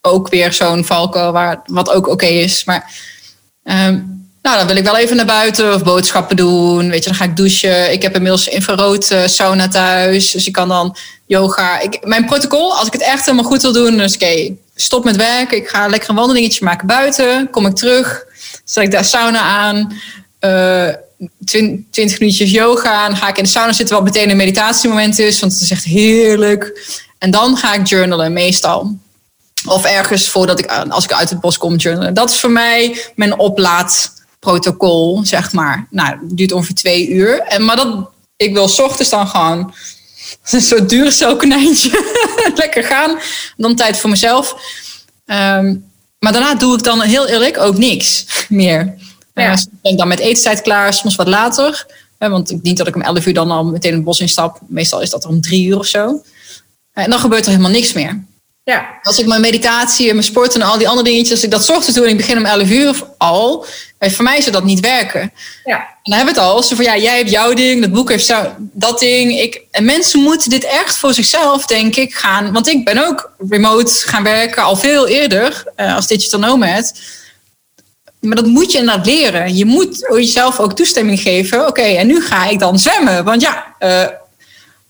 ook 0.00 0.28
weer 0.28 0.52
zo'n 0.52 0.84
valko 0.84 1.32
waar, 1.32 1.62
wat 1.66 1.90
ook 1.90 2.08
oké 2.08 2.26
is. 2.26 2.64
Maar 2.64 2.92
um, 3.64 4.14
nou, 4.42 4.56
dan 4.58 4.66
wil 4.66 4.76
ik 4.76 4.84
wel 4.84 4.96
even 4.96 5.16
naar 5.16 5.26
buiten 5.26 5.74
of 5.74 5.82
boodschappen 5.82 6.36
doen. 6.36 6.90
Weet 6.90 7.04
je, 7.04 7.10
dan 7.10 7.18
ga 7.18 7.24
ik 7.24 7.36
douchen. 7.36 7.92
Ik 7.92 8.02
heb 8.02 8.14
inmiddels 8.14 8.48
infrarood 8.48 9.10
uh, 9.10 9.26
sauna 9.26 9.68
thuis. 9.68 10.30
Dus 10.30 10.46
ik 10.46 10.52
kan 10.52 10.68
dan 10.68 10.96
yoga. 11.26 11.80
Ik, 11.80 12.06
mijn 12.06 12.24
protocol, 12.24 12.76
als 12.76 12.86
ik 12.86 12.92
het 12.92 13.02
echt 13.02 13.24
helemaal 13.24 13.50
goed 13.50 13.62
wil 13.62 13.72
doen, 13.72 13.96
dus 13.96 14.14
oké, 14.14 14.24
okay, 14.24 14.58
stop 14.74 15.04
met 15.04 15.16
werken. 15.16 15.56
Ik 15.56 15.68
ga 15.68 15.86
lekker 15.86 16.10
een 16.10 16.16
wandelingetje 16.16 16.64
maken 16.64 16.86
buiten. 16.86 17.50
Kom 17.50 17.66
ik 17.66 17.74
terug, 17.74 18.24
zet 18.64 18.84
ik 18.84 18.90
daar 18.90 19.04
sauna 19.04 19.40
aan. 19.40 19.92
Uh, 20.40 20.88
20 21.90 22.18
minuutjes 22.18 22.50
yoga. 22.50 23.08
Dan 23.08 23.16
ga 23.16 23.28
ik 23.28 23.36
in 23.36 23.44
de 23.44 23.50
sauna 23.50 23.72
zitten, 23.72 23.94
wat 23.94 24.04
meteen 24.04 24.30
een 24.30 24.36
meditatiemoment 24.36 25.18
is. 25.18 25.40
Want 25.40 25.52
het 25.52 25.62
is 25.62 25.70
echt 25.70 25.84
heerlijk. 25.84 26.92
En 27.18 27.30
dan 27.30 27.56
ga 27.56 27.74
ik 27.74 27.86
journalen, 27.86 28.32
meestal. 28.32 28.98
Of 29.66 29.84
ergens 29.84 30.28
voordat 30.28 30.58
ik, 30.58 30.66
als 30.88 31.04
ik 31.04 31.12
uit 31.12 31.30
het 31.30 31.40
bos 31.40 31.58
kom, 31.58 31.76
journalen. 31.76 32.14
Dat 32.14 32.30
is 32.30 32.40
voor 32.40 32.50
mij 32.50 32.98
mijn 33.14 33.38
oplaadprotocol, 33.38 35.20
zeg 35.24 35.52
maar. 35.52 35.86
Nou, 35.90 36.08
het 36.10 36.36
duurt 36.36 36.52
ongeveer 36.52 36.74
twee 36.74 37.08
uur. 37.08 37.40
En, 37.40 37.64
maar 37.64 37.76
dat, 37.76 38.10
ik 38.36 38.52
wil 38.52 38.70
ochtends 38.76 39.10
dan 39.10 39.28
gewoon 39.28 39.74
een 40.50 40.60
soort 40.60 40.88
duurcelkonijntje. 40.88 41.90
Lekker 42.56 42.84
gaan. 42.84 43.18
Dan 43.56 43.76
tijd 43.76 43.98
voor 43.98 44.10
mezelf. 44.10 44.56
Um, 45.26 45.92
maar 46.18 46.32
daarna 46.32 46.54
doe 46.54 46.76
ik 46.76 46.82
dan 46.82 47.00
heel 47.00 47.26
eerlijk 47.26 47.58
ook 47.58 47.78
niks 47.78 48.26
meer. 48.48 48.94
Ja. 49.34 49.52
Uh, 49.52 49.56
ben 49.82 49.92
ik 49.92 49.98
dan 49.98 50.08
met 50.08 50.18
etenstijd 50.18 50.62
klaar, 50.62 50.94
soms 50.94 51.14
wat 51.14 51.28
later. 51.28 51.86
Uh, 52.18 52.28
want 52.28 52.50
ik 52.50 52.62
niet 52.62 52.76
dat 52.76 52.86
ik 52.86 52.94
om 52.94 53.02
11 53.02 53.26
uur 53.26 53.34
dan 53.34 53.50
al 53.50 53.64
meteen 53.64 53.92
het 53.92 54.04
bos 54.04 54.20
instap. 54.20 54.60
Meestal 54.68 55.00
is 55.00 55.10
dat 55.10 55.24
om 55.24 55.40
drie 55.40 55.66
uur 55.66 55.78
of 55.78 55.86
zo. 55.86 56.08
Uh, 56.08 57.04
en 57.04 57.10
dan 57.10 57.18
gebeurt 57.18 57.44
er 57.44 57.50
helemaal 57.50 57.70
niks 57.70 57.92
meer. 57.92 58.24
Ja. 58.64 58.98
Als 59.02 59.18
ik 59.18 59.26
mijn 59.26 59.40
meditatie 59.40 60.08
en 60.08 60.14
mijn 60.14 60.26
sport 60.26 60.54
en 60.54 60.62
al 60.62 60.78
die 60.78 60.88
andere 60.88 61.08
dingetjes, 61.08 61.30
als 61.30 61.44
ik 61.44 61.50
dat 61.50 61.70
ochtends 61.70 61.94
doe 61.94 62.04
en 62.04 62.10
ik 62.10 62.16
begin 62.16 62.38
om 62.38 62.44
11 62.44 62.70
uur 62.70 63.02
al, 63.18 63.66
voor 63.98 64.24
mij 64.24 64.40
zou 64.40 64.52
dat 64.52 64.64
niet 64.64 64.80
werken. 64.80 65.32
Ja. 65.64 65.76
En 65.76 66.10
dan 66.10 66.16
hebben 66.16 66.34
we 66.34 66.40
het 66.40 66.50
al. 66.50 66.62
Zo 66.62 66.76
van 66.76 66.84
ja, 66.84 66.96
jij 66.96 67.16
hebt 67.16 67.30
jouw 67.30 67.54
ding, 67.54 67.80
dat 67.80 67.92
boek 67.92 68.08
heeft 68.08 68.26
zo, 68.26 68.54
dat 68.58 68.98
ding. 68.98 69.40
Ik, 69.40 69.62
en 69.70 69.84
mensen 69.84 70.20
moeten 70.20 70.50
dit 70.50 70.64
echt 70.64 70.96
voor 70.96 71.14
zichzelf, 71.14 71.66
denk 71.66 71.96
ik, 71.96 72.14
gaan. 72.14 72.52
Want 72.52 72.68
ik 72.68 72.84
ben 72.84 73.06
ook 73.06 73.32
remote 73.48 73.92
gaan 73.92 74.22
werken 74.22 74.62
al 74.62 74.76
veel 74.76 75.06
eerder 75.06 75.64
uh, 75.76 75.94
als 75.94 76.06
digital 76.06 76.40
nomad. 76.40 77.00
Maar 78.20 78.36
dat 78.36 78.46
moet 78.46 78.72
je 78.72 78.78
inderdaad 78.78 79.06
leren. 79.06 79.56
Je 79.56 79.64
moet 79.64 80.06
jezelf 80.12 80.60
ook 80.60 80.72
toestemming 80.72 81.20
geven. 81.20 81.58
Oké, 81.58 81.68
okay, 81.68 81.96
en 81.96 82.06
nu 82.06 82.22
ga 82.22 82.48
ik 82.48 82.58
dan 82.58 82.78
zwemmen. 82.78 83.24
Want 83.24 83.42
ja, 83.42 83.74
uh, 83.80 84.04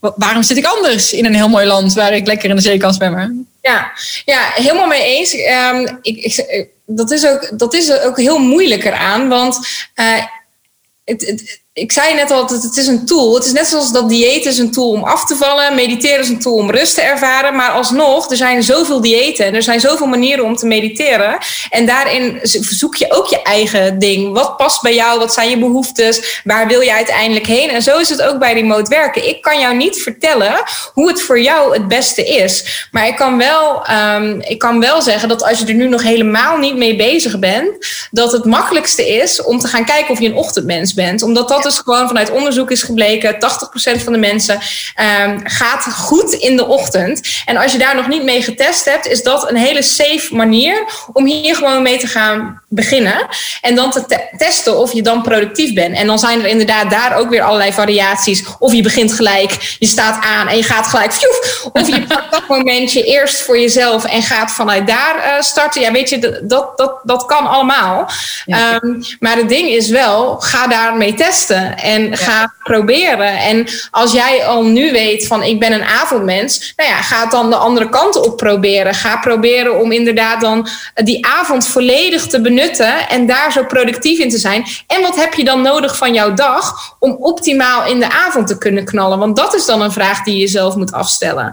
waarom 0.01 0.43
zit 0.43 0.57
ik 0.57 0.65
anders 0.65 1.13
in 1.13 1.25
een 1.25 1.35
heel 1.35 1.49
mooi 1.49 1.67
land 1.67 1.95
waar 1.95 2.13
ik 2.13 2.27
lekker 2.27 2.51
in 2.51 2.57
de 2.57 2.63
zee 2.63 2.79
kan 2.79 2.95
zwemmen? 2.95 3.49
Ja, 3.65 3.93
ja 4.25 4.51
helemaal 4.55 4.87
mee 4.87 5.03
eens. 5.03 5.35
Um, 5.35 5.99
ik, 6.03 6.17
ik, 6.17 6.69
dat, 6.87 7.11
is 7.11 7.27
ook, 7.27 7.59
dat 7.59 7.75
is 7.75 8.01
ook 8.01 8.17
heel 8.17 8.39
moeilijker 8.39 8.93
aan, 8.93 9.29
want 9.29 9.59
het, 11.05 11.27
het, 11.27 11.64
ik 11.75 11.93
zei 11.93 12.15
net 12.15 12.31
al, 12.31 12.49
het 12.49 12.77
is 12.77 12.87
een 12.87 13.07
tool. 13.07 13.35
Het 13.35 13.45
is 13.45 13.53
net 13.53 13.67
zoals 13.67 13.93
dat 13.93 14.09
dieet 14.09 14.45
is 14.45 14.59
een 14.59 14.71
tool 14.71 14.91
om 14.91 15.05
af 15.05 15.25
te 15.25 15.37
vallen. 15.37 15.75
Mediteren 15.75 16.21
is 16.21 16.29
een 16.29 16.41
tool 16.41 16.55
om 16.55 16.71
rust 16.71 16.95
te 16.95 17.01
ervaren. 17.01 17.57
Maar 17.57 17.71
alsnog, 17.71 18.31
er 18.31 18.37
zijn 18.37 18.63
zoveel 18.63 19.01
diëten. 19.01 19.47
En 19.47 19.55
er 19.55 19.63
zijn 19.63 19.81
zoveel 19.81 20.07
manieren 20.07 20.45
om 20.45 20.57
te 20.57 20.67
mediteren. 20.67 21.39
En 21.71 21.87
daarin 21.87 22.39
zoek 22.43 22.95
je 22.95 23.13
ook 23.13 23.27
je 23.27 23.43
eigen 23.43 23.99
ding. 23.99 24.33
Wat 24.33 24.57
past 24.57 24.83
bij 24.83 24.95
jou? 24.95 25.19
Wat 25.19 25.33
zijn 25.33 25.51
je 25.51 25.59
behoeftes? 25.59 26.41
Waar 26.45 26.67
wil 26.67 26.81
je 26.81 26.93
uiteindelijk 26.93 27.47
heen? 27.47 27.71
En 27.71 27.83
zo 27.83 27.99
is 27.99 28.09
het 28.09 28.23
ook 28.23 28.39
bij 28.39 28.55
remote 28.55 28.91
werken. 28.91 29.29
Ik 29.29 29.43
kan 29.43 29.61
jou 29.61 29.77
niet 29.77 30.03
vertellen 30.03 30.63
hoe 30.93 31.09
het 31.09 31.23
voor 31.23 31.41
jou 31.41 31.73
het 31.73 31.89
beste 31.89 32.25
is. 32.25 32.87
Maar 32.91 33.07
ik 33.07 33.17
kan 33.17 33.39
wel, 33.39 33.83
um, 33.91 34.41
ik 34.41 34.59
kan 34.59 34.81
wel 34.81 35.03
zeggen 35.03 35.29
dat 35.29 35.45
als 35.45 35.59
je 35.59 35.67
er 35.67 35.75
nu 35.75 35.89
nog 35.89 36.03
helemaal 36.03 36.57
niet 36.57 36.77
mee 36.77 36.97
bezig 36.97 37.39
bent... 37.39 37.87
dat 38.11 38.33
het 38.33 38.45
makkelijkste 38.45 39.09
is 39.09 39.43
om 39.43 39.59
te 39.59 39.69
gaan 39.69 39.85
kijken 39.85 40.11
of 40.11 40.21
je 40.21 40.29
een 40.29 40.37
ochtendmens 40.37 40.95
bent. 40.95 41.23
Omdat 41.23 41.49
dat 41.49 41.64
is 41.65 41.79
gewoon 41.79 42.07
vanuit 42.07 42.31
onderzoek 42.31 42.71
is 42.71 42.83
gebleken: 42.83 43.35
80% 43.35 43.39
van 44.05 44.13
de 44.13 44.19
mensen 44.19 44.55
um, 45.25 45.41
gaat 45.45 45.87
goed 45.93 46.33
in 46.33 46.57
de 46.57 46.67
ochtend. 46.67 47.29
En 47.45 47.57
als 47.57 47.73
je 47.73 47.79
daar 47.79 47.97
nog 47.97 48.09
niet 48.09 48.23
mee 48.23 48.43
getest 48.43 48.85
hebt, 48.85 49.07
is 49.07 49.23
dat 49.23 49.51
een 49.51 49.57
hele 49.57 49.83
safe 49.83 50.29
manier 50.31 50.85
om 51.13 51.27
hier 51.27 51.57
gewoon 51.57 51.83
mee 51.83 51.99
te 51.99 52.07
gaan 52.07 52.63
beginnen. 52.69 53.27
En 53.61 53.75
dan 53.75 53.91
te 53.91 54.05
te 54.07 54.37
testen 54.37 54.79
of 54.79 54.93
je 54.93 55.03
dan 55.03 55.23
productief 55.23 55.75
bent. 55.75 55.97
En 55.97 56.07
dan 56.07 56.19
zijn 56.19 56.41
er 56.41 56.47
inderdaad 56.47 56.91
daar 56.91 57.17
ook 57.17 57.29
weer 57.29 57.43
allerlei 57.43 57.73
variaties. 57.73 58.45
Of 58.59 58.73
je 58.73 58.83
begint 58.83 59.13
gelijk, 59.13 59.77
je 59.79 59.87
staat 59.87 60.25
aan 60.25 60.49
en 60.49 60.57
je 60.57 60.63
gaat 60.63 60.87
gelijk. 60.87 61.13
Fjoef, 61.13 61.69
of 61.73 61.89
je 61.89 62.07
pakt 62.07 62.33
dat 62.33 62.49
momentje 62.49 63.05
eerst 63.05 63.43
voor 63.43 63.59
jezelf 63.59 64.05
en 64.05 64.23
gaat 64.23 64.51
vanuit 64.51 64.87
daar 64.87 65.17
uh, 65.17 65.41
starten. 65.41 65.81
Ja, 65.81 65.93
weet 65.93 66.09
je, 66.09 66.43
dat, 66.43 66.79
dat, 66.79 67.01
dat 67.03 67.25
kan 67.27 67.47
allemaal. 67.47 68.11
Ja. 68.45 68.75
Um, 68.83 69.03
maar 69.21 69.37
het 69.37 69.49
ding 69.49 69.69
is 69.69 69.89
wel, 69.89 70.37
ga 70.41 70.67
daarmee 70.67 71.15
testen 71.15 71.54
en 71.77 72.17
ga 72.17 72.55
proberen. 72.63 73.39
En 73.39 73.67
als 73.91 74.13
jij 74.13 74.45
al 74.47 74.65
nu 74.65 74.93
weet 74.93 75.27
van 75.27 75.43
ik 75.43 75.59
ben 75.61 75.73
een 75.73 75.85
avondmens, 75.85 76.73
nou 76.77 76.91
ja, 76.91 76.97
ga 76.97 77.21
het 77.21 77.31
dan 77.31 77.51
de 77.51 77.57
andere 77.57 77.89
kant 77.89 78.17
op 78.27 78.37
proberen. 78.37 78.95
Ga 78.95 79.17
proberen 79.17 79.81
om 79.81 79.93
inderdaad 79.93 80.41
dan 80.41 80.69
die 80.95 81.27
avond 81.27 81.67
volledig 81.67 82.27
te 82.27 82.41
benutten 82.41 83.09
en 83.09 83.27
daar 83.27 83.53
zo 83.53 83.65
productief 83.65 84.19
in 84.19 84.31
te 84.31 84.39
zijn. 84.39 84.65
En 84.87 85.03
wat 85.03 85.17
heb 85.17 85.35
je 85.35 85.45
dan 85.45 85.63
nodig 85.63 85.97
van 85.97 86.15
jouw 86.15 86.35
dag 86.35 86.75
om 86.99 87.17
optimaal 87.21 87.87
in 87.87 87.99
de 87.99 88.11
avond 88.11 88.47
te 88.47 88.59
kunnen 88.59 88.85
knallen? 88.85 89.19
Want 89.19 89.37
dat 89.37 89.55
is 89.55 89.67
dan 89.67 89.83
een 89.83 89.93
vraag 89.93 90.23
die 90.23 90.37
je 90.37 90.47
zelf 90.47 90.77
moet 90.77 90.93
afstellen. 90.93 91.47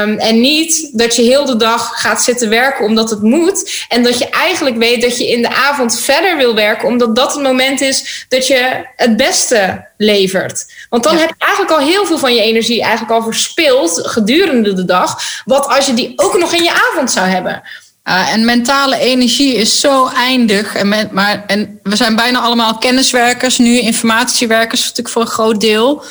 Um, 0.00 0.18
en 0.18 0.40
niet 0.40 0.90
dat 0.98 1.16
je 1.16 1.22
heel 1.22 1.44
de 1.44 1.56
dag 1.56 1.90
gaat 2.00 2.22
zitten 2.22 2.48
werken 2.48 2.84
omdat 2.84 3.10
het 3.10 3.22
moet. 3.22 3.86
En 3.88 4.02
dat 4.02 4.18
je 4.18 4.28
eigenlijk 4.30 4.76
weet 4.76 5.02
dat 5.02 5.18
je 5.18 5.30
in 5.30 5.42
de 5.42 5.54
avond 5.54 6.00
verder 6.00 6.36
wil 6.36 6.54
werken, 6.54 6.88
omdat 6.88 7.16
dat 7.16 7.32
het 7.32 7.42
moment 7.42 7.80
is 7.80 8.26
dat 8.28 8.46
je 8.46 8.86
het 8.96 9.16
beste 9.18 9.88
levert. 9.96 10.66
Want 10.90 11.02
dan 11.02 11.14
ja. 11.14 11.20
heb 11.20 11.28
je 11.28 11.44
eigenlijk 11.44 11.72
al 11.72 11.86
heel 11.86 12.06
veel 12.06 12.18
van 12.18 12.34
je 12.34 12.42
energie 12.42 12.82
eigenlijk 12.82 13.12
al 13.12 13.22
verspild 13.22 14.00
gedurende 14.06 14.72
de 14.72 14.84
dag. 14.84 15.20
Wat 15.44 15.66
als 15.66 15.86
je 15.86 15.94
die 15.94 16.12
ook 16.16 16.38
nog 16.38 16.52
in 16.52 16.62
je 16.62 16.90
avond 16.90 17.10
zou 17.10 17.26
hebben. 17.26 17.62
Uh, 18.08 18.32
en 18.32 18.44
mentale 18.44 18.98
energie 18.98 19.54
is 19.54 19.80
zo 19.80 20.06
eindig. 20.06 20.74
En, 20.74 21.08
maar, 21.12 21.44
en 21.46 21.80
we 21.82 21.96
zijn 21.96 22.16
bijna 22.16 22.40
allemaal 22.40 22.78
kenniswerkers 22.78 23.58
nu, 23.58 23.78
informatiewerkers 23.78 24.80
natuurlijk 24.80 25.08
voor 25.08 25.22
een 25.22 25.28
groot 25.28 25.60
deel. 25.60 26.04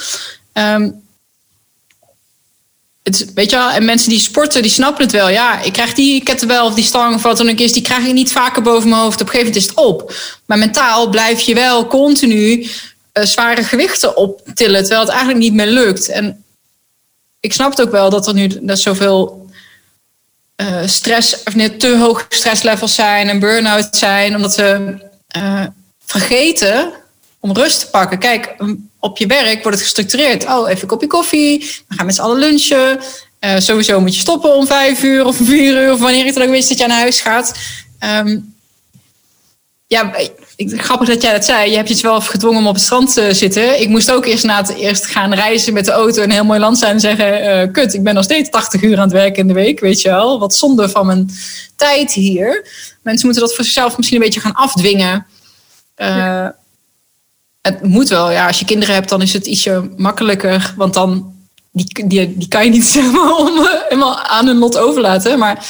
Um, 0.54 1.06
het, 3.08 3.34
weet 3.34 3.50
je 3.50 3.56
wel, 3.56 3.70
en 3.70 3.86
mensen 3.86 4.10
die 4.10 4.20
sporten, 4.20 4.62
die 4.62 4.72
snappen 4.72 5.04
het 5.04 5.12
wel. 5.12 5.30
Ja, 5.30 5.62
ik 5.62 5.74
krijg 5.74 5.94
die 5.94 6.24
kettlebell 6.24 6.60
of 6.60 6.74
die 6.74 6.84
stang 6.84 7.16
of 7.16 7.24
wat 7.24 7.38
dan 7.38 7.50
ook 7.50 7.60
is, 7.60 7.74
die 7.74 7.82
krijg 7.82 8.06
ik 8.06 8.14
niet 8.14 8.32
vaker 8.32 8.62
boven 8.62 8.90
mijn 8.90 9.02
hoofd. 9.02 9.22
Op 9.22 9.28
een 9.28 9.34
gegeven 9.34 9.54
moment 9.54 9.64
is 9.64 9.70
het 9.70 9.86
op. 9.86 10.14
Maar 10.46 10.58
mentaal 10.58 11.10
blijf 11.10 11.40
je 11.40 11.54
wel 11.54 11.88
continu 11.88 12.68
zware 13.26 13.64
gewichten 13.64 14.18
optillen, 14.18 14.80
terwijl 14.80 15.02
het 15.02 15.10
eigenlijk 15.10 15.40
niet 15.40 15.54
meer 15.54 15.68
lukt. 15.68 16.10
En 16.10 16.44
ik 17.40 17.54
snap 17.54 17.70
het 17.70 17.82
ook 17.82 17.92
wel 17.92 18.10
dat 18.10 18.28
er 18.28 18.34
nu 18.34 18.48
dat 18.62 18.80
zoveel 18.80 19.50
uh, 20.62 20.82
stress, 20.86 21.44
of 21.44 21.56
net 21.56 21.80
te 21.80 21.98
hoge 21.98 22.26
stresslevels 22.30 22.96
zijn 22.96 23.30
en 23.30 23.40
burn-out 23.40 23.88
zijn, 23.92 24.36
omdat 24.36 24.56
we 24.56 24.98
uh, 25.38 25.66
vergeten 26.06 26.92
om 27.40 27.54
rust 27.54 27.80
te 27.80 27.88
pakken. 27.88 28.20
Kijk, 28.20 28.56
op 29.00 29.18
je 29.18 29.28
werk 29.28 29.64
wordt 29.64 29.78
het 29.78 29.82
gestructureerd. 29.82 30.46
Oh, 30.46 30.70
even 30.70 30.82
een 30.82 30.88
kopje 30.88 31.08
koffie. 31.08 31.60
We 31.88 31.96
gaan 31.96 32.06
met 32.06 32.16
z'n 32.16 32.22
allen 32.22 32.40
lunchen. 32.40 33.00
Sowieso 33.58 34.00
moet 34.00 34.16
je 34.16 34.20
stoppen 34.20 34.56
om 34.56 34.68
vijf 34.68 35.04
uur 35.04 35.26
of 35.26 35.36
vier 35.36 35.84
uur. 35.84 35.94
Of 35.94 36.00
wanneer 36.00 36.26
je 36.26 36.34
dan 36.34 36.44
ook 36.44 36.50
wist 36.50 36.70
dat 36.70 36.78
je 36.78 36.88
naar 36.88 37.00
huis 37.00 37.22
gaat. 37.22 37.54
Um, 38.04 38.56
ja, 39.88 40.14
grappig 40.58 41.08
dat 41.08 41.22
jij 41.22 41.32
dat 41.32 41.46
zei. 41.46 41.70
Je 41.70 41.76
hebt 41.76 41.90
je 41.90 42.02
wel 42.02 42.22
gedwongen 42.22 42.60
om 42.60 42.68
op 42.68 42.74
het 42.74 42.84
strand 42.84 43.14
te 43.14 43.34
zitten. 43.34 43.82
Ik 43.82 43.90
moest 43.90 44.12
ook 44.12 44.26
eerst 44.26 44.44
na 44.44 44.58
het 44.58 44.76
eerst 44.76 45.06
gaan 45.06 45.34
reizen 45.34 45.74
met 45.74 45.86
de 45.86 45.92
auto 45.92 46.22
een 46.22 46.32
heel 46.32 46.46
mooi 46.46 46.60
land 46.60 46.78
zijn 46.78 46.94
en 46.94 47.00
zeggen: 47.00 47.44
uh, 47.44 47.72
Kut, 47.72 47.94
ik 47.94 48.04
ben 48.04 48.14
nog 48.14 48.24
steeds 48.24 48.50
80 48.50 48.82
uur 48.82 48.96
aan 48.96 49.04
het 49.04 49.12
werken 49.12 49.38
in 49.38 49.48
de 49.48 49.54
week, 49.54 49.80
weet 49.80 50.02
je 50.02 50.10
wel. 50.10 50.40
Wat 50.40 50.56
zonde 50.56 50.90
van 50.90 51.06
mijn 51.06 51.30
tijd 51.76 52.14
hier. 52.14 52.68
Mensen 53.04 53.26
moeten 53.26 53.46
dat 53.46 53.56
voor 53.56 53.66
zichzelf 53.66 53.98
misschien 53.98 54.18
een 54.18 54.26
beetje 54.26 54.40
gaan 54.40 54.54
afdwingen. 54.54 55.26
Uh, 55.98 56.48
Het 57.62 57.84
moet 57.84 58.10
wel, 58.10 58.32
ja. 58.32 58.48
Als 58.48 58.60
je 58.60 58.66
kinderen 58.66 58.96
hebt, 58.96 59.10
dan 59.10 59.22
is 59.22 59.34
het 59.34 59.46
ietsje 59.46 59.90
makkelijker. 59.98 60.74
Want 60.78 60.94
dan 60.94 61.34
die, 61.72 62.08
die, 62.08 62.38
die 62.38 62.48
kan 62.48 62.64
je 62.64 62.70
niet 62.70 62.86
zeg 62.86 63.12
maar, 63.12 63.36
om, 63.36 63.68
helemaal 63.88 64.20
aan 64.20 64.48
hun 64.48 64.58
lot 64.58 64.78
overlaten. 64.78 65.40
Maar 65.40 65.66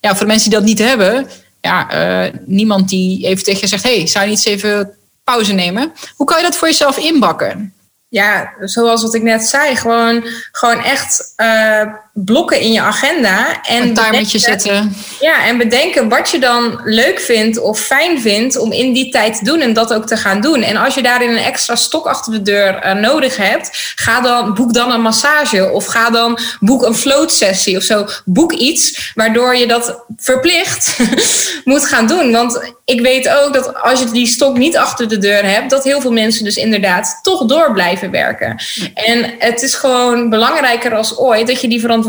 ja, 0.00 0.10
voor 0.10 0.20
de 0.20 0.26
mensen 0.26 0.50
die 0.50 0.58
dat 0.58 0.68
niet 0.68 0.78
hebben, 0.78 1.26
ja, 1.62 1.94
uh, 2.24 2.32
niemand 2.46 2.88
die 2.88 3.26
even 3.26 3.44
tegen 3.44 3.60
je 3.60 3.66
zegt: 3.66 3.82
hey, 3.82 4.06
zou 4.06 4.24
je 4.24 4.30
niet 4.30 4.46
eens 4.46 4.62
even 4.62 4.96
pauze 5.24 5.52
nemen? 5.52 5.92
Hoe 6.16 6.26
kan 6.26 6.36
je 6.36 6.42
dat 6.42 6.56
voor 6.56 6.68
jezelf 6.68 6.98
inbakken? 6.98 7.74
Ja, 8.08 8.52
zoals 8.60 9.02
wat 9.02 9.14
ik 9.14 9.22
net 9.22 9.42
zei, 9.44 9.76
gewoon, 9.76 10.24
gewoon 10.52 10.78
echt 10.78 11.32
uh, 11.36 11.94
blokken 12.12 12.60
in 12.60 12.72
je 12.72 12.80
agenda. 12.80 13.62
En 13.62 13.82
een 13.82 13.94
timertje 13.94 14.38
zetten. 14.38 14.96
Ja, 15.20 15.44
en 15.44 15.58
bedenken 15.58 16.08
wat 16.08 16.30
je 16.30 16.38
dan 16.38 16.80
leuk 16.84 17.20
vindt 17.20 17.58
of 17.58 17.80
fijn 17.80 18.20
vindt 18.20 18.58
om 18.58 18.72
in 18.72 18.92
die 18.92 19.10
tijd 19.10 19.38
te 19.38 19.44
doen 19.44 19.60
en 19.60 19.72
dat 19.72 19.94
ook 19.94 20.06
te 20.06 20.16
gaan 20.16 20.40
doen. 20.40 20.62
En 20.62 20.76
als 20.76 20.94
je 20.94 21.02
daarin 21.02 21.30
een 21.30 21.36
extra 21.36 21.76
stok 21.76 22.06
achter 22.06 22.32
de 22.32 22.42
deur 22.42 22.84
uh, 22.84 22.92
nodig 22.92 23.36
hebt, 23.36 23.94
ga 23.96 24.20
dan, 24.20 24.54
boek 24.54 24.74
dan 24.74 24.92
een 24.92 25.00
massage 25.00 25.70
of 25.70 25.86
ga 25.86 26.10
dan 26.10 26.38
boek 26.60 26.82
een 26.82 26.94
float 26.94 27.32
sessie 27.32 27.76
of 27.76 27.82
zo. 27.82 28.06
Boek 28.24 28.52
iets 28.52 29.12
waardoor 29.14 29.56
je 29.56 29.66
dat 29.66 30.04
verplicht 30.16 30.96
moet 31.64 31.84
gaan 31.84 32.06
doen. 32.06 32.32
Want 32.32 32.72
ik 32.84 33.00
weet 33.00 33.28
ook 33.28 33.52
dat 33.52 33.82
als 33.82 33.98
je 33.98 34.10
die 34.10 34.26
stok 34.26 34.56
niet 34.56 34.76
achter 34.76 35.08
de 35.08 35.18
deur 35.18 35.44
hebt, 35.44 35.70
dat 35.70 35.84
heel 35.84 36.00
veel 36.00 36.12
mensen 36.12 36.44
dus 36.44 36.56
inderdaad 36.56 37.18
toch 37.22 37.44
door 37.44 37.72
blijven 37.72 38.10
werken. 38.10 38.62
En 38.94 39.34
het 39.38 39.62
is 39.62 39.74
gewoon 39.74 40.30
belangrijker 40.30 40.94
als 40.94 41.18
ooit 41.18 41.46
dat 41.46 41.60
je 41.60 41.68
die 41.68 41.80
verantwoordelijkheid 41.80 42.01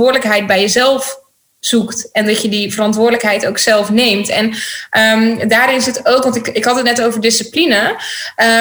bij 0.47 0.59
jezelf 0.59 1.22
zoekt. 1.65 2.09
En 2.11 2.25
dat 2.25 2.41
je 2.41 2.49
die 2.49 2.73
verantwoordelijkheid 2.73 3.45
ook 3.47 3.57
zelf 3.57 3.89
neemt. 3.89 4.29
En 4.29 4.45
um, 5.15 5.47
daarin 5.47 5.81
zit 5.81 6.07
ook, 6.07 6.23
want 6.23 6.35
ik, 6.35 6.47
ik 6.47 6.65
had 6.65 6.75
het 6.75 6.85
net 6.85 7.01
over 7.01 7.21
discipline. 7.21 7.95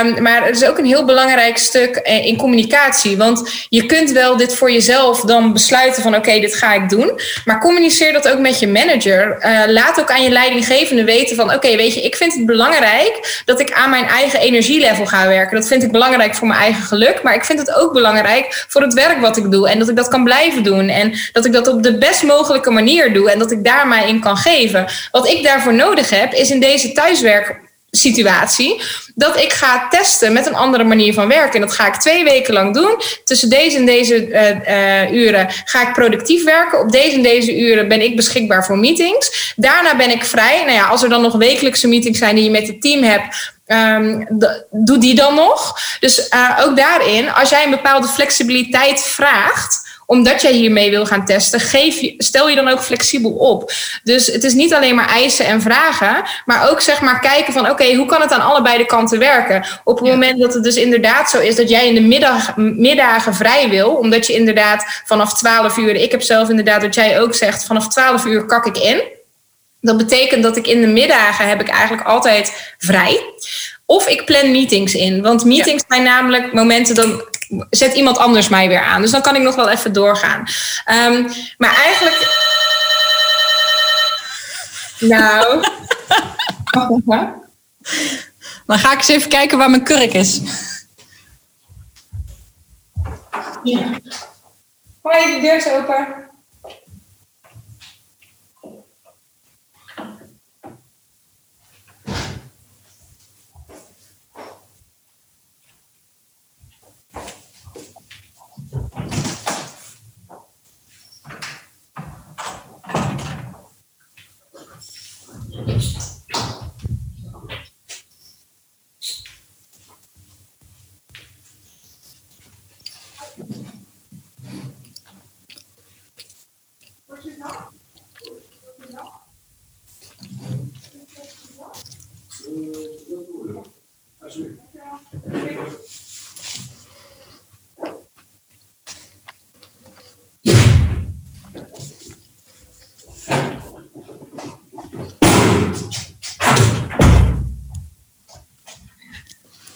Um, 0.05 0.22
maar 0.22 0.46
het 0.46 0.57
is 0.57 0.64
ook 0.64 0.78
een 0.78 0.84
heel 0.84 1.05
belangrijk 1.05 1.59
stuk 1.59 1.96
eh, 1.96 2.26
in 2.26 2.36
communicatie. 2.36 3.16
Want 3.16 3.66
je 3.68 3.86
kunt 3.86 4.11
wel 4.11 4.36
dit 4.36 4.55
voor 4.55 4.72
jezelf 4.72 5.20
dan 5.20 5.53
besluiten 5.53 6.03
van 6.03 6.14
oké, 6.14 6.40
dit 6.40 6.55
ga 6.55 6.74
ik 6.74 6.88
doen. 6.88 7.20
Maar 7.44 7.61
communiceer 7.61 8.12
dat 8.12 8.28
ook 8.28 8.38
met 8.38 8.59
je 8.59 8.68
manager. 8.68 9.36
Uh, 9.40 9.61
laat 9.66 10.00
ook 10.00 10.11
aan 10.11 10.22
je 10.22 10.30
leidinggevende 10.30 11.05
weten 11.05 11.36
van 11.36 11.55
oké, 11.55 11.76
weet 11.76 11.94
je, 11.94 12.03
ik 12.03 12.16
vind 12.16 12.34
het 12.34 12.46
belangrijk 12.46 13.42
dat 13.44 13.61
ik 13.61 13.72
aan 13.72 13.90
mijn 13.90 14.07
eigen 14.07 14.40
energielevel 14.40 15.07
ga 15.07 15.28
werken. 15.28 15.57
Dat 15.57 15.68
vind 15.68 15.82
ik 15.82 15.92
belangrijk 15.92 16.34
voor 16.34 16.48
mijn 16.48 16.61
eigen 16.61 16.82
geluk. 16.82 17.22
Maar 17.22 17.34
ik 17.34 17.44
vind 17.44 17.59
het 17.59 17.74
ook 17.74 17.92
belangrijk 17.92 18.64
voor 18.68 18.82
het 18.82 18.94
werk 18.94 19.20
wat 19.20 19.36
ik 19.36 19.50
doe. 19.50 19.68
En 19.68 19.78
dat 19.78 19.88
ik 19.88 19.96
dat 19.96 20.09
kan 20.09 20.24
blijven 20.24 20.62
doen. 20.62 20.88
En 20.88 21.14
dat 21.32 21.44
ik 21.44 21.53
dat 21.53 21.68
op 21.68 21.82
de 21.82 21.98
best 21.98 22.22
mogelijke 22.22 22.70
manier 22.70 22.90
doe 23.12 23.30
en 23.30 23.38
dat 23.38 23.51
ik 23.51 23.64
daar 23.64 23.88
mij 23.88 24.09
in 24.09 24.20
kan 24.20 24.36
geven. 24.36 24.86
Wat 25.11 25.28
ik 25.28 25.43
daarvoor 25.43 25.74
nodig 25.74 26.11
heb, 26.11 26.32
is 26.32 26.51
in 26.51 26.61
deze 26.61 26.93
thuiswerksituatie 26.93 28.80
dat 29.14 29.38
ik 29.38 29.53
ga 29.53 29.88
testen 29.88 30.32
met 30.32 30.47
een 30.47 30.55
andere 30.55 30.84
manier 30.84 31.14
van 31.14 31.28
werken. 31.28 31.55
En 31.61 31.66
dat 31.66 31.76
ga 31.76 31.86
ik 31.86 31.95
twee 31.95 32.24
weken 32.24 32.55
lang 32.55 32.74
doen. 32.74 33.01
Tussen 33.24 33.49
deze 33.49 33.76
en 33.76 33.86
deze 33.86 34.28
uh, 34.28 35.05
uh, 35.05 35.12
uren 35.12 35.49
ga 35.64 35.88
ik 35.88 35.93
productief 35.93 36.45
werken. 36.45 36.80
Op 36.80 36.93
deze 36.93 37.16
en 37.16 37.22
deze 37.22 37.59
uren 37.59 37.88
ben 37.88 38.03
ik 38.03 38.16
beschikbaar 38.16 38.64
voor 38.64 38.78
meetings. 38.78 39.53
Daarna 39.57 39.97
ben 39.97 40.11
ik 40.11 40.24
vrij. 40.24 40.59
Nou 40.59 40.72
ja, 40.72 40.86
als 40.86 41.03
er 41.03 41.09
dan 41.09 41.22
nog 41.22 41.36
wekelijkse 41.36 41.88
meetings 41.88 42.18
zijn 42.18 42.34
die 42.34 42.45
je 42.45 42.51
met 42.51 42.66
het 42.66 42.80
team 42.80 43.03
hebt. 43.03 43.53
Um, 43.66 44.26
doe 44.70 44.99
die 44.99 45.14
dan 45.14 45.34
nog. 45.34 45.78
Dus 46.01 46.28
uh, 46.34 46.59
ook 46.64 46.76
daarin, 46.76 47.32
als 47.32 47.49
jij 47.49 47.64
een 47.64 47.70
bepaalde 47.70 48.09
flexibiliteit 48.09 49.03
vraagt 49.03 49.81
omdat 50.12 50.42
jij 50.42 50.52
hiermee 50.52 50.90
wil 50.90 51.06
gaan 51.06 51.24
testen, 51.24 51.60
geef 51.60 52.00
je, 52.00 52.14
stel 52.18 52.48
je 52.48 52.54
dan 52.54 52.68
ook 52.68 52.82
flexibel 52.82 53.30
op. 53.30 53.72
Dus 54.02 54.26
het 54.26 54.44
is 54.44 54.52
niet 54.52 54.74
alleen 54.74 54.94
maar 54.94 55.08
eisen 55.08 55.46
en 55.46 55.60
vragen, 55.60 56.22
maar 56.44 56.70
ook 56.70 56.80
zeg 56.80 57.00
maar 57.00 57.20
kijken 57.20 57.52
van 57.52 57.70
oké, 57.70 57.94
hoe 57.94 58.06
kan 58.06 58.20
het 58.20 58.32
aan 58.32 58.40
allebei 58.40 58.78
de 58.78 58.86
kanten 58.86 59.18
werken? 59.18 59.64
Op 59.84 59.98
het 59.98 60.08
moment 60.08 60.40
dat 60.40 60.54
het 60.54 60.64
dus 60.64 60.76
inderdaad 60.76 61.30
zo 61.30 61.38
is 61.38 61.56
dat 61.56 61.68
jij 61.68 61.88
in 61.88 61.94
de 61.94 62.00
middag, 62.00 62.56
middagen 62.56 63.34
vrij 63.34 63.68
wil, 63.68 63.90
omdat 63.90 64.26
je 64.26 64.32
inderdaad 64.32 65.02
vanaf 65.04 65.34
12 65.34 65.76
uur, 65.76 65.94
ik 65.94 66.10
heb 66.10 66.22
zelf 66.22 66.48
inderdaad 66.48 66.82
wat 66.82 66.94
jij 66.94 67.20
ook 67.20 67.34
zegt, 67.34 67.64
vanaf 67.64 67.88
12 67.88 68.24
uur 68.24 68.46
kak 68.46 68.66
ik 68.66 68.78
in. 68.78 69.02
Dat 69.80 69.96
betekent 69.96 70.42
dat 70.42 70.56
ik 70.56 70.66
in 70.66 70.80
de 70.80 70.86
middagen 70.86 71.48
heb 71.48 71.60
ik 71.60 71.68
eigenlijk 71.68 72.06
altijd 72.08 72.74
vrij. 72.78 73.20
Of 73.86 74.08
ik 74.08 74.24
plan 74.24 74.50
meetings 74.50 74.94
in. 74.94 75.22
Want 75.22 75.44
meetings 75.44 75.84
zijn 75.88 76.02
namelijk 76.02 76.52
momenten 76.52 76.94
dan 76.94 77.22
zet 77.70 77.94
iemand 77.94 78.18
anders 78.18 78.48
mij 78.48 78.68
weer 78.68 78.82
aan. 78.82 79.03
Dus 79.03 79.11
dan 79.11 79.22
kan 79.22 79.36
ik 79.36 79.42
nog 79.42 79.55
wel 79.55 79.68
even 79.68 79.92
doorgaan. 79.92 80.44
Um, 80.90 81.28
maar 81.59 81.76
eigenlijk. 81.76 82.40
Nou. 84.98 85.64
Dan 88.66 88.78
ga 88.78 88.92
ik 88.92 88.98
eens 88.98 89.09
even 89.09 89.28
kijken 89.28 89.59
waar 89.59 89.70
mijn 89.70 89.84
kurk 89.84 90.12
is. 90.12 90.40
Ja. 93.62 93.98
Hoi, 95.03 95.34
de 95.34 95.38
deur 95.40 95.57
is 95.57 95.68
open. 95.68 96.30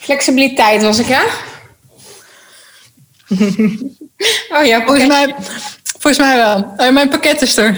Flexibiliteit 0.07 0.83
was 0.83 0.99
ik, 0.99 1.07
ja? 1.07 1.25
oh 4.57 4.65
ja, 4.65 4.85
volgens 4.85 5.07
mij, 5.07 5.35
volgens 5.99 6.19
mij 6.19 6.37
wel. 6.37 6.75
Uh, 6.77 6.93
mijn 6.93 7.09
pakket 7.09 7.43
is 7.43 7.57
er. 7.57 7.77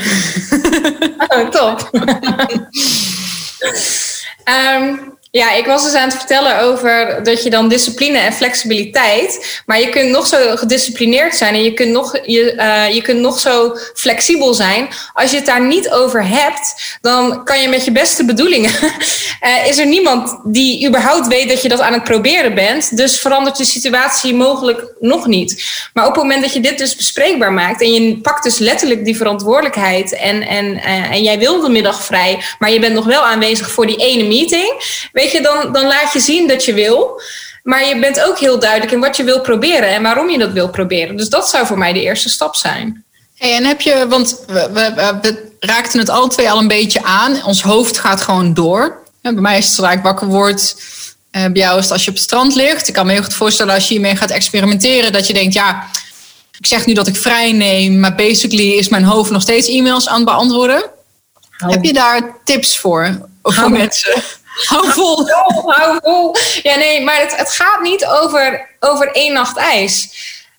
oh, 1.29 1.49
top. 1.49 1.91
um, 4.45 5.17
Ja, 5.31 5.53
ik 5.53 5.67
was 5.67 5.85
dus 5.85 5.95
aan 5.95 6.09
het 6.09 6.19
vertellen 6.19 6.61
over 6.61 7.21
dat 7.23 7.43
je 7.43 7.51
dan 7.51 7.69
discipline 7.69 8.19
en 8.19 8.33
flexibiliteit. 8.33 9.63
Maar 9.67 9.81
je 9.81 9.89
kunt 9.89 10.11
nog 10.11 10.27
zo 10.27 10.57
gedisciplineerd 10.57 11.35
zijn 11.35 11.55
en 11.55 11.63
je 11.63 11.75
kunt 11.75 11.91
nog, 11.91 12.19
je, 12.27 12.55
uh, 12.57 12.95
je 12.95 13.03
kunt 13.03 13.21
nog 13.21 13.39
zo 13.39 13.77
flexibel 13.95 14.55
zijn. 14.55 14.89
Als 15.13 15.31
je 15.31 15.37
het 15.37 15.47
daar 15.47 15.67
niet 15.67 15.91
over 15.91 16.27
hebt, 16.27 16.99
dan 17.01 17.45
kan 17.45 17.61
je 17.61 17.69
met 17.69 17.85
je 17.85 17.93
beste 17.93 18.25
bedoelingen. 18.25 18.71
uh, 19.45 19.67
is 19.71 19.79
er 19.79 19.87
niemand 19.87 20.39
die 20.45 20.89
überhaupt 20.89 21.27
weet 21.27 21.49
dat 21.49 21.63
je 21.63 21.69
dat 21.69 21.81
aan 21.81 21.93
het 21.93 22.05
proberen 22.05 22.55
bent. 22.55 22.97
Dus 22.97 23.19
verandert 23.19 23.57
de 23.57 23.65
situatie 23.65 24.35
mogelijk 24.35 24.93
nog 24.99 25.27
niet. 25.27 25.65
Maar 25.93 26.07
op 26.07 26.15
het 26.15 26.23
moment 26.23 26.43
dat 26.43 26.53
je 26.53 26.61
dit 26.61 26.79
dus 26.79 26.97
bespreekbaar 26.97 27.53
maakt 27.53 27.81
en 27.81 27.93
je 27.93 28.19
pakt 28.19 28.43
dus 28.43 28.59
letterlijk 28.59 29.05
die 29.05 29.17
verantwoordelijkheid 29.17 30.15
en, 30.15 30.43
en, 30.43 30.67
uh, 30.67 31.11
en 31.11 31.23
jij 31.23 31.39
wil 31.39 31.61
de 31.61 31.69
middag 31.69 32.05
vrij, 32.05 32.43
maar 32.59 32.71
je 32.71 32.81
bent 32.81 32.95
nog 32.95 33.05
wel 33.05 33.23
aanwezig 33.23 33.71
voor 33.71 33.87
die 33.87 33.97
ene 33.97 34.25
meeting 34.25 34.73
Weet 35.19 35.33
je, 35.33 35.41
dan, 35.41 35.73
dan 35.73 35.87
laat 35.87 36.13
je 36.13 36.21
zien 36.21 36.49
dat 36.49 36.65
je 36.65 36.75
wil. 36.75 37.21
Maar 37.63 37.87
je 37.87 37.99
bent 37.99 38.21
ook 38.21 38.39
heel 38.39 38.59
duidelijk 38.59 38.93
in 38.93 39.01
wat 39.01 39.17
je 39.17 39.25
wil 39.25 39.41
proberen 39.41 39.89
en 39.89 40.03
waarom 40.03 40.31
je 40.31 40.39
dat 40.39 40.53
wil 40.53 40.69
proberen. 40.69 41.17
Dus 41.17 41.29
dat 41.29 41.49
zou 41.49 41.67
voor 41.67 41.79
mij 41.79 41.93
de 41.93 42.03
eerste 42.03 42.29
stap 42.29 42.57
zijn. 42.57 43.05
Hey, 43.35 43.55
en 43.55 43.65
heb 43.65 43.81
je, 43.81 44.07
want 44.09 44.41
we, 44.47 44.69
we, 44.73 45.19
we 45.23 45.49
raakten 45.61 45.99
het 45.99 46.09
alle 46.09 46.29
twee 46.29 46.51
al 46.51 46.59
een 46.59 46.69
beetje 46.69 47.03
aan. 47.03 47.45
Ons 47.45 47.63
hoofd 47.63 47.99
gaat 47.99 48.21
gewoon 48.21 48.55
door. 48.55 49.03
bij 49.21 49.33
mij 49.33 49.59
is 49.59 49.65
het 49.65 49.75
zodra 49.75 49.93
ik 49.93 50.03
wakker 50.03 50.27
word, 50.27 50.77
Uh, 51.33 51.43
bij 51.43 51.63
jou 51.63 51.79
is 51.79 51.85
het 51.85 51.93
als 51.93 52.05
je 52.05 52.11
op 52.11 52.17
het 52.17 52.25
strand 52.25 52.55
ligt. 52.55 52.89
Ik 52.89 52.95
kan 52.95 53.07
me 53.07 53.13
heel 53.13 53.23
goed 53.23 53.35
voorstellen 53.35 53.75
als 53.75 53.89
je 53.89 53.95
hiermee 53.95 54.17
gaat 54.17 54.31
experimenteren, 54.31 55.13
dat 55.13 55.27
je 55.27 55.33
denkt, 55.33 55.55
ja, 55.55 55.87
ik 56.59 56.67
zeg 56.67 56.87
nu 56.87 56.93
dat 56.95 57.07
ik 57.07 57.17
vrij 57.17 57.53
neem, 57.53 58.01
maar 58.01 58.15
basically 58.15 58.73
is 58.73 58.89
mijn 58.89 59.05
hoofd 59.05 59.31
nog 59.31 59.43
steeds 59.43 59.69
e-mails 59.69 60.09
aan 60.09 60.17
het 60.17 60.25
beantwoorden. 60.25 60.91
Heb 61.51 61.85
je 61.85 61.93
daar 61.93 62.37
tips 62.45 62.79
voor? 62.79 63.29
Voor 63.43 63.71
mensen? 63.71 64.23
Hou 64.67 64.93
vol. 64.93 65.29
Hou 65.65 65.99
vol. 66.03 66.35
Ja, 66.63 66.77
nee, 66.77 67.05
maar 67.05 67.21
het, 67.21 67.37
het 67.37 67.51
gaat 67.51 67.81
niet 67.81 68.07
over, 68.07 68.69
over 68.81 69.13
één 69.13 69.33
nacht 69.33 69.57
ijs. 69.57 70.11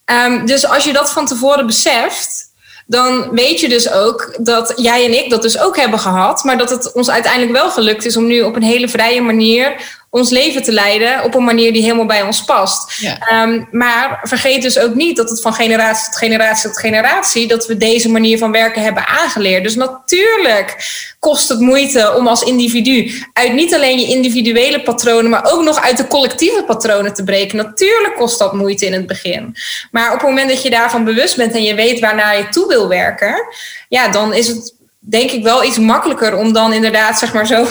Um, 0.06 0.46
dus 0.46 0.66
als 0.66 0.84
je 0.84 0.94
dat 0.94 1.12
van 1.12 1.26
tevoren 1.26 1.66
beseft, 1.66 2.52
dan 2.86 3.30
weet 3.32 3.60
je 3.60 3.70
dus 3.70 3.92
ook 3.92 4.36
dat 4.40 4.74
jij 4.76 5.06
en 5.06 5.24
ik 5.24 5.30
dat 5.30 5.42
dus 5.42 5.60
ook 5.60 5.78
hebben 5.78 6.00
gehad, 6.00 6.44
maar 6.44 6.58
dat 6.58 6.70
het 6.70 6.92
ons 6.94 7.10
uiteindelijk 7.10 7.52
wel 7.52 7.72
gelukt 7.72 8.06
is 8.06 8.18
om 8.18 8.28
nu 8.28 8.42
op 8.42 8.56
een 8.56 8.64
hele 8.64 8.88
vrije 8.88 9.22
manier 9.22 9.76
ons 10.10 10.30
leven 10.30 10.64
te 10.64 10.72
leiden 10.72 11.24
op 11.24 11.36
een 11.36 11.44
manier 11.44 11.74
die 11.74 11.82
helemaal 11.82 12.06
bij 12.06 12.22
ons 12.22 12.44
past. 12.44 13.04
Ehm, 13.20 13.64
maar 13.72 14.20
vergeet 14.24 14.62
dus 14.62 14.80
ook 14.80 14.96
niet 14.96 15.18
dat 15.18 15.30
het 15.30 15.42
van 15.42 15.54
generatie 15.54 16.06
tot 16.06 16.18
generatie 16.18 16.70
tot 16.70 16.80
generatie, 16.80 17.48
dat 17.48 17.66
we 17.66 17.78
deze 17.78 18.10
manier 18.10 18.38
van 18.38 18.52
werken 18.52 18.82
hebben 18.82 19.08
aangeleerd. 19.08 19.64
Dus 19.64 19.76
natuurlijk 19.76 20.76
kost 21.20 21.50
het 21.50 21.60
moeite 21.60 22.14
om 22.16 22.28
als 22.28 22.44
individu 22.44 23.24
uit 23.34 23.54
niet 23.54 23.74
alleen 23.74 24.00
je 24.00 24.08
individuele 24.08 24.82
patronen, 24.82 25.30
maar 25.30 25.52
ook 25.52 25.64
nog 25.64 25.82
uit 25.82 25.98
de 25.98 26.08
collectieve 26.08 26.64
patronen 26.64 27.14
te 27.14 27.24
breken. 27.24 27.58
Natuurlijk 27.58 28.16
kost 28.16 28.40
dat 28.40 28.54
moeite 28.54 28.86
in 28.86 28.94
het 28.94 29.08
begin. 29.08 29.56
Maar 29.92 30.14
op 30.14 30.20
het 30.20 30.30
moment 30.30 30.50
dat 30.50 30.64
je 30.64 30.70
daarvan 30.70 31.04
bewust 31.04 31.36
bent 31.36 31.54
en 31.54 31.64
je 31.64 31.76
weet 31.76 32.00
waarnaar 32.00 32.38
je 32.38 32.50
toe 32.50 32.68
wil 32.68 32.88
werken, 32.88 33.48
ja, 33.90 34.08
dan 34.08 34.34
is 34.34 34.48
het 34.48 34.78
denk 35.00 35.32
ik 35.32 35.44
wel 35.44 35.64
iets 35.64 35.78
makkelijker 35.78 36.38
om 36.38 36.54
dan 36.54 36.74
inderdaad 36.74 37.20
zeg 37.20 37.34
maar 37.34 37.48
zo 37.48 37.68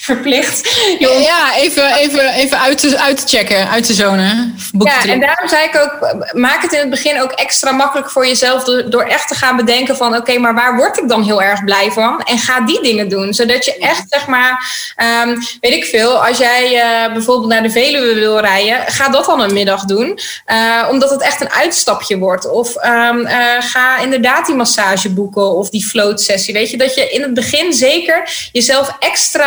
verplicht. 0.00 0.76
Ja, 0.98 1.56
even, 1.56 1.94
even, 1.94 2.32
even 2.32 2.60
uit, 2.60 2.78
te, 2.78 2.98
uit 2.98 3.16
te 3.16 3.36
checken, 3.36 3.68
uit 3.68 3.86
te 3.86 3.94
zonen. 3.94 4.56
Ja, 4.78 5.04
en 5.04 5.20
daarom 5.20 5.48
zei 5.48 5.64
ik 5.64 5.76
ook, 5.76 6.14
maak 6.32 6.62
het 6.62 6.72
in 6.72 6.78
het 6.78 6.90
begin 6.90 7.22
ook 7.22 7.30
extra 7.30 7.72
makkelijk 7.72 8.10
voor 8.10 8.26
jezelf 8.26 8.64
door, 8.64 8.90
door 8.90 9.02
echt 9.02 9.28
te 9.28 9.34
gaan 9.34 9.56
bedenken 9.56 9.96
van 9.96 10.16
oké, 10.16 10.38
maar 10.38 10.54
waar 10.54 10.76
word 10.76 10.98
ik 10.98 11.08
dan 11.08 11.22
heel 11.22 11.42
erg 11.42 11.64
blij 11.64 11.90
van? 11.90 12.20
En 12.20 12.38
ga 12.38 12.60
die 12.60 12.82
dingen 12.82 13.08
doen, 13.08 13.34
zodat 13.34 13.64
je 13.64 13.78
echt 13.78 14.04
zeg 14.08 14.26
maar, 14.26 14.66
um, 15.24 15.38
weet 15.60 15.72
ik 15.72 15.84
veel, 15.84 16.26
als 16.26 16.38
jij 16.38 16.72
uh, 16.74 17.12
bijvoorbeeld 17.12 17.50
naar 17.50 17.62
de 17.62 17.70
Veluwe 17.70 18.14
wil 18.14 18.40
rijden, 18.40 18.84
ga 18.86 19.08
dat 19.08 19.24
dan 19.24 19.40
een 19.40 19.52
middag 19.52 19.84
doen, 19.84 20.18
uh, 20.46 20.88
omdat 20.90 21.10
het 21.10 21.22
echt 21.22 21.40
een 21.40 21.52
uitstapje 21.52 22.18
wordt. 22.18 22.50
Of 22.50 22.84
um, 22.84 23.26
uh, 23.26 23.36
ga 23.60 23.98
inderdaad 23.98 24.46
die 24.46 24.54
massage 24.54 25.10
boeken 25.10 25.56
of 25.56 25.70
die 25.70 25.84
float 25.84 26.20
sessie, 26.20 26.54
weet 26.54 26.70
je, 26.70 26.76
dat 26.76 26.94
je 26.94 27.10
in 27.10 27.22
het 27.22 27.34
begin 27.34 27.72
zeker 27.72 28.48
jezelf 28.52 28.96
extra 28.98 29.41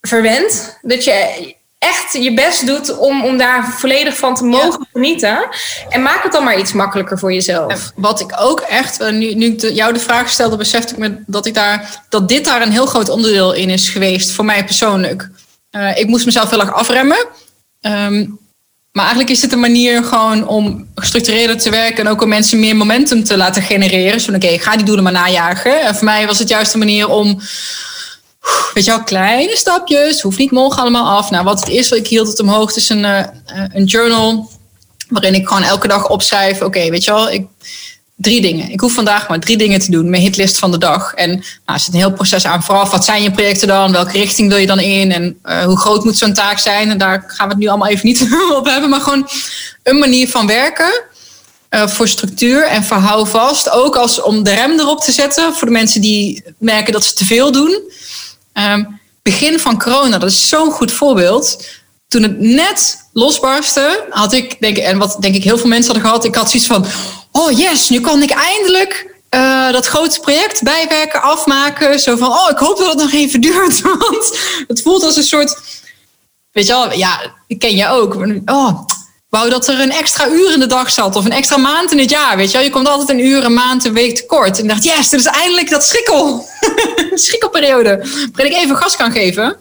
verwend. 0.00 0.78
Dat 0.82 1.04
je 1.04 1.56
echt 1.78 2.12
je 2.12 2.34
best 2.34 2.66
doet 2.66 2.98
om, 2.98 3.24
om 3.24 3.38
daar 3.38 3.70
volledig 3.70 4.16
van 4.16 4.34
te 4.34 4.44
mogen 4.44 4.86
genieten. 4.92 5.48
En 5.88 6.02
maak 6.02 6.22
het 6.22 6.32
dan 6.32 6.44
maar 6.44 6.58
iets 6.58 6.72
makkelijker 6.72 7.18
voor 7.18 7.32
jezelf. 7.32 7.92
wat 7.94 8.20
ik 8.20 8.34
ook 8.38 8.60
echt, 8.60 9.10
nu, 9.10 9.34
nu 9.34 9.46
ik 9.46 9.60
jou 9.60 9.92
de 9.92 10.00
vraag 10.00 10.30
stelde, 10.30 10.56
besefte 10.56 10.92
ik 10.92 10.98
me 10.98 11.22
dat, 11.26 11.46
ik 11.46 11.54
daar, 11.54 12.02
dat 12.08 12.28
dit 12.28 12.44
daar 12.44 12.62
een 12.62 12.72
heel 12.72 12.86
groot 12.86 13.08
onderdeel 13.08 13.52
in 13.52 13.70
is 13.70 13.88
geweest 13.88 14.30
voor 14.30 14.44
mij 14.44 14.64
persoonlijk. 14.64 15.28
Uh, 15.72 15.96
ik 15.96 16.06
moest 16.06 16.24
mezelf 16.24 16.50
heel 16.50 16.60
erg 16.60 16.72
afremmen. 16.72 17.26
Um, 17.80 18.38
maar 18.92 19.06
eigenlijk 19.06 19.34
is 19.34 19.40
dit 19.40 19.52
een 19.52 19.60
manier 19.60 20.04
gewoon 20.04 20.46
om 20.46 20.88
gestructureerder 20.94 21.58
te 21.58 21.70
werken 21.70 22.04
en 22.04 22.10
ook 22.10 22.22
om 22.22 22.28
mensen 22.28 22.60
meer 22.60 22.76
momentum 22.76 23.24
te 23.24 23.36
laten 23.36 23.62
genereren. 23.62 24.20
Zo, 24.20 24.32
oké, 24.32 24.58
ga 24.58 24.76
die 24.76 24.84
doelen 24.84 25.04
maar 25.04 25.12
najagen. 25.12 25.80
En 25.80 25.94
voor 25.94 26.04
mij 26.04 26.26
was 26.26 26.38
het 26.38 26.48
juist 26.48 26.72
een 26.72 26.78
manier 26.78 27.08
om 27.08 27.40
weet 28.74 28.84
je 28.84 28.90
wel, 28.90 29.02
kleine 29.02 29.56
stapjes. 29.56 30.20
Hoeft 30.20 30.38
niet 30.38 30.50
morgen 30.50 30.82
allemaal 30.82 31.16
af. 31.16 31.30
Nou, 31.30 31.44
wat 31.44 31.60
het 31.60 31.68
is, 31.68 31.90
ik 31.90 32.06
hield 32.06 32.28
het 32.28 32.40
omhoog. 32.40 32.76
Is 32.76 32.88
een, 32.88 33.04
uh, 33.04 33.24
een 33.72 33.84
journal 33.84 34.50
waarin 35.08 35.34
ik 35.34 35.48
gewoon 35.48 35.62
elke 35.62 35.88
dag 35.88 36.08
opschrijf. 36.08 36.62
Oké, 36.62 36.90
weet 36.90 37.04
je 37.04 37.10
wel, 37.10 37.30
ik, 37.30 37.46
drie 38.18 38.40
dingen. 38.40 38.70
Ik 38.70 38.80
hoef 38.80 38.92
vandaag 38.92 39.28
maar 39.28 39.40
drie 39.40 39.56
dingen 39.56 39.80
te 39.80 39.90
doen. 39.90 40.10
Mijn 40.10 40.22
hitlist 40.22 40.58
van 40.58 40.70
de 40.70 40.78
dag. 40.78 41.14
En 41.14 41.30
nou, 41.30 41.42
er 41.64 41.80
zit 41.80 41.94
een 41.94 42.00
heel 42.00 42.12
proces 42.12 42.44
aan 42.44 42.62
vooraf. 42.62 42.90
Wat 42.90 43.04
zijn 43.04 43.22
je 43.22 43.30
projecten 43.30 43.68
dan? 43.68 43.92
Welke 43.92 44.18
richting 44.18 44.48
wil 44.48 44.58
je 44.58 44.66
dan 44.66 44.80
in? 44.80 45.12
En 45.12 45.38
uh, 45.44 45.64
hoe 45.64 45.78
groot 45.78 46.04
moet 46.04 46.18
zo'n 46.18 46.32
taak 46.32 46.58
zijn? 46.58 46.90
En 46.90 46.98
daar 46.98 47.24
gaan 47.26 47.46
we 47.46 47.52
het 47.52 47.62
nu 47.62 47.68
allemaal 47.68 47.88
even 47.88 48.06
niet 48.06 48.28
op 48.58 48.66
hebben. 48.66 48.90
Maar 48.90 49.00
gewoon 49.00 49.28
een 49.82 49.98
manier 49.98 50.28
van 50.28 50.46
werken. 50.46 51.02
Uh, 51.70 51.86
voor 51.86 52.08
structuur 52.08 52.66
en 52.66 52.84
verhou 52.84 53.28
vast. 53.28 53.70
Ook 53.70 53.96
als 53.96 54.22
om 54.22 54.42
de 54.42 54.54
rem 54.54 54.78
erop 54.78 55.00
te 55.00 55.12
zetten. 55.12 55.54
Voor 55.54 55.66
de 55.66 55.72
mensen 55.72 56.00
die 56.00 56.44
merken 56.58 56.92
dat 56.92 57.04
ze 57.04 57.14
te 57.14 57.24
veel 57.24 57.52
doen. 57.52 57.80
Um, 58.58 59.00
begin 59.22 59.60
van 59.60 59.78
corona, 59.78 60.18
dat 60.18 60.30
is 60.30 60.48
zo'n 60.48 60.70
goed 60.70 60.92
voorbeeld. 60.92 61.64
Toen 62.08 62.22
het 62.22 62.40
net 62.40 63.08
losbarstte, 63.12 64.06
had 64.10 64.32
ik, 64.32 64.60
denk, 64.60 64.76
en 64.76 64.98
wat 64.98 65.16
denk 65.20 65.34
ik 65.34 65.44
heel 65.44 65.58
veel 65.58 65.68
mensen 65.68 65.92
hadden 65.92 66.10
gehad, 66.10 66.24
ik 66.24 66.34
had 66.34 66.50
zoiets 66.50 66.68
van: 66.68 66.86
oh 67.32 67.58
yes, 67.58 67.88
nu 67.88 68.00
kan 68.00 68.22
ik 68.22 68.30
eindelijk 68.30 69.16
uh, 69.30 69.72
dat 69.72 69.86
grote 69.86 70.20
project 70.20 70.62
bijwerken, 70.62 71.22
afmaken. 71.22 72.00
Zo 72.00 72.16
van: 72.16 72.28
oh, 72.28 72.50
ik 72.50 72.58
hoop 72.58 72.78
dat 72.78 72.88
het 72.88 72.98
nog 72.98 73.12
even 73.12 73.40
duurt. 73.46 73.80
Want 73.80 74.38
het 74.68 74.82
voelt 74.82 75.02
als 75.02 75.16
een 75.16 75.22
soort. 75.22 75.60
Weet 76.52 76.66
je 76.66 76.72
wel, 76.72 76.92
ja, 76.92 77.34
ik 77.46 77.58
ken 77.58 77.76
je 77.76 77.88
ook. 77.88 78.14
Oh, 78.44 78.86
wou 79.28 79.50
dat 79.50 79.68
er 79.68 79.80
een 79.80 79.92
extra 79.92 80.28
uur 80.28 80.52
in 80.52 80.60
de 80.60 80.66
dag 80.66 80.90
zat 80.90 81.16
of 81.16 81.24
een 81.24 81.32
extra 81.32 81.56
maand 81.56 81.92
in 81.92 81.98
het 81.98 82.10
jaar. 82.10 82.36
Weet 82.36 82.50
je 82.50 82.58
je 82.58 82.70
komt 82.70 82.88
altijd 82.88 83.08
een 83.08 83.24
uur, 83.24 83.44
een 83.44 83.54
maand, 83.54 83.84
een 83.84 83.92
week 83.92 84.16
tekort. 84.16 84.60
En 84.60 84.66
dacht, 84.66 84.84
yes, 84.84 85.08
dit 85.08 85.20
is 85.20 85.26
eindelijk 85.26 85.70
dat 85.70 85.84
schrikkel. 85.84 86.48
schrikkelperiode. 87.14 88.04
Waarin 88.32 88.54
ik 88.54 88.62
even 88.62 88.76
gas 88.76 88.96
kan 88.96 89.12
geven. 89.12 89.56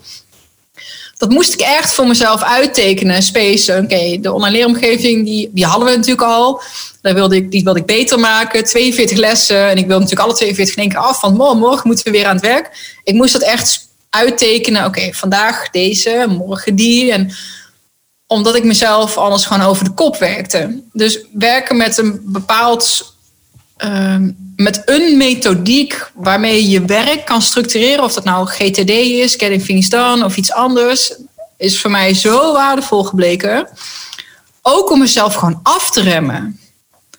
Dat 1.18 1.30
moest 1.30 1.53
ik 1.53 1.59
echt 1.59 1.93
voor 1.93 2.07
mezelf 2.07 2.43
uittekenen, 2.43 3.24
space. 3.24 3.82
Oké, 3.84 4.18
de 4.22 4.34
online 4.34 4.57
leeromgeving, 4.57 5.26
die, 5.26 5.49
die 5.53 5.65
hadden 5.65 5.89
we 5.89 5.95
natuurlijk 5.95 6.28
al. 6.28 6.61
Daar 7.01 7.13
wilde 7.13 7.36
ik, 7.36 7.51
die 7.51 7.63
wilde 7.63 7.80
ik 7.80 7.86
beter 7.86 8.20
maken. 8.20 8.63
42 8.63 9.18
lessen. 9.18 9.70
En 9.70 9.78
ik 9.78 9.88
wilde 9.88 10.03
natuurlijk 10.03 10.30
alle 10.30 10.34
42 10.34 10.76
in 10.76 10.82
één 10.82 10.91
keer 10.91 11.01
af. 11.01 11.20
Van 11.20 11.34
morgen, 11.34 11.57
morgen 11.57 11.88
moeten 11.88 12.05
we 12.05 12.11
weer 12.11 12.26
aan 12.26 12.36
het 12.36 12.45
werk. 12.45 12.99
Ik 13.03 13.13
moest 13.13 13.34
dat 13.34 13.41
echt 13.41 13.88
uittekenen. 14.09 14.86
Oké, 14.86 15.13
vandaag 15.13 15.70
deze, 15.70 16.26
morgen 16.30 16.76
die. 16.76 17.11
En 17.11 17.32
omdat 18.28 18.55
ik 18.55 18.63
mezelf 18.63 19.17
anders 19.17 19.45
gewoon 19.45 19.67
over 19.67 19.84
de 19.84 19.91
kop 19.91 20.17
werkte. 20.17 20.82
Dus 20.93 21.25
werken 21.32 21.78
met 21.78 21.97
een 21.97 22.21
bepaald. 22.23 23.15
Uh, 23.86 24.15
met 24.55 24.82
een 24.86 25.17
methodiek 25.17 26.11
waarmee 26.13 26.69
je 26.69 26.86
werk 26.86 27.25
kan 27.25 27.41
structureren, 27.41 28.03
of 28.03 28.13
dat 28.13 28.23
nou 28.23 28.47
GTD 28.47 28.89
is, 28.89 29.36
Getting 29.36 29.65
Things 29.65 29.89
Done 29.89 30.25
of 30.25 30.38
iets 30.38 30.51
anders, 30.51 31.13
is 31.57 31.80
voor 31.80 31.91
mij 31.91 32.13
zo 32.13 32.53
waardevol 32.53 33.03
gebleken. 33.03 33.67
Ook 34.61 34.91
om 34.91 34.99
mezelf 34.99 35.34
gewoon 35.34 35.59
af 35.63 35.89
te 35.89 36.01
remmen. 36.01 36.59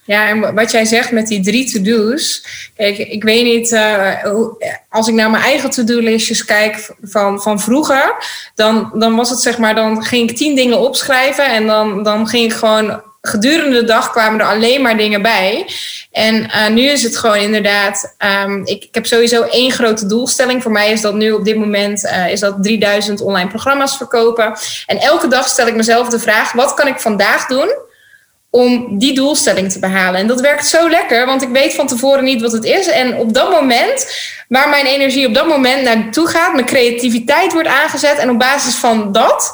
Ja, 0.08 0.28
en 0.28 0.54
wat 0.54 0.70
jij 0.70 0.84
zegt 0.84 1.10
met 1.10 1.26
die 1.26 1.40
drie 1.40 1.70
to-do's. 1.70 2.44
Kijk, 2.76 2.98
ik 2.98 3.22
weet 3.24 3.44
niet, 3.44 3.72
uh, 3.72 4.24
als 4.88 5.08
ik 5.08 5.14
naar 5.14 5.30
mijn 5.30 5.42
eigen 5.42 5.70
to-do-listjes 5.70 6.44
kijk 6.44 6.90
van, 7.02 7.42
van 7.42 7.60
vroeger, 7.60 8.14
dan, 8.54 8.90
dan 8.94 9.16
was 9.16 9.30
het 9.30 9.40
zeg 9.40 9.58
maar, 9.58 9.74
dan 9.74 10.04
ging 10.04 10.30
ik 10.30 10.36
tien 10.36 10.54
dingen 10.54 10.78
opschrijven 10.78 11.44
en 11.46 11.66
dan, 11.66 12.02
dan 12.02 12.28
ging 12.28 12.44
ik 12.44 12.52
gewoon 12.52 13.02
gedurende 13.22 13.80
de 13.80 13.86
dag 13.86 14.10
kwamen 14.10 14.40
er 14.40 14.46
alleen 14.46 14.82
maar 14.82 14.96
dingen 14.96 15.22
bij. 15.22 15.66
En 16.12 16.34
uh, 16.34 16.68
nu 16.68 16.82
is 16.82 17.02
het 17.02 17.16
gewoon 17.16 17.36
inderdaad. 17.36 18.14
Ik, 18.64 18.84
ik, 18.84 18.94
heb 18.94 19.06
sowieso 19.06 19.42
één 19.42 19.70
grote 19.70 20.06
doelstelling. 20.06 20.62
Voor 20.62 20.72
mij 20.72 20.92
is 20.92 21.00
dat 21.00 21.14
nu 21.14 21.32
op 21.32 21.44
dit 21.44 21.56
moment 21.56 22.04
uh, 22.04 22.30
is 22.30 22.40
dat 22.40 22.62
3000 22.62 23.20
online 23.20 23.48
programma's 23.48 23.96
verkopen. 23.96 24.56
En 24.86 24.98
elke 24.98 25.28
dag 25.28 25.48
stel 25.48 25.66
ik 25.66 25.74
mezelf 25.74 26.08
de 26.08 26.18
vraag: 26.18 26.52
wat 26.52 26.74
kan 26.74 26.86
ik 26.86 27.00
vandaag 27.00 27.46
doen 27.46 27.86
om 28.50 28.98
die 28.98 29.14
doelstelling 29.14 29.72
te 29.72 29.78
behalen. 29.78 30.20
En 30.20 30.26
dat 30.26 30.40
werkt 30.40 30.66
zo 30.66 30.88
lekker, 30.88 31.26
want 31.26 31.42
ik 31.42 31.48
weet 31.48 31.74
van 31.74 31.86
tevoren 31.86 32.24
niet 32.24 32.40
wat 32.40 32.52
het 32.52 32.64
is. 32.64 32.86
En 32.86 33.16
op 33.16 33.34
dat 33.34 33.50
moment, 33.50 34.16
waar 34.48 34.68
mijn 34.68 34.86
energie 34.86 35.26
op 35.26 35.34
dat 35.34 35.48
moment 35.48 35.82
naartoe 35.82 36.26
gaat, 36.26 36.52
mijn 36.52 36.66
creativiteit 36.66 37.52
wordt 37.52 37.68
aangezet. 37.68 38.18
En 38.18 38.30
op 38.30 38.38
basis 38.38 38.74
van 38.74 39.12
dat 39.12 39.52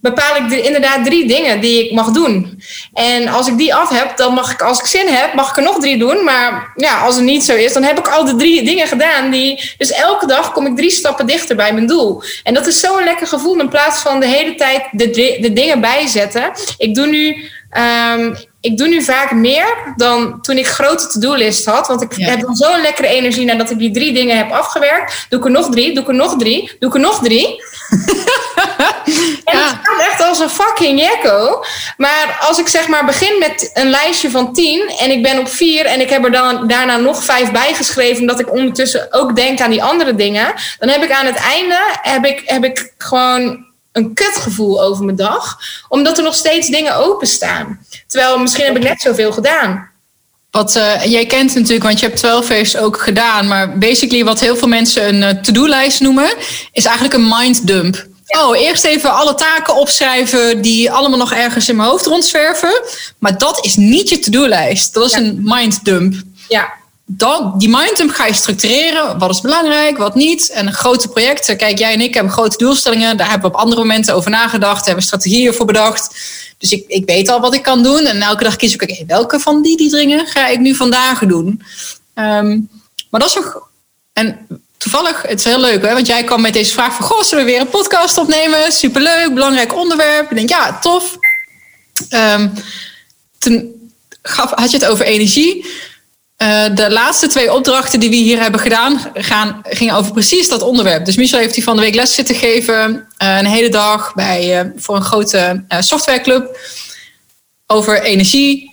bepaal 0.00 0.36
ik 0.36 0.48
de, 0.48 0.60
inderdaad 0.60 1.04
drie 1.04 1.26
dingen 1.26 1.60
die 1.60 1.84
ik 1.84 1.92
mag 1.92 2.10
doen. 2.10 2.62
En 2.92 3.28
als 3.28 3.48
ik 3.48 3.56
die 3.56 3.74
af 3.74 3.88
heb, 3.88 4.16
dan 4.16 4.34
mag 4.34 4.52
ik, 4.52 4.62
als 4.62 4.78
ik 4.78 4.86
zin 4.86 5.06
heb, 5.06 5.34
mag 5.34 5.50
ik 5.50 5.56
er 5.56 5.62
nog 5.62 5.78
drie 5.78 5.98
doen. 5.98 6.24
Maar 6.24 6.72
ja, 6.76 7.00
als 7.00 7.14
het 7.14 7.24
niet 7.24 7.44
zo 7.44 7.54
is, 7.54 7.72
dan 7.72 7.82
heb 7.82 7.98
ik 7.98 8.08
al 8.08 8.24
de 8.24 8.36
drie 8.36 8.64
dingen 8.64 8.86
gedaan. 8.86 9.30
Die, 9.30 9.74
dus 9.78 9.92
elke 9.92 10.26
dag 10.26 10.52
kom 10.52 10.66
ik 10.66 10.76
drie 10.76 10.90
stappen 10.90 11.26
dichter 11.26 11.56
bij 11.56 11.72
mijn 11.72 11.86
doel. 11.86 12.22
En 12.42 12.54
dat 12.54 12.66
is 12.66 12.80
zo'n 12.80 13.04
lekker 13.04 13.26
gevoel 13.26 13.60
in 13.60 13.68
plaats 13.68 14.02
van 14.02 14.20
de 14.20 14.26
hele 14.26 14.54
tijd 14.54 14.82
de, 14.90 15.38
de 15.40 15.52
dingen 15.52 15.80
bijzetten. 15.80 16.52
Ik 16.78 16.94
doe 16.94 17.06
nu 17.06 17.50
Um, 17.78 18.36
ik 18.60 18.78
doe 18.78 18.88
nu 18.88 19.02
vaak 19.02 19.30
meer 19.30 19.92
dan 19.96 20.40
toen 20.40 20.56
ik 20.56 20.66
grote 20.66 21.06
to-do-list 21.06 21.64
had. 21.64 21.86
Want 21.86 22.02
ik 22.02 22.12
heb 22.16 22.40
dan 22.40 22.54
zo'n 22.54 22.80
lekkere 22.80 23.08
energie 23.08 23.44
nadat 23.44 23.70
ik 23.70 23.78
die 23.78 23.90
drie 23.90 24.12
dingen 24.12 24.36
heb 24.36 24.50
afgewerkt. 24.50 25.26
Doe 25.28 25.38
ik 25.38 25.44
er 25.44 25.50
nog 25.50 25.70
drie, 25.70 25.94
doe 25.94 26.02
ik 26.02 26.08
er 26.08 26.14
nog 26.14 26.38
drie, 26.38 26.76
doe 26.78 26.88
ik 26.88 26.94
er 26.94 27.00
nog 27.00 27.22
drie. 27.22 27.46
en 29.44 29.58
ja. 29.58 29.66
het 29.66 29.76
gaat 29.82 30.00
echt 30.10 30.22
als 30.22 30.38
een 30.38 30.50
fucking 30.50 31.00
jekko. 31.00 31.64
Maar 31.96 32.38
als 32.48 32.58
ik 32.58 32.68
zeg 32.68 32.88
maar 32.88 33.04
begin 33.04 33.38
met 33.38 33.70
een 33.74 33.90
lijstje 33.90 34.30
van 34.30 34.52
tien 34.52 34.92
en 34.98 35.10
ik 35.10 35.22
ben 35.22 35.38
op 35.38 35.48
vier 35.48 35.86
en 35.86 36.00
ik 36.00 36.10
heb 36.10 36.24
er 36.24 36.32
dan 36.32 36.66
daarna 36.66 36.96
nog 36.96 37.24
vijf 37.24 37.52
bijgeschreven, 37.52 38.26
dat 38.26 38.40
ik 38.40 38.52
ondertussen 38.52 39.12
ook 39.12 39.36
denk 39.36 39.60
aan 39.60 39.70
die 39.70 39.82
andere 39.82 40.14
dingen, 40.14 40.54
dan 40.78 40.88
heb 40.88 41.02
ik 41.02 41.12
aan 41.12 41.26
het 41.26 41.36
einde 41.36 41.78
heb 42.02 42.24
ik, 42.24 42.42
heb 42.44 42.64
ik 42.64 42.92
gewoon 42.98 43.68
een 43.92 44.14
kutgevoel 44.14 44.82
over 44.82 45.04
mijn 45.04 45.16
dag, 45.16 45.58
omdat 45.88 46.18
er 46.18 46.24
nog 46.24 46.34
steeds 46.34 46.68
dingen 46.68 46.96
openstaan. 46.96 47.86
Terwijl 48.06 48.38
misschien 48.38 48.64
heb 48.64 48.76
ik 48.76 48.82
net 48.82 49.00
zoveel 49.00 49.32
gedaan. 49.32 49.88
Wat 50.50 50.76
uh, 50.76 51.04
jij 51.04 51.26
kent 51.26 51.54
natuurlijk, 51.54 51.82
want 51.82 52.00
je 52.00 52.06
hebt 52.06 52.18
12 52.18 52.46
face 52.46 52.80
ook 52.80 53.00
gedaan. 53.00 53.48
Maar 53.48 53.78
basically, 53.78 54.24
wat 54.24 54.40
heel 54.40 54.56
veel 54.56 54.68
mensen 54.68 55.08
een 55.08 55.36
uh, 55.36 55.42
to-do-lijst 55.42 56.00
noemen, 56.00 56.34
is 56.72 56.84
eigenlijk 56.84 57.14
een 57.14 57.28
minddump. 57.28 58.06
Ja. 58.24 58.48
Oh, 58.48 58.58
eerst 58.58 58.84
even 58.84 59.14
alle 59.14 59.34
taken 59.34 59.76
opschrijven 59.76 60.62
die 60.62 60.90
allemaal 60.90 61.18
nog 61.18 61.32
ergens 61.32 61.68
in 61.68 61.76
mijn 61.76 61.88
hoofd 61.88 62.06
rondzwerven. 62.06 62.82
Maar 63.18 63.38
dat 63.38 63.64
is 63.64 63.76
niet 63.76 64.08
je 64.08 64.18
to-do-lijst. 64.18 64.94
Dat 64.94 65.04
is 65.04 65.12
ja. 65.12 65.18
een 65.18 65.40
minddump. 65.44 66.14
Ja. 66.48 66.72
Die 67.58 67.68
minddump 67.68 68.10
ga 68.10 68.26
je 68.26 68.34
structureren. 68.34 69.18
Wat 69.18 69.30
is 69.30 69.40
belangrijk, 69.40 69.98
wat 69.98 70.14
niet. 70.14 70.50
En 70.50 70.72
grote 70.72 71.08
projecten. 71.08 71.56
Kijk, 71.56 71.78
jij 71.78 71.92
en 71.92 72.00
ik 72.00 72.14
hebben 72.14 72.32
grote 72.32 72.56
doelstellingen. 72.56 73.16
Daar 73.16 73.30
hebben 73.30 73.50
we 73.50 73.56
op 73.56 73.60
andere 73.62 73.80
momenten 73.80 74.14
over 74.14 74.30
nagedacht. 74.30 74.86
Hebben 74.86 75.04
strategieën 75.04 75.54
voor 75.54 75.66
bedacht. 75.66 76.14
Dus 76.58 76.70
ik, 76.70 76.84
ik 76.86 77.06
weet 77.06 77.28
al 77.28 77.40
wat 77.40 77.54
ik 77.54 77.62
kan 77.62 77.82
doen. 77.82 78.06
En 78.06 78.22
elke 78.22 78.44
dag 78.44 78.56
kies 78.56 78.74
ik, 78.74 79.04
welke 79.06 79.40
van 79.40 79.62
die, 79.62 79.76
die 79.76 79.90
dingen 79.90 80.26
ga 80.26 80.46
ik 80.46 80.58
nu 80.58 80.74
vandaag 80.74 81.18
doen? 81.18 81.62
Um, 82.14 82.68
maar 83.10 83.20
dat 83.20 83.28
is 83.28 83.38
ook... 83.38 83.70
En 84.12 84.46
toevallig, 84.76 85.22
het 85.22 85.38
is 85.38 85.44
heel 85.44 85.60
leuk, 85.60 85.82
hè? 85.82 85.92
want 85.92 86.06
jij 86.06 86.24
kwam 86.24 86.40
met 86.40 86.52
deze 86.52 86.72
vraag 86.72 86.94
van... 86.94 87.06
Goh, 87.06 87.22
zullen 87.22 87.44
we 87.44 87.50
weer 87.50 87.60
een 87.60 87.68
podcast 87.68 88.18
opnemen? 88.18 88.72
Superleuk, 88.72 89.34
belangrijk 89.34 89.74
onderwerp. 89.74 90.30
Ik 90.30 90.36
denk, 90.36 90.48
ja, 90.48 90.78
tof. 90.78 91.18
Um, 92.10 92.52
toen 93.38 93.74
had 94.32 94.70
je 94.70 94.76
het 94.76 94.86
over 94.86 95.04
energie. 95.04 95.66
Uh, 96.42 96.64
de 96.74 96.90
laatste 96.90 97.26
twee 97.26 97.52
opdrachten 97.52 98.00
die 98.00 98.10
we 98.10 98.16
hier 98.16 98.40
hebben 98.40 98.60
gedaan, 98.60 99.00
gaan, 99.14 99.60
gingen 99.62 99.94
over 99.94 100.12
precies 100.12 100.48
dat 100.48 100.62
onderwerp. 100.62 101.04
Dus 101.04 101.16
Michel 101.16 101.38
heeft 101.38 101.54
die 101.54 101.62
van 101.62 101.76
de 101.76 101.82
week 101.82 101.94
les 101.94 102.14
zitten 102.14 102.34
geven, 102.34 103.06
uh, 103.22 103.38
een 103.38 103.46
hele 103.46 103.68
dag 103.68 104.14
bij, 104.14 104.64
uh, 104.64 104.70
voor 104.76 104.96
een 104.96 105.02
grote 105.02 105.64
softwareclub, 105.80 106.58
over 107.66 108.02
energie. 108.02 108.68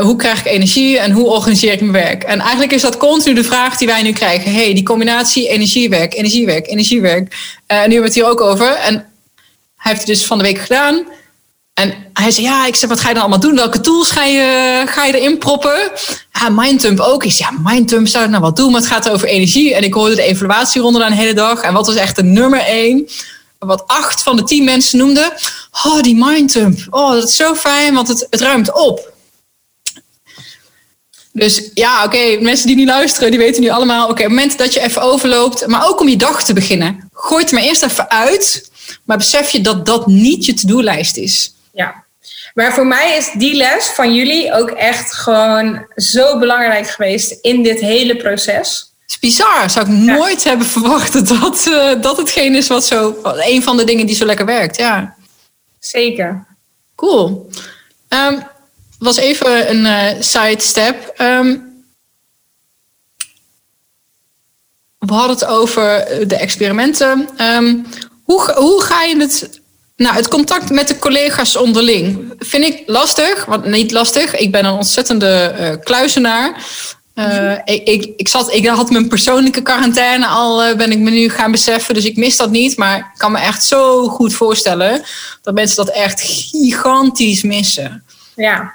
hoe 0.00 0.16
krijg 0.16 0.38
ik 0.38 0.46
energie 0.46 0.98
en 0.98 1.10
hoe 1.10 1.26
organiseer 1.26 1.72
ik 1.72 1.80
mijn 1.80 1.92
werk? 1.92 2.22
En 2.22 2.40
eigenlijk 2.40 2.72
is 2.72 2.82
dat 2.82 2.96
continu 2.96 3.34
de 3.34 3.44
vraag 3.44 3.76
die 3.76 3.86
wij 3.86 4.02
nu 4.02 4.12
krijgen. 4.12 4.52
hey, 4.52 4.74
die 4.74 4.82
combinatie 4.82 5.48
energiewerk, 5.48 6.14
energiewerk, 6.14 6.66
energiewerk. 6.66 7.34
en 7.66 7.76
nu 7.88 7.94
hebben 7.94 7.98
we 7.98 8.04
het 8.04 8.14
hier 8.14 8.28
ook 8.28 8.40
over. 8.40 8.74
En 8.74 8.94
hij 9.76 9.92
heeft 9.92 9.98
het 9.98 10.06
dus 10.06 10.26
van 10.26 10.38
de 10.38 10.44
week 10.44 10.58
gedaan. 10.58 11.06
En 11.78 11.94
hij 12.12 12.30
zei, 12.30 12.46
ja, 12.46 12.66
ik 12.66 12.76
zeg, 12.76 12.88
wat 12.88 13.00
ga 13.00 13.08
je 13.08 13.14
dan 13.14 13.22
allemaal 13.22 13.40
doen? 13.40 13.56
Welke 13.56 13.80
tools 13.80 14.10
ga 14.10 14.24
je, 14.24 14.82
ga 14.86 15.04
je 15.04 15.18
erin 15.18 15.38
proppen? 15.38 15.90
Ja, 16.32 16.48
Mindtump 16.48 17.00
ook. 17.00 17.24
Ik 17.24 17.32
zei, 17.32 17.48
ja, 17.50 17.70
Mindtump 17.70 18.08
zou 18.08 18.24
ik 18.24 18.30
nou 18.30 18.42
wat 18.42 18.56
doen? 18.56 18.70
Maar 18.70 18.80
het 18.80 18.90
gaat 18.90 19.08
over 19.08 19.28
energie. 19.28 19.74
En 19.74 19.82
ik 19.84 19.94
hoorde 19.94 20.14
de 20.14 20.22
evaluatieronde 20.22 21.04
een 21.04 21.12
hele 21.12 21.34
dag. 21.34 21.60
En 21.60 21.72
wat 21.72 21.86
was 21.86 21.94
echt 21.94 22.16
de 22.16 22.22
nummer 22.22 22.60
één? 22.60 23.08
Wat 23.58 23.84
acht 23.86 24.22
van 24.22 24.36
de 24.36 24.42
tien 24.42 24.64
mensen 24.64 24.98
noemden. 24.98 25.32
Oh, 25.84 26.00
die 26.00 26.14
Mindtump. 26.16 26.78
Oh, 26.90 27.12
dat 27.12 27.28
is 27.28 27.36
zo 27.36 27.54
fijn, 27.54 27.94
want 27.94 28.08
het, 28.08 28.26
het 28.30 28.40
ruimt 28.40 28.72
op. 28.72 29.12
Dus 31.32 31.70
ja, 31.74 32.04
oké, 32.04 32.38
mensen 32.40 32.66
die 32.66 32.76
niet 32.76 32.88
luisteren, 32.88 33.30
die 33.30 33.40
weten 33.40 33.62
nu 33.62 33.68
allemaal... 33.68 34.02
oké, 34.02 34.12
op 34.12 34.18
het 34.18 34.28
moment 34.28 34.58
dat 34.58 34.74
je 34.74 34.80
even 34.80 35.02
overloopt... 35.02 35.66
maar 35.66 35.88
ook 35.88 36.00
om 36.00 36.08
je 36.08 36.16
dag 36.16 36.44
te 36.44 36.52
beginnen. 36.52 37.10
Gooi 37.12 37.42
het 37.42 37.52
maar 37.52 37.62
eerst 37.62 37.82
even 37.82 38.10
uit... 38.10 38.70
maar 39.04 39.16
besef 39.16 39.50
je 39.50 39.60
dat 39.60 39.86
dat 39.86 40.06
niet 40.06 40.44
je 40.44 40.54
to-do-lijst 40.54 41.16
is. 41.16 41.52
Ja, 41.78 42.04
maar 42.54 42.72
voor 42.72 42.86
mij 42.86 43.16
is 43.16 43.30
die 43.32 43.54
les 43.54 43.86
van 43.86 44.14
jullie 44.14 44.52
ook 44.52 44.70
echt 44.70 45.12
gewoon 45.12 45.86
zo 45.96 46.38
belangrijk 46.38 46.88
geweest 46.88 47.38
in 47.40 47.62
dit 47.62 47.80
hele 47.80 48.16
proces. 48.16 48.92
Het 49.00 49.10
is 49.10 49.18
bizar. 49.18 49.70
Zou 49.70 49.86
ik 49.86 50.04
ja. 50.04 50.14
nooit 50.14 50.44
hebben 50.44 50.66
verwacht 50.66 51.12
dat, 51.40 51.66
uh, 51.68 52.02
dat 52.02 52.16
hetgeen 52.16 52.54
is 52.54 52.68
wat 52.68 52.84
zo. 52.84 53.16
een 53.22 53.62
van 53.62 53.76
de 53.76 53.84
dingen 53.84 54.06
die 54.06 54.16
zo 54.16 54.26
lekker 54.26 54.46
werkt. 54.46 54.76
Ja. 54.76 55.16
Zeker. 55.78 56.46
Cool. 56.94 57.50
Um, 58.08 58.42
was 58.98 59.16
even 59.16 59.70
een 59.70 59.84
uh, 59.84 60.22
side 60.22 60.60
step. 60.60 61.14
Um, 61.18 61.82
we 64.98 65.12
hadden 65.12 65.36
het 65.36 65.44
over 65.44 66.06
de 66.28 66.36
experimenten. 66.36 67.28
Um, 67.40 67.86
hoe, 68.24 68.52
hoe 68.52 68.82
ga 68.82 69.02
je 69.02 69.16
het 69.16 69.60
nou, 69.98 70.14
het 70.14 70.28
contact 70.28 70.70
met 70.70 70.88
de 70.88 70.98
collega's 70.98 71.56
onderling 71.56 72.34
vind 72.38 72.64
ik 72.64 72.82
lastig. 72.86 73.44
Want 73.44 73.64
niet 73.64 73.90
lastig, 73.90 74.36
ik 74.36 74.50
ben 74.50 74.64
een 74.64 74.72
ontzettende 74.72 75.54
uh, 75.60 75.84
kluizenaar. 75.84 76.64
Uh, 77.14 77.58
ik, 77.64 78.12
ik, 78.16 78.28
zat, 78.28 78.52
ik 78.52 78.66
had 78.66 78.90
mijn 78.90 79.08
persoonlijke 79.08 79.62
quarantaine 79.62 80.26
al, 80.26 80.66
uh, 80.66 80.76
ben 80.76 80.90
ik 80.90 80.98
me 80.98 81.10
nu 81.10 81.28
gaan 81.28 81.50
beseffen. 81.50 81.94
Dus 81.94 82.04
ik 82.04 82.16
mis 82.16 82.36
dat 82.36 82.50
niet. 82.50 82.76
Maar 82.76 82.98
ik 82.98 83.04
kan 83.16 83.32
me 83.32 83.38
echt 83.38 83.64
zo 83.64 84.08
goed 84.08 84.34
voorstellen 84.34 85.02
dat 85.42 85.54
mensen 85.54 85.76
dat 85.76 85.94
echt 85.94 86.20
gigantisch 86.20 87.42
missen. 87.42 88.04
Ja, 88.34 88.74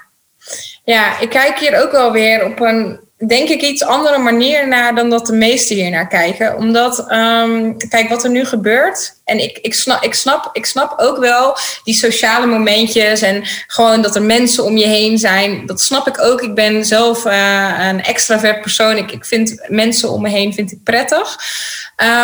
ja 0.84 1.18
ik 1.18 1.28
kijk 1.28 1.58
hier 1.58 1.82
ook 1.82 1.92
wel 1.92 2.12
weer 2.12 2.44
op 2.44 2.60
een 2.60 3.00
denk 3.26 3.48
ik 3.48 3.62
iets 3.62 3.84
andere 3.84 4.18
manier 4.18 4.68
naar 4.68 4.94
dan 4.94 5.10
dat 5.10 5.26
de 5.26 5.32
meesten 5.32 5.76
hier 5.76 5.90
naar 5.90 6.08
kijken. 6.08 6.56
Omdat, 6.56 6.98
um, 6.98 7.76
kijk, 7.88 8.08
wat 8.08 8.24
er 8.24 8.30
nu 8.30 8.44
gebeurt. 8.44 9.14
En 9.24 9.38
ik, 9.38 9.58
ik, 9.58 9.74
snap, 9.74 10.02
ik, 10.02 10.14
snap, 10.14 10.50
ik 10.52 10.66
snap 10.66 10.94
ook 10.96 11.18
wel 11.18 11.56
die 11.84 11.94
sociale 11.94 12.46
momentjes 12.46 13.20
en 13.20 13.44
gewoon 13.66 14.02
dat 14.02 14.14
er 14.14 14.22
mensen 14.22 14.64
om 14.64 14.76
je 14.76 14.86
heen 14.86 15.18
zijn. 15.18 15.66
Dat 15.66 15.80
snap 15.80 16.08
ik 16.08 16.20
ook. 16.20 16.40
Ik 16.40 16.54
ben 16.54 16.84
zelf 16.84 17.24
uh, 17.24 17.88
een 17.88 18.02
extravert 18.02 18.60
persoon. 18.60 18.96
Ik, 18.96 19.12
ik 19.12 19.24
vind 19.24 19.64
mensen 19.68 20.10
om 20.10 20.22
me 20.22 20.28
heen 20.28 20.54
vind 20.54 20.72
ik 20.72 20.82
prettig. 20.82 21.38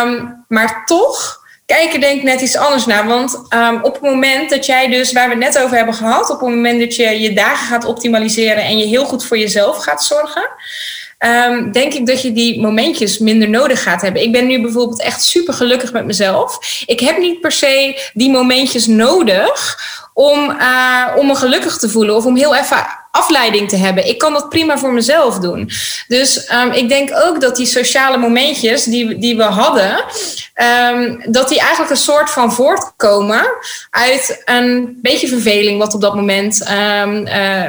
Um, 0.03 0.45
maar 0.47 0.85
toch 0.85 1.40
kijken 1.73 1.99
denk 1.99 2.23
net 2.23 2.41
iets 2.41 2.57
anders 2.57 2.85
naar. 2.85 3.07
Want 3.07 3.41
um, 3.49 3.83
op 3.83 3.93
het 3.93 4.01
moment 4.01 4.49
dat 4.49 4.65
jij 4.65 4.87
dus, 4.87 5.11
waar 5.11 5.29
we 5.29 5.35
het 5.35 5.43
net 5.43 5.63
over 5.63 5.77
hebben 5.77 5.93
gehad, 5.93 6.29
op 6.29 6.39
het 6.39 6.49
moment 6.49 6.79
dat 6.79 6.95
je 6.95 7.21
je 7.21 7.33
dagen 7.33 7.67
gaat 7.67 7.85
optimaliseren 7.85 8.63
en 8.63 8.77
je 8.77 8.85
heel 8.85 9.05
goed 9.05 9.25
voor 9.25 9.37
jezelf 9.37 9.77
gaat 9.83 10.03
zorgen, 10.03 10.49
um, 11.25 11.71
denk 11.71 11.93
ik 11.93 12.05
dat 12.05 12.21
je 12.21 12.31
die 12.31 12.61
momentjes 12.61 13.17
minder 13.17 13.49
nodig 13.49 13.83
gaat 13.83 14.01
hebben. 14.01 14.21
Ik 14.21 14.31
ben 14.31 14.47
nu 14.47 14.61
bijvoorbeeld 14.61 15.01
echt 15.01 15.21
super 15.21 15.53
gelukkig 15.53 15.91
met 15.91 16.05
mezelf. 16.05 16.57
Ik 16.85 16.99
heb 16.99 17.17
niet 17.17 17.41
per 17.41 17.51
se 17.51 18.01
die 18.13 18.29
momentjes 18.29 18.87
nodig 18.87 19.79
om, 20.13 20.49
uh, 20.49 21.07
om 21.15 21.27
me 21.27 21.35
gelukkig 21.35 21.77
te 21.77 21.89
voelen 21.89 22.15
of 22.15 22.25
om 22.25 22.35
heel 22.35 22.55
even 22.55 22.85
afleiding 23.11 23.69
te 23.69 23.75
hebben. 23.75 24.07
Ik 24.07 24.17
kan 24.17 24.33
dat 24.33 24.49
prima 24.49 24.77
voor 24.77 24.93
mezelf 24.93 25.39
doen. 25.39 25.69
Dus 26.07 26.51
um, 26.51 26.71
ik 26.71 26.89
denk 26.89 27.09
ook 27.13 27.41
dat 27.41 27.55
die 27.55 27.65
sociale 27.65 28.17
momentjes 28.17 28.83
die, 28.83 29.17
die 29.17 29.37
we 29.37 29.43
hadden, 29.43 30.03
um, 30.91 31.23
dat 31.25 31.49
die 31.49 31.59
eigenlijk 31.59 31.91
een 31.91 31.97
soort 31.97 32.29
van 32.29 32.53
voortkomen 32.53 33.43
uit 33.89 34.41
een 34.45 34.99
beetje 35.01 35.27
verveling 35.27 35.77
wat 35.77 35.93
op 35.93 36.01
dat 36.01 36.15
moment. 36.15 36.61
Uh, 36.61 37.67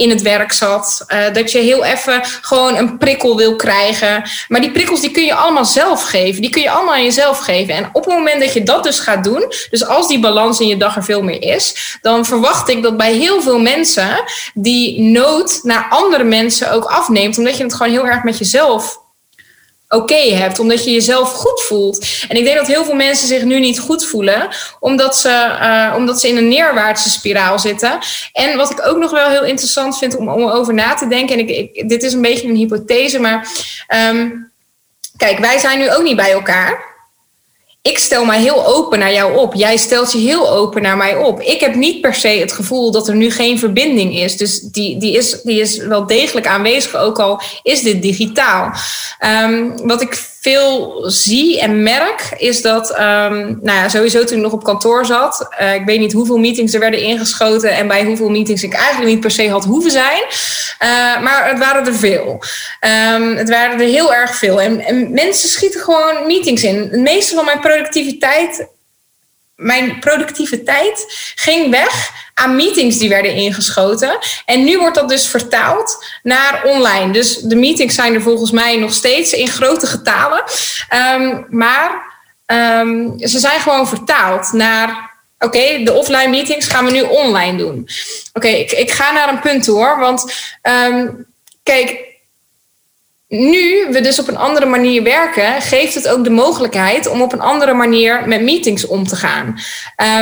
in 0.00 0.10
het 0.10 0.22
werk 0.22 0.52
zat. 0.52 1.04
Uh, 1.08 1.32
dat 1.32 1.52
je 1.52 1.58
heel 1.58 1.84
even 1.84 2.20
gewoon 2.40 2.76
een 2.76 2.98
prikkel 2.98 3.36
wil 3.36 3.56
krijgen. 3.56 4.22
Maar 4.48 4.60
die 4.60 4.70
prikkels 4.70 5.00
die 5.00 5.10
kun 5.10 5.24
je 5.24 5.34
allemaal 5.34 5.64
zelf 5.64 6.02
geven. 6.02 6.40
Die 6.40 6.50
kun 6.50 6.62
je 6.62 6.70
allemaal 6.70 6.94
aan 6.94 7.04
jezelf 7.04 7.38
geven. 7.38 7.74
En 7.74 7.90
op 7.92 8.04
het 8.04 8.14
moment 8.14 8.40
dat 8.40 8.52
je 8.52 8.62
dat 8.62 8.84
dus 8.84 8.98
gaat 8.98 9.24
doen, 9.24 9.52
dus 9.70 9.86
als 9.86 10.08
die 10.08 10.20
balans 10.20 10.60
in 10.60 10.66
je 10.66 10.76
dag 10.76 10.96
er 10.96 11.04
veel 11.04 11.22
meer 11.22 11.42
is, 11.42 11.98
dan 12.02 12.24
verwacht 12.24 12.68
ik 12.68 12.82
dat 12.82 12.96
bij 12.96 13.12
heel 13.12 13.42
veel 13.42 13.58
mensen 13.58 14.22
die 14.54 15.00
nood 15.00 15.60
naar 15.62 15.86
andere 15.90 16.24
mensen 16.24 16.72
ook 16.72 16.84
afneemt. 16.84 17.38
Omdat 17.38 17.56
je 17.56 17.62
het 17.62 17.74
gewoon 17.74 17.92
heel 17.92 18.06
erg 18.06 18.22
met 18.22 18.38
jezelf 18.38 18.99
oké 19.90 20.02
okay 20.02 20.32
hebt, 20.32 20.58
omdat 20.58 20.84
je 20.84 20.90
jezelf 20.90 21.32
goed 21.32 21.62
voelt. 21.62 22.06
En 22.28 22.36
ik 22.36 22.44
denk 22.44 22.56
dat 22.56 22.66
heel 22.66 22.84
veel 22.84 22.94
mensen 22.94 23.26
zich 23.26 23.44
nu 23.44 23.60
niet 23.60 23.78
goed 23.78 24.06
voelen, 24.06 24.48
omdat 24.80 25.16
ze, 25.16 25.58
uh, 25.62 25.94
omdat 25.96 26.20
ze 26.20 26.28
in 26.28 26.36
een 26.36 26.48
neerwaartse 26.48 27.10
spiraal 27.10 27.58
zitten. 27.58 27.98
En 28.32 28.56
wat 28.56 28.70
ik 28.70 28.86
ook 28.86 28.98
nog 28.98 29.10
wel 29.10 29.28
heel 29.28 29.44
interessant 29.44 29.98
vind 29.98 30.16
om, 30.16 30.28
om 30.28 30.44
over 30.44 30.74
na 30.74 30.94
te 30.94 31.08
denken, 31.08 31.38
en 31.38 31.48
ik, 31.48 31.88
dit 31.88 32.02
is 32.02 32.12
een 32.12 32.22
beetje 32.22 32.48
een 32.48 32.56
hypothese, 32.56 33.18
maar 33.18 33.48
um, 34.10 34.52
kijk, 35.16 35.38
wij 35.38 35.58
zijn 35.58 35.78
nu 35.78 35.92
ook 35.92 36.02
niet 36.02 36.16
bij 36.16 36.32
elkaar 36.32 36.89
ik 37.82 37.98
stel 37.98 38.24
mij 38.24 38.40
heel 38.40 38.66
open 38.66 38.98
naar 38.98 39.12
jou 39.12 39.36
op. 39.36 39.54
Jij 39.54 39.76
stelt 39.76 40.12
je 40.12 40.18
heel 40.18 40.50
open 40.50 40.82
naar 40.82 40.96
mij 40.96 41.16
op. 41.16 41.40
Ik 41.40 41.60
heb 41.60 41.74
niet 41.74 42.00
per 42.00 42.14
se 42.14 42.28
het 42.28 42.52
gevoel 42.52 42.90
dat 42.90 43.08
er 43.08 43.14
nu 43.14 43.30
geen 43.30 43.58
verbinding 43.58 44.16
is. 44.16 44.36
Dus 44.36 44.60
die, 44.60 44.98
die, 44.98 45.16
is, 45.16 45.42
die 45.42 45.60
is 45.60 45.76
wel 45.76 46.06
degelijk 46.06 46.46
aanwezig, 46.46 46.96
ook 46.96 47.18
al 47.18 47.40
is 47.62 47.82
dit 47.82 48.02
digitaal. 48.02 48.72
Um, 49.44 49.86
wat 49.86 50.02
ik 50.02 50.14
veel 50.40 51.02
zie 51.06 51.60
en 51.60 51.82
merk, 51.82 52.34
is 52.36 52.62
dat, 52.62 52.90
um, 52.90 52.98
nou 53.62 53.78
ja, 53.78 53.88
sowieso 53.88 54.24
toen 54.24 54.36
ik 54.36 54.42
nog 54.42 54.52
op 54.52 54.64
kantoor 54.64 55.06
zat, 55.06 55.48
uh, 55.60 55.74
ik 55.74 55.84
weet 55.84 55.98
niet 55.98 56.12
hoeveel 56.12 56.38
meetings 56.38 56.74
er 56.74 56.80
werden 56.80 57.02
ingeschoten 57.02 57.70
en 57.70 57.88
bij 57.88 58.04
hoeveel 58.04 58.28
meetings 58.28 58.62
ik 58.62 58.72
eigenlijk 58.72 59.10
niet 59.10 59.20
per 59.20 59.30
se 59.30 59.50
had 59.50 59.64
hoeven 59.64 59.90
zijn. 59.90 60.22
Uh, 60.82 61.22
maar 61.22 61.48
het 61.48 61.58
waren 61.58 61.86
er 61.86 61.94
veel. 61.94 62.42
Um, 63.14 63.36
het 63.36 63.48
waren 63.48 63.80
er 63.80 63.86
heel 63.86 64.14
erg 64.14 64.34
veel. 64.34 64.60
En, 64.60 64.80
en 64.80 65.12
mensen 65.12 65.48
schieten 65.48 65.80
gewoon 65.80 66.26
meetings 66.26 66.62
in. 66.62 66.76
Het 66.76 67.00
meeste 67.00 67.34
van 67.34 67.44
mijn 67.44 67.60
productiviteit 67.60 68.66
mijn 69.60 69.98
productiviteit 69.98 71.04
ging 71.34 71.70
weg 71.70 72.10
aan 72.34 72.56
meetings 72.56 72.98
die 72.98 73.08
werden 73.08 73.34
ingeschoten. 73.34 74.18
En 74.44 74.64
nu 74.64 74.78
wordt 74.78 74.94
dat 74.94 75.08
dus 75.08 75.26
vertaald 75.26 76.04
naar 76.22 76.64
online. 76.64 77.12
Dus 77.12 77.36
de 77.36 77.56
meetings 77.56 77.94
zijn 77.94 78.14
er 78.14 78.22
volgens 78.22 78.50
mij 78.50 78.76
nog 78.76 78.92
steeds 78.92 79.32
in 79.32 79.48
grote 79.48 79.86
getalen. 79.86 80.44
Um, 81.14 81.46
maar 81.50 81.90
um, 82.46 83.18
ze 83.18 83.38
zijn 83.38 83.60
gewoon 83.60 83.88
vertaald 83.88 84.52
naar 84.52 85.08
Oké, 85.42 85.82
de 85.84 85.92
offline 85.92 86.28
meetings 86.28 86.66
gaan 86.66 86.84
we 86.84 86.90
nu 86.90 87.00
online 87.02 87.58
doen. 87.58 87.88
Oké, 88.32 88.48
ik, 88.48 88.70
ik, 88.70 88.90
ga 88.90 89.12
naar 89.12 89.28
een 89.28 89.40
punt 89.40 89.66
hoor. 89.66 89.98
Want 89.98 90.34
um, 90.62 91.26
kijk, 91.62 92.09
nu 93.30 93.86
we 93.90 94.00
dus 94.00 94.18
op 94.18 94.28
een 94.28 94.36
andere 94.36 94.66
manier 94.66 95.02
werken, 95.02 95.62
geeft 95.62 95.94
het 95.94 96.08
ook 96.08 96.24
de 96.24 96.30
mogelijkheid 96.30 97.08
om 97.08 97.22
op 97.22 97.32
een 97.32 97.40
andere 97.40 97.74
manier 97.74 98.28
met 98.28 98.42
meetings 98.42 98.86
om 98.86 99.06
te 99.06 99.16
gaan. 99.16 99.58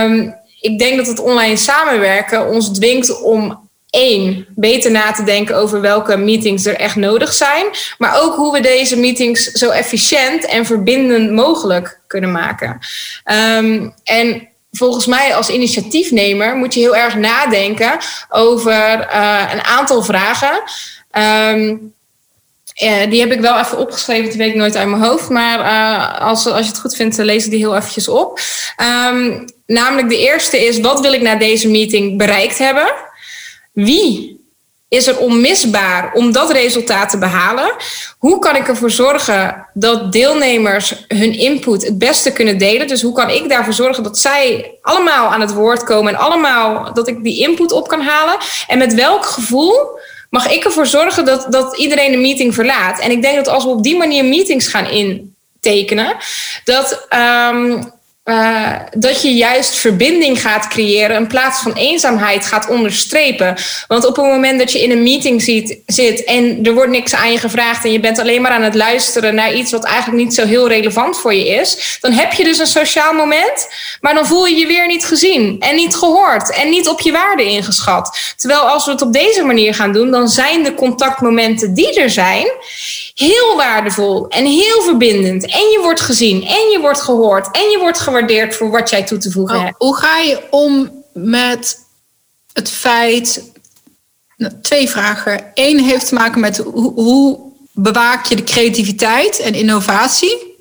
Um, 0.05 0.35
ik 0.61 0.79
denk 0.79 0.97
dat 0.97 1.07
het 1.07 1.21
online 1.21 1.57
samenwerken 1.57 2.49
ons 2.49 2.73
dwingt 2.73 3.23
om 3.23 3.69
één, 3.91 4.47
beter 4.49 4.91
na 4.91 5.13
te 5.13 5.25
denken 5.25 5.57
over 5.57 5.81
welke 5.81 6.17
meetings 6.17 6.67
er 6.67 6.77
echt 6.77 6.97
nodig 6.97 7.33
zijn. 7.33 7.67
Maar 7.99 8.21
ook 8.23 8.35
hoe 8.35 8.53
we 8.53 8.61
deze 8.61 8.97
meetings 8.97 9.45
zo 9.45 9.71
efficiënt 9.71 10.45
en 10.45 10.67
verbindend 10.67 11.31
mogelijk 11.31 12.01
kunnen 12.07 12.33
maken. 12.33 12.79
Um, 13.59 13.95
en 14.05 14.49
volgens 14.73 15.07
mij 15.07 15.35
als 15.35 15.51
initiatiefnemer 15.51 16.57
moet 16.57 16.75
je 16.75 16.81
heel 16.81 16.97
erg 16.97 17.15
nadenken 17.15 17.99
over 18.29 19.09
uh, 19.13 19.43
een 19.53 19.65
aantal 19.65 20.03
vragen. 20.03 20.63
Um, 21.53 21.97
uh, 22.83 23.11
die 23.11 23.21
heb 23.21 23.33
ik 23.33 23.41
wel 23.41 23.59
even 23.59 23.79
opgeschreven, 23.79 24.29
die 24.29 24.39
weet 24.39 24.51
ik 24.51 24.55
nooit 24.55 24.77
uit 24.77 24.89
mijn 24.89 25.03
hoofd. 25.03 25.29
Maar 25.29 25.61
uh, 25.61 26.27
als, 26.29 26.47
als 26.47 26.65
je 26.67 26.73
het 26.73 26.81
goed 26.81 26.97
vindt, 26.97 27.17
lees 27.17 27.45
ik 27.45 27.51
die 27.51 27.59
heel 27.59 27.77
eventjes 27.77 28.09
op. 28.09 28.41
Um, 29.11 29.45
namelijk 29.67 30.09
de 30.09 30.19
eerste 30.19 30.67
is, 30.67 30.81
wat 30.81 31.01
wil 31.01 31.13
ik 31.13 31.23
na 31.23 31.35
deze 31.35 31.69
meeting 31.69 32.19
bereikt 32.19 32.59
hebben? 32.59 32.93
Wie 33.73 34.37
is 34.89 35.07
er 35.07 35.19
onmisbaar 35.19 36.13
om 36.13 36.33
dat 36.33 36.51
resultaat 36.51 37.11
te 37.11 37.19
behalen? 37.19 37.75
Hoe 38.19 38.39
kan 38.39 38.57
ik 38.57 38.69
ervoor 38.69 38.91
zorgen 38.91 39.67
dat 39.75 40.13
deelnemers 40.13 41.05
hun 41.09 41.39
input 41.39 41.85
het 41.85 41.99
beste 41.99 42.33
kunnen 42.33 42.59
delen? 42.59 42.89
Dus 42.89 43.03
hoe 43.03 43.13
kan 43.13 43.31
ik 43.31 43.49
daarvoor 43.49 43.73
zorgen 43.73 44.03
dat 44.03 44.19
zij 44.19 44.75
allemaal 44.83 45.33
aan 45.33 45.41
het 45.41 45.53
woord 45.53 45.85
komen 45.85 46.15
en 46.15 46.21
allemaal 46.21 46.93
dat 46.95 47.09
ik 47.09 47.23
die 47.23 47.41
input 47.41 47.73
op 47.73 47.89
kan 47.89 48.01
halen? 48.01 48.37
En 48.67 48.79
met 48.79 48.95
welk 48.95 49.25
gevoel 49.25 49.99
mag 50.29 50.51
ik 50.51 50.65
ervoor 50.65 50.87
zorgen 50.87 51.25
dat, 51.25 51.47
dat 51.53 51.77
iedereen 51.77 52.11
de 52.11 52.19
meeting 52.19 52.55
verlaat? 52.55 53.01
En 53.01 53.11
ik 53.11 53.23
denk 53.23 53.37
dat 53.37 53.49
als 53.49 53.65
we 53.65 53.71
op 53.71 53.83
die 53.83 53.97
manier 53.97 54.25
meetings 54.25 54.69
gaan 54.69 54.87
intekenen, 54.87 56.17
dat 56.65 57.07
um, 57.51 57.93
uh, 58.29 58.73
dat 58.91 59.23
je 59.23 59.35
juist 59.35 59.77
verbinding 59.77 60.41
gaat 60.41 60.69
creëren 60.69 61.17
in 61.17 61.27
plaats 61.27 61.61
van 61.61 61.73
eenzaamheid 61.73 62.47
gaat 62.47 62.69
onderstrepen. 62.69 63.57
Want 63.87 64.07
op 64.07 64.17
het 64.17 64.25
moment 64.25 64.59
dat 64.59 64.73
je 64.73 64.83
in 64.83 64.91
een 64.91 65.03
meeting 65.03 65.43
zit 65.87 66.25
en 66.25 66.65
er 66.65 66.75
wordt 66.75 66.91
niks 66.91 67.15
aan 67.15 67.33
je 67.33 67.39
gevraagd 67.39 67.85
en 67.85 67.93
je 67.93 68.01
bent 68.01 68.19
alleen 68.19 68.43
maar 68.43 68.51
aan 68.51 68.63
het 68.63 68.75
luisteren 68.75 69.35
naar 69.35 69.55
iets 69.55 69.71
wat 69.71 69.85
eigenlijk 69.85 70.25
niet 70.25 70.35
zo 70.35 70.47
heel 70.47 70.69
relevant 70.69 71.19
voor 71.19 71.35
je 71.35 71.49
is, 71.49 71.99
dan 72.01 72.13
heb 72.13 72.33
je 72.33 72.45
dus 72.45 72.59
een 72.59 72.67
sociaal 72.67 73.13
moment, 73.13 73.69
maar 74.01 74.15
dan 74.15 74.27
voel 74.27 74.47
je 74.47 74.57
je 74.57 74.67
weer 74.67 74.87
niet 74.87 75.05
gezien 75.05 75.57
en 75.61 75.75
niet 75.75 75.97
gehoord 75.97 76.55
en 76.55 76.71
niet 76.71 76.89
op 76.89 77.01
je 77.01 77.13
waarde 77.13 77.45
ingeschat. 77.45 78.35
Terwijl 78.37 78.61
als 78.61 78.85
we 78.85 78.91
het 78.91 79.03
op 79.03 79.13
deze 79.13 79.45
manier 79.45 79.75
gaan 79.75 79.93
doen, 79.93 80.11
dan 80.11 80.29
zijn 80.29 80.63
de 80.63 80.75
contactmomenten 80.75 81.75
die 81.75 82.01
er 82.01 82.11
zijn 82.11 82.47
heel 83.15 83.57
waardevol 83.57 84.29
en 84.29 84.45
heel 84.45 84.83
verbindend. 84.83 85.43
En 85.45 85.69
je 85.71 85.79
wordt 85.83 86.01
gezien 86.01 86.43
en 86.43 86.69
je 86.71 86.79
wordt 86.81 87.01
gehoord 87.01 87.51
en 87.51 87.71
je 87.71 87.79
wordt 87.79 87.99
gewaardeerd 87.99 88.17
voor 88.55 88.71
wat 88.71 88.91
jij 88.91 89.05
toe 89.05 89.19
te 89.19 89.31
voegen 89.31 89.57
oh, 89.57 89.65
hebt. 89.65 89.75
Hoe 89.79 89.97
ga 89.97 90.19
je 90.19 90.43
om 90.51 90.91
met 91.13 91.87
het 92.53 92.71
feit. 92.71 93.51
Nou, 94.37 94.53
twee 94.63 94.89
vragen. 94.89 95.51
Eén 95.55 95.79
heeft 95.79 96.09
te 96.09 96.15
maken 96.15 96.41
met 96.41 96.57
hoe, 96.57 96.93
hoe 96.93 97.39
bewaak 97.73 98.27
je 98.27 98.37
de 98.37 98.45
creativiteit 98.45 99.39
en 99.39 99.55
innovatie? 99.55 100.57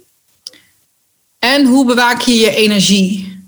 En 1.39 1.65
hoe 1.65 1.85
bewaak 1.85 2.21
je 2.21 2.35
je 2.35 2.55
energie? 2.55 3.41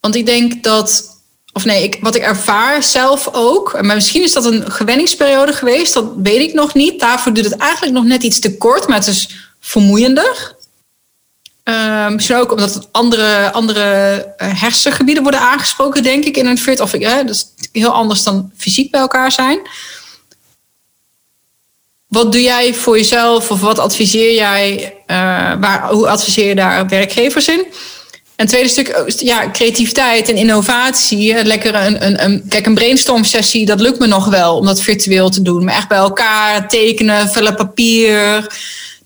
Want 0.00 0.14
ik 0.14 0.26
denk 0.26 0.62
dat 0.62 1.14
of 1.52 1.64
nee, 1.64 1.82
ik, 1.82 1.98
wat 2.00 2.14
ik 2.14 2.22
ervaar 2.22 2.82
zelf 2.82 3.28
ook, 3.32 3.82
maar 3.82 3.94
misschien 3.94 4.22
is 4.22 4.32
dat 4.32 4.44
een 4.44 4.70
gewenningsperiode 4.70 5.52
geweest, 5.52 5.94
dat 5.94 6.12
weet 6.22 6.48
ik 6.48 6.54
nog 6.54 6.74
niet. 6.74 7.00
Daarvoor 7.00 7.32
duurt 7.32 7.50
het 7.50 7.60
eigenlijk 7.60 7.92
nog 7.92 8.04
net 8.04 8.22
iets 8.22 8.38
te 8.38 8.56
kort, 8.56 8.88
maar 8.88 8.98
het 8.98 9.06
is 9.06 9.50
vermoeiender. 9.60 10.55
Misschien 12.10 12.36
ook 12.36 12.52
omdat 12.52 12.88
andere, 12.92 13.52
andere 13.52 13.82
eh, 14.36 14.60
hersengebieden 14.60 15.22
worden 15.22 15.40
aangesproken, 15.40 16.02
denk 16.02 16.24
ik, 16.24 16.36
in 16.36 16.46
een 16.46 16.58
fit. 16.58 16.80
Of 16.80 16.94
uh, 16.94 17.18
dus 17.26 17.46
heel 17.72 17.92
anders 17.92 18.22
dan 18.22 18.50
fysiek 18.56 18.90
bij 18.90 19.00
elkaar 19.00 19.32
zijn. 19.32 19.60
Wat 22.06 22.32
doe 22.32 22.42
jij 22.42 22.74
voor 22.74 22.96
jezelf 22.96 23.50
of 23.50 23.60
wat 23.60 23.78
adviseer 23.78 24.34
jij? 24.34 24.94
Uh, 25.06 25.16
waar, 25.60 25.88
hoe 25.90 26.08
adviseer 26.08 26.48
je 26.48 26.54
daar 26.54 26.88
werkgevers 26.88 27.48
in? 27.48 27.66
En 28.36 28.46
tweede 28.46 28.68
stuk, 28.68 28.98
oh, 28.98 29.08
ja, 29.08 29.50
creativiteit 29.50 30.28
en 30.28 30.36
innovatie. 30.36 31.44
Lekker 31.44 31.74
een, 31.74 32.06
een, 32.06 32.24
een, 32.24 32.44
kijk, 32.48 32.66
een 32.66 32.74
brainstorm 32.74 33.24
sessie, 33.24 33.66
dat 33.66 33.80
lukt 33.80 33.98
me 33.98 34.06
nog 34.06 34.26
wel 34.26 34.56
om 34.56 34.66
dat 34.66 34.80
virtueel 34.80 35.30
te 35.30 35.42
doen. 35.42 35.64
Maar 35.64 35.74
echt 35.74 35.88
bij 35.88 35.98
elkaar 35.98 36.68
tekenen, 36.68 37.28
vullen 37.28 37.54
papier, 37.54 38.46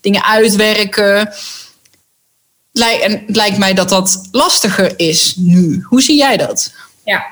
dingen 0.01 0.25
uitwerken. 0.25 1.33
En 2.73 3.23
het 3.27 3.37
lijkt 3.37 3.59
mij 3.59 3.75
dat 3.75 3.89
dat 3.89 4.29
lastiger 4.33 4.93
is 4.97 5.35
nu. 5.37 5.85
Hoe 5.89 6.03
zie 6.03 6.17
jij 6.17 6.37
dat? 6.37 6.73
Ja, 7.05 7.27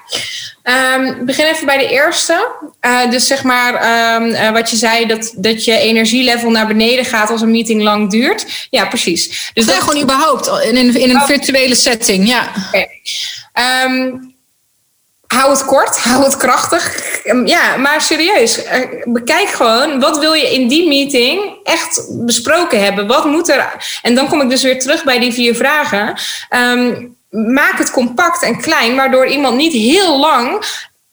um, 0.96 1.26
begin 1.26 1.46
even 1.46 1.66
bij 1.66 1.78
de 1.78 1.88
eerste. 1.88 2.48
Uh, 2.80 3.10
dus 3.10 3.26
zeg 3.26 3.42
maar 3.42 3.74
um, 4.16 4.28
uh, 4.28 4.50
wat 4.50 4.70
je 4.70 4.76
zei, 4.76 5.06
dat, 5.06 5.34
dat 5.36 5.64
je 5.64 5.78
energielevel 5.78 6.50
naar 6.50 6.66
beneden 6.66 7.04
gaat 7.04 7.30
als 7.30 7.40
een 7.40 7.50
meeting 7.50 7.82
lang 7.82 8.10
duurt. 8.10 8.66
Ja, 8.70 8.86
precies. 8.86 9.50
Dus 9.54 9.66
dat, 9.66 9.74
gewoon 9.74 10.02
überhaupt 10.02 10.46
in, 10.46 10.76
in, 10.76 10.96
in 10.96 11.10
een 11.10 11.16
oh. 11.16 11.26
virtuele 11.26 11.74
setting, 11.74 12.28
ja. 12.28 12.52
Okay. 12.66 12.88
Um, 13.84 14.36
hou 15.28 15.50
het 15.50 15.64
kort, 15.64 15.98
hou 15.98 16.24
het 16.24 16.36
krachtig. 16.36 17.06
Ja, 17.44 17.76
maar 17.76 18.00
serieus, 18.00 18.60
bekijk 19.04 19.48
gewoon 19.48 20.00
wat 20.00 20.18
wil 20.18 20.32
je 20.32 20.52
in 20.54 20.68
die 20.68 20.88
meeting 20.88 21.56
echt 21.62 22.06
besproken 22.10 22.84
hebben. 22.84 23.06
Wat 23.06 23.24
moet 23.24 23.48
er? 23.48 23.98
En 24.02 24.14
dan 24.14 24.28
kom 24.28 24.40
ik 24.40 24.50
dus 24.50 24.62
weer 24.62 24.80
terug 24.80 25.04
bij 25.04 25.18
die 25.18 25.32
vier 25.32 25.54
vragen. 25.54 26.18
Um, 26.50 27.16
maak 27.30 27.78
het 27.78 27.90
compact 27.90 28.42
en 28.42 28.60
klein, 28.60 28.96
waardoor 28.96 29.26
iemand 29.26 29.56
niet 29.56 29.72
heel 29.72 30.18
lang 30.18 30.64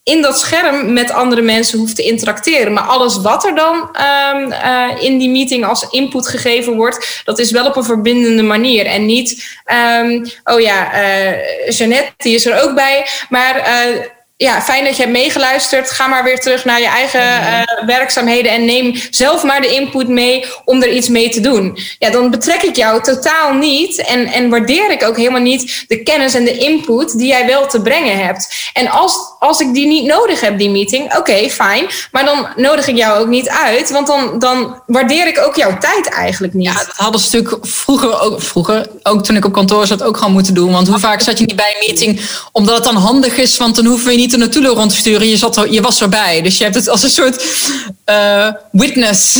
in 0.06 0.22
dat 0.22 0.39
scherm 0.39 0.93
met 0.93 1.12
andere 1.12 1.41
mensen 1.41 1.80
hoeft 1.80 1.95
te 1.95 2.03
interacteren. 2.03 2.74
Maar 2.74 2.84
alles 2.84 3.22
wat 3.22 3.45
er 3.45 3.56
dan 3.56 3.76
um, 3.76 4.51
uh, 4.51 4.89
in 4.99 5.18
die 5.18 5.30
meeting 5.30 5.66
als 5.66 5.88
input 5.89 6.28
gegeven 6.28 6.76
wordt, 6.76 7.22
dat 7.24 7.39
is 7.39 7.51
wel 7.51 7.66
op 7.66 7.76
een 7.76 7.84
verbindende 7.84 8.43
manier. 8.43 8.86
En 8.86 9.06
niet, 9.06 9.58
um, 10.01 10.26
oh 10.43 10.60
ja, 10.60 10.93
uh, 10.93 11.70
Jeannette, 11.70 12.12
die 12.18 12.36
is 12.36 12.45
er 12.45 12.64
ook 12.64 12.76
bij. 12.76 13.08
Maar 13.30 13.58
uh, 13.58 14.01
ja, 14.38 14.62
fijn 14.62 14.84
dat 14.84 14.96
je 14.96 15.02
hebt 15.02 15.14
meegeluisterd. 15.14 15.92
Ga 15.92 16.08
maar 16.08 16.24
weer 16.24 16.40
terug 16.40 16.66
naar 16.66 16.80
je 16.80 16.88
eigen 16.88 17.22
uh, 17.22 17.86
werkzaamheden 17.86 18.52
en 18.52 18.66
neem 18.66 18.96
zelf 19.10 19.44
maar 19.44 19.62
de 19.62 19.74
input 19.74 20.08
mee 20.08 20.46
om 20.66 20.82
er 20.82 20.92
iets 20.92 21.08
mee 21.08 21.30
te 21.30 21.40
doen. 21.40 21.78
Ja, 22.00 22.10
dan 22.10 22.32
betrek 22.32 22.62
ik 22.62 22.76
jou 22.76 23.04
totaal 23.04 23.54
niet 23.54 23.98
en, 23.98 24.26
en 24.26 24.50
waardeer 24.50 24.92
ik 24.92 25.04
ook 25.04 25.18
helemaal 25.18 25.42
niet 25.42 25.86
de 25.88 26.04
kennis 26.04 26.34
en 26.34 26.44
de 26.44 26.58
input 26.58 27.18
die 27.18 27.28
jij 27.28 27.46
wel 27.46 27.68
te 27.68 27.82
brengen 27.82 28.26
hebt. 28.26 28.56
En 28.74 28.88
als, 28.88 29.18
als 29.40 29.60
ik 29.60 29.74
die 29.74 29.88
niet 29.88 30.06
nodig 30.06 30.42
heb, 30.42 30.58
die 30.58 30.70
meeting, 30.70 31.06
oké, 31.06 31.18
okay, 31.18 31.50
fijn. 31.50 31.86
Maar 32.12 32.26
dan 32.26 32.48
nodig 32.56 32.88
ik 32.88 32.98
jou 32.98 33.20
ook 33.20 33.28
niet 33.28 33.50
uit, 33.50 33.90
want 33.90 34.08
dan, 34.08 34.40
dan 34.40 34.82
waardeer 34.86 35.28
ik 35.28 35.40
ook 35.40 35.56
jouw 35.56 35.78
tijd 35.78 36.10
eigenlijk 36.10 36.54
niet. 36.54 36.68
Ja, 36.68 36.74
dat 36.74 36.96
hadden 36.96 37.22
ze 37.22 37.36
natuurlijk 37.36 37.68
vroeger 37.68 38.22
ook, 38.22 38.42
vroeger, 38.42 38.88
ook 39.04 39.24
toen 39.24 39.36
ik 39.36 39.46
op 39.46 39.54
kantoor 39.54 39.88
zat, 39.88 40.04
ook 40.04 40.18
gewoon 40.18 40.34
moeten 40.34 40.54
doen. 40.54 40.72
Want 40.72 40.88
hoe 40.88 41.00
vaak 41.00 41.22
zat 41.22 41.40
je 41.40 41.46
niet 41.46 41.56
bij 41.56 41.76
een 41.80 41.88
meeting 41.88 42.22
omdat 42.52 42.76
het 42.76 42.84
dan 42.84 42.96
handig 42.96 43.38
is, 43.38 43.58
want 43.58 43.76
dan 43.76 43.86
hoeven 43.86 44.08
we 44.08 44.14
niet 44.16 44.25
niet 44.26 44.34
er 44.34 44.40
naartoe 44.40 44.66
rond 44.66 44.92
te 44.92 44.98
sturen. 44.98 45.28
Je, 45.28 45.38
zat 45.38 45.58
er, 45.58 45.72
je 45.72 45.82
was 45.82 46.02
erbij. 46.02 46.42
Dus 46.42 46.58
je 46.58 46.64
hebt 46.64 46.76
het 46.76 46.90
als 46.90 47.04
een 47.04 47.10
soort 47.10 47.46
uh, 48.06 48.52
witness. 48.72 49.34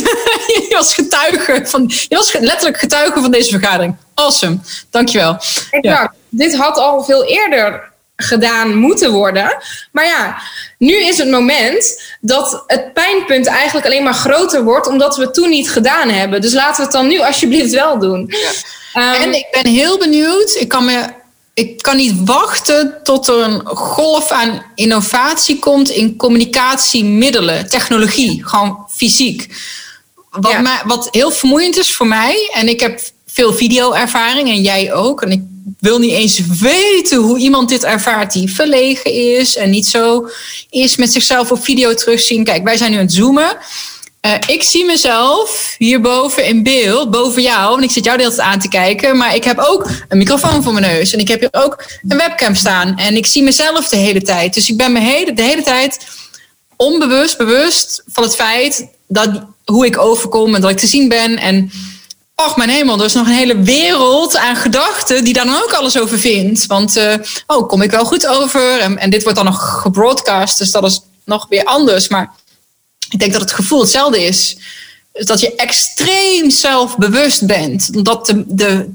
je 0.68 0.74
was 0.76 0.94
getuige 0.94 1.60
van. 1.64 1.90
Je 2.08 2.16
was 2.16 2.32
letterlijk 2.32 2.78
getuige 2.78 3.20
van 3.20 3.30
deze 3.30 3.50
vergadering. 3.50 3.96
Awesome. 4.14 4.58
Dankjewel. 4.90 5.32
Exact. 5.34 5.80
Ja. 5.80 6.14
Dit 6.28 6.56
had 6.56 6.78
al 6.78 7.04
veel 7.04 7.24
eerder 7.24 7.90
gedaan 8.16 8.76
moeten 8.76 9.12
worden. 9.12 9.56
Maar 9.92 10.04
ja, 10.04 10.36
nu 10.78 10.94
is 10.94 11.18
het 11.18 11.30
moment 11.30 12.02
dat 12.20 12.62
het 12.66 12.92
pijnpunt 12.92 13.46
eigenlijk 13.46 13.86
alleen 13.86 14.02
maar 14.02 14.14
groter 14.14 14.64
wordt, 14.64 14.86
omdat 14.86 15.16
we 15.16 15.22
het 15.22 15.34
toen 15.34 15.48
niet 15.48 15.70
gedaan 15.70 16.08
hebben. 16.08 16.40
Dus 16.40 16.52
laten 16.52 16.76
we 16.76 16.82
het 16.82 16.92
dan 16.92 17.06
nu 17.06 17.20
alsjeblieft 17.20 17.72
wel 17.72 17.98
doen. 17.98 18.32
Ja. 18.92 19.14
Um, 19.14 19.22
en 19.22 19.34
ik 19.34 19.46
ben 19.62 19.72
heel 19.72 19.98
benieuwd. 19.98 20.56
Ik 20.58 20.68
kan 20.68 20.84
me 20.84 21.04
ik 21.54 21.82
kan 21.82 21.96
niet 21.96 22.14
wachten 22.24 23.00
tot 23.02 23.28
er 23.28 23.38
een 23.38 23.66
golf 23.66 24.30
aan 24.30 24.62
innovatie 24.74 25.58
komt 25.58 25.90
in 25.90 26.16
communicatiemiddelen, 26.16 27.70
technologie, 27.70 28.46
gewoon 28.46 28.86
fysiek. 28.90 29.48
Wat, 30.30 30.60
mij, 30.60 30.82
wat 30.84 31.08
heel 31.10 31.30
vermoeiend 31.30 31.76
is 31.76 31.94
voor 31.94 32.06
mij, 32.06 32.50
en 32.52 32.68
ik 32.68 32.80
heb 32.80 33.00
veel 33.26 33.54
video-ervaring 33.54 34.48
en 34.48 34.62
jij 34.62 34.94
ook. 34.94 35.22
En 35.22 35.30
ik 35.30 35.42
wil 35.78 35.98
niet 35.98 36.12
eens 36.12 36.40
weten 36.60 37.18
hoe 37.18 37.38
iemand 37.38 37.68
dit 37.68 37.84
ervaart 37.84 38.32
die 38.32 38.54
verlegen 38.54 39.12
is 39.12 39.56
en 39.56 39.70
niet 39.70 39.86
zo 39.86 40.28
is 40.70 40.96
met 40.96 41.12
zichzelf 41.12 41.50
op 41.50 41.64
video 41.64 41.94
terugzien. 41.94 42.44
Kijk, 42.44 42.64
wij 42.64 42.76
zijn 42.76 42.90
nu 42.90 42.96
aan 42.96 43.02
het 43.02 43.12
zoomen. 43.12 43.56
Uh, 44.26 44.34
ik 44.46 44.62
zie 44.62 44.84
mezelf 44.84 45.74
hierboven 45.78 46.46
in 46.46 46.62
beeld, 46.62 47.10
boven 47.10 47.42
jou. 47.42 47.76
En 47.76 47.82
ik 47.82 47.90
zit 47.90 48.04
jou 48.04 48.16
de 48.16 48.22
hele 48.22 48.34
tijd 48.34 48.48
aan 48.48 48.58
te 48.58 48.68
kijken. 48.68 49.16
Maar 49.16 49.34
ik 49.34 49.44
heb 49.44 49.58
ook 49.58 49.90
een 50.08 50.18
microfoon 50.18 50.62
voor 50.62 50.72
mijn 50.72 50.94
neus. 50.94 51.12
En 51.12 51.18
ik 51.18 51.28
heb 51.28 51.40
hier 51.40 51.48
ook 51.64 51.84
een 52.08 52.16
webcam 52.16 52.54
staan. 52.54 52.98
En 52.98 53.16
ik 53.16 53.26
zie 53.26 53.42
mezelf 53.42 53.88
de 53.88 53.96
hele 53.96 54.22
tijd. 54.22 54.54
Dus 54.54 54.68
ik 54.68 54.76
ben 54.76 54.92
me 54.92 55.00
hele, 55.00 55.32
de 55.32 55.42
hele 55.42 55.62
tijd 55.62 56.06
onbewust, 56.76 57.38
bewust 57.38 58.02
van 58.06 58.22
het 58.22 58.34
feit 58.34 58.86
dat 59.08 59.46
hoe 59.64 59.86
ik 59.86 59.98
overkom 59.98 60.54
en 60.54 60.60
dat 60.60 60.70
ik 60.70 60.78
te 60.78 60.86
zien 60.86 61.08
ben. 61.08 61.38
En 61.38 61.70
Och, 62.36 62.56
mijn 62.56 62.70
hemel, 62.70 62.98
er 62.98 63.04
is 63.04 63.12
nog 63.12 63.26
een 63.26 63.32
hele 63.32 63.62
wereld 63.62 64.36
aan 64.36 64.56
gedachten 64.56 65.24
die 65.24 65.34
daar 65.34 65.44
dan 65.44 65.62
ook 65.62 65.72
alles 65.72 65.98
over 65.98 66.18
vindt. 66.18 66.66
Want, 66.66 66.96
uh, 66.96 67.14
oh, 67.46 67.68
kom 67.68 67.82
ik 67.82 67.90
wel 67.90 68.04
goed 68.04 68.26
over? 68.26 68.78
En, 68.78 68.98
en, 68.98 69.10
dit 69.10 69.22
wordt 69.22 69.38
dan 69.38 69.46
nog 69.46 69.80
gebroadcast, 69.80 70.58
dus 70.58 70.70
dat 70.70 70.84
is 70.84 71.00
nog 71.24 71.46
weer 71.48 71.64
anders. 71.64 72.08
Maar 72.08 72.34
ik 73.12 73.18
denk 73.18 73.32
dat 73.32 73.40
het 73.40 73.52
gevoel 73.52 73.80
hetzelfde 73.80 74.24
is. 74.24 74.56
Dat 75.12 75.40
je 75.40 75.54
extreem 75.54 76.50
zelfbewust 76.50 77.46
bent. 77.46 78.04
Dat 78.04 78.26
de, 78.26 78.44
de 78.46 78.90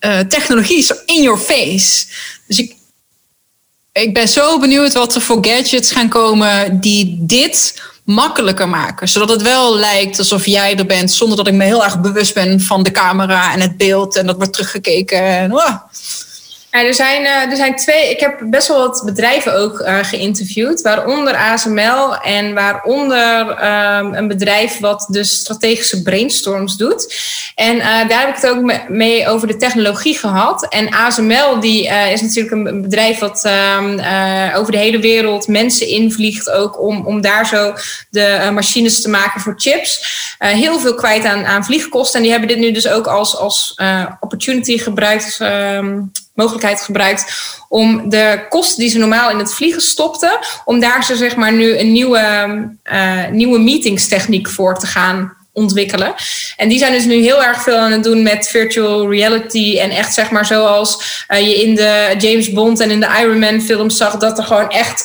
uh, 0.00 0.18
technologie 0.18 0.78
is 0.78 0.94
in 1.04 1.22
your 1.22 1.38
face. 1.38 2.06
Dus 2.46 2.58
ik, 2.58 2.76
ik 3.92 4.14
ben 4.14 4.28
zo 4.28 4.58
benieuwd 4.58 4.92
wat 4.92 5.14
er 5.14 5.20
voor 5.20 5.46
gadgets 5.46 5.92
gaan 5.92 6.08
komen 6.08 6.80
die 6.80 7.16
dit 7.20 7.82
makkelijker 8.04 8.68
maken. 8.68 9.08
Zodat 9.08 9.28
het 9.28 9.42
wel 9.42 9.76
lijkt 9.76 10.18
alsof 10.18 10.46
jij 10.46 10.76
er 10.76 10.86
bent, 10.86 11.12
zonder 11.12 11.36
dat 11.36 11.46
ik 11.46 11.54
me 11.54 11.64
heel 11.64 11.84
erg 11.84 12.00
bewust 12.00 12.34
ben 12.34 12.60
van 12.60 12.82
de 12.82 12.90
camera 12.90 13.52
en 13.52 13.60
het 13.60 13.76
beeld. 13.76 14.16
En 14.16 14.26
dat 14.26 14.36
wordt 14.36 14.52
teruggekeken. 14.52 15.18
En. 15.18 15.50
Er, 16.72 16.94
zijn, 16.94 17.22
uh, 17.22 17.50
er 17.50 17.56
zijn 17.56 17.76
twee. 17.76 18.10
Ik 18.10 18.20
heb 18.20 18.38
best 18.44 18.68
wel 18.68 18.78
wat 18.78 19.02
bedrijven 19.04 19.54
ook 19.54 19.80
uh, 19.80 19.98
geïnterviewd, 20.02 20.82
waaronder 20.82 21.34
ASML 21.34 22.16
en 22.16 22.54
waaronder 22.54 23.48
um, 23.48 24.14
een 24.14 24.28
bedrijf 24.28 24.78
wat 24.78 25.06
dus 25.10 25.34
strategische 25.34 26.02
brainstorms 26.02 26.76
doet. 26.76 27.14
En 27.54 27.76
uh, 27.76 27.82
daar 28.08 28.20
heb 28.20 28.28
ik 28.28 28.42
het 28.42 28.50
ook 28.50 28.88
mee 28.88 29.28
over 29.28 29.46
de 29.46 29.56
technologie 29.56 30.18
gehad. 30.18 30.68
En 30.68 30.94
ASML 30.94 31.60
die 31.60 31.86
is 31.88 32.20
natuurlijk 32.22 32.54
een 32.66 32.82
bedrijf 32.82 33.18
wat 33.18 33.44
um, 33.78 34.00
over 34.54 34.72
de 34.72 34.78
hele 34.78 34.98
wereld 34.98 35.48
mensen 35.48 35.88
invliegt, 35.88 36.50
ook 36.50 36.80
om, 36.80 37.06
om 37.06 37.20
daar 37.20 37.46
zo 37.46 37.74
de 38.10 38.50
machines 38.52 39.02
te 39.02 39.08
maken 39.08 39.40
voor 39.40 39.54
chips. 39.56 40.06
heel 40.38 40.78
veel 40.78 40.94
kwijt 40.94 41.24
aan, 41.24 41.44
aan 41.44 41.64
vliegkosten. 41.64 42.16
En 42.16 42.22
die 42.22 42.30
hebben 42.30 42.48
dit 42.48 42.58
nu 42.58 42.72
dus 42.72 42.88
ook 42.88 43.06
als, 43.06 43.36
als 43.36 43.80
opportunity 44.20 44.78
gebruikt. 44.78 45.38
Um, 45.40 46.12
mogelijkheid 46.34 46.80
gebruikt 46.80 47.32
om 47.68 48.08
de 48.08 48.46
kosten 48.48 48.80
die 48.80 48.90
ze 48.90 48.98
normaal 48.98 49.30
in 49.30 49.38
het 49.38 49.54
vliegen 49.54 49.82
stopten, 49.82 50.38
om 50.64 50.80
daar 50.80 51.04
ze 51.04 51.16
zeg 51.16 51.36
maar 51.36 51.52
nu 51.52 51.78
een 51.78 51.92
nieuwe, 51.92 52.68
uh, 52.92 53.28
nieuwe 53.30 53.58
meetingstechniek 53.58 54.48
voor 54.48 54.78
te 54.78 54.86
gaan 54.86 55.36
ontwikkelen. 55.52 56.14
En 56.56 56.68
die 56.68 56.78
zijn 56.78 56.92
dus 56.92 57.04
nu 57.04 57.14
heel 57.14 57.44
erg 57.44 57.62
veel 57.62 57.76
aan 57.76 57.92
het 57.92 58.02
doen 58.02 58.22
met 58.22 58.48
virtual 58.48 59.10
reality 59.10 59.78
en 59.78 59.90
echt 59.90 60.14
zeg 60.14 60.30
maar 60.30 60.46
zoals 60.46 61.24
uh, 61.28 61.40
je 61.40 61.62
in 61.62 61.74
de 61.74 62.14
James 62.18 62.52
Bond 62.52 62.80
en 62.80 62.90
in 62.90 63.00
de 63.00 63.18
Iron 63.20 63.38
Man 63.38 63.60
films 63.60 63.96
zag 63.96 64.16
dat 64.16 64.38
er 64.38 64.44
gewoon 64.44 64.70
echt 64.70 65.04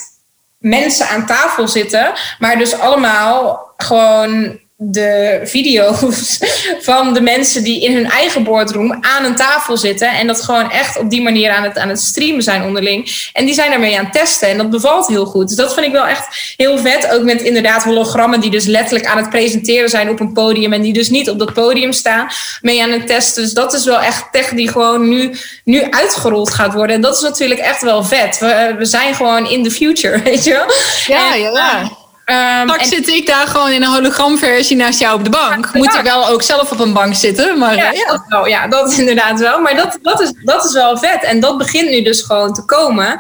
mensen 0.58 1.08
aan 1.08 1.26
tafel 1.26 1.68
zitten, 1.68 2.14
maar 2.40 2.58
dus 2.58 2.80
allemaal 2.80 3.68
gewoon 3.78 4.60
de 4.80 5.42
video's 5.44 6.38
van 6.80 7.14
de 7.14 7.22
mensen 7.22 7.64
die 7.64 7.82
in 7.82 7.94
hun 7.94 8.10
eigen 8.10 8.44
boardroom 8.44 8.98
aan 9.02 9.26
een 9.26 9.36
tafel 9.36 9.78
zitten. 9.78 10.10
En 10.10 10.28
dat 10.28 10.42
gewoon 10.42 10.72
echt 10.72 10.98
op 10.98 11.10
die 11.10 11.22
manier 11.22 11.52
aan 11.52 11.64
het, 11.64 11.78
aan 11.78 11.90
het 11.90 12.00
streamen 12.00 12.44
zijn 12.44 12.64
onderling. 12.64 13.30
En 13.34 13.46
die 13.46 13.54
zijn 13.54 13.70
daarmee 13.70 13.98
aan 13.98 14.04
het 14.04 14.14
testen. 14.14 14.48
En 14.48 14.58
dat 14.58 14.70
bevalt 14.70 15.08
heel 15.08 15.26
goed. 15.26 15.48
Dus 15.48 15.58
dat 15.58 15.74
vind 15.74 15.86
ik 15.86 15.92
wel 15.92 16.08
echt 16.08 16.54
heel 16.58 16.78
vet. 16.78 17.12
Ook 17.12 17.24
met 17.24 17.42
inderdaad 17.42 17.84
hologrammen 17.84 18.40
die 18.40 18.52
dus 18.52 18.66
letterlijk 18.66 19.06
aan 19.06 19.18
het 19.18 19.30
presenteren 19.30 19.90
zijn 19.90 20.10
op 20.10 20.20
een 20.20 20.34
podium. 20.34 20.74
En 20.74 20.82
die 20.82 20.94
dus 20.94 21.10
niet 21.10 21.30
op 21.30 21.40
dat 21.40 21.54
podium 21.54 21.92
staan. 21.92 22.28
Mee 22.62 22.84
aan 22.84 22.92
het 22.92 23.08
testen. 23.08 23.44
Dus 23.44 23.54
dat 23.54 23.74
is 23.74 23.86
wel 23.86 24.00
echt 24.00 24.32
tech 24.32 24.50
die 24.50 24.70
gewoon 24.70 25.10
nu, 25.10 25.36
nu 25.64 25.90
uitgerold 25.90 26.54
gaat 26.54 26.74
worden. 26.74 26.96
En 26.96 27.02
dat 27.02 27.16
is 27.16 27.22
natuurlijk 27.22 27.60
echt 27.60 27.82
wel 27.82 28.04
vet. 28.04 28.40
We, 28.40 28.76
we 28.78 28.86
zijn 28.86 29.16
gewoon 29.16 29.50
in 29.50 29.64
the 29.64 29.72
future, 29.72 30.22
weet 30.24 30.44
je 30.44 30.52
wel. 30.52 30.66
Ja, 31.08 31.34
ja, 31.34 31.50
ja. 31.52 32.06
Um, 32.32 32.70
Straks 32.70 32.90
zit 32.90 33.08
ik 33.08 33.28
daar 33.28 33.48
gewoon 33.48 33.72
in 33.72 33.84
een 33.84 33.94
hologramversie 33.94 34.76
naast 34.76 35.00
jou 35.00 35.18
op 35.18 35.24
de 35.24 35.30
bank. 35.30 35.74
Moet 35.74 35.94
ik 35.94 36.02
wel 36.02 36.28
ook 36.28 36.42
zelf 36.42 36.72
op 36.72 36.80
een 36.80 36.94
bank 36.94 37.16
zitten. 37.16 37.58
Maar, 37.58 37.76
ja, 37.76 37.94
uh, 37.94 38.00
ja. 38.00 38.06
Dat 38.06 38.24
wel, 38.28 38.48
ja, 38.48 38.68
dat 38.68 38.92
is 38.92 39.00
inderdaad 39.04 39.40
wel. 39.40 39.62
Maar 39.62 39.76
dat, 39.76 39.98
dat, 40.02 40.22
is, 40.22 40.32
dat 40.44 40.66
is 40.66 40.74
wel 40.74 40.98
vet. 40.98 41.24
En 41.24 41.40
dat 41.40 41.58
begint 41.58 41.90
nu 41.90 42.02
dus 42.02 42.22
gewoon 42.22 42.54
te 42.54 42.66
komen. 42.66 43.20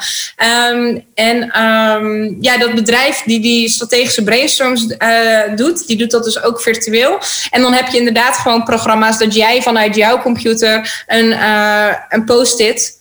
Um, 0.71 1.05
en 1.13 1.63
um, 1.63 2.37
ja, 2.41 2.57
dat 2.57 2.75
bedrijf 2.75 3.21
die 3.25 3.39
die 3.39 3.69
strategische 3.69 4.23
brainstorms 4.23 4.95
uh, 4.97 5.55
doet, 5.55 5.87
die 5.87 5.97
doet 5.97 6.11
dat 6.11 6.23
dus 6.23 6.43
ook 6.43 6.61
virtueel. 6.61 7.19
En 7.49 7.61
dan 7.61 7.73
heb 7.73 7.87
je 7.87 7.97
inderdaad 7.97 8.37
gewoon 8.37 8.63
programma's 8.63 9.17
dat 9.17 9.33
jij 9.33 9.61
vanuit 9.61 9.95
jouw 9.95 10.21
computer 10.21 11.03
een, 11.07 11.25
uh, 11.25 11.93
een 12.09 12.25
post-it... 12.25 12.95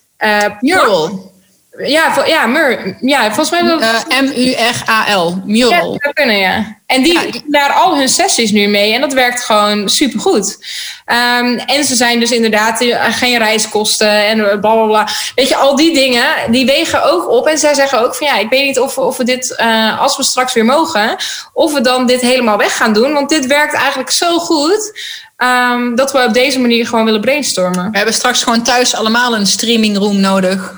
Mural. 0.60 1.34
Ja, 1.76 2.24
ja, 2.26 2.46
Mur, 2.46 2.96
ja, 3.00 3.24
volgens 3.24 3.50
mij 3.50 3.64
wel. 3.64 3.80
Uh, 3.80 4.20
M-U-R-A-L, 4.20 5.42
Mural. 5.44 5.92
Ja, 5.92 5.98
dat 5.98 6.12
kunnen, 6.12 6.36
ja. 6.36 6.75
En 6.86 7.02
die 7.02 7.12
ja. 7.12 7.40
daar 7.46 7.72
al 7.72 7.96
hun 7.96 8.08
sessies 8.08 8.50
nu 8.50 8.66
mee 8.66 8.94
en 8.94 9.00
dat 9.00 9.12
werkt 9.12 9.44
gewoon 9.44 9.88
supergoed. 9.88 10.58
Um, 11.06 11.58
en 11.58 11.84
ze 11.84 11.94
zijn 11.94 12.20
dus 12.20 12.30
inderdaad 12.30 12.84
geen 13.10 13.38
reiskosten 13.38 14.26
en 14.26 14.36
bla 14.36 14.74
bla 14.74 14.86
bla. 14.86 15.08
Weet 15.34 15.48
je, 15.48 15.56
al 15.56 15.76
die 15.76 15.94
dingen, 15.94 16.24
die 16.50 16.66
wegen 16.66 17.12
ook 17.12 17.30
op. 17.30 17.46
En 17.46 17.58
zij 17.58 17.74
zeggen 17.74 18.04
ook 18.04 18.14
van 18.14 18.26
ja, 18.26 18.38
ik 18.38 18.48
weet 18.48 18.64
niet 18.64 18.80
of 18.80 18.94
we, 18.94 19.00
of 19.00 19.16
we 19.16 19.24
dit, 19.24 19.56
uh, 19.60 20.00
als 20.00 20.16
we 20.16 20.22
straks 20.22 20.52
weer 20.54 20.64
mogen, 20.64 21.16
of 21.52 21.72
we 21.72 21.80
dan 21.80 22.06
dit 22.06 22.20
helemaal 22.20 22.56
weg 22.56 22.76
gaan 22.76 22.92
doen. 22.92 23.12
Want 23.12 23.28
dit 23.28 23.46
werkt 23.46 23.74
eigenlijk 23.74 24.10
zo 24.10 24.38
goed. 24.38 25.00
Um, 25.36 25.94
dat 25.94 26.12
we 26.12 26.24
op 26.24 26.34
deze 26.34 26.58
manier 26.58 26.86
gewoon 26.86 27.04
willen 27.04 27.20
brainstormen. 27.20 27.90
We 27.90 27.96
hebben 27.96 28.14
straks 28.14 28.42
gewoon 28.42 28.62
thuis 28.62 28.94
allemaal 28.94 29.34
een 29.34 29.46
streaming 29.46 29.96
room 29.96 30.20
nodig. 30.20 30.74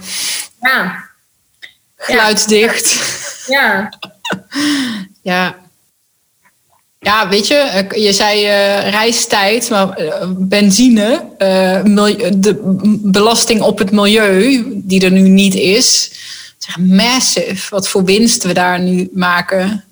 Ja. 0.61 1.05
Geluidsdicht. 1.97 2.99
Ja. 3.47 3.89
ja. 3.93 3.97
Ja, 5.23 5.57
weet 7.29 7.47
je, 7.47 7.87
je 7.95 8.13
zei 8.13 8.45
uh, 8.45 8.91
reistijd, 8.91 9.71
maar 9.71 10.01
uh, 10.01 10.15
benzine, 10.37 11.25
uh, 11.39 12.29
de 12.37 12.59
belasting 13.03 13.61
op 13.61 13.79
het 13.79 13.91
milieu, 13.91 14.65
die 14.75 15.05
er 15.05 15.11
nu 15.11 15.21
niet 15.21 15.55
is, 15.55 16.11
is 16.59 16.77
massive. 16.79 17.67
Wat 17.71 17.89
voor 17.89 18.05
winst 18.05 18.43
we 18.43 18.53
daar 18.53 18.81
nu 18.81 19.09
maken. 19.13 19.85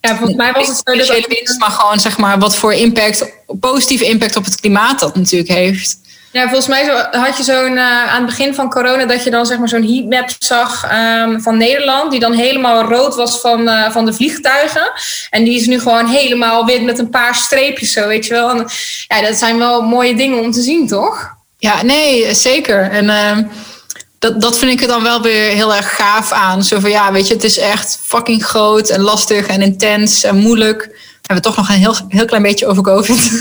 Ja, 0.00 0.16
volgens 0.16 0.36
mij 0.36 0.52
was 0.52 0.68
het 0.68 0.80
zo 0.84 0.96
dat 0.96 1.26
winst, 1.26 1.58
maar 1.58 1.70
gewoon 1.70 2.00
zeg 2.00 2.18
maar 2.18 2.38
wat 2.38 2.54
voor 2.54 2.72
impact, 2.72 3.24
positieve 3.60 4.04
impact 4.04 4.36
op 4.36 4.44
het 4.44 4.60
klimaat 4.60 5.00
dat 5.00 5.16
natuurlijk 5.16 5.50
heeft. 5.50 5.98
Ja, 6.30 6.42
volgens 6.42 6.66
mij 6.66 7.06
had 7.10 7.36
je 7.36 7.42
zo'n 7.42 7.72
uh, 7.72 8.12
aan 8.12 8.16
het 8.16 8.26
begin 8.26 8.54
van 8.54 8.70
corona 8.70 9.04
dat 9.06 9.24
je 9.24 9.30
dan 9.30 9.46
zeg 9.46 9.58
maar 9.58 9.68
zo'n 9.68 9.86
heatmap 9.86 10.30
zag 10.38 10.92
um, 10.92 11.40
van 11.40 11.56
Nederland, 11.56 12.10
die 12.10 12.20
dan 12.20 12.32
helemaal 12.32 12.82
rood 12.82 13.14
was 13.14 13.40
van, 13.40 13.60
uh, 13.60 13.90
van 13.90 14.04
de 14.04 14.12
vliegtuigen. 14.12 14.92
En 15.30 15.44
die 15.44 15.60
is 15.60 15.66
nu 15.66 15.80
gewoon 15.80 16.06
helemaal 16.06 16.64
wit 16.64 16.82
met 16.82 16.98
een 16.98 17.10
paar 17.10 17.34
streepjes 17.34 17.92
zo, 17.92 18.06
weet 18.06 18.26
je 18.26 18.34
wel. 18.34 18.64
Ja, 19.06 19.22
dat 19.22 19.36
zijn 19.36 19.58
wel 19.58 19.82
mooie 19.82 20.16
dingen 20.16 20.40
om 20.40 20.50
te 20.50 20.62
zien, 20.62 20.86
toch? 20.86 21.36
Ja, 21.58 21.82
nee, 21.82 22.34
zeker. 22.34 22.90
En 22.90 23.04
uh, 23.04 23.38
dat, 24.18 24.40
dat 24.40 24.58
vind 24.58 24.72
ik 24.72 24.80
er 24.80 24.88
dan 24.88 25.02
wel 25.02 25.22
weer 25.22 25.50
heel 25.50 25.74
erg 25.74 25.94
gaaf 25.94 26.32
aan. 26.32 26.62
Zo 26.62 26.80
van 26.80 26.90
ja, 26.90 27.12
weet 27.12 27.28
je, 27.28 27.34
het 27.34 27.44
is 27.44 27.58
echt 27.58 28.00
fucking 28.02 28.44
groot 28.44 28.88
en 28.88 29.00
lastig 29.00 29.46
en 29.46 29.62
intens 29.62 30.24
en 30.24 30.36
moeilijk. 30.36 30.82
We 30.82 31.34
hebben 31.34 31.44
toch 31.44 31.56
nog 31.56 31.68
een 31.68 31.80
heel, 31.80 31.96
heel 32.08 32.24
klein 32.24 32.42
beetje 32.42 32.66
over 32.66 32.82
COVID. 32.82 33.40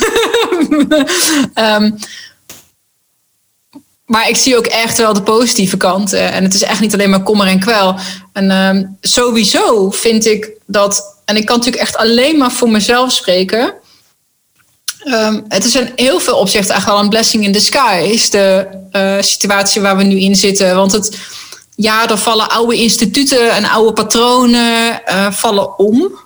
um, 1.55 1.95
maar 4.07 4.29
ik 4.29 4.37
zie 4.37 4.57
ook 4.57 4.65
echt 4.65 4.97
wel 4.97 5.13
de 5.13 5.21
positieve 5.21 5.77
kanten. 5.77 6.31
En 6.31 6.43
het 6.43 6.53
is 6.53 6.63
echt 6.63 6.79
niet 6.79 6.93
alleen 6.93 7.09
maar 7.09 7.23
kommer 7.23 7.47
en 7.47 7.59
kwel. 7.59 7.95
En 8.33 8.51
um, 8.51 8.97
sowieso 9.01 9.91
vind 9.91 10.25
ik 10.25 10.49
dat, 10.65 11.15
en 11.25 11.35
ik 11.35 11.45
kan 11.45 11.57
natuurlijk 11.57 11.83
echt 11.83 11.97
alleen 11.97 12.37
maar 12.37 12.51
voor 12.51 12.69
mezelf 12.69 13.11
spreken. 13.11 13.73
Um, 15.05 15.45
het 15.47 15.65
is 15.65 15.75
in 15.75 15.91
heel 15.95 16.19
veel 16.19 16.37
opzichten 16.37 16.71
eigenlijk 16.71 16.85
wel 16.85 16.99
een 16.99 17.09
blessing 17.09 17.43
in 17.43 17.51
disguise, 17.51 18.29
de 18.29 18.67
uh, 18.91 19.21
situatie 19.21 19.81
waar 19.81 19.97
we 19.97 20.03
nu 20.03 20.19
in 20.19 20.35
zitten. 20.35 20.75
Want 20.75 20.91
het, 20.91 21.17
ja, 21.75 22.09
er 22.09 22.17
vallen 22.17 22.49
oude 22.49 22.75
instituten 22.75 23.51
en 23.51 23.65
oude 23.65 23.93
patronen 23.93 25.01
uh, 25.07 25.31
vallen 25.31 25.79
om. 25.79 26.19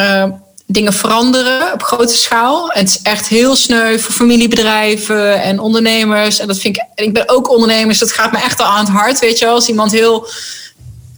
Uh, 0.00 0.24
dingen 0.66 0.92
veranderen 0.92 1.72
op 1.72 1.82
grote 1.82 2.16
schaal. 2.16 2.70
Het 2.72 2.88
is 2.88 3.02
echt 3.02 3.28
heel 3.28 3.56
sneu 3.56 3.98
voor 3.98 4.14
familiebedrijven 4.14 5.42
en 5.42 5.58
ondernemers. 5.58 6.38
En 6.38 6.46
dat 6.46 6.58
vind 6.58 6.76
ik, 6.76 6.82
en 6.94 7.04
ik 7.04 7.12
ben 7.12 7.28
ook 7.28 7.50
ondernemers, 7.50 7.98
dat 7.98 8.12
gaat 8.12 8.32
me 8.32 8.38
echt 8.38 8.60
al 8.60 8.66
aan 8.66 8.84
het 8.84 8.94
hart. 8.94 9.18
Weet 9.18 9.38
je 9.38 9.46
als 9.46 9.68
iemand 9.68 9.92
heel, 9.92 10.28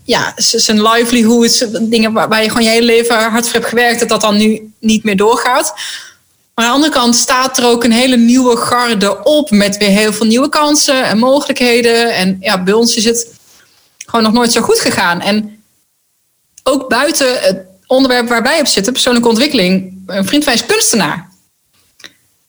ja, 0.05 0.33
zijn 0.37 0.83
livelihood, 0.83 1.69
dingen 1.81 2.13
waar, 2.13 2.29
waar 2.29 2.43
je 2.43 2.49
gewoon 2.49 2.65
je 2.65 2.71
hele 2.71 2.87
leven 2.87 3.31
hard 3.31 3.45
voor 3.45 3.55
hebt 3.55 3.69
gewerkt, 3.69 4.01
dat 4.01 4.09
dat 4.09 4.21
dan 4.21 4.37
nu 4.37 4.73
niet 4.81 5.05
meer 5.05 5.17
doorgaat. 5.17 5.75
Maar 6.55 6.67
aan 6.67 6.73
de 6.73 6.77
andere 6.77 7.01
kant 7.01 7.17
staat 7.17 7.59
er 7.59 7.67
ook 7.67 7.85
een 7.85 7.93
hele 7.93 8.17
nieuwe 8.17 8.57
garde 8.57 9.23
op 9.25 9.51
met 9.51 9.77
weer 9.77 9.89
heel 9.89 10.13
veel 10.13 10.27
nieuwe 10.27 10.49
kansen 10.49 11.05
en 11.05 11.19
mogelijkheden. 11.19 12.15
En 12.15 12.37
ja, 12.41 12.63
bij 12.63 12.75
ons 12.75 12.97
is 12.97 13.05
het 13.05 13.29
gewoon 14.07 14.25
nog 14.25 14.33
nooit 14.33 14.53
zo 14.53 14.61
goed 14.61 14.81
gegaan. 14.81 15.21
En 15.21 15.63
ook 16.63 16.89
buiten 16.89 17.41
het 17.41 17.68
onderwerp 17.89 18.29
waar 18.29 18.43
wij 18.43 18.61
op 18.61 18.67
zitten, 18.67 18.93
persoonlijke 18.93 19.29
ontwikkeling. 19.29 20.03
Een 20.07 20.27
vriend 20.27 20.45
van 20.45 20.53
mij 20.55 20.63
is 20.63 20.75
kunstenaar. 20.75 21.29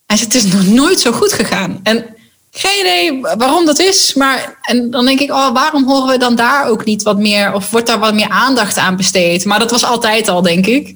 Hij 0.05 0.17
zegt, 0.17 0.33
het 0.33 0.43
is 0.43 0.51
nog 0.51 0.67
nooit 0.67 0.99
zo 0.99 1.11
goed 1.11 1.33
gegaan. 1.33 1.79
En 1.83 2.05
geen 2.51 2.79
idee 2.79 3.21
waarom 3.37 3.65
dat 3.65 3.79
is. 3.79 4.13
Maar 4.13 4.57
en 4.61 4.91
dan 4.91 5.05
denk 5.05 5.19
ik, 5.19 5.31
oh, 5.31 5.53
waarom 5.53 5.87
horen 5.87 6.07
we 6.07 6.17
dan 6.17 6.35
daar 6.35 6.67
ook 6.67 6.85
niet 6.85 7.03
wat 7.03 7.17
meer? 7.17 7.53
Of 7.53 7.69
wordt 7.69 7.87
daar 7.87 7.99
wat 7.99 8.13
meer 8.13 8.29
aandacht 8.29 8.77
aan 8.77 8.95
besteed? 8.95 9.45
Maar 9.45 9.59
dat 9.59 9.71
was 9.71 9.83
altijd 9.83 10.27
al, 10.27 10.41
denk 10.41 10.65
ik. 10.65 10.87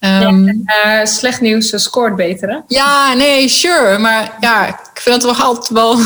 Um, 0.00 0.62
ja, 0.66 1.00
uh, 1.00 1.06
slecht 1.06 1.40
nieuws 1.40 1.72
scoort 1.82 2.16
beter, 2.16 2.48
hè? 2.48 2.58
Ja, 2.66 3.14
nee, 3.14 3.48
sure. 3.48 3.98
Maar 3.98 4.36
ja, 4.40 4.66
ik 4.66 5.00
vind 5.00 5.14
het 5.14 5.24
toch 5.24 5.42
altijd 5.42 5.68
wel... 5.68 5.98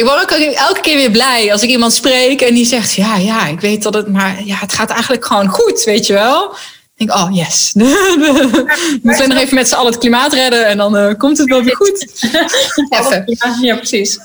ik 0.00 0.06
word 0.06 0.22
ook 0.22 0.30
elke 0.54 0.80
keer 0.80 0.96
weer 0.96 1.10
blij 1.10 1.52
als 1.52 1.62
ik 1.62 1.68
iemand 1.68 1.92
spreek 1.92 2.40
en 2.40 2.54
die 2.54 2.66
zegt... 2.66 2.94
Ja, 2.94 3.16
ja, 3.16 3.46
ik 3.46 3.60
weet 3.60 3.82
dat 3.82 3.94
het... 3.94 4.08
Maar 4.08 4.44
ja, 4.44 4.56
het 4.56 4.72
gaat 4.72 4.90
eigenlijk 4.90 5.24
gewoon 5.24 5.48
goed, 5.48 5.84
weet 5.84 6.06
je 6.06 6.12
wel? 6.12 6.54
Ik 6.96 7.06
denk, 7.06 7.18
oh 7.18 7.36
yes. 7.36 7.72
We 7.74 9.00
moeten 9.02 9.28
nog 9.28 9.38
even 9.38 9.54
met 9.54 9.68
z'n 9.68 9.74
allen 9.74 9.90
het 9.90 10.00
klimaat 10.00 10.32
redden 10.32 10.66
en 10.66 10.76
dan 10.76 10.96
uh, 10.96 11.14
komt 11.16 11.38
het 11.38 11.48
wel 11.48 11.62
weer 11.62 11.76
goed. 11.76 12.28
Even. 13.00 13.38
Ja, 13.60 13.76
precies. 13.76 14.18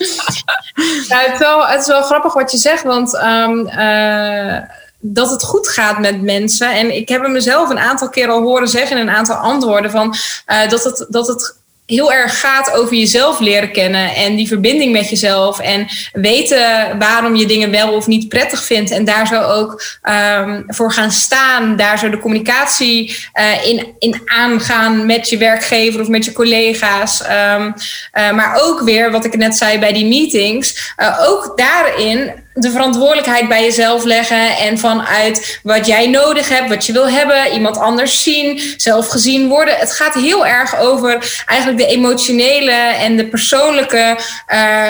het, 1.08 1.34
is 1.34 1.40
wel, 1.40 1.68
het 1.68 1.82
is 1.82 1.88
wel 1.88 2.02
grappig 2.02 2.34
wat 2.34 2.52
je 2.52 2.58
zegt, 2.58 2.84
want 2.84 3.14
um, 3.14 3.68
uh, 3.68 4.58
dat 5.00 5.30
het 5.30 5.44
goed 5.44 5.68
gaat 5.68 6.00
met 6.00 6.22
mensen. 6.22 6.72
En 6.72 6.96
ik 6.96 7.10
heb 7.10 7.22
hem 7.22 7.32
mezelf 7.32 7.70
een 7.70 7.80
aantal 7.80 8.10
keer 8.10 8.30
al 8.30 8.42
horen 8.42 8.68
zeggen 8.68 8.98
in 8.98 9.08
een 9.08 9.16
aantal 9.16 9.36
antwoorden 9.36 9.92
van 9.92 10.16
uh, 10.48 10.70
dat, 10.70 10.84
het, 10.84 11.06
dat 11.10 11.28
het 11.28 11.56
heel 11.86 12.14
erg 12.14 12.40
gaat 12.40 12.72
over 12.72 12.96
jezelf 12.96 13.40
leren 13.40 13.72
kennen 13.72 14.16
en 14.16 14.36
die 14.36 14.48
verbinding 14.48 14.92
met 14.92 15.10
jezelf 15.10 15.60
en 15.60 15.88
weten 16.12 16.98
waarom 17.00 17.36
je 17.36 17.46
dingen 17.46 17.72
wel 17.72 17.94
of 17.94 18.08
niet 18.08 18.30
prettig 18.30 18.64
vindt 18.64 18.92
en 18.92 19.06
daar 19.06 19.28
zo 19.28 19.42
ook 19.42 19.84
um, 20.04 20.64
voor 20.68 20.92
gaan 20.92 21.12
staan, 21.12 21.76
daar 21.76 22.00
zo 22.00 22.10
de 22.10 22.20
communicatie 22.20 23.18
uh, 23.34 23.68
in, 23.68 23.96
in 24.00 24.22
aangaan 24.26 25.06
met 25.06 25.30
je 25.30 25.38
werkgever 25.38 26.02
of 26.02 26.08
met 26.08 26.26
je 26.26 26.32
collega's. 26.32 27.22
Um, 27.22 27.74
uh, 28.14 28.32
maar 28.32 28.60
ook 28.62 28.82
weer, 28.82 29.12
wat 29.12 29.26
ik 29.26 29.38
net 29.38 29.56
zei 29.56 29.80
bij 29.80 29.94
die 29.94 30.06
meetings, 30.06 30.94
uh, 30.98 31.20
ook 31.28 31.54
daarin 31.56 32.44
de 32.58 32.72
verantwoordelijkheid 32.72 33.48
bij 33.48 33.64
jezelf 33.64 34.04
leggen 34.04 34.58
en 34.58 34.78
vanuit 34.78 35.60
wat 35.64 35.86
jij 35.86 36.08
nodig 36.08 36.50
hebt, 36.50 36.70
wat 36.70 36.86
je 36.86 36.94
wil 36.94 37.10
hebben, 37.10 37.52
iemand 37.54 37.78
anders 37.78 38.24
zien, 38.24 38.62
zelf 38.78 39.08
gezien 39.08 39.48
worden. 39.48 39.76
Het 39.76 39.94
gaat 39.94 40.14
heel 40.14 40.46
erg 40.46 40.80
over 40.80 41.44
eigenlijk 41.46 41.80
de 41.80 41.96
emotionele 41.96 42.72
en 42.72 43.18
de 43.18 43.28
persoonlijke 43.28 44.18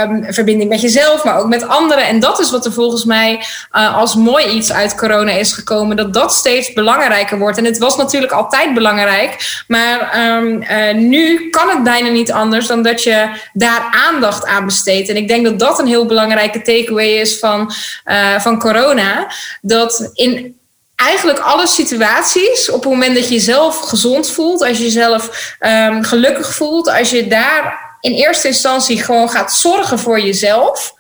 um, 0.04 0.26
verbinding 0.34 0.70
met 0.70 0.82
jezelf, 0.82 1.24
maar 1.24 1.40
ook 1.40 1.48
met 1.48 1.68
anderen. 1.68 2.06
En 2.06 2.20
dat 2.20 2.40
is 2.40 2.52
wat 2.52 2.66
er 2.66 2.74
volgens 2.74 3.06
mij 3.06 3.40
uh, 3.72 3.98
als 3.98 4.16
mooi 4.16 4.46
iets 4.48 4.72
uit 4.72 4.96
corona 4.96 5.32
is 5.32 5.54
gekomen, 5.54 5.96
dat 5.96 6.14
dat 6.14 6.34
steeds 6.34 6.74
belangrijker 6.74 7.38
wordt. 7.38 7.58
En 7.58 7.66
het 7.66 7.78
was 7.78 7.98
natuurlijk 7.98 8.32
altijd 8.32 8.74
belangrijk, 8.74 9.64
maar 9.68 10.28
um, 10.38 10.62
uh, 10.62 10.94
nu 10.94 11.50
kan 11.50 11.70
het 11.70 11.84
bijna 11.84 12.10
niet 12.10 12.32
anders 12.32 12.68
dan 12.68 12.82
dat 12.84 13.04
je 13.04 13.30
daar 13.54 13.96
aandacht 14.08 14.46
aan 14.46 14.66
besteedt. 14.66 15.10
En 15.10 15.16
ik 15.16 15.28
denk 15.28 15.46
dat 15.46 15.60
dat 15.60 15.80
een 15.80 15.88
heel 15.88 16.06
belangrijke 16.06 16.62
takeaway 16.62 17.08
is 17.08 17.40
van 17.40 17.54
van, 17.56 17.72
uh, 18.16 18.40
van 18.40 18.60
corona. 18.60 19.32
Dat 19.62 20.10
in 20.14 20.60
eigenlijk 20.96 21.40
alle 21.40 21.68
situaties, 21.68 22.70
op 22.70 22.84
het 22.84 22.92
moment 22.92 23.16
dat 23.16 23.28
je 23.28 23.34
jezelf 23.34 23.80
gezond 23.80 24.32
voelt, 24.32 24.62
als 24.62 24.78
je 24.78 24.84
jezelf 24.84 25.56
um, 25.60 26.04
gelukkig 26.04 26.56
voelt, 26.56 26.90
als 26.90 27.10
je 27.10 27.28
daar 27.28 27.80
in 28.02 28.12
eerste 28.12 28.48
instantie 28.48 29.04
gewoon 29.04 29.30
gaat 29.30 29.54
zorgen 29.54 30.00
voor 30.00 30.20
jezelf. 30.20 30.94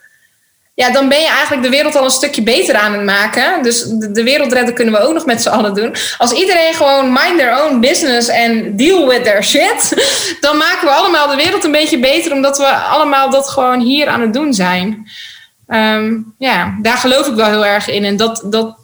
Ja, 0.73 0.91
dan 0.91 1.09
ben 1.09 1.19
je 1.19 1.27
eigenlijk 1.27 1.63
de 1.63 1.69
wereld 1.69 1.95
al 1.95 2.03
een 2.03 2.09
stukje 2.09 2.41
beter 2.41 2.75
aan 2.75 2.93
het 2.93 3.03
maken. 3.03 3.63
Dus 3.63 3.83
de, 3.83 4.11
de 4.11 4.23
wereld 4.23 4.53
redden 4.53 4.73
kunnen 4.73 4.93
we 4.93 4.99
ook 4.99 5.13
nog 5.13 5.25
met 5.25 5.41
z'n 5.41 5.49
allen 5.49 5.73
doen. 5.73 5.95
Als 6.17 6.31
iedereen 6.31 6.73
gewoon 6.73 7.13
mind 7.13 7.37
their 7.37 7.63
own 7.63 7.79
business 7.79 8.27
en 8.27 8.75
deal 8.75 9.07
with 9.07 9.23
their 9.23 9.43
shit, 9.43 9.93
dan 10.41 10.57
maken 10.57 10.87
we 10.87 10.93
allemaal 10.93 11.27
de 11.27 11.35
wereld 11.35 11.63
een 11.63 11.71
beetje 11.71 11.99
beter, 11.99 12.31
omdat 12.31 12.57
we 12.57 12.65
allemaal 12.65 13.29
dat 13.29 13.49
gewoon 13.49 13.79
hier 13.79 14.07
aan 14.07 14.21
het 14.21 14.33
doen 14.33 14.53
zijn. 14.53 15.07
Um, 15.67 16.33
ja, 16.37 16.77
daar 16.81 16.97
geloof 16.97 17.27
ik 17.27 17.35
wel 17.35 17.49
heel 17.49 17.65
erg 17.65 17.89
in. 17.89 18.03
En 18.03 18.17
dat, 18.17 18.43
dat 18.45 18.75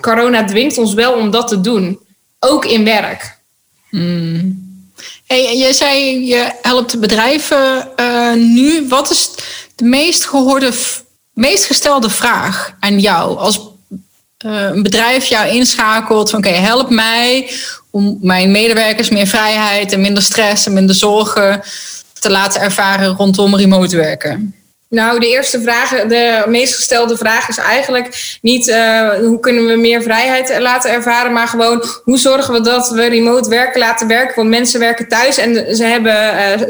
corona 0.00 0.44
dwingt 0.44 0.78
ons 0.78 0.94
wel 0.94 1.12
om 1.12 1.30
dat 1.30 1.48
te 1.48 1.60
doen. 1.60 1.98
Ook 2.38 2.64
in 2.64 2.84
werk. 2.84 3.38
Hmm. 3.88 4.70
Hey, 5.26 5.56
jij 5.56 5.72
zei 5.72 6.26
je 6.26 6.52
helpt 6.62 7.00
bedrijven 7.00 7.88
uh, 8.00 8.32
nu. 8.32 8.88
Wat 8.88 9.10
is 9.10 9.30
de 9.74 9.84
meest 9.84 10.26
gehoorde, 10.26 10.72
meest 11.32 11.64
gestelde 11.64 12.10
vraag 12.10 12.74
aan 12.80 13.00
jou 13.00 13.38
als 13.38 13.60
uh, 14.46 14.62
een 14.62 14.82
bedrijf 14.82 15.24
jou 15.24 15.48
inschakelt 15.48 16.30
van 16.30 16.38
oké, 16.38 16.48
okay, 16.48 16.60
help 16.60 16.90
mij 16.90 17.50
om 17.90 18.18
mijn 18.20 18.50
medewerkers 18.50 19.08
meer 19.08 19.26
vrijheid 19.26 19.92
en 19.92 20.00
minder 20.00 20.22
stress 20.22 20.66
en 20.66 20.72
minder 20.72 20.94
zorgen 20.94 21.62
te 22.20 22.30
laten 22.30 22.60
ervaren 22.60 23.16
rondom 23.16 23.56
remote 23.56 23.96
werken? 23.96 24.61
Nou, 24.92 25.20
de 25.20 25.28
eerste 25.28 25.60
vraag, 25.60 25.90
de 25.90 26.44
meest 26.48 26.74
gestelde 26.74 27.16
vraag 27.16 27.48
is 27.48 27.58
eigenlijk 27.58 28.38
niet 28.42 28.68
uh, 28.68 29.08
hoe 29.08 29.40
kunnen 29.40 29.66
we 29.66 29.76
meer 29.76 30.02
vrijheid 30.02 30.58
laten 30.58 30.90
ervaren, 30.90 31.32
maar 31.32 31.48
gewoon 31.48 31.84
hoe 32.04 32.18
zorgen 32.18 32.54
we 32.54 32.60
dat 32.60 32.90
we 32.90 33.06
remote 33.06 33.48
werken 33.48 33.80
laten 33.80 34.08
werken. 34.08 34.34
Want 34.34 34.48
mensen 34.48 34.80
werken 34.80 35.08
thuis 35.08 35.38
en 35.38 35.76
ze 35.76 35.84
hebben, 35.84 36.14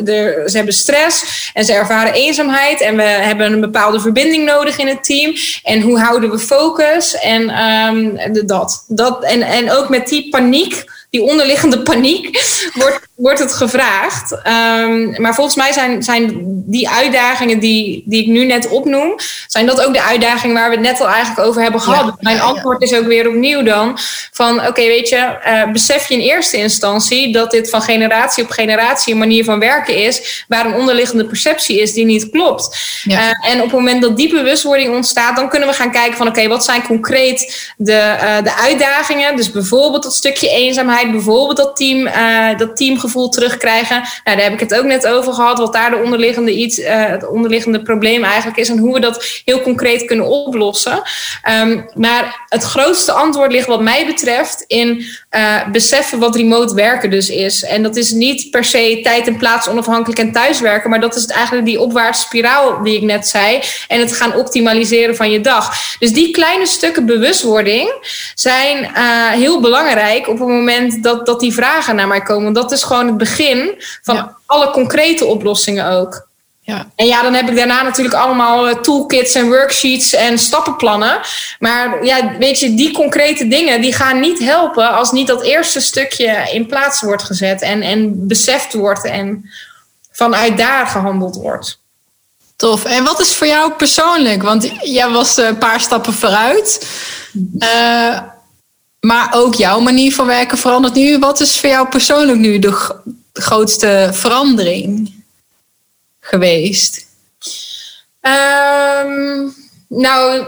de, 0.04 0.42
ze 0.46 0.56
hebben 0.56 0.74
stress 0.74 1.50
en 1.54 1.64
ze 1.64 1.72
ervaren 1.72 2.12
eenzaamheid 2.12 2.80
en 2.80 2.96
we 2.96 3.02
hebben 3.02 3.52
een 3.52 3.60
bepaalde 3.60 4.00
verbinding 4.00 4.44
nodig 4.44 4.78
in 4.78 4.88
het 4.88 5.04
team. 5.04 5.34
En 5.62 5.80
hoe 5.80 5.98
houden 5.98 6.30
we 6.30 6.38
focus 6.38 7.14
en 7.14 7.62
um, 7.62 8.46
dat. 8.46 8.84
dat 8.88 9.24
en, 9.24 9.42
en 9.42 9.70
ook 9.70 9.88
met 9.88 10.08
die 10.08 10.28
paniek 10.28 10.84
die 11.12 11.22
onderliggende 11.22 11.82
paniek 11.90 12.40
wordt, 12.74 13.08
wordt 13.22 13.38
het 13.38 13.52
gevraagd. 13.52 14.32
Um, 14.32 15.20
maar 15.20 15.34
volgens 15.34 15.56
mij 15.56 15.72
zijn, 15.72 16.02
zijn 16.02 16.30
die 16.66 16.88
uitdagingen 16.88 17.58
die, 17.58 18.02
die 18.06 18.22
ik 18.22 18.28
nu 18.28 18.44
net 18.44 18.68
opnoem, 18.68 19.14
zijn 19.46 19.66
dat 19.66 19.86
ook 19.86 19.92
de 19.92 20.02
uitdagingen 20.02 20.56
waar 20.56 20.70
we 20.70 20.76
het 20.76 20.84
net 20.84 21.00
al 21.00 21.08
eigenlijk 21.08 21.48
over 21.48 21.62
hebben 21.62 21.80
gehad. 21.80 22.04
Ja, 22.04 22.16
Mijn 22.20 22.36
ja, 22.36 22.42
antwoord 22.42 22.82
is 22.82 22.94
ook 22.94 23.06
weer 23.06 23.28
opnieuw 23.28 23.62
dan 23.62 23.98
van 24.32 24.58
oké, 24.58 24.68
okay, 24.68 24.86
weet 24.86 25.08
je, 25.08 25.38
uh, 25.46 25.72
besef 25.72 26.08
je 26.08 26.14
in 26.14 26.20
eerste 26.20 26.56
instantie 26.56 27.32
dat 27.32 27.50
dit 27.50 27.70
van 27.70 27.82
generatie 27.82 28.44
op 28.44 28.50
generatie 28.50 29.12
een 29.12 29.18
manier 29.18 29.44
van 29.44 29.58
werken 29.58 29.96
is 29.96 30.44
waar 30.48 30.66
een 30.66 30.74
onderliggende 30.74 31.24
perceptie 31.24 31.80
is 31.80 31.92
die 31.92 32.04
niet 32.04 32.30
klopt. 32.30 32.76
Uh, 33.06 33.18
en 33.18 33.56
op 33.56 33.62
het 33.62 33.72
moment 33.72 34.02
dat 34.02 34.16
die 34.16 34.30
bewustwording 34.30 34.94
ontstaat, 34.94 35.36
dan 35.36 35.48
kunnen 35.48 35.68
we 35.68 35.74
gaan 35.74 35.92
kijken 35.92 36.16
van 36.16 36.28
oké, 36.28 36.38
okay, 36.38 36.50
wat 36.50 36.64
zijn 36.64 36.82
concreet 36.82 37.72
de, 37.76 38.16
uh, 38.22 38.42
de 38.42 38.54
uitdagingen? 38.56 39.36
Dus 39.36 39.50
bijvoorbeeld 39.50 40.02
dat 40.02 40.14
stukje 40.14 40.48
eenzaamheid 40.48 41.10
bijvoorbeeld 41.10 41.56
dat, 41.56 41.76
team, 41.76 42.08
dat 42.56 42.76
teamgevoel 42.76 43.11
terugkrijgen. 43.12 43.96
Nou, 43.96 44.36
daar 44.36 44.44
heb 44.44 44.52
ik 44.52 44.60
het 44.60 44.74
ook 44.74 44.84
net 44.84 45.06
over 45.06 45.32
gehad, 45.32 45.58
wat 45.58 45.72
daar 45.72 45.90
de 45.90 45.96
onderliggende 46.04 46.52
iets, 46.52 46.78
uh, 46.78 47.06
het 47.06 47.28
onderliggende 47.28 47.82
probleem 47.82 48.24
eigenlijk 48.24 48.56
is 48.56 48.68
en 48.68 48.78
hoe 48.78 48.94
we 48.94 49.00
dat 49.00 49.24
heel 49.44 49.60
concreet 49.60 50.04
kunnen 50.04 50.26
oplossen. 50.26 51.02
Um, 51.60 51.88
maar 51.94 52.44
het 52.48 52.62
grootste 52.62 53.12
antwoord 53.12 53.52
ligt 53.52 53.66
wat 53.66 53.82
mij 53.82 54.06
betreft 54.06 54.64
in 54.66 55.04
uh, 55.30 55.68
beseffen 55.68 56.18
wat 56.18 56.36
remote 56.36 56.74
werken 56.74 57.10
dus 57.10 57.28
is. 57.28 57.62
En 57.64 57.82
dat 57.82 57.96
is 57.96 58.10
niet 58.10 58.50
per 58.50 58.64
se 58.64 59.00
tijd 59.02 59.26
en 59.26 59.36
plaats 59.36 59.68
onafhankelijk 59.68 60.20
en 60.20 60.32
thuiswerken, 60.32 60.90
maar 60.90 61.00
dat 61.00 61.16
is 61.16 61.26
eigenlijk 61.26 61.66
die 61.66 61.80
opwaartse 61.80 62.22
spiraal 62.22 62.82
die 62.82 62.96
ik 62.96 63.02
net 63.02 63.28
zei 63.28 63.60
en 63.88 64.00
het 64.00 64.12
gaan 64.12 64.34
optimaliseren 64.34 65.16
van 65.16 65.30
je 65.30 65.40
dag. 65.40 65.74
Dus 65.98 66.12
die 66.12 66.30
kleine 66.30 66.66
stukken 66.66 67.06
bewustwording 67.06 67.92
zijn 68.34 68.90
heel 69.32 69.60
belangrijk 69.60 70.28
op 70.28 70.38
het 70.38 70.48
moment 70.48 71.02
dat, 71.02 71.26
dat 71.26 71.40
die 71.40 71.52
vragen 71.52 71.96
naar 71.96 72.08
mij 72.08 72.22
komen. 72.22 72.52
Dat 72.52 72.72
is 72.72 72.82
gewoon 72.82 73.01
het 73.06 73.16
begin 73.16 73.82
van 74.02 74.14
ja. 74.14 74.36
alle 74.46 74.70
concrete 74.70 75.24
oplossingen 75.24 75.90
ook. 75.90 76.30
Ja. 76.64 76.90
En 76.94 77.06
ja, 77.06 77.22
dan 77.22 77.34
heb 77.34 77.48
ik 77.48 77.56
daarna 77.56 77.82
natuurlijk 77.82 78.14
allemaal 78.14 78.68
eh, 78.68 78.74
toolkits 78.74 79.34
en 79.34 79.46
worksheets 79.46 80.14
en 80.14 80.38
stappenplannen. 80.38 81.20
Maar 81.58 82.04
ja, 82.04 82.36
weet 82.38 82.60
je, 82.60 82.74
die 82.74 82.92
concrete 82.92 83.48
dingen 83.48 83.80
die 83.80 83.92
gaan 83.92 84.20
niet 84.20 84.38
helpen 84.38 84.92
als 84.92 85.12
niet 85.12 85.26
dat 85.26 85.42
eerste 85.42 85.80
stukje 85.80 86.48
in 86.52 86.66
plaats 86.66 87.00
wordt 87.00 87.22
gezet 87.22 87.62
en, 87.62 87.82
en 87.82 88.26
beseft 88.26 88.72
wordt 88.72 89.04
en 89.04 89.50
vanuit 90.12 90.56
daar 90.56 90.86
gehandeld 90.86 91.36
wordt. 91.36 91.80
Tof. 92.56 92.84
En 92.84 93.04
wat 93.04 93.20
is 93.20 93.34
voor 93.34 93.46
jou 93.46 93.72
persoonlijk? 93.72 94.42
Want 94.42 94.70
jij 94.80 95.08
was 95.08 95.36
een 95.36 95.58
paar 95.58 95.80
stappen 95.80 96.12
vooruit. 96.12 96.86
Uh, 97.58 98.18
maar 99.06 99.34
ook 99.34 99.54
jouw 99.54 99.80
manier 99.80 100.14
van 100.14 100.26
werken 100.26 100.58
verandert 100.58 100.94
nu. 100.94 101.18
Wat 101.18 101.40
is 101.40 101.60
voor 101.60 101.68
jou 101.68 101.88
persoonlijk 101.88 102.38
nu 102.38 102.58
de, 102.58 103.00
grootste 103.32 104.10
verandering 104.12 105.14
geweest? 106.20 107.06
Um, 108.20 109.54
nou, 109.88 110.46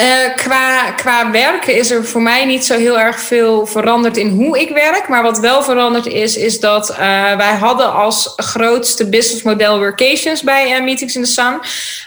Uh, 0.00 0.34
qua, 0.36 0.90
qua 0.90 1.30
werken 1.30 1.76
is 1.76 1.90
er 1.90 2.04
voor 2.04 2.22
mij 2.22 2.44
niet 2.44 2.64
zo 2.64 2.76
heel 2.76 2.98
erg 2.98 3.20
veel 3.20 3.66
veranderd 3.66 4.16
in 4.16 4.28
hoe 4.28 4.60
ik 4.60 4.68
werk. 4.68 5.08
Maar 5.08 5.22
wat 5.22 5.38
wel 5.38 5.62
veranderd 5.62 6.06
is, 6.06 6.36
is 6.36 6.60
dat 6.60 6.90
uh, 6.90 6.96
wij 7.36 7.54
hadden 7.54 7.92
als 7.92 8.32
grootste 8.36 9.08
businessmodel 9.08 9.78
workations 9.78 10.42
bij 10.42 10.76
uh, 10.76 10.84
Meetings 10.84 11.16
in 11.16 11.22
the 11.22 11.30
Sun. 11.30 11.60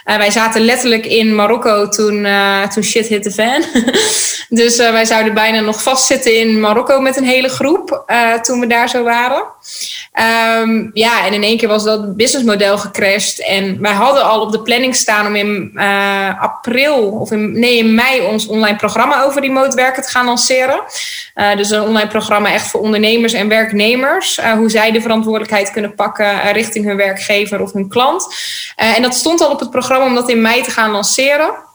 wij 0.04 0.30
zaten 0.30 0.60
letterlijk 0.60 1.06
in 1.06 1.34
Marokko 1.34 1.88
toen, 1.88 2.26
toen 2.74 2.82
shit 2.82 3.06
hit 3.06 3.22
the 3.22 3.30
fan. 3.30 3.62
dus 4.60 4.76
wij 4.76 5.04
zouden 5.04 5.34
bijna 5.34 5.60
nog 5.60 5.82
vastzitten 5.82 6.38
in 6.38 6.60
Marokko 6.60 7.00
met 7.00 7.16
een 7.16 7.24
hele 7.24 7.48
groep 7.48 8.04
toen 8.42 8.60
we 8.60 8.66
daar 8.66 8.88
zo 8.88 9.02
waren. 9.02 9.42
Um, 10.62 10.90
ja, 10.92 11.26
en 11.26 11.32
in 11.32 11.42
één 11.42 11.56
keer 11.56 11.68
was 11.68 11.84
dat 11.84 12.16
businessmodel 12.16 12.78
gecrashed. 12.78 13.46
En 13.46 13.80
wij 13.80 13.92
hadden 13.92 14.24
al 14.24 14.40
op 14.40 14.52
de 14.52 14.62
planning 14.62 14.94
staan 14.94 15.26
om 15.26 15.36
in 15.36 15.78
april 16.40 17.10
of 17.10 17.30
in, 17.30 17.58
nee, 17.58 17.83
mei 17.84 18.20
ons 18.20 18.46
online 18.46 18.76
programma 18.76 19.22
over 19.22 19.40
remote 19.40 19.76
werken 19.76 20.02
te 20.02 20.08
gaan 20.08 20.24
lanceren. 20.24 20.80
Uh, 21.34 21.56
dus 21.56 21.70
een 21.70 21.82
online 21.82 22.08
programma 22.08 22.52
echt 22.52 22.70
voor 22.70 22.80
ondernemers 22.80 23.32
en 23.32 23.48
werknemers. 23.48 24.38
Uh, 24.38 24.52
hoe 24.52 24.70
zij 24.70 24.92
de 24.92 25.00
verantwoordelijkheid 25.00 25.70
kunnen 25.70 25.94
pakken 25.94 26.34
uh, 26.34 26.52
richting 26.52 26.84
hun 26.84 26.96
werkgever 26.96 27.60
of 27.60 27.72
hun 27.72 27.88
klant. 27.88 28.34
en 28.76 29.02
dat 29.02 29.14
stond 29.14 29.40
al 29.40 29.50
op 29.50 29.60
het 29.60 29.70
programma 29.70 30.06
om 30.06 30.14
dat 30.14 30.28
in 30.28 30.42
mei 30.42 30.62
te 30.62 30.70
gaan 30.70 30.90
lanceren. 30.90 31.72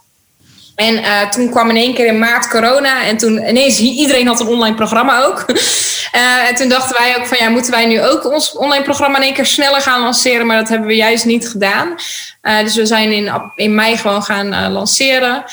En 0.79 0.95
uh, 0.95 1.29
toen 1.29 1.49
kwam 1.49 1.69
in 1.69 1.75
één 1.75 1.93
keer 1.93 2.05
in 2.05 2.19
maart 2.19 2.47
corona. 2.47 3.03
En 3.03 3.17
toen 3.17 3.47
ineens 3.47 3.79
iedereen 3.79 4.27
had 4.27 4.39
een 4.39 4.47
online 4.47 4.75
programma 4.75 5.23
ook. 5.23 5.45
uh, 5.49 6.47
en 6.49 6.55
toen 6.55 6.69
dachten 6.69 6.95
wij 6.97 7.17
ook 7.17 7.25
van 7.25 7.37
ja, 7.39 7.49
moeten 7.49 7.71
wij 7.71 7.85
nu 7.85 8.03
ook 8.03 8.31
ons 8.31 8.51
online 8.51 8.83
programma 8.83 9.17
in 9.17 9.23
één 9.23 9.33
keer 9.33 9.45
sneller 9.45 9.81
gaan 9.81 10.01
lanceren? 10.01 10.45
Maar 10.45 10.57
dat 10.57 10.69
hebben 10.69 10.87
we 10.87 10.95
juist 10.95 11.25
niet 11.25 11.49
gedaan. 11.49 11.95
Uh, 12.41 12.59
dus 12.59 12.75
we 12.75 12.85
zijn 12.85 13.11
in, 13.11 13.31
in 13.55 13.75
mei 13.75 13.97
gewoon 13.97 14.23
gaan 14.23 14.71
lanceren. 14.71 15.43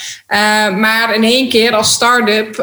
maar 0.77 1.15
in 1.15 1.25
één 1.25 1.49
keer 1.49 1.75
als 1.75 1.93
start-up, 1.93 2.55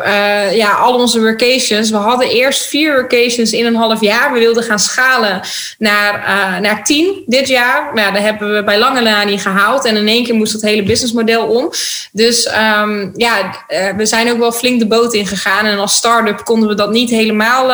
ja, 0.53 0.71
al 0.71 0.93
onze 0.93 1.19
workations. 1.19 1.89
We 1.89 1.97
hadden 1.97 2.29
eerst 2.29 2.65
vier 2.65 2.93
workations 2.93 3.51
in 3.51 3.65
een 3.65 3.75
half 3.75 4.01
jaar. 4.01 4.33
We 4.33 4.39
wilden 4.39 4.63
gaan 4.63 4.79
schalen 4.79 5.41
naar, 5.77 6.21
naar 6.61 6.83
tien 6.83 7.23
dit 7.25 7.47
jaar. 7.47 7.93
Nou, 7.93 8.13
dat 8.13 8.21
hebben 8.21 8.53
we 8.53 8.63
bij 8.63 8.77
lange 8.77 9.01
na 9.01 9.23
niet 9.23 9.41
gehaald. 9.41 9.85
En 9.85 9.95
in 9.95 10.07
één 10.07 10.23
keer 10.23 10.35
moest 10.35 10.53
het 10.53 10.61
hele 10.61 10.83
businessmodel 10.83 11.45
om. 11.45 11.71
Dus 12.11 12.47
um, 12.57 13.11
ja, 13.15 13.65
uh, 13.67 13.89
we 13.89 14.05
zijn 14.05 14.31
ook 14.31 14.37
wel 14.37 14.51
flink 14.51 14.79
de 14.79 14.87
boot 14.87 15.13
ingegaan. 15.13 15.65
En 15.65 15.79
als 15.79 15.95
start-up 15.95 16.43
konden 16.43 16.69
we 16.69 16.75
dat 16.75 16.91
niet 16.91 17.09
helemaal 17.09 17.69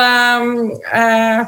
uh, 0.94 1.40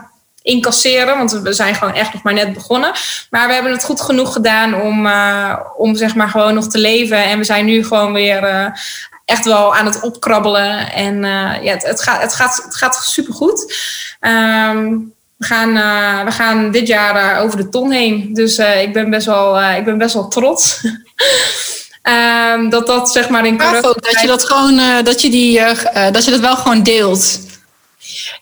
incasseren. 0.43 1.17
Want 1.17 1.33
we 1.33 1.53
zijn 1.53 1.75
gewoon 1.75 1.95
echt 1.95 2.13
nog 2.13 2.23
maar 2.23 2.35
net 2.35 2.53
begonnen. 2.53 2.93
Maar 3.31 3.47
we 3.47 3.55
hebben 3.55 3.73
het 3.73 3.85
goed 3.85 4.01
genoeg 4.01 4.33
gedaan 4.33 4.81
om, 4.81 5.07
uh, 5.07 5.59
om 5.77 5.97
zeg 5.97 6.15
maar 6.15 6.29
gewoon 6.29 6.55
nog 6.55 6.69
te 6.69 6.79
leven. 6.79 7.25
En 7.25 7.39
we 7.39 7.45
zijn 7.45 7.65
nu 7.65 7.85
gewoon 7.85 8.13
weer 8.13 8.73
echt 9.25 9.45
wel 9.45 9.77
aan 9.77 9.87
het 9.87 10.01
opkrabbelen. 10.01 10.93
En 10.93 11.23
ja, 11.63 11.73
het, 11.73 11.87
het, 11.87 12.03
gaat, 12.03 12.23
het, 12.23 12.35
gaat, 12.35 12.63
het 12.65 12.77
gaat 12.77 12.95
supergoed. 13.05 13.77
Um, 14.21 15.15
we 15.37 15.49
gaan, 15.49 15.73
we 16.25 16.31
gaan 16.31 16.71
dit 16.71 16.87
jaar 16.87 17.41
over 17.41 17.57
de 17.57 17.69
ton 17.69 17.91
heen. 17.91 18.35
Dus 18.35 18.59
ik, 18.59 18.93
ben 18.93 19.11
best 19.11 19.27
wel, 19.27 19.63
ik 19.63 19.85
ben 19.85 19.99
best 19.99 20.15
wel 20.15 20.29
trots. 20.29 20.81
Um, 22.03 22.69
dat 22.71 22.87
dat 22.87 23.11
zeg 23.11 23.29
maar 23.29 23.47
in 23.47 23.59
corona... 23.59 23.81
dat 23.81 24.21
je 24.21 24.27
dat 24.27 24.45
gewoon, 24.45 24.79
uh, 24.79 25.03
dat 25.03 25.23
je 25.23 25.31
die, 25.31 25.59
uh, 25.59 26.11
dat 26.13 26.25
je 26.25 26.31
dat 26.31 26.41
wel 26.41 26.57
gewoon 26.57 26.83
deelt. 26.83 27.41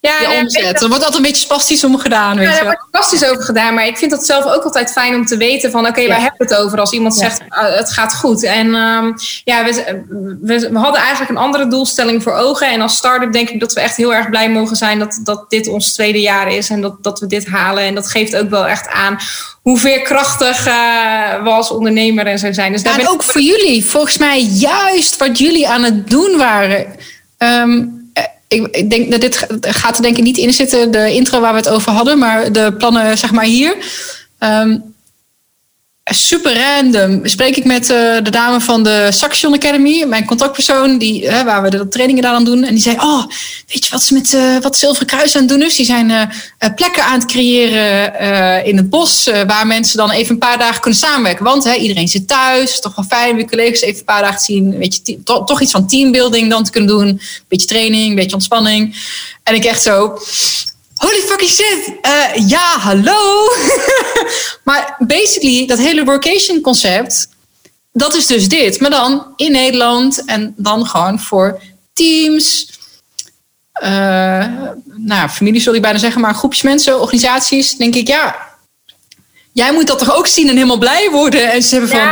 Ja, 0.00 0.20
je 0.20 0.38
omzet. 0.40 0.82
Er 0.82 0.88
wordt 0.88 1.04
altijd 1.04 1.14
een 1.14 1.22
beetje 1.22 1.44
spastisch 1.44 1.84
om 1.84 1.98
gedaan. 1.98 2.36
Weet 2.36 2.48
ja, 2.48 2.58
er 2.58 2.64
wordt 2.64 2.84
spastisch 2.88 3.24
over 3.24 3.42
gedaan. 3.42 3.74
Maar 3.74 3.86
ik 3.86 3.96
vind 3.96 4.10
dat 4.10 4.24
zelf 4.24 4.44
ook 4.44 4.62
altijd 4.62 4.92
fijn 4.92 5.14
om 5.14 5.26
te 5.26 5.36
weten 5.36 5.70
van... 5.70 5.80
oké, 5.80 5.88
okay, 5.88 6.02
ja. 6.02 6.08
waar 6.08 6.20
hebben 6.20 6.46
we 6.46 6.54
het 6.54 6.62
over 6.64 6.80
als 6.80 6.92
iemand 6.92 7.14
zegt 7.14 7.40
uh, 7.40 7.76
het 7.76 7.92
gaat 7.92 8.14
goed. 8.14 8.44
En 8.44 8.74
um, 8.74 9.14
ja, 9.44 9.64
we, 9.64 10.02
we, 10.40 10.68
we, 10.70 10.78
hadden 10.78 11.00
eigenlijk 11.00 11.30
een 11.30 11.36
andere 11.36 11.68
doelstelling 11.68 12.22
voor 12.22 12.32
ogen. 12.32 12.70
En 12.70 12.80
als 12.80 12.96
start-up 12.96 13.32
denk 13.32 13.50
ik 13.50 13.60
dat 13.60 13.72
we 13.72 13.80
echt 13.80 13.96
heel 13.96 14.14
erg 14.14 14.28
blij 14.28 14.50
mogen 14.50 14.76
zijn... 14.76 14.98
dat, 14.98 15.20
dat 15.22 15.50
dit 15.50 15.68
ons 15.68 15.92
tweede 15.92 16.20
jaar 16.20 16.52
is 16.52 16.70
en 16.70 16.80
dat, 16.80 17.02
dat 17.02 17.20
we 17.20 17.26
dit 17.26 17.46
halen. 17.46 17.84
En 17.84 17.94
dat 17.94 18.10
geeft 18.10 18.36
ook 18.36 18.50
wel 18.50 18.66
echt 18.66 18.88
aan 18.88 19.18
hoe 19.62 19.78
veerkrachtig 19.78 20.66
uh, 20.66 21.42
we 21.42 21.50
als 21.50 21.70
ondernemer 21.70 22.26
en 22.26 22.38
zo 22.38 22.52
zijn. 22.52 22.72
Dus 22.72 22.82
daar 22.82 22.98
en 22.98 23.08
ook 23.08 23.22
voor 23.22 23.40
jullie, 23.40 23.84
volgens 23.84 24.18
mij 24.18 24.40
juist 24.40 25.16
wat 25.16 25.38
jullie 25.38 25.68
aan 25.68 25.82
het 25.82 26.10
doen 26.10 26.36
waren. 26.36 26.86
Um, 27.38 27.99
ik, 28.50 28.66
ik, 28.76 28.90
denk 28.90 29.10
dat 29.10 29.20
dit 29.20 29.46
gaat 29.60 29.96
er 29.96 30.02
denk 30.02 30.16
ik 30.16 30.22
niet 30.24 30.38
in 30.38 30.52
zitten, 30.52 30.90
de 30.90 31.12
intro 31.12 31.40
waar 31.40 31.52
we 31.52 31.58
het 31.58 31.68
over 31.68 31.92
hadden, 31.92 32.18
maar 32.18 32.52
de 32.52 32.72
plannen 32.78 33.18
zeg 33.18 33.32
maar 33.32 33.44
hier. 33.44 33.76
Um, 34.38 34.89
super 36.14 36.54
random 36.54 37.20
spreek 37.26 37.56
ik 37.56 37.64
met 37.64 37.90
uh, 37.90 38.16
de 38.22 38.30
dame 38.30 38.60
van 38.60 38.82
de 38.82 39.08
Saxion 39.10 39.54
Academy, 39.54 40.04
mijn 40.04 40.24
contactpersoon, 40.24 40.98
die, 40.98 41.30
waar 41.30 41.62
we 41.62 41.70
de 41.70 41.88
trainingen 41.88 42.22
daar 42.22 42.34
aan 42.34 42.44
doen. 42.44 42.64
En 42.64 42.74
die 42.74 42.82
zei: 42.82 42.96
Oh, 42.96 43.26
weet 43.66 43.84
je 43.84 43.90
wat 43.90 44.02
ze 44.02 44.14
met 44.14 44.32
uh, 44.32 44.58
wat 44.58 44.76
Zilveren 44.76 45.06
Kruis 45.06 45.34
aan 45.34 45.40
het 45.40 45.50
doen 45.50 45.62
is? 45.62 45.76
Die 45.76 45.84
zijn 45.84 46.30
plekken 46.74 47.04
aan 47.04 47.20
het 47.20 47.28
creëren 47.28 48.64
in 48.64 48.76
het 48.76 48.90
bos, 48.90 49.30
waar 49.46 49.66
mensen 49.66 49.96
dan 49.96 50.10
even 50.10 50.32
een 50.32 50.38
paar 50.38 50.58
dagen 50.58 50.80
kunnen 50.80 51.00
samenwerken. 51.00 51.44
Want 51.44 51.64
iedereen 51.64 52.08
zit 52.08 52.28
thuis, 52.28 52.80
toch 52.80 52.94
wel 52.94 53.04
fijn, 53.04 53.36
weer 53.36 53.48
collega's 53.48 53.80
even 53.80 53.98
een 53.98 54.04
paar 54.04 54.22
dagen 54.22 54.40
zien. 54.40 54.78
Weet 54.78 55.00
je, 55.04 55.22
to 55.22 55.44
toch 55.44 55.60
iets 55.60 55.72
van 55.72 55.86
teambuilding 55.86 56.50
dan 56.50 56.64
te 56.64 56.70
kunnen 56.70 56.90
doen. 56.90 57.08
Een 57.08 57.20
beetje 57.48 57.66
training, 57.66 58.08
een 58.08 58.14
beetje 58.14 58.34
ontspanning. 58.34 58.96
En 59.42 59.54
ik 59.54 59.64
echt 59.64 59.82
zo 59.82 60.18
holy 61.00 61.20
fucking 61.20 61.50
shit, 61.50 61.92
uh, 62.02 62.48
ja, 62.48 62.78
hallo. 62.78 63.46
maar 64.68 64.96
basically, 64.98 65.66
dat 65.66 65.78
hele 65.78 66.04
workation 66.04 66.60
concept, 66.60 67.28
dat 67.92 68.14
is 68.14 68.26
dus 68.26 68.48
dit. 68.48 68.80
Maar 68.80 68.90
dan 68.90 69.32
in 69.36 69.52
Nederland 69.52 70.24
en 70.24 70.54
dan 70.56 70.86
gewoon 70.86 71.20
voor 71.20 71.60
teams, 71.92 72.70
uh, 73.82 74.46
nou, 74.84 75.28
familie 75.28 75.60
zul 75.60 75.74
ik 75.74 75.82
bijna 75.82 75.98
zeggen, 75.98 76.20
maar 76.20 76.34
groepjes 76.34 76.62
mensen, 76.62 77.00
organisaties, 77.00 77.76
denk 77.76 77.94
ik, 77.94 78.06
ja, 78.06 78.36
jij 79.52 79.72
moet 79.72 79.86
dat 79.86 79.98
toch 79.98 80.16
ook 80.16 80.26
zien 80.26 80.48
en 80.48 80.54
helemaal 80.54 80.78
blij 80.78 81.10
worden. 81.10 81.52
En 81.52 81.62
ze 81.62 81.74
hebben 81.74 81.90
van, 81.90 82.08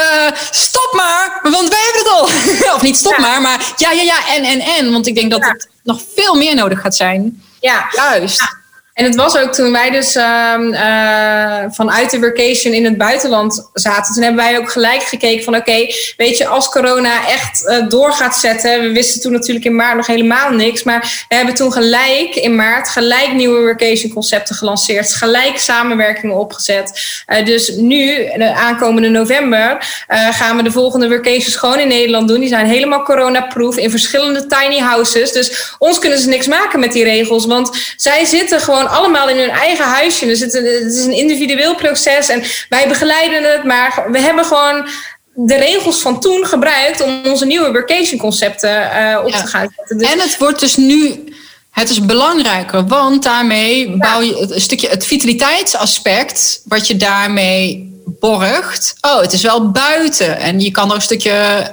uh, 0.00 0.30
stop 0.50 0.92
maar, 0.96 1.38
want 1.42 1.68
wij 1.68 1.80
hebben 1.84 2.02
het 2.02 2.08
al. 2.08 2.24
of 2.76 2.82
niet 2.82 2.96
stop 2.96 3.18
maar, 3.18 3.40
maar 3.40 3.72
ja, 3.76 3.90
ja, 3.90 4.02
ja, 4.02 4.34
en, 4.34 4.44
en, 4.44 4.60
en. 4.60 4.92
Want 4.92 5.06
ik 5.06 5.14
denk 5.14 5.30
dat 5.30 5.44
het 5.44 5.68
nog 5.82 6.02
veel 6.14 6.34
meer 6.34 6.54
nodig 6.54 6.80
gaat 6.80 6.96
zijn. 6.96 7.42
Ja, 7.62 7.88
juist. 8.18 8.40
Ja. 8.40 8.61
En 9.02 9.08
het 9.08 9.16
was 9.16 9.38
ook 9.38 9.52
toen 9.52 9.72
wij 9.72 9.90
dus 9.90 10.16
uh, 10.16 10.54
uh, 10.58 11.56
vanuit 11.68 12.10
de 12.10 12.20
vacation 12.20 12.72
in 12.72 12.84
het 12.84 12.98
buitenland 12.98 13.70
zaten. 13.72 14.14
Toen 14.14 14.22
hebben 14.22 14.44
wij 14.44 14.58
ook 14.58 14.70
gelijk 14.70 15.02
gekeken 15.02 15.44
van 15.44 15.56
oké, 15.56 15.86
weet 16.16 16.38
je, 16.38 16.46
als 16.46 16.68
corona 16.68 17.28
echt 17.28 17.64
uh, 17.66 17.88
door 17.88 18.12
gaat 18.12 18.36
zetten. 18.36 18.80
We 18.80 18.92
wisten 18.92 19.20
toen 19.20 19.32
natuurlijk 19.32 19.64
in 19.64 19.74
maart 19.74 19.96
nog 19.96 20.06
helemaal 20.06 20.50
niks. 20.50 20.82
Maar 20.82 21.24
we 21.28 21.34
hebben 21.34 21.54
toen 21.54 21.72
gelijk 21.72 22.34
in 22.34 22.56
maart 22.56 22.88
gelijk 22.88 23.32
nieuwe 23.32 23.68
vacation 23.68 24.12
concepten 24.12 24.54
gelanceerd. 24.54 25.14
Gelijk 25.14 25.58
samenwerkingen 25.58 26.36
opgezet. 26.36 27.00
Uh, 27.26 27.44
dus 27.44 27.72
nu, 27.76 28.16
de 28.36 28.54
aankomende 28.54 29.08
november, 29.08 29.86
gaan 30.30 30.56
we 30.56 30.62
de 30.62 30.72
volgende 30.72 31.08
vacations 31.08 31.56
gewoon 31.56 31.78
in 31.78 31.88
Nederland 31.88 32.28
doen. 32.28 32.40
Die 32.40 32.48
zijn 32.48 32.66
helemaal 32.66 33.02
corona-proof 33.02 33.76
in 33.76 33.90
verschillende 33.90 34.46
tiny 34.46 34.78
houses. 34.78 35.32
Dus 35.32 35.74
ons 35.78 35.98
kunnen 35.98 36.18
ze 36.18 36.28
niks 36.28 36.46
maken 36.46 36.80
met 36.80 36.92
die 36.92 37.04
regels. 37.04 37.46
Want 37.46 37.94
zij 37.96 38.24
zitten 38.24 38.60
gewoon 38.60 38.90
allemaal 38.92 39.28
in 39.28 39.36
hun 39.36 39.50
eigen 39.50 39.84
huisje. 39.84 40.26
Dus 40.26 40.40
het, 40.40 40.52
het 40.52 40.94
is 40.94 41.04
een 41.04 41.16
individueel 41.16 41.74
proces 41.74 42.28
en 42.28 42.42
wij 42.68 42.88
begeleiden 42.88 43.52
het, 43.52 43.64
maar 43.64 44.04
we 44.10 44.20
hebben 44.20 44.44
gewoon 44.44 44.88
de 45.34 45.56
regels 45.56 46.00
van 46.00 46.20
toen 46.20 46.46
gebruikt 46.46 47.02
om 47.02 47.20
onze 47.24 47.44
nieuwe 47.44 47.72
vacation 47.72 48.18
concepten 48.18 48.70
uh, 48.70 49.18
op 49.24 49.28
ja. 49.28 49.40
te 49.40 49.46
gaan 49.46 49.68
zetten. 49.76 49.98
Dus 49.98 50.10
en 50.10 50.20
het 50.20 50.38
wordt 50.38 50.60
dus 50.60 50.76
nu, 50.76 51.24
het 51.70 51.90
is 51.90 52.04
belangrijker, 52.04 52.86
want 52.86 53.22
daarmee 53.22 53.90
ja. 53.90 53.96
bouw 53.96 54.20
je 54.20 54.54
een 54.54 54.60
stukje 54.60 54.88
het 54.88 55.06
vitaliteitsaspect, 55.06 56.62
wat 56.64 56.86
je 56.86 56.96
daarmee 56.96 57.90
borgt. 58.06 58.94
Oh, 59.00 59.20
het 59.20 59.32
is 59.32 59.42
wel 59.42 59.70
buiten 59.70 60.38
en 60.38 60.60
je 60.60 60.70
kan 60.70 60.88
er 60.88 60.94
een 60.94 61.02
stukje 61.02 61.66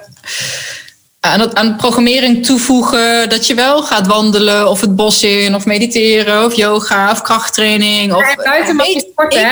aan, 1.19 1.39
het, 1.39 1.55
aan 1.55 1.75
programmering 1.75 2.45
toevoegen 2.45 3.29
dat 3.29 3.47
je 3.47 3.53
wel 3.53 3.83
gaat 3.83 4.07
wandelen 4.07 4.69
of 4.69 4.81
het 4.81 4.95
bos 4.95 5.23
in 5.23 5.55
of 5.55 5.65
mediteren 5.65 6.45
of 6.45 6.55
yoga 6.55 7.11
of 7.11 7.21
krachttraining. 7.21 8.13
Of, 8.13 8.21
ja, 8.21 8.35
buiten 8.35 8.75
mag 8.75 8.87
je 8.87 8.99
sporten, 9.11 9.45
hè? 9.45 9.51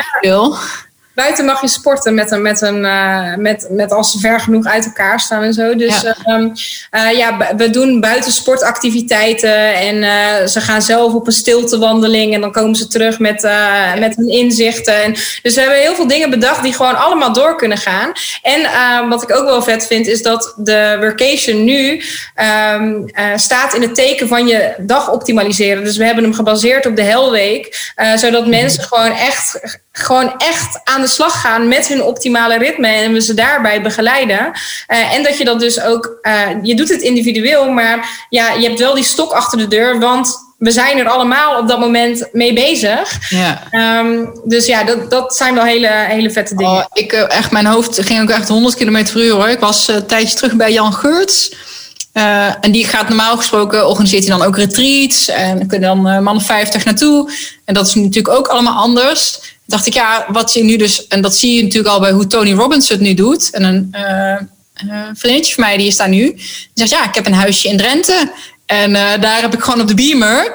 Buiten 1.17 1.45
mag 1.45 1.61
je 1.61 1.67
sporten 1.67 2.13
met, 2.13 2.31
een, 2.31 2.41
met, 2.41 2.61
een, 2.61 2.83
uh, 2.83 3.35
met, 3.35 3.67
met 3.69 3.91
als 3.91 4.11
ze 4.11 4.19
ver 4.19 4.39
genoeg 4.39 4.65
uit 4.65 4.85
elkaar 4.85 5.19
staan 5.19 5.43
en 5.43 5.53
zo. 5.53 5.75
Dus 5.75 6.01
ja, 6.01 6.15
um, 6.25 6.51
uh, 6.91 7.17
ja 7.17 7.55
we 7.55 7.69
doen 7.69 7.99
buiten 7.99 8.31
sportactiviteiten 8.31 9.75
en 9.75 9.95
uh, 9.95 10.47
ze 10.47 10.61
gaan 10.61 10.81
zelf 10.81 11.13
op 11.13 11.27
een 11.27 11.33
stiltewandeling 11.33 12.33
en 12.33 12.41
dan 12.41 12.51
komen 12.51 12.75
ze 12.75 12.87
terug 12.87 13.19
met, 13.19 13.49
met 13.99 14.15
hun 14.15 14.29
inzichten. 14.29 15.03
En, 15.03 15.11
dus 15.41 15.55
we 15.55 15.61
hebben 15.61 15.79
heel 15.79 15.95
veel 15.95 16.07
dingen 16.07 16.29
bedacht 16.29 16.63
die 16.63 16.73
gewoon 16.73 16.97
allemaal 16.97 17.33
door 17.33 17.55
kunnen 17.55 17.77
gaan. 17.77 18.11
En 18.41 19.09
wat 19.09 19.23
ik 19.23 19.35
ook 19.35 19.45
wel 19.45 19.61
vet 19.61 19.87
vind 19.87 20.07
is 20.07 20.21
dat 20.21 20.53
de 20.57 20.97
workation 20.99 21.63
nu 21.63 22.01
um, 22.75 23.09
staat 23.35 23.73
in 23.73 23.81
het 23.81 23.95
teken 23.95 24.27
van 24.27 24.47
je 24.47 24.73
dag 24.77 25.11
optimaliseren. 25.11 25.83
Dus 25.83 25.97
we 25.97 26.05
hebben 26.05 26.23
hem 26.23 26.33
gebaseerd 26.33 26.85
op 26.85 26.95
de 26.95 27.03
Hellweek, 27.03 27.93
zodat 28.15 28.47
mensen 28.47 28.83
gewoon 28.83 29.11
echt 29.11 29.59
gewoon 29.97 30.33
echt 30.37 30.79
aan 30.83 31.01
de 31.01 31.07
slag 31.07 31.41
gaan 31.41 31.67
met 31.67 31.87
hun 31.87 32.03
optimale 32.03 32.57
ritme 32.57 32.87
en 32.87 33.13
we 33.13 33.21
ze 33.21 33.33
daarbij 33.33 33.81
begeleiden. 33.81 34.51
Uh, 34.87 35.13
en 35.13 35.23
dat 35.23 35.37
je 35.37 35.45
dat 35.45 35.59
dus 35.59 35.81
ook, 35.81 36.17
uh, 36.21 36.41
je 36.61 36.75
doet 36.75 36.89
het 36.89 37.01
individueel, 37.01 37.69
maar 37.69 38.25
ja, 38.29 38.53
je 38.53 38.67
hebt 38.67 38.79
wel 38.79 38.95
die 38.95 39.03
stok 39.03 39.31
achter 39.31 39.57
de 39.57 39.67
deur, 39.67 39.99
want 39.99 40.45
we 40.57 40.71
zijn 40.71 40.97
er 40.97 41.09
allemaal 41.09 41.59
op 41.59 41.67
dat 41.67 41.79
moment 41.79 42.27
mee 42.31 42.53
bezig. 42.53 43.29
Ja. 43.29 43.63
Um, 43.99 44.39
dus 44.43 44.65
ja, 44.65 44.83
dat, 44.83 45.11
dat 45.11 45.35
zijn 45.35 45.55
wel 45.55 45.63
hele, 45.63 45.89
hele 46.07 46.31
vette 46.31 46.55
dingen. 46.55 46.73
Oh, 46.73 46.85
ik, 46.93 47.11
echt, 47.11 47.51
mijn 47.51 47.65
hoofd 47.65 47.99
ging 48.05 48.21
ook 48.21 48.29
echt 48.29 48.47
100 48.47 48.75
km 48.75 49.03
per 49.03 49.23
uur 49.23 49.31
hoor. 49.31 49.49
Ik 49.49 49.59
was 49.59 49.87
een 49.87 50.05
tijdje 50.05 50.35
terug 50.35 50.53
bij 50.53 50.73
Jan 50.73 50.93
Geurts. 50.93 51.55
Uh, 52.13 52.45
en 52.61 52.71
die 52.71 52.87
gaat 52.87 53.07
normaal 53.07 53.37
gesproken, 53.37 53.87
organiseert 53.87 54.27
hij 54.27 54.37
dan 54.37 54.47
ook 54.47 54.57
retreats. 54.57 55.27
En 55.27 55.57
dan 55.57 55.67
kunnen 55.67 55.95
dan 55.95 56.07
uh, 56.07 56.19
man 56.19 56.35
of 56.35 56.45
50 56.45 56.85
naartoe. 56.85 57.31
En 57.65 57.73
dat 57.73 57.87
is 57.87 57.95
natuurlijk 57.95 58.35
ook 58.35 58.47
allemaal 58.47 58.75
anders. 58.75 59.39
Dacht 59.67 59.85
ik, 59.85 59.93
ja, 59.93 60.25
wat 60.31 60.51
zie 60.51 60.63
je 60.63 60.69
nu 60.69 60.77
dus... 60.77 61.07
En 61.07 61.21
dat 61.21 61.35
zie 61.35 61.55
je 61.55 61.63
natuurlijk 61.63 61.93
al 61.93 61.99
bij 61.99 62.11
hoe 62.11 62.27
Tony 62.27 62.53
Robbins 62.53 62.89
het 62.89 62.99
nu 62.99 63.13
doet. 63.13 63.49
En 63.49 63.63
een 63.63 63.95
uh, 63.95 65.01
vriendje 65.13 65.53
van 65.53 65.63
mij, 65.63 65.77
die 65.77 65.87
is 65.87 65.97
daar 65.97 66.09
nu. 66.09 66.33
Die 66.33 66.69
zegt, 66.73 66.89
ja, 66.89 67.07
ik 67.07 67.15
heb 67.15 67.25
een 67.25 67.33
huisje 67.33 67.67
in 67.67 67.77
Drenthe. 67.77 68.31
En 68.65 68.93
daar 68.93 69.41
heb 69.41 69.53
ik 69.53 69.61
gewoon 69.61 69.81
op 69.81 69.87
de 69.87 69.93
beamer... 69.93 70.53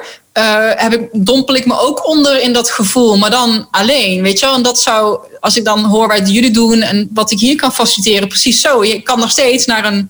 heb 0.75 0.93
ik, 0.93 1.09
dompel 1.11 1.55
ik 1.55 1.65
me 1.65 1.79
ook 1.79 2.07
onder 2.07 2.41
in 2.41 2.53
dat 2.53 2.69
gevoel. 2.69 3.17
Maar 3.17 3.29
dan 3.29 3.67
alleen, 3.71 4.21
weet 4.21 4.39
je 4.39 4.45
wel. 4.45 4.55
En 4.55 4.61
dat 4.61 4.79
zou, 4.79 5.19
als 5.39 5.57
ik 5.57 5.65
dan 5.65 5.85
hoor 5.85 6.07
wat 6.07 6.31
jullie 6.31 6.51
doen... 6.51 6.81
en 6.81 7.09
wat 7.13 7.31
ik 7.31 7.39
hier 7.39 7.55
kan 7.55 7.73
faciliteren, 7.73 8.27
precies 8.27 8.61
zo. 8.61 8.83
Je 8.83 9.01
kan 9.01 9.19
nog 9.19 9.31
steeds 9.31 9.65
naar 9.65 9.85
een 9.85 10.09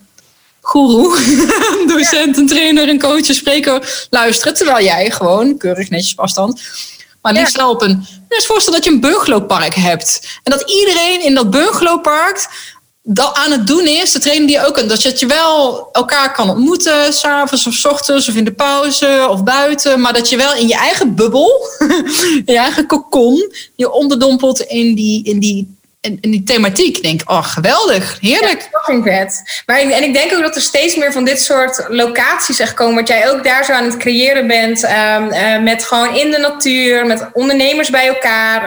goeroe, 0.64 1.20
docent, 1.96 2.38
een 2.38 2.48
trainer, 2.48 2.90
een 2.90 3.00
coach, 3.00 3.28
een 3.28 3.34
spreker 3.34 4.08
luisteren. 4.10 4.54
Terwijl 4.54 4.86
jij 4.86 5.12
gewoon 5.12 5.58
keurig 5.58 5.90
netjes 5.90 6.18
afstand. 6.18 6.62
Maar 7.22 7.34
liefst 7.34 7.56
ja. 7.56 7.62
helpen. 7.62 8.08
Dus 8.36 8.46
voorstel 8.46 8.74
dat 8.74 8.84
je 8.84 8.90
een 8.90 9.00
bungalowpark 9.00 9.76
hebt. 9.76 10.40
En 10.44 10.52
dat 10.52 10.72
iedereen 10.72 11.24
in 11.24 11.36
dat 11.36 11.50
bungalowpark 11.50 12.48
dat 13.06 13.36
aan 13.36 13.52
het 13.52 13.68
doen 13.68 13.88
is, 13.88 14.12
de 14.12 14.20
training 14.20 14.48
die 14.50 14.66
ook 14.66 14.90
dat 14.90 15.20
je, 15.20 15.26
wel 15.26 15.90
elkaar 15.92 16.34
kan 16.34 16.50
ontmoeten, 16.50 17.14
s'avonds 17.14 17.68
of 17.68 17.74
s 17.74 17.86
ochtends 17.86 18.30
of 18.30 18.36
in 18.36 18.44
de 18.44 18.54
pauze 18.54 19.28
of 19.30 19.44
buiten, 19.44 20.02
maar 20.02 20.14
dat 20.14 20.30
je 20.30 20.38
wel 20.38 20.56
in 20.56 20.68
je 20.68 20.76
eigen 20.76 21.16
bubbel, 21.16 21.68
je 22.46 22.58
eigen 22.58 22.88
kokon, 22.88 23.54
je 23.76 23.92
onderdompelt 23.92 24.60
in 24.60 24.96
die, 24.96 25.24
in 25.24 25.40
die 25.40 25.78
en, 26.04 26.18
die 26.22 26.44
thematiek. 26.44 27.02
denk 27.02 27.22
oh 27.26 27.44
geweldig, 27.44 28.18
heerlijk. 28.22 28.70
Ja. 28.72 29.30
Maar 29.66 29.80
en 29.80 30.04
ik 30.04 30.14
denk 30.14 30.34
ook 30.34 30.42
dat 30.42 30.56
er 30.56 30.62
steeds 30.62 30.96
meer 30.96 31.12
van 31.12 31.26
dit 31.26 31.42
soort 31.42 31.86
locaties 31.90 32.60
echt 32.60 32.74
komen. 32.74 32.96
Wat 32.96 33.08
jij 33.08 33.30
ook 33.32 33.44
daar 33.44 33.66
zo 33.66 33.72
aan 33.72 33.84
het 33.84 33.98
creëren 33.98 34.48
bent. 34.48 34.84
Um, 34.84 34.92
uh, 35.32 35.60
met 35.60 35.84
gewoon 35.84 36.16
in 36.16 36.32
de 36.32 36.38
natuur, 36.38 37.06
met 37.06 37.30
ondernemers 37.34 37.90
bij 37.90 38.08
elkaar. 38.08 38.64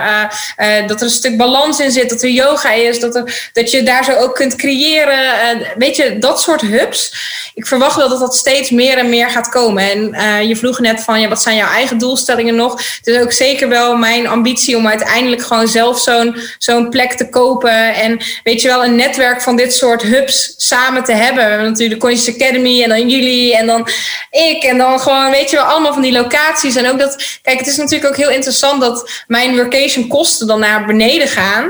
Uh, 0.58 0.80
uh, 0.80 0.88
dat 0.88 1.00
er 1.00 1.06
een 1.06 1.12
stuk 1.12 1.36
balans 1.36 1.80
in 1.80 1.90
zit, 1.90 2.10
dat 2.10 2.22
er 2.22 2.28
yoga 2.28 2.72
is. 2.72 3.00
Dat, 3.00 3.16
er, 3.16 3.50
dat 3.52 3.70
je 3.70 3.82
daar 3.82 4.04
zo 4.04 4.12
ook 4.12 4.34
kunt 4.34 4.56
creëren. 4.56 5.66
weet 5.76 5.96
je, 5.96 6.18
dat 6.18 6.40
soort 6.40 6.60
hubs. 6.60 7.14
Ik 7.54 7.66
verwacht 7.66 7.96
wel 7.96 8.08
dat 8.08 8.20
dat 8.20 8.36
steeds 8.36 8.70
meer 8.70 8.98
en 8.98 9.08
meer 9.08 9.30
gaat 9.30 9.48
komen. 9.48 9.90
En 9.90 10.48
je 10.48 10.56
vroeg 10.56 10.78
net 10.78 11.00
van, 11.00 11.20
ja, 11.20 11.28
wat 11.28 11.42
zijn 11.42 11.56
jouw 11.56 11.70
eigen 11.70 11.98
doelstellingen 11.98 12.54
nog? 12.54 12.72
Het 12.72 13.06
is 13.06 13.20
ook 13.20 13.32
zeker 13.32 13.68
wel 13.68 13.96
mijn 13.96 14.26
ambitie 14.26 14.76
om 14.76 14.88
uiteindelijk 14.88 15.42
gewoon 15.42 15.68
zelf 15.68 15.98
zo'n 15.98 16.36
zo'n 16.58 16.88
plek 16.90 17.12
te 17.12 17.25
kopen. 17.30 17.94
En 17.94 18.18
weet 18.42 18.62
je 18.62 18.68
wel, 18.68 18.84
een 18.84 18.96
netwerk 18.96 19.42
van 19.42 19.56
dit 19.56 19.74
soort 19.74 20.02
hubs 20.02 20.54
samen 20.56 21.04
te 21.04 21.12
hebben. 21.12 21.62
Natuurlijk 21.62 22.00
de 22.00 22.06
Conscious 22.06 22.36
Academy 22.36 22.82
en 22.82 22.88
dan 22.88 23.08
jullie 23.08 23.56
en 23.56 23.66
dan 23.66 23.88
ik. 24.30 24.62
En 24.62 24.78
dan 24.78 25.00
gewoon, 25.00 25.30
weet 25.30 25.50
je 25.50 25.56
wel, 25.56 25.64
allemaal 25.64 25.92
van 25.92 26.02
die 26.02 26.12
locaties. 26.12 26.76
En 26.76 26.90
ook 26.90 26.98
dat, 26.98 27.38
kijk, 27.42 27.58
het 27.58 27.66
is 27.66 27.76
natuurlijk 27.76 28.10
ook 28.10 28.16
heel 28.16 28.30
interessant 28.30 28.80
dat 28.80 29.10
mijn 29.26 29.56
workation 29.56 30.06
kosten 30.06 30.46
dan 30.46 30.60
naar 30.60 30.86
beneden 30.86 31.28
gaan. 31.28 31.64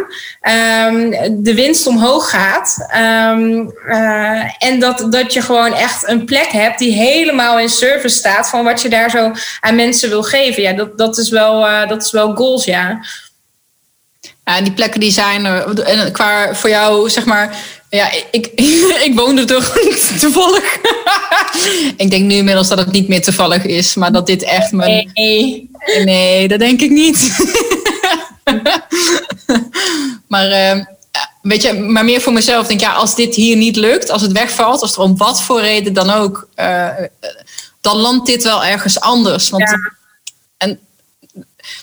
Um, 0.86 1.10
de 1.42 1.54
winst 1.54 1.86
omhoog 1.86 2.30
gaat. 2.30 2.88
Um, 3.30 3.72
uh, 3.88 4.42
en 4.58 4.78
dat, 4.78 5.06
dat 5.10 5.32
je 5.32 5.40
gewoon 5.40 5.74
echt 5.74 6.08
een 6.08 6.24
plek 6.24 6.48
hebt 6.48 6.78
die 6.78 6.92
helemaal 6.92 7.58
in 7.58 7.68
service 7.68 8.16
staat 8.16 8.48
van 8.48 8.64
wat 8.64 8.82
je 8.82 8.88
daar 8.88 9.10
zo 9.10 9.32
aan 9.60 9.74
mensen 9.74 10.08
wil 10.08 10.22
geven. 10.22 10.62
Ja, 10.62 10.72
dat, 10.72 10.98
dat, 10.98 11.18
is, 11.18 11.30
wel, 11.30 11.66
uh, 11.66 11.88
dat 11.88 12.02
is 12.02 12.10
wel 12.10 12.34
goals, 12.34 12.64
ja. 12.64 13.00
Ja, 14.46 14.56
en 14.56 14.64
die 14.64 14.72
plekken 14.72 15.00
die 15.00 15.10
zijn 15.10 15.44
er. 15.44 15.80
En 15.80 16.12
qua 16.12 16.54
voor 16.54 16.70
jou, 16.70 17.10
zeg 17.10 17.24
maar. 17.24 17.56
Ja, 17.90 18.10
ik, 18.30 18.46
ik 19.06 19.12
woonde 19.14 19.44
toch 19.44 19.78
toevallig. 20.20 20.76
ik 21.96 22.10
denk 22.10 22.24
nu 22.24 22.34
inmiddels 22.34 22.68
dat 22.68 22.78
het 22.78 22.92
niet 22.92 23.08
meer 23.08 23.22
toevallig 23.22 23.64
is, 23.64 23.94
maar 23.94 24.12
dat 24.12 24.26
dit 24.26 24.42
echt 24.42 24.72
mijn. 24.72 25.10
Nee, 25.14 25.70
nee 26.04 26.48
dat 26.48 26.58
denk 26.58 26.80
ik 26.80 26.90
niet. 26.90 27.36
maar, 30.32 30.50
uh, 30.50 30.84
weet 31.42 31.62
je, 31.62 31.72
maar 31.72 32.04
meer 32.04 32.20
voor 32.20 32.32
mezelf. 32.32 32.66
Denk 32.66 32.80
ja, 32.80 32.92
als 32.92 33.14
dit 33.14 33.34
hier 33.34 33.56
niet 33.56 33.76
lukt, 33.76 34.10
als 34.10 34.22
het 34.22 34.32
wegvalt, 34.32 34.80
als 34.80 34.94
er 34.94 35.02
om 35.02 35.16
wat 35.16 35.42
voor 35.42 35.60
reden 35.60 35.92
dan 35.92 36.10
ook, 36.10 36.48
uh, 36.56 36.88
dan 37.80 37.96
landt 37.96 38.26
dit 38.26 38.42
wel 38.42 38.64
ergens 38.64 39.00
anders. 39.00 39.48
Want, 39.48 39.68
ja. 39.68 39.92
en, 40.56 40.80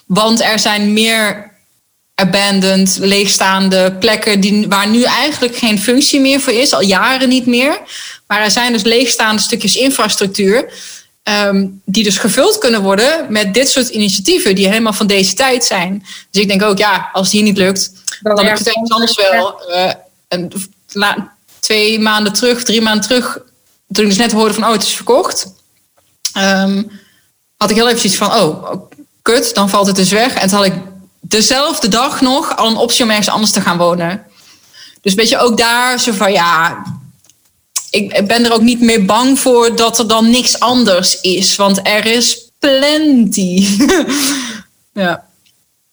want 0.05 0.41
er 0.41 0.59
zijn 0.59 0.93
meer 0.93 1.51
abandoned, 2.15 2.97
leegstaande 3.01 3.95
plekken 3.99 4.39
die, 4.39 4.67
waar 4.67 4.89
nu 4.89 5.03
eigenlijk 5.03 5.55
geen 5.55 5.79
functie 5.79 6.19
meer 6.19 6.39
voor 6.39 6.53
is, 6.53 6.73
al 6.73 6.81
jaren 6.81 7.29
niet 7.29 7.45
meer. 7.45 7.79
Maar 8.27 8.41
er 8.41 8.51
zijn 8.51 8.73
dus 8.73 8.83
leegstaande 8.83 9.41
stukjes 9.41 9.75
infrastructuur. 9.75 10.73
Um, 11.45 11.81
die 11.85 12.03
dus 12.03 12.17
gevuld 12.17 12.57
kunnen 12.57 12.81
worden 12.81 13.25
met 13.29 13.53
dit 13.53 13.69
soort 13.69 13.89
initiatieven 13.89 14.55
die 14.55 14.67
helemaal 14.67 14.93
van 14.93 15.07
deze 15.07 15.33
tijd 15.33 15.63
zijn. 15.63 16.05
Dus 16.31 16.41
ik 16.41 16.47
denk 16.47 16.61
ook, 16.61 16.77
ja, 16.77 17.09
als 17.13 17.29
die 17.29 17.41
niet 17.43 17.57
lukt, 17.57 17.91
dan, 18.21 18.45
lukt 18.45 18.57
het 18.57 18.67
ergens 18.67 18.91
anders 18.91 19.15
wel. 19.15 19.61
Uh, 19.69 19.91
en 20.27 20.51
twee 21.59 21.99
maanden 21.99 22.33
terug, 22.33 22.63
drie 22.63 22.81
maanden 22.81 23.01
terug, 23.03 23.37
toen 23.91 24.03
ik 24.03 24.09
dus 24.09 24.17
net 24.17 24.31
hoorde 24.31 24.53
van, 24.53 24.63
oh, 24.63 24.71
het 24.71 24.83
is 24.83 24.93
verkocht, 24.93 25.53
um, 26.37 26.91
had 27.57 27.69
ik 27.69 27.75
heel 27.75 27.87
even 27.87 27.99
zoiets 27.99 28.19
van, 28.19 28.33
oh, 28.33 28.81
kut, 29.21 29.55
dan 29.55 29.69
valt 29.69 29.87
het 29.87 29.95
dus 29.95 30.11
weg. 30.11 30.33
En 30.33 30.47
toen 30.47 30.57
had 30.57 30.67
ik 30.67 30.73
dezelfde 31.27 31.87
dag 31.87 32.21
nog 32.21 32.57
al 32.57 32.67
een 32.67 32.77
optie 32.77 33.03
om 33.03 33.09
ergens 33.09 33.29
anders 33.29 33.51
te 33.51 33.61
gaan 33.61 33.77
wonen. 33.77 34.25
Dus 35.01 35.13
weet 35.13 35.29
je, 35.29 35.37
ook 35.37 35.57
daar 35.57 35.99
zo 35.99 36.11
van 36.11 36.31
ja, 36.31 36.83
ik 37.89 38.27
ben 38.27 38.45
er 38.45 38.53
ook 38.53 38.61
niet 38.61 38.81
meer 38.81 39.05
bang 39.05 39.39
voor 39.39 39.75
dat 39.75 39.99
er 39.99 40.07
dan 40.07 40.29
niks 40.29 40.59
anders 40.59 41.21
is. 41.21 41.55
Want 41.55 41.87
er 41.87 42.05
is 42.05 42.51
plenty. 42.59 43.67
ja. 44.93 45.25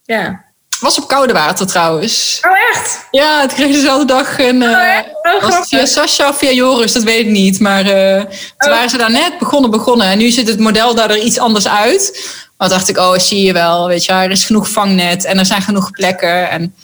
Ja. 0.04 0.44
Was 0.80 0.98
op 0.98 1.08
koude 1.08 1.32
water 1.32 1.66
trouwens. 1.66 2.40
Oh, 2.42 2.52
echt? 2.72 3.06
Ja, 3.10 3.40
het 3.40 3.52
kreeg 3.52 3.72
dezelfde 3.72 4.04
dag. 4.04 4.38
En, 4.38 4.62
oh, 4.62 5.42
was 5.42 5.56
het 5.56 5.68
via 5.68 5.86
Sascha 5.86 6.28
of 6.28 6.38
via 6.38 6.50
Joris, 6.50 6.92
dat 6.92 7.02
weet 7.02 7.26
ik 7.26 7.32
niet. 7.32 7.60
Maar 7.60 7.86
uh, 7.86 8.22
toen 8.56 8.70
waren 8.70 8.90
ze 8.90 8.96
daar 8.96 9.10
net 9.10 9.38
begonnen, 9.38 9.70
begonnen. 9.70 10.06
En 10.06 10.18
nu 10.18 10.30
ziet 10.30 10.48
het 10.48 10.58
model 10.58 10.94
daar 10.94 11.10
er 11.10 11.22
iets 11.22 11.38
anders 11.38 11.68
uit. 11.68 12.28
Maar 12.60 12.68
dacht 12.68 12.88
ik, 12.88 12.98
oh, 12.98 13.18
zie 13.18 13.42
je 13.42 13.52
wel, 13.52 13.86
weet 13.86 14.04
je, 14.04 14.12
er 14.12 14.30
is 14.30 14.44
genoeg 14.44 14.70
vangnet 14.70 15.24
en 15.24 15.38
er 15.38 15.46
zijn 15.46 15.62
genoeg 15.62 15.90
plekken. 15.90 16.50
En, 16.50 16.74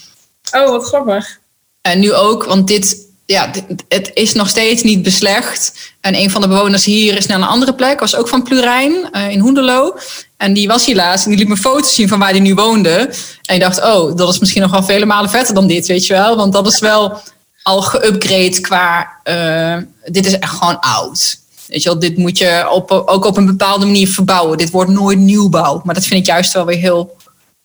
oh, 0.53 0.71
wat 0.71 0.85
grappig. 0.85 1.39
En 1.81 1.99
nu 1.99 2.13
ook, 2.13 2.45
want 2.45 2.67
dit, 2.67 2.97
ja, 3.27 3.51
het 3.89 4.11
is 4.15 4.33
nog 4.33 4.49
steeds 4.49 4.83
niet 4.83 5.03
beslecht. 5.03 5.93
En 6.01 6.15
een 6.15 6.31
van 6.31 6.41
de 6.41 6.49
bewoners 6.49 6.85
hier 6.85 7.17
is 7.17 7.27
naar 7.27 7.39
een 7.39 7.47
andere 7.47 7.75
plek, 7.75 8.01
was 8.01 8.15
ook 8.15 8.29
van 8.29 8.43
Plurijn 8.43 9.09
uh, 9.13 9.31
in 9.31 9.39
Hoendelo. 9.39 9.97
En 10.37 10.53
die 10.53 10.69
was 10.69 10.87
helaas 10.87 11.25
en 11.25 11.31
die 11.31 11.39
liet 11.39 11.49
me 11.49 11.57
foto's 11.57 11.95
zien 11.95 12.09
van 12.09 12.19
waar 12.19 12.33
die 12.33 12.41
nu 12.41 12.55
woonde. 12.55 13.11
En 13.45 13.55
ik 13.55 13.61
dacht, 13.61 13.83
oh, 13.85 14.17
dat 14.17 14.29
is 14.29 14.39
misschien 14.39 14.63
nog 14.63 14.71
wel 14.71 14.83
vele 14.83 15.07
malen 15.07 15.31
vetter 15.31 15.55
dan 15.55 15.67
dit, 15.67 15.87
weet 15.87 16.07
je 16.07 16.15
wel. 16.15 16.37
Want 16.37 16.53
dat 16.53 16.67
is 16.67 16.79
wel 16.79 17.21
al 17.63 17.83
geüpgrade 17.83 18.61
qua, 18.61 19.11
uh, 19.25 19.77
dit 20.05 20.27
is 20.27 20.39
echt 20.39 20.53
gewoon 20.53 20.81
oud. 20.81 21.39
Weet 21.67 21.83
je 21.83 21.89
wel, 21.89 21.99
dit 21.99 22.17
moet 22.17 22.39
je 22.39 22.69
op, 22.71 22.91
ook 22.91 23.25
op 23.25 23.37
een 23.37 23.47
bepaalde 23.47 23.85
manier 23.85 24.09
verbouwen. 24.09 24.59
Dit 24.59 24.71
wordt 24.71 24.91
nooit 24.91 25.19
nieuwbouw. 25.19 25.81
Maar 25.85 25.95
dat 25.95 26.05
vind 26.05 26.21
ik 26.21 26.27
juist 26.27 26.53
wel 26.53 26.65
weer 26.65 26.79
heel 26.79 27.17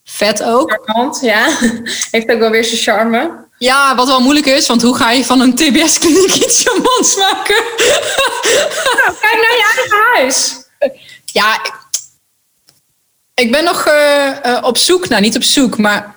vet 0.03 0.43
ook. 0.43 0.71
Charmant, 0.71 1.19
ja. 1.21 1.57
Heeft 2.11 2.31
ook 2.31 2.39
wel 2.39 2.49
weer 2.49 2.65
zijn 2.65 2.81
charme. 2.81 3.49
Ja, 3.57 3.95
wat 3.95 4.07
wel 4.07 4.21
moeilijk 4.21 4.45
is, 4.45 4.67
want 4.67 4.81
hoe 4.81 4.95
ga 4.95 5.11
je 5.11 5.25
van 5.25 5.41
een 5.41 5.55
TBS-kliniek 5.55 6.33
iets 6.33 6.63
charmants 6.63 7.15
maken? 7.15 7.63
Nou, 8.95 9.15
kijk 9.19 9.33
naar 9.33 9.57
je 9.57 9.73
eigen 9.75 9.97
huis. 10.13 10.53
Ja, 11.25 11.55
ik, 11.55 11.73
ik 13.33 13.51
ben 13.51 13.63
nog 13.63 13.87
uh, 13.87 14.27
uh, 14.45 14.57
op 14.61 14.77
zoek, 14.77 15.07
nou 15.07 15.21
niet 15.21 15.35
op 15.35 15.43
zoek, 15.43 15.77
maar 15.77 16.15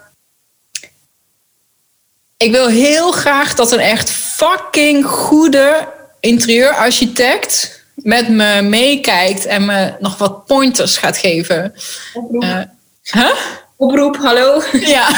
ik 2.37 2.51
wil 2.51 2.67
heel 2.67 3.13
graag 3.13 3.55
dat 3.55 3.73
een 3.73 3.81
echt 3.81 4.11
fucking 4.11 5.07
goede 5.07 5.89
interieurarchitect 6.25 7.83
met 7.95 8.29
me 8.29 8.63
meekijkt 8.63 9.47
en 9.47 9.65
me 9.65 9.95
nog 9.99 10.19
wat 10.19 10.47
pointers 10.47 10.97
gaat 10.97 11.19
geven. 11.19 11.75
Oproep. 12.15 12.43
Uh, 12.43 12.59
huh? 13.03 13.35
Oproep, 13.77 14.17
hallo. 14.17 14.63
Ja. 14.73 15.11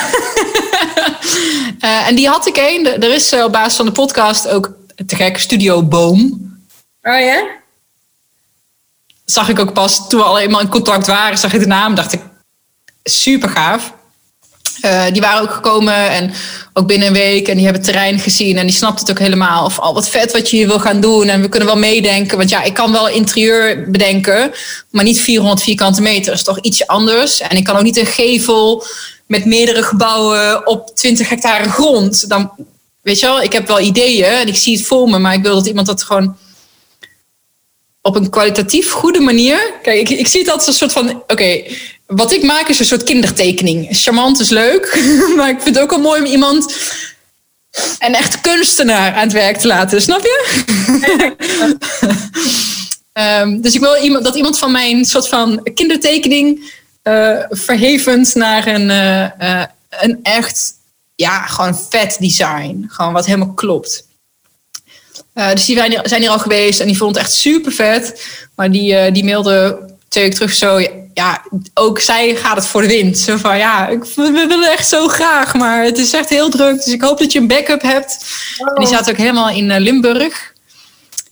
uh, 1.81 2.07
en 2.09 2.15
die 2.15 2.29
had 2.29 2.47
ik 2.47 2.57
één. 2.57 3.03
Er 3.03 3.13
is 3.13 3.33
uh, 3.33 3.45
op 3.45 3.53
basis 3.53 3.77
van 3.77 3.87
de 3.87 3.93
podcast 3.93 4.49
ook 4.49 4.73
te 5.07 5.17
gek 5.17 5.39
Studio 5.39 5.83
Boom. 5.83 6.19
Oh 7.03 7.21
ja? 7.21 7.47
Zag 9.25 9.49
ik 9.49 9.59
ook 9.59 9.73
pas 9.73 10.09
toen 10.09 10.21
we 10.21 10.27
al 10.27 10.39
eenmaal 10.39 10.61
in 10.61 10.69
contact 10.69 11.07
waren, 11.07 11.39
zag 11.39 11.53
ik 11.53 11.61
de 11.61 11.67
naam, 11.67 11.95
dacht 11.95 12.13
ik 12.13 12.21
super 13.03 13.49
gaaf. 13.49 13.95
Die 15.13 15.21
waren 15.21 15.43
ook 15.43 15.51
gekomen 15.51 16.11
en 16.11 16.33
ook 16.73 16.87
binnen 16.87 17.09
een 17.09 17.15
week. 17.15 17.49
En 17.49 17.55
die 17.55 17.65
hebben 17.65 17.83
terrein 17.83 18.19
gezien 18.19 18.57
en 18.57 18.67
die 18.67 18.77
snapt 18.77 19.01
het 19.01 19.11
ook 19.11 19.19
helemaal. 19.19 19.65
Of 19.65 19.79
al 19.79 19.95
wat 19.95 20.09
vet 20.09 20.33
wat 20.33 20.51
je 20.51 20.57
hier 20.57 20.67
wil 20.67 20.81
gaan 20.81 21.01
doen. 21.01 21.29
En 21.29 21.41
we 21.41 21.49
kunnen 21.49 21.69
wel 21.69 21.79
meedenken. 21.79 22.37
Want 22.37 22.51
ja, 22.51 22.63
ik 22.63 22.75
kan 22.75 22.93
wel 22.93 23.09
interieur 23.09 23.91
bedenken, 23.91 24.53
maar 24.91 25.05
niet 25.05 25.21
400 25.21 25.63
vierkante 25.63 26.03
meter. 26.03 26.33
Is 26.33 26.43
toch 26.43 26.61
ietsje 26.61 26.87
anders. 26.87 27.41
En 27.41 27.57
ik 27.57 27.65
kan 27.65 27.77
ook 27.77 27.83
niet 27.83 27.97
een 27.97 28.07
gevel 28.07 28.85
met 29.27 29.45
meerdere 29.45 29.83
gebouwen 29.83 30.67
op 30.67 30.91
20 30.95 31.29
hectare 31.29 31.71
grond. 31.71 32.29
Dan, 32.29 32.51
weet 33.03 33.21
je 33.21 33.27
wel, 33.27 33.43
ik 33.43 33.53
heb 33.53 33.67
wel 33.67 33.81
ideeën 33.81 34.25
en 34.25 34.49
ik 34.49 34.57
zie 34.57 34.77
het 34.77 34.87
voor 34.87 35.09
me, 35.09 35.19
maar 35.19 35.35
ik 35.35 35.43
wil 35.43 35.55
dat 35.55 35.67
iemand 35.67 35.87
dat 35.87 36.03
gewoon 36.03 36.37
op 38.01 38.17
een 38.17 38.31
kwalitatief 38.31 38.91
goede 38.91 39.21
manier. 39.21 39.75
Kijk, 39.83 40.11
ik, 40.11 40.19
ik 40.19 40.27
zie 40.27 40.41
het 40.41 40.51
als 40.51 40.67
een 40.67 40.73
soort 40.73 40.93
van: 40.93 41.23
oké, 41.27 41.63
wat 42.07 42.33
ik 42.33 42.43
maak 42.43 42.69
is 42.69 42.79
een 42.79 42.85
soort 42.85 43.03
kindertekening. 43.03 43.89
Charmant 43.91 44.41
is 44.41 44.49
leuk, 44.49 44.99
maar 45.37 45.49
ik 45.49 45.61
vind 45.61 45.75
het 45.75 45.85
ook 45.85 45.91
wel 45.91 46.01
mooi 46.01 46.21
om 46.21 46.27
iemand 46.27 46.77
een 47.99 48.15
echt 48.15 48.41
kunstenaar 48.41 49.15
aan 49.15 49.23
het 49.23 49.33
werk 49.33 49.57
te 49.57 49.67
laten, 49.67 50.03
snap 50.03 50.21
je? 50.21 50.45
um, 53.13 53.61
dus 53.63 53.75
ik 53.75 53.81
wil 53.81 53.97
iemand, 53.97 54.25
dat 54.25 54.35
iemand 54.35 54.59
van 54.59 54.73
mijn 54.73 55.05
soort 55.05 55.29
van 55.29 55.71
kindertekening 55.75 56.75
uh, 57.03 57.39
verhevend 57.49 58.35
naar 58.35 58.67
een, 58.67 58.91
uh, 58.91 59.65
een 59.91 60.19
echt, 60.23 60.73
ja, 61.15 61.47
gewoon 61.47 61.79
vet 61.91 62.17
design. 62.21 62.87
Gewoon 62.89 63.13
wat 63.13 63.27
helemaal 63.27 63.53
klopt. 63.55 64.05
dus 65.33 65.65
die 65.65 65.77
zijn 66.03 66.21
hier 66.21 66.31
al 66.31 66.39
geweest 66.39 66.81
en 66.81 66.87
die 66.87 66.97
vond 66.97 67.15
het 67.15 67.25
echt 67.25 67.35
super 67.35 67.73
vet. 67.73 68.27
Maar 68.55 68.71
die, 68.71 69.13
die 69.13 69.25
mailde 69.25 69.91
twee 70.09 70.31
terug 70.31 70.55
zo, 70.55 70.79
ja, 71.17 71.43
ook 71.75 72.01
zij 72.01 72.37
gaat 72.37 72.57
het 72.57 72.67
voor 72.67 72.81
de 72.81 72.89
wind. 72.89 73.19
Zo 73.19 73.37
van, 73.37 73.59
ja, 73.59 73.89
ik, 73.89 74.05
we 74.05 74.45
willen 74.49 74.73
echt 74.73 74.89
zo 74.89 75.09
graag, 75.09 75.55
maar 75.55 75.85
het 75.85 75.99
is 75.99 76.13
echt 76.13 76.29
heel 76.29 76.51
druk. 76.51 76.85
Dus 76.85 76.93
ik 76.93 77.03
hoop 77.03 77.19
dat 77.19 77.33
je 77.33 77.39
een 77.39 77.47
backup 77.47 77.83
hebt. 77.83 78.27
En 78.59 78.75
die 78.75 78.87
zaten 78.87 79.13
ook 79.13 79.19
helemaal 79.19 79.51
in 79.51 79.81
Limburg. 79.81 80.53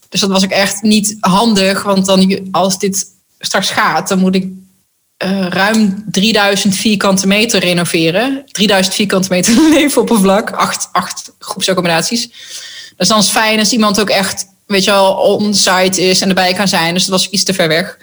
Dus 0.08 0.20
dat 0.20 0.30
was 0.30 0.44
ook 0.44 0.50
echt 0.50 0.82
niet 0.82 1.16
handig, 1.20 1.82
want 1.82 2.06
dan 2.06 2.48
als 2.50 2.78
dit 2.78 3.06
straks 3.38 3.70
gaat, 3.70 4.08
dan 4.08 4.18
moet 4.18 4.34
ik 4.34 4.46
uh, 5.24 5.46
ruim 5.48 6.04
3000 6.10 6.74
vierkante 6.74 7.26
meter 7.26 7.60
renoveren. 7.60 8.42
3000 8.46 8.94
vierkante 8.94 9.28
meter 9.30 9.68
leefoppervlak, 9.74 10.50
acht, 10.50 10.88
acht 10.92 11.32
groepsaccommodaties. 11.38 12.30
Dus 12.96 13.08
dan 13.08 13.18
is 13.18 13.24
het 13.24 13.34
fijn 13.34 13.58
als 13.58 13.72
iemand 13.72 14.00
ook 14.00 14.10
echt, 14.10 14.46
weet 14.66 14.84
je 14.84 14.90
wel, 14.90 15.12
on-site 15.14 16.00
is 16.02 16.20
en 16.20 16.28
erbij 16.28 16.52
kan 16.52 16.68
zijn. 16.68 16.94
Dus 16.94 17.04
dat 17.04 17.12
was 17.12 17.28
iets 17.28 17.44
te 17.44 17.54
ver 17.54 17.68
weg. 17.68 17.98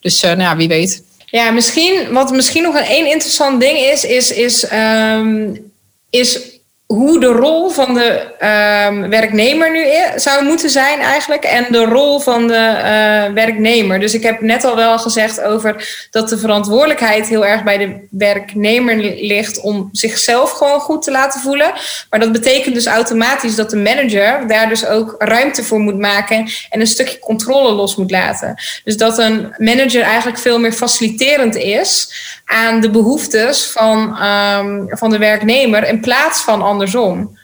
Dus 0.00 0.24
uh, 0.24 0.30
nou 0.30 0.40
ja, 0.40 0.56
wie 0.56 0.68
weet. 0.68 1.02
Ja, 1.34 1.50
misschien, 1.50 2.12
wat 2.12 2.32
misschien 2.32 2.62
nog 2.62 2.74
een 2.74 2.84
één 2.84 3.06
interessant 3.06 3.60
ding 3.60 3.78
is, 3.78 4.04
is, 4.04 4.32
is, 4.32 4.72
um, 4.72 5.72
is 6.10 6.53
hoe 6.94 7.20
de 7.20 7.26
rol 7.26 7.70
van 7.70 7.94
de 7.94 8.26
uh, 8.40 9.08
werknemer 9.08 9.70
nu 9.70 9.84
zou 10.16 10.44
moeten 10.44 10.70
zijn 10.70 11.00
eigenlijk 11.00 11.44
en 11.44 11.66
de 11.70 11.84
rol 11.84 12.20
van 12.20 12.46
de 12.46 12.52
uh, 12.54 13.34
werknemer. 13.34 14.00
Dus 14.00 14.14
ik 14.14 14.22
heb 14.22 14.40
net 14.40 14.64
al 14.64 14.76
wel 14.76 14.98
gezegd 14.98 15.42
over 15.42 16.06
dat 16.10 16.28
de 16.28 16.38
verantwoordelijkheid 16.38 17.28
heel 17.28 17.46
erg 17.46 17.62
bij 17.62 17.78
de 17.78 18.06
werknemer 18.10 18.96
ligt 19.20 19.60
om 19.60 19.88
zichzelf 19.92 20.50
gewoon 20.50 20.80
goed 20.80 21.02
te 21.02 21.10
laten 21.10 21.40
voelen. 21.40 21.72
Maar 22.10 22.20
dat 22.20 22.32
betekent 22.32 22.74
dus 22.74 22.86
automatisch 22.86 23.54
dat 23.54 23.70
de 23.70 23.76
manager 23.76 24.46
daar 24.46 24.68
dus 24.68 24.86
ook 24.86 25.14
ruimte 25.18 25.64
voor 25.64 25.78
moet 25.78 25.98
maken 25.98 26.48
en 26.70 26.80
een 26.80 26.86
stukje 26.86 27.18
controle 27.18 27.72
los 27.72 27.96
moet 27.96 28.10
laten. 28.10 28.54
Dus 28.84 28.96
dat 28.96 29.18
een 29.18 29.54
manager 29.58 30.02
eigenlijk 30.02 30.38
veel 30.38 30.58
meer 30.58 30.72
faciliterend 30.72 31.56
is 31.56 32.12
aan 32.44 32.80
de 32.80 32.90
behoeftes 32.90 33.66
van, 33.66 34.18
um, 34.22 34.86
van 34.88 35.10
de 35.10 35.18
werknemer 35.18 35.88
in 35.88 36.00
plaats 36.00 36.40
van 36.40 36.62
andersom. 36.84 37.38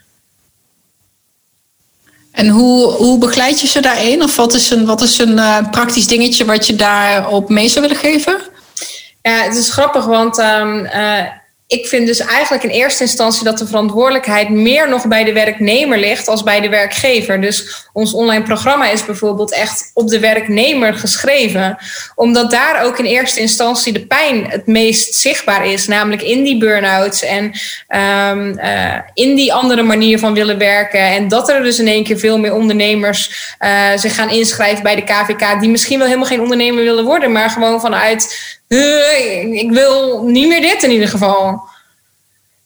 En 2.31 2.47
hoe, 2.47 2.91
hoe 2.91 3.17
begeleid 3.17 3.61
je 3.61 3.67
ze 3.67 3.81
daarin? 3.81 4.23
Of 4.23 4.35
wat 4.35 4.53
is 4.53 4.69
een, 4.69 4.85
wat 4.85 5.01
is 5.01 5.17
een 5.17 5.37
uh, 5.37 5.69
praktisch 5.71 6.07
dingetje 6.07 6.45
wat 6.45 6.67
je 6.67 6.75
daarop 6.75 7.49
mee 7.49 7.69
zou 7.69 7.81
willen 7.81 8.01
geven? 8.01 8.41
Ja, 9.21 9.43
het 9.43 9.55
is 9.55 9.69
grappig, 9.69 10.05
want 10.05 10.37
um, 10.39 10.85
uh, 10.85 11.25
ik 11.71 11.87
vind 11.87 12.07
dus 12.07 12.19
eigenlijk 12.19 12.63
in 12.63 12.69
eerste 12.69 13.03
instantie 13.03 13.43
dat 13.43 13.57
de 13.57 13.67
verantwoordelijkheid 13.67 14.49
meer 14.49 14.89
nog 14.89 15.07
bij 15.07 15.23
de 15.23 15.33
werknemer 15.33 15.97
ligt 15.97 16.27
als 16.27 16.43
bij 16.43 16.59
de 16.59 16.69
werkgever. 16.69 17.41
Dus 17.41 17.87
ons 17.93 18.13
online 18.13 18.43
programma 18.43 18.89
is 18.89 19.05
bijvoorbeeld 19.05 19.53
echt 19.53 19.91
op 19.93 20.07
de 20.07 20.19
werknemer 20.19 20.93
geschreven, 20.93 21.77
omdat 22.15 22.51
daar 22.51 22.83
ook 22.83 22.99
in 22.99 23.05
eerste 23.05 23.39
instantie 23.39 23.93
de 23.93 24.05
pijn 24.05 24.45
het 24.49 24.67
meest 24.67 25.13
zichtbaar 25.13 25.65
is, 25.65 25.87
namelijk 25.87 26.21
in 26.21 26.43
die 26.43 26.57
burn-outs 26.57 27.23
en 27.23 27.43
um, 28.33 28.59
uh, 28.59 28.99
in 29.13 29.35
die 29.35 29.53
andere 29.53 29.83
manier 29.83 30.19
van 30.19 30.33
willen 30.33 30.57
werken. 30.57 30.99
En 30.99 31.27
dat 31.27 31.49
er 31.49 31.63
dus 31.63 31.79
in 31.79 31.87
één 31.87 32.03
keer 32.03 32.19
veel 32.19 32.39
meer 32.39 32.53
ondernemers 32.53 33.55
uh, 33.59 33.69
zich 33.95 34.15
gaan 34.15 34.29
inschrijven 34.29 34.83
bij 34.83 34.95
de 34.95 35.03
KVK, 35.03 35.59
die 35.59 35.69
misschien 35.69 35.97
wel 35.97 36.07
helemaal 36.07 36.27
geen 36.27 36.41
ondernemer 36.41 36.83
willen 36.83 37.05
worden, 37.05 37.31
maar 37.31 37.49
gewoon 37.49 37.81
vanuit 37.81 38.59
ik 39.51 39.71
wil 39.71 40.23
niet 40.23 40.47
meer 40.47 40.61
dit 40.61 40.83
in 40.83 40.91
ieder 40.91 41.07
geval. 41.07 41.69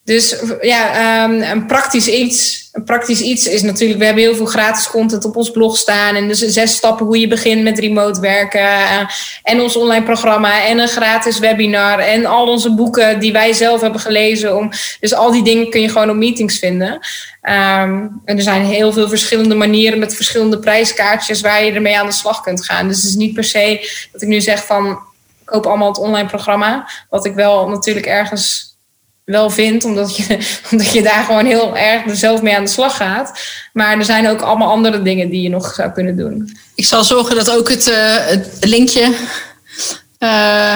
Dus 0.03 0.35
ja, 0.61 1.23
um, 1.23 1.41
een 1.41 1.65
praktisch 1.65 2.07
iets. 2.07 2.69
Een 2.71 2.83
praktisch 2.83 3.21
iets 3.21 3.47
is 3.47 3.61
natuurlijk, 3.61 3.99
we 3.99 4.05
hebben 4.05 4.23
heel 4.23 4.35
veel 4.35 4.45
gratis 4.45 4.87
content 4.87 5.25
op 5.25 5.35
ons 5.35 5.51
blog 5.51 5.77
staan. 5.77 6.15
En 6.15 6.27
dus 6.27 6.39
zes 6.39 6.75
stappen 6.75 7.05
hoe 7.05 7.19
je 7.19 7.27
begint 7.27 7.63
met 7.63 7.79
remote 7.79 8.19
werken. 8.19 8.61
Uh, 8.61 8.99
en 9.43 9.61
ons 9.61 9.75
online 9.75 10.05
programma. 10.05 10.65
En 10.65 10.79
een 10.79 10.87
gratis 10.87 11.39
webinar. 11.39 11.99
En 11.99 12.25
al 12.25 12.47
onze 12.47 12.73
boeken 12.73 13.19
die 13.19 13.31
wij 13.31 13.53
zelf 13.53 13.81
hebben 13.81 13.99
gelezen. 13.99 14.57
Om, 14.57 14.71
dus 14.99 15.13
al 15.13 15.31
die 15.31 15.43
dingen 15.43 15.69
kun 15.69 15.81
je 15.81 15.89
gewoon 15.89 16.09
op 16.09 16.15
meetings 16.15 16.59
vinden. 16.59 16.91
Um, 16.91 18.21
en 18.25 18.37
er 18.37 18.41
zijn 18.41 18.65
heel 18.65 18.93
veel 18.93 19.09
verschillende 19.09 19.55
manieren 19.55 19.99
met 19.99 20.15
verschillende 20.15 20.59
prijskaartjes 20.59 21.41
waar 21.41 21.63
je 21.63 21.71
ermee 21.71 21.97
aan 21.97 22.05
de 22.05 22.11
slag 22.11 22.41
kunt 22.41 22.65
gaan. 22.65 22.87
Dus 22.87 22.97
het 22.97 23.09
is 23.09 23.15
niet 23.15 23.33
per 23.33 23.43
se 23.43 23.91
dat 24.11 24.21
ik 24.21 24.27
nu 24.27 24.41
zeg 24.41 24.65
van 24.65 24.99
koop 25.45 25.65
allemaal 25.65 25.87
het 25.87 25.97
online 25.97 26.27
programma. 26.27 26.89
Wat 27.09 27.25
ik 27.25 27.33
wel 27.33 27.69
natuurlijk 27.69 28.05
ergens 28.05 28.75
wel 29.23 29.49
vind, 29.49 29.85
omdat 29.85 30.17
je, 30.17 30.37
omdat 30.71 30.91
je 30.91 31.01
daar 31.01 31.23
gewoon 31.23 31.45
heel 31.45 31.77
erg 31.77 32.15
zelf 32.15 32.41
mee 32.41 32.55
aan 32.55 32.63
de 32.63 32.69
slag 32.69 32.97
gaat. 32.97 33.39
Maar 33.73 33.97
er 33.97 34.05
zijn 34.05 34.27
ook 34.27 34.41
allemaal 34.41 34.71
andere 34.71 35.01
dingen 35.01 35.29
die 35.29 35.41
je 35.41 35.49
nog 35.49 35.73
zou 35.73 35.91
kunnen 35.91 36.17
doen. 36.17 36.57
Ik 36.75 36.85
zal 36.85 37.03
zorgen 37.03 37.35
dat 37.35 37.51
ook 37.51 37.69
het, 37.69 37.87
uh, 37.87 37.95
het 38.17 38.57
linkje 38.61 39.01
uh, 39.01 39.09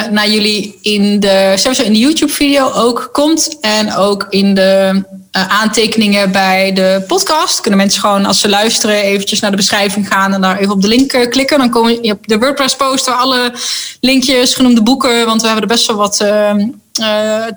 naar 0.07 0.29
jullie 0.29 0.79
in 0.81 1.19
de, 1.19 1.53
sowieso 1.55 1.83
in 1.83 1.93
de 1.93 1.99
YouTube-video 1.99 2.71
ook 2.71 3.09
komt. 3.11 3.57
En 3.61 3.93
ook 3.95 4.25
in 4.29 4.53
de 4.53 5.03
aantekeningen 5.31 6.31
bij 6.31 6.73
de 6.73 7.03
podcast. 7.07 7.61
Kunnen 7.61 7.79
mensen 7.79 8.01
gewoon, 8.01 8.25
als 8.25 8.39
ze 8.39 8.49
luisteren, 8.49 8.95
eventjes 8.95 9.39
naar 9.39 9.51
de 9.51 9.57
beschrijving 9.57 10.07
gaan 10.07 10.33
en 10.33 10.41
daar 10.41 10.57
even 10.57 10.73
op 10.73 10.81
de 10.81 10.87
link 10.87 11.13
uh, 11.13 11.29
klikken. 11.29 11.57
Dan 11.57 11.69
kom 11.69 11.89
je 11.89 12.11
op 12.11 12.27
de 12.27 12.37
WordPress-post 12.37 13.05
waar 13.05 13.15
alle 13.15 13.53
linkjes, 13.99 14.55
genoemde 14.55 14.83
boeken. 14.83 15.25
Want 15.25 15.41
we 15.41 15.47
hebben 15.47 15.69
er 15.69 15.75
best 15.75 15.87
wel 15.87 15.95
wat 15.95 16.25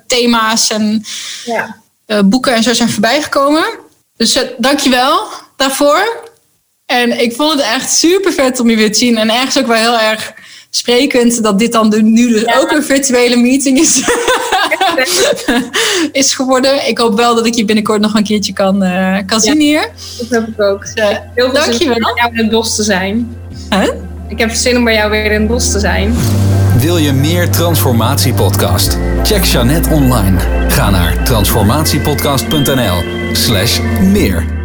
thema's 0.07 0.71
en 0.71 1.05
ja. 1.45 1.77
boeken 2.25 2.55
en 2.55 2.63
zo 2.63 2.73
zijn 2.75 2.91
voorbij 2.91 3.23
gekomen. 3.23 3.65
Dus 4.17 4.39
dankjewel 4.59 5.27
daarvoor. 5.57 6.31
En 6.87 7.21
ik 7.21 7.35
vond 7.35 7.53
het 7.53 7.61
echt 7.61 7.93
super 7.93 8.33
vet 8.33 8.61
om 8.61 8.71
je 8.71 8.77
weer 8.77 8.93
te 8.93 8.99
zien. 8.99 9.19
En 9.19 9.31
ergens 9.31 9.59
ook 9.59 9.67
wel 9.67 9.77
heel 9.77 9.99
erg 9.99 10.33
sprekend 10.75 11.43
dat 11.43 11.59
dit 11.59 11.73
dan 11.73 11.95
nu 12.03 12.29
dus 12.29 12.47
ook 12.47 12.71
een 12.71 12.83
virtuele 12.83 13.37
meeting 13.37 13.79
is, 13.79 14.03
is 16.23 16.35
geworden. 16.35 16.89
Ik 16.89 16.99
hoop 16.99 17.17
wel 17.17 17.35
dat 17.35 17.47
ik 17.47 17.55
je 17.55 17.65
binnenkort 17.65 18.01
nog 18.01 18.15
een 18.15 18.25
keertje 18.25 18.53
kan, 18.53 18.85
uh, 18.85 19.17
kan 19.27 19.41
zien 19.41 19.61
hier. 19.61 19.91
Dat 20.19 20.29
heb 20.29 20.49
ik 20.49 20.61
ook. 20.61 20.81
Dus, 20.81 20.95
uh, 20.95 21.09
Heel 21.09 21.19
veel 21.35 21.53
Dankjewel. 21.53 21.79
zin 21.79 22.07
om 22.07 22.15
bij 22.15 22.15
jou 22.15 22.33
in 22.33 22.39
het 22.39 22.51
bos 22.51 22.75
te 22.75 22.83
zijn. 22.83 23.37
Huh? 23.71 23.89
Ik 24.29 24.39
heb 24.39 24.51
zin 24.51 24.77
om 24.77 24.85
bij 24.85 24.95
jou 24.95 25.11
weer 25.11 25.33
in 25.33 25.41
het 25.41 25.49
bos 25.49 25.71
te 25.71 25.79
zijn. 25.79 26.15
Wil 26.79 26.97
je 26.97 27.13
meer 27.13 27.51
Transformatie-podcast? 27.51 28.99
Check 29.23 29.45
Jeannette 29.45 29.91
online. 29.91 30.39
Ga 30.69 30.91
naar 30.91 31.25
transformatiepodcast.nl 31.25 33.03
slash 33.33 33.79
meer. 34.01 34.62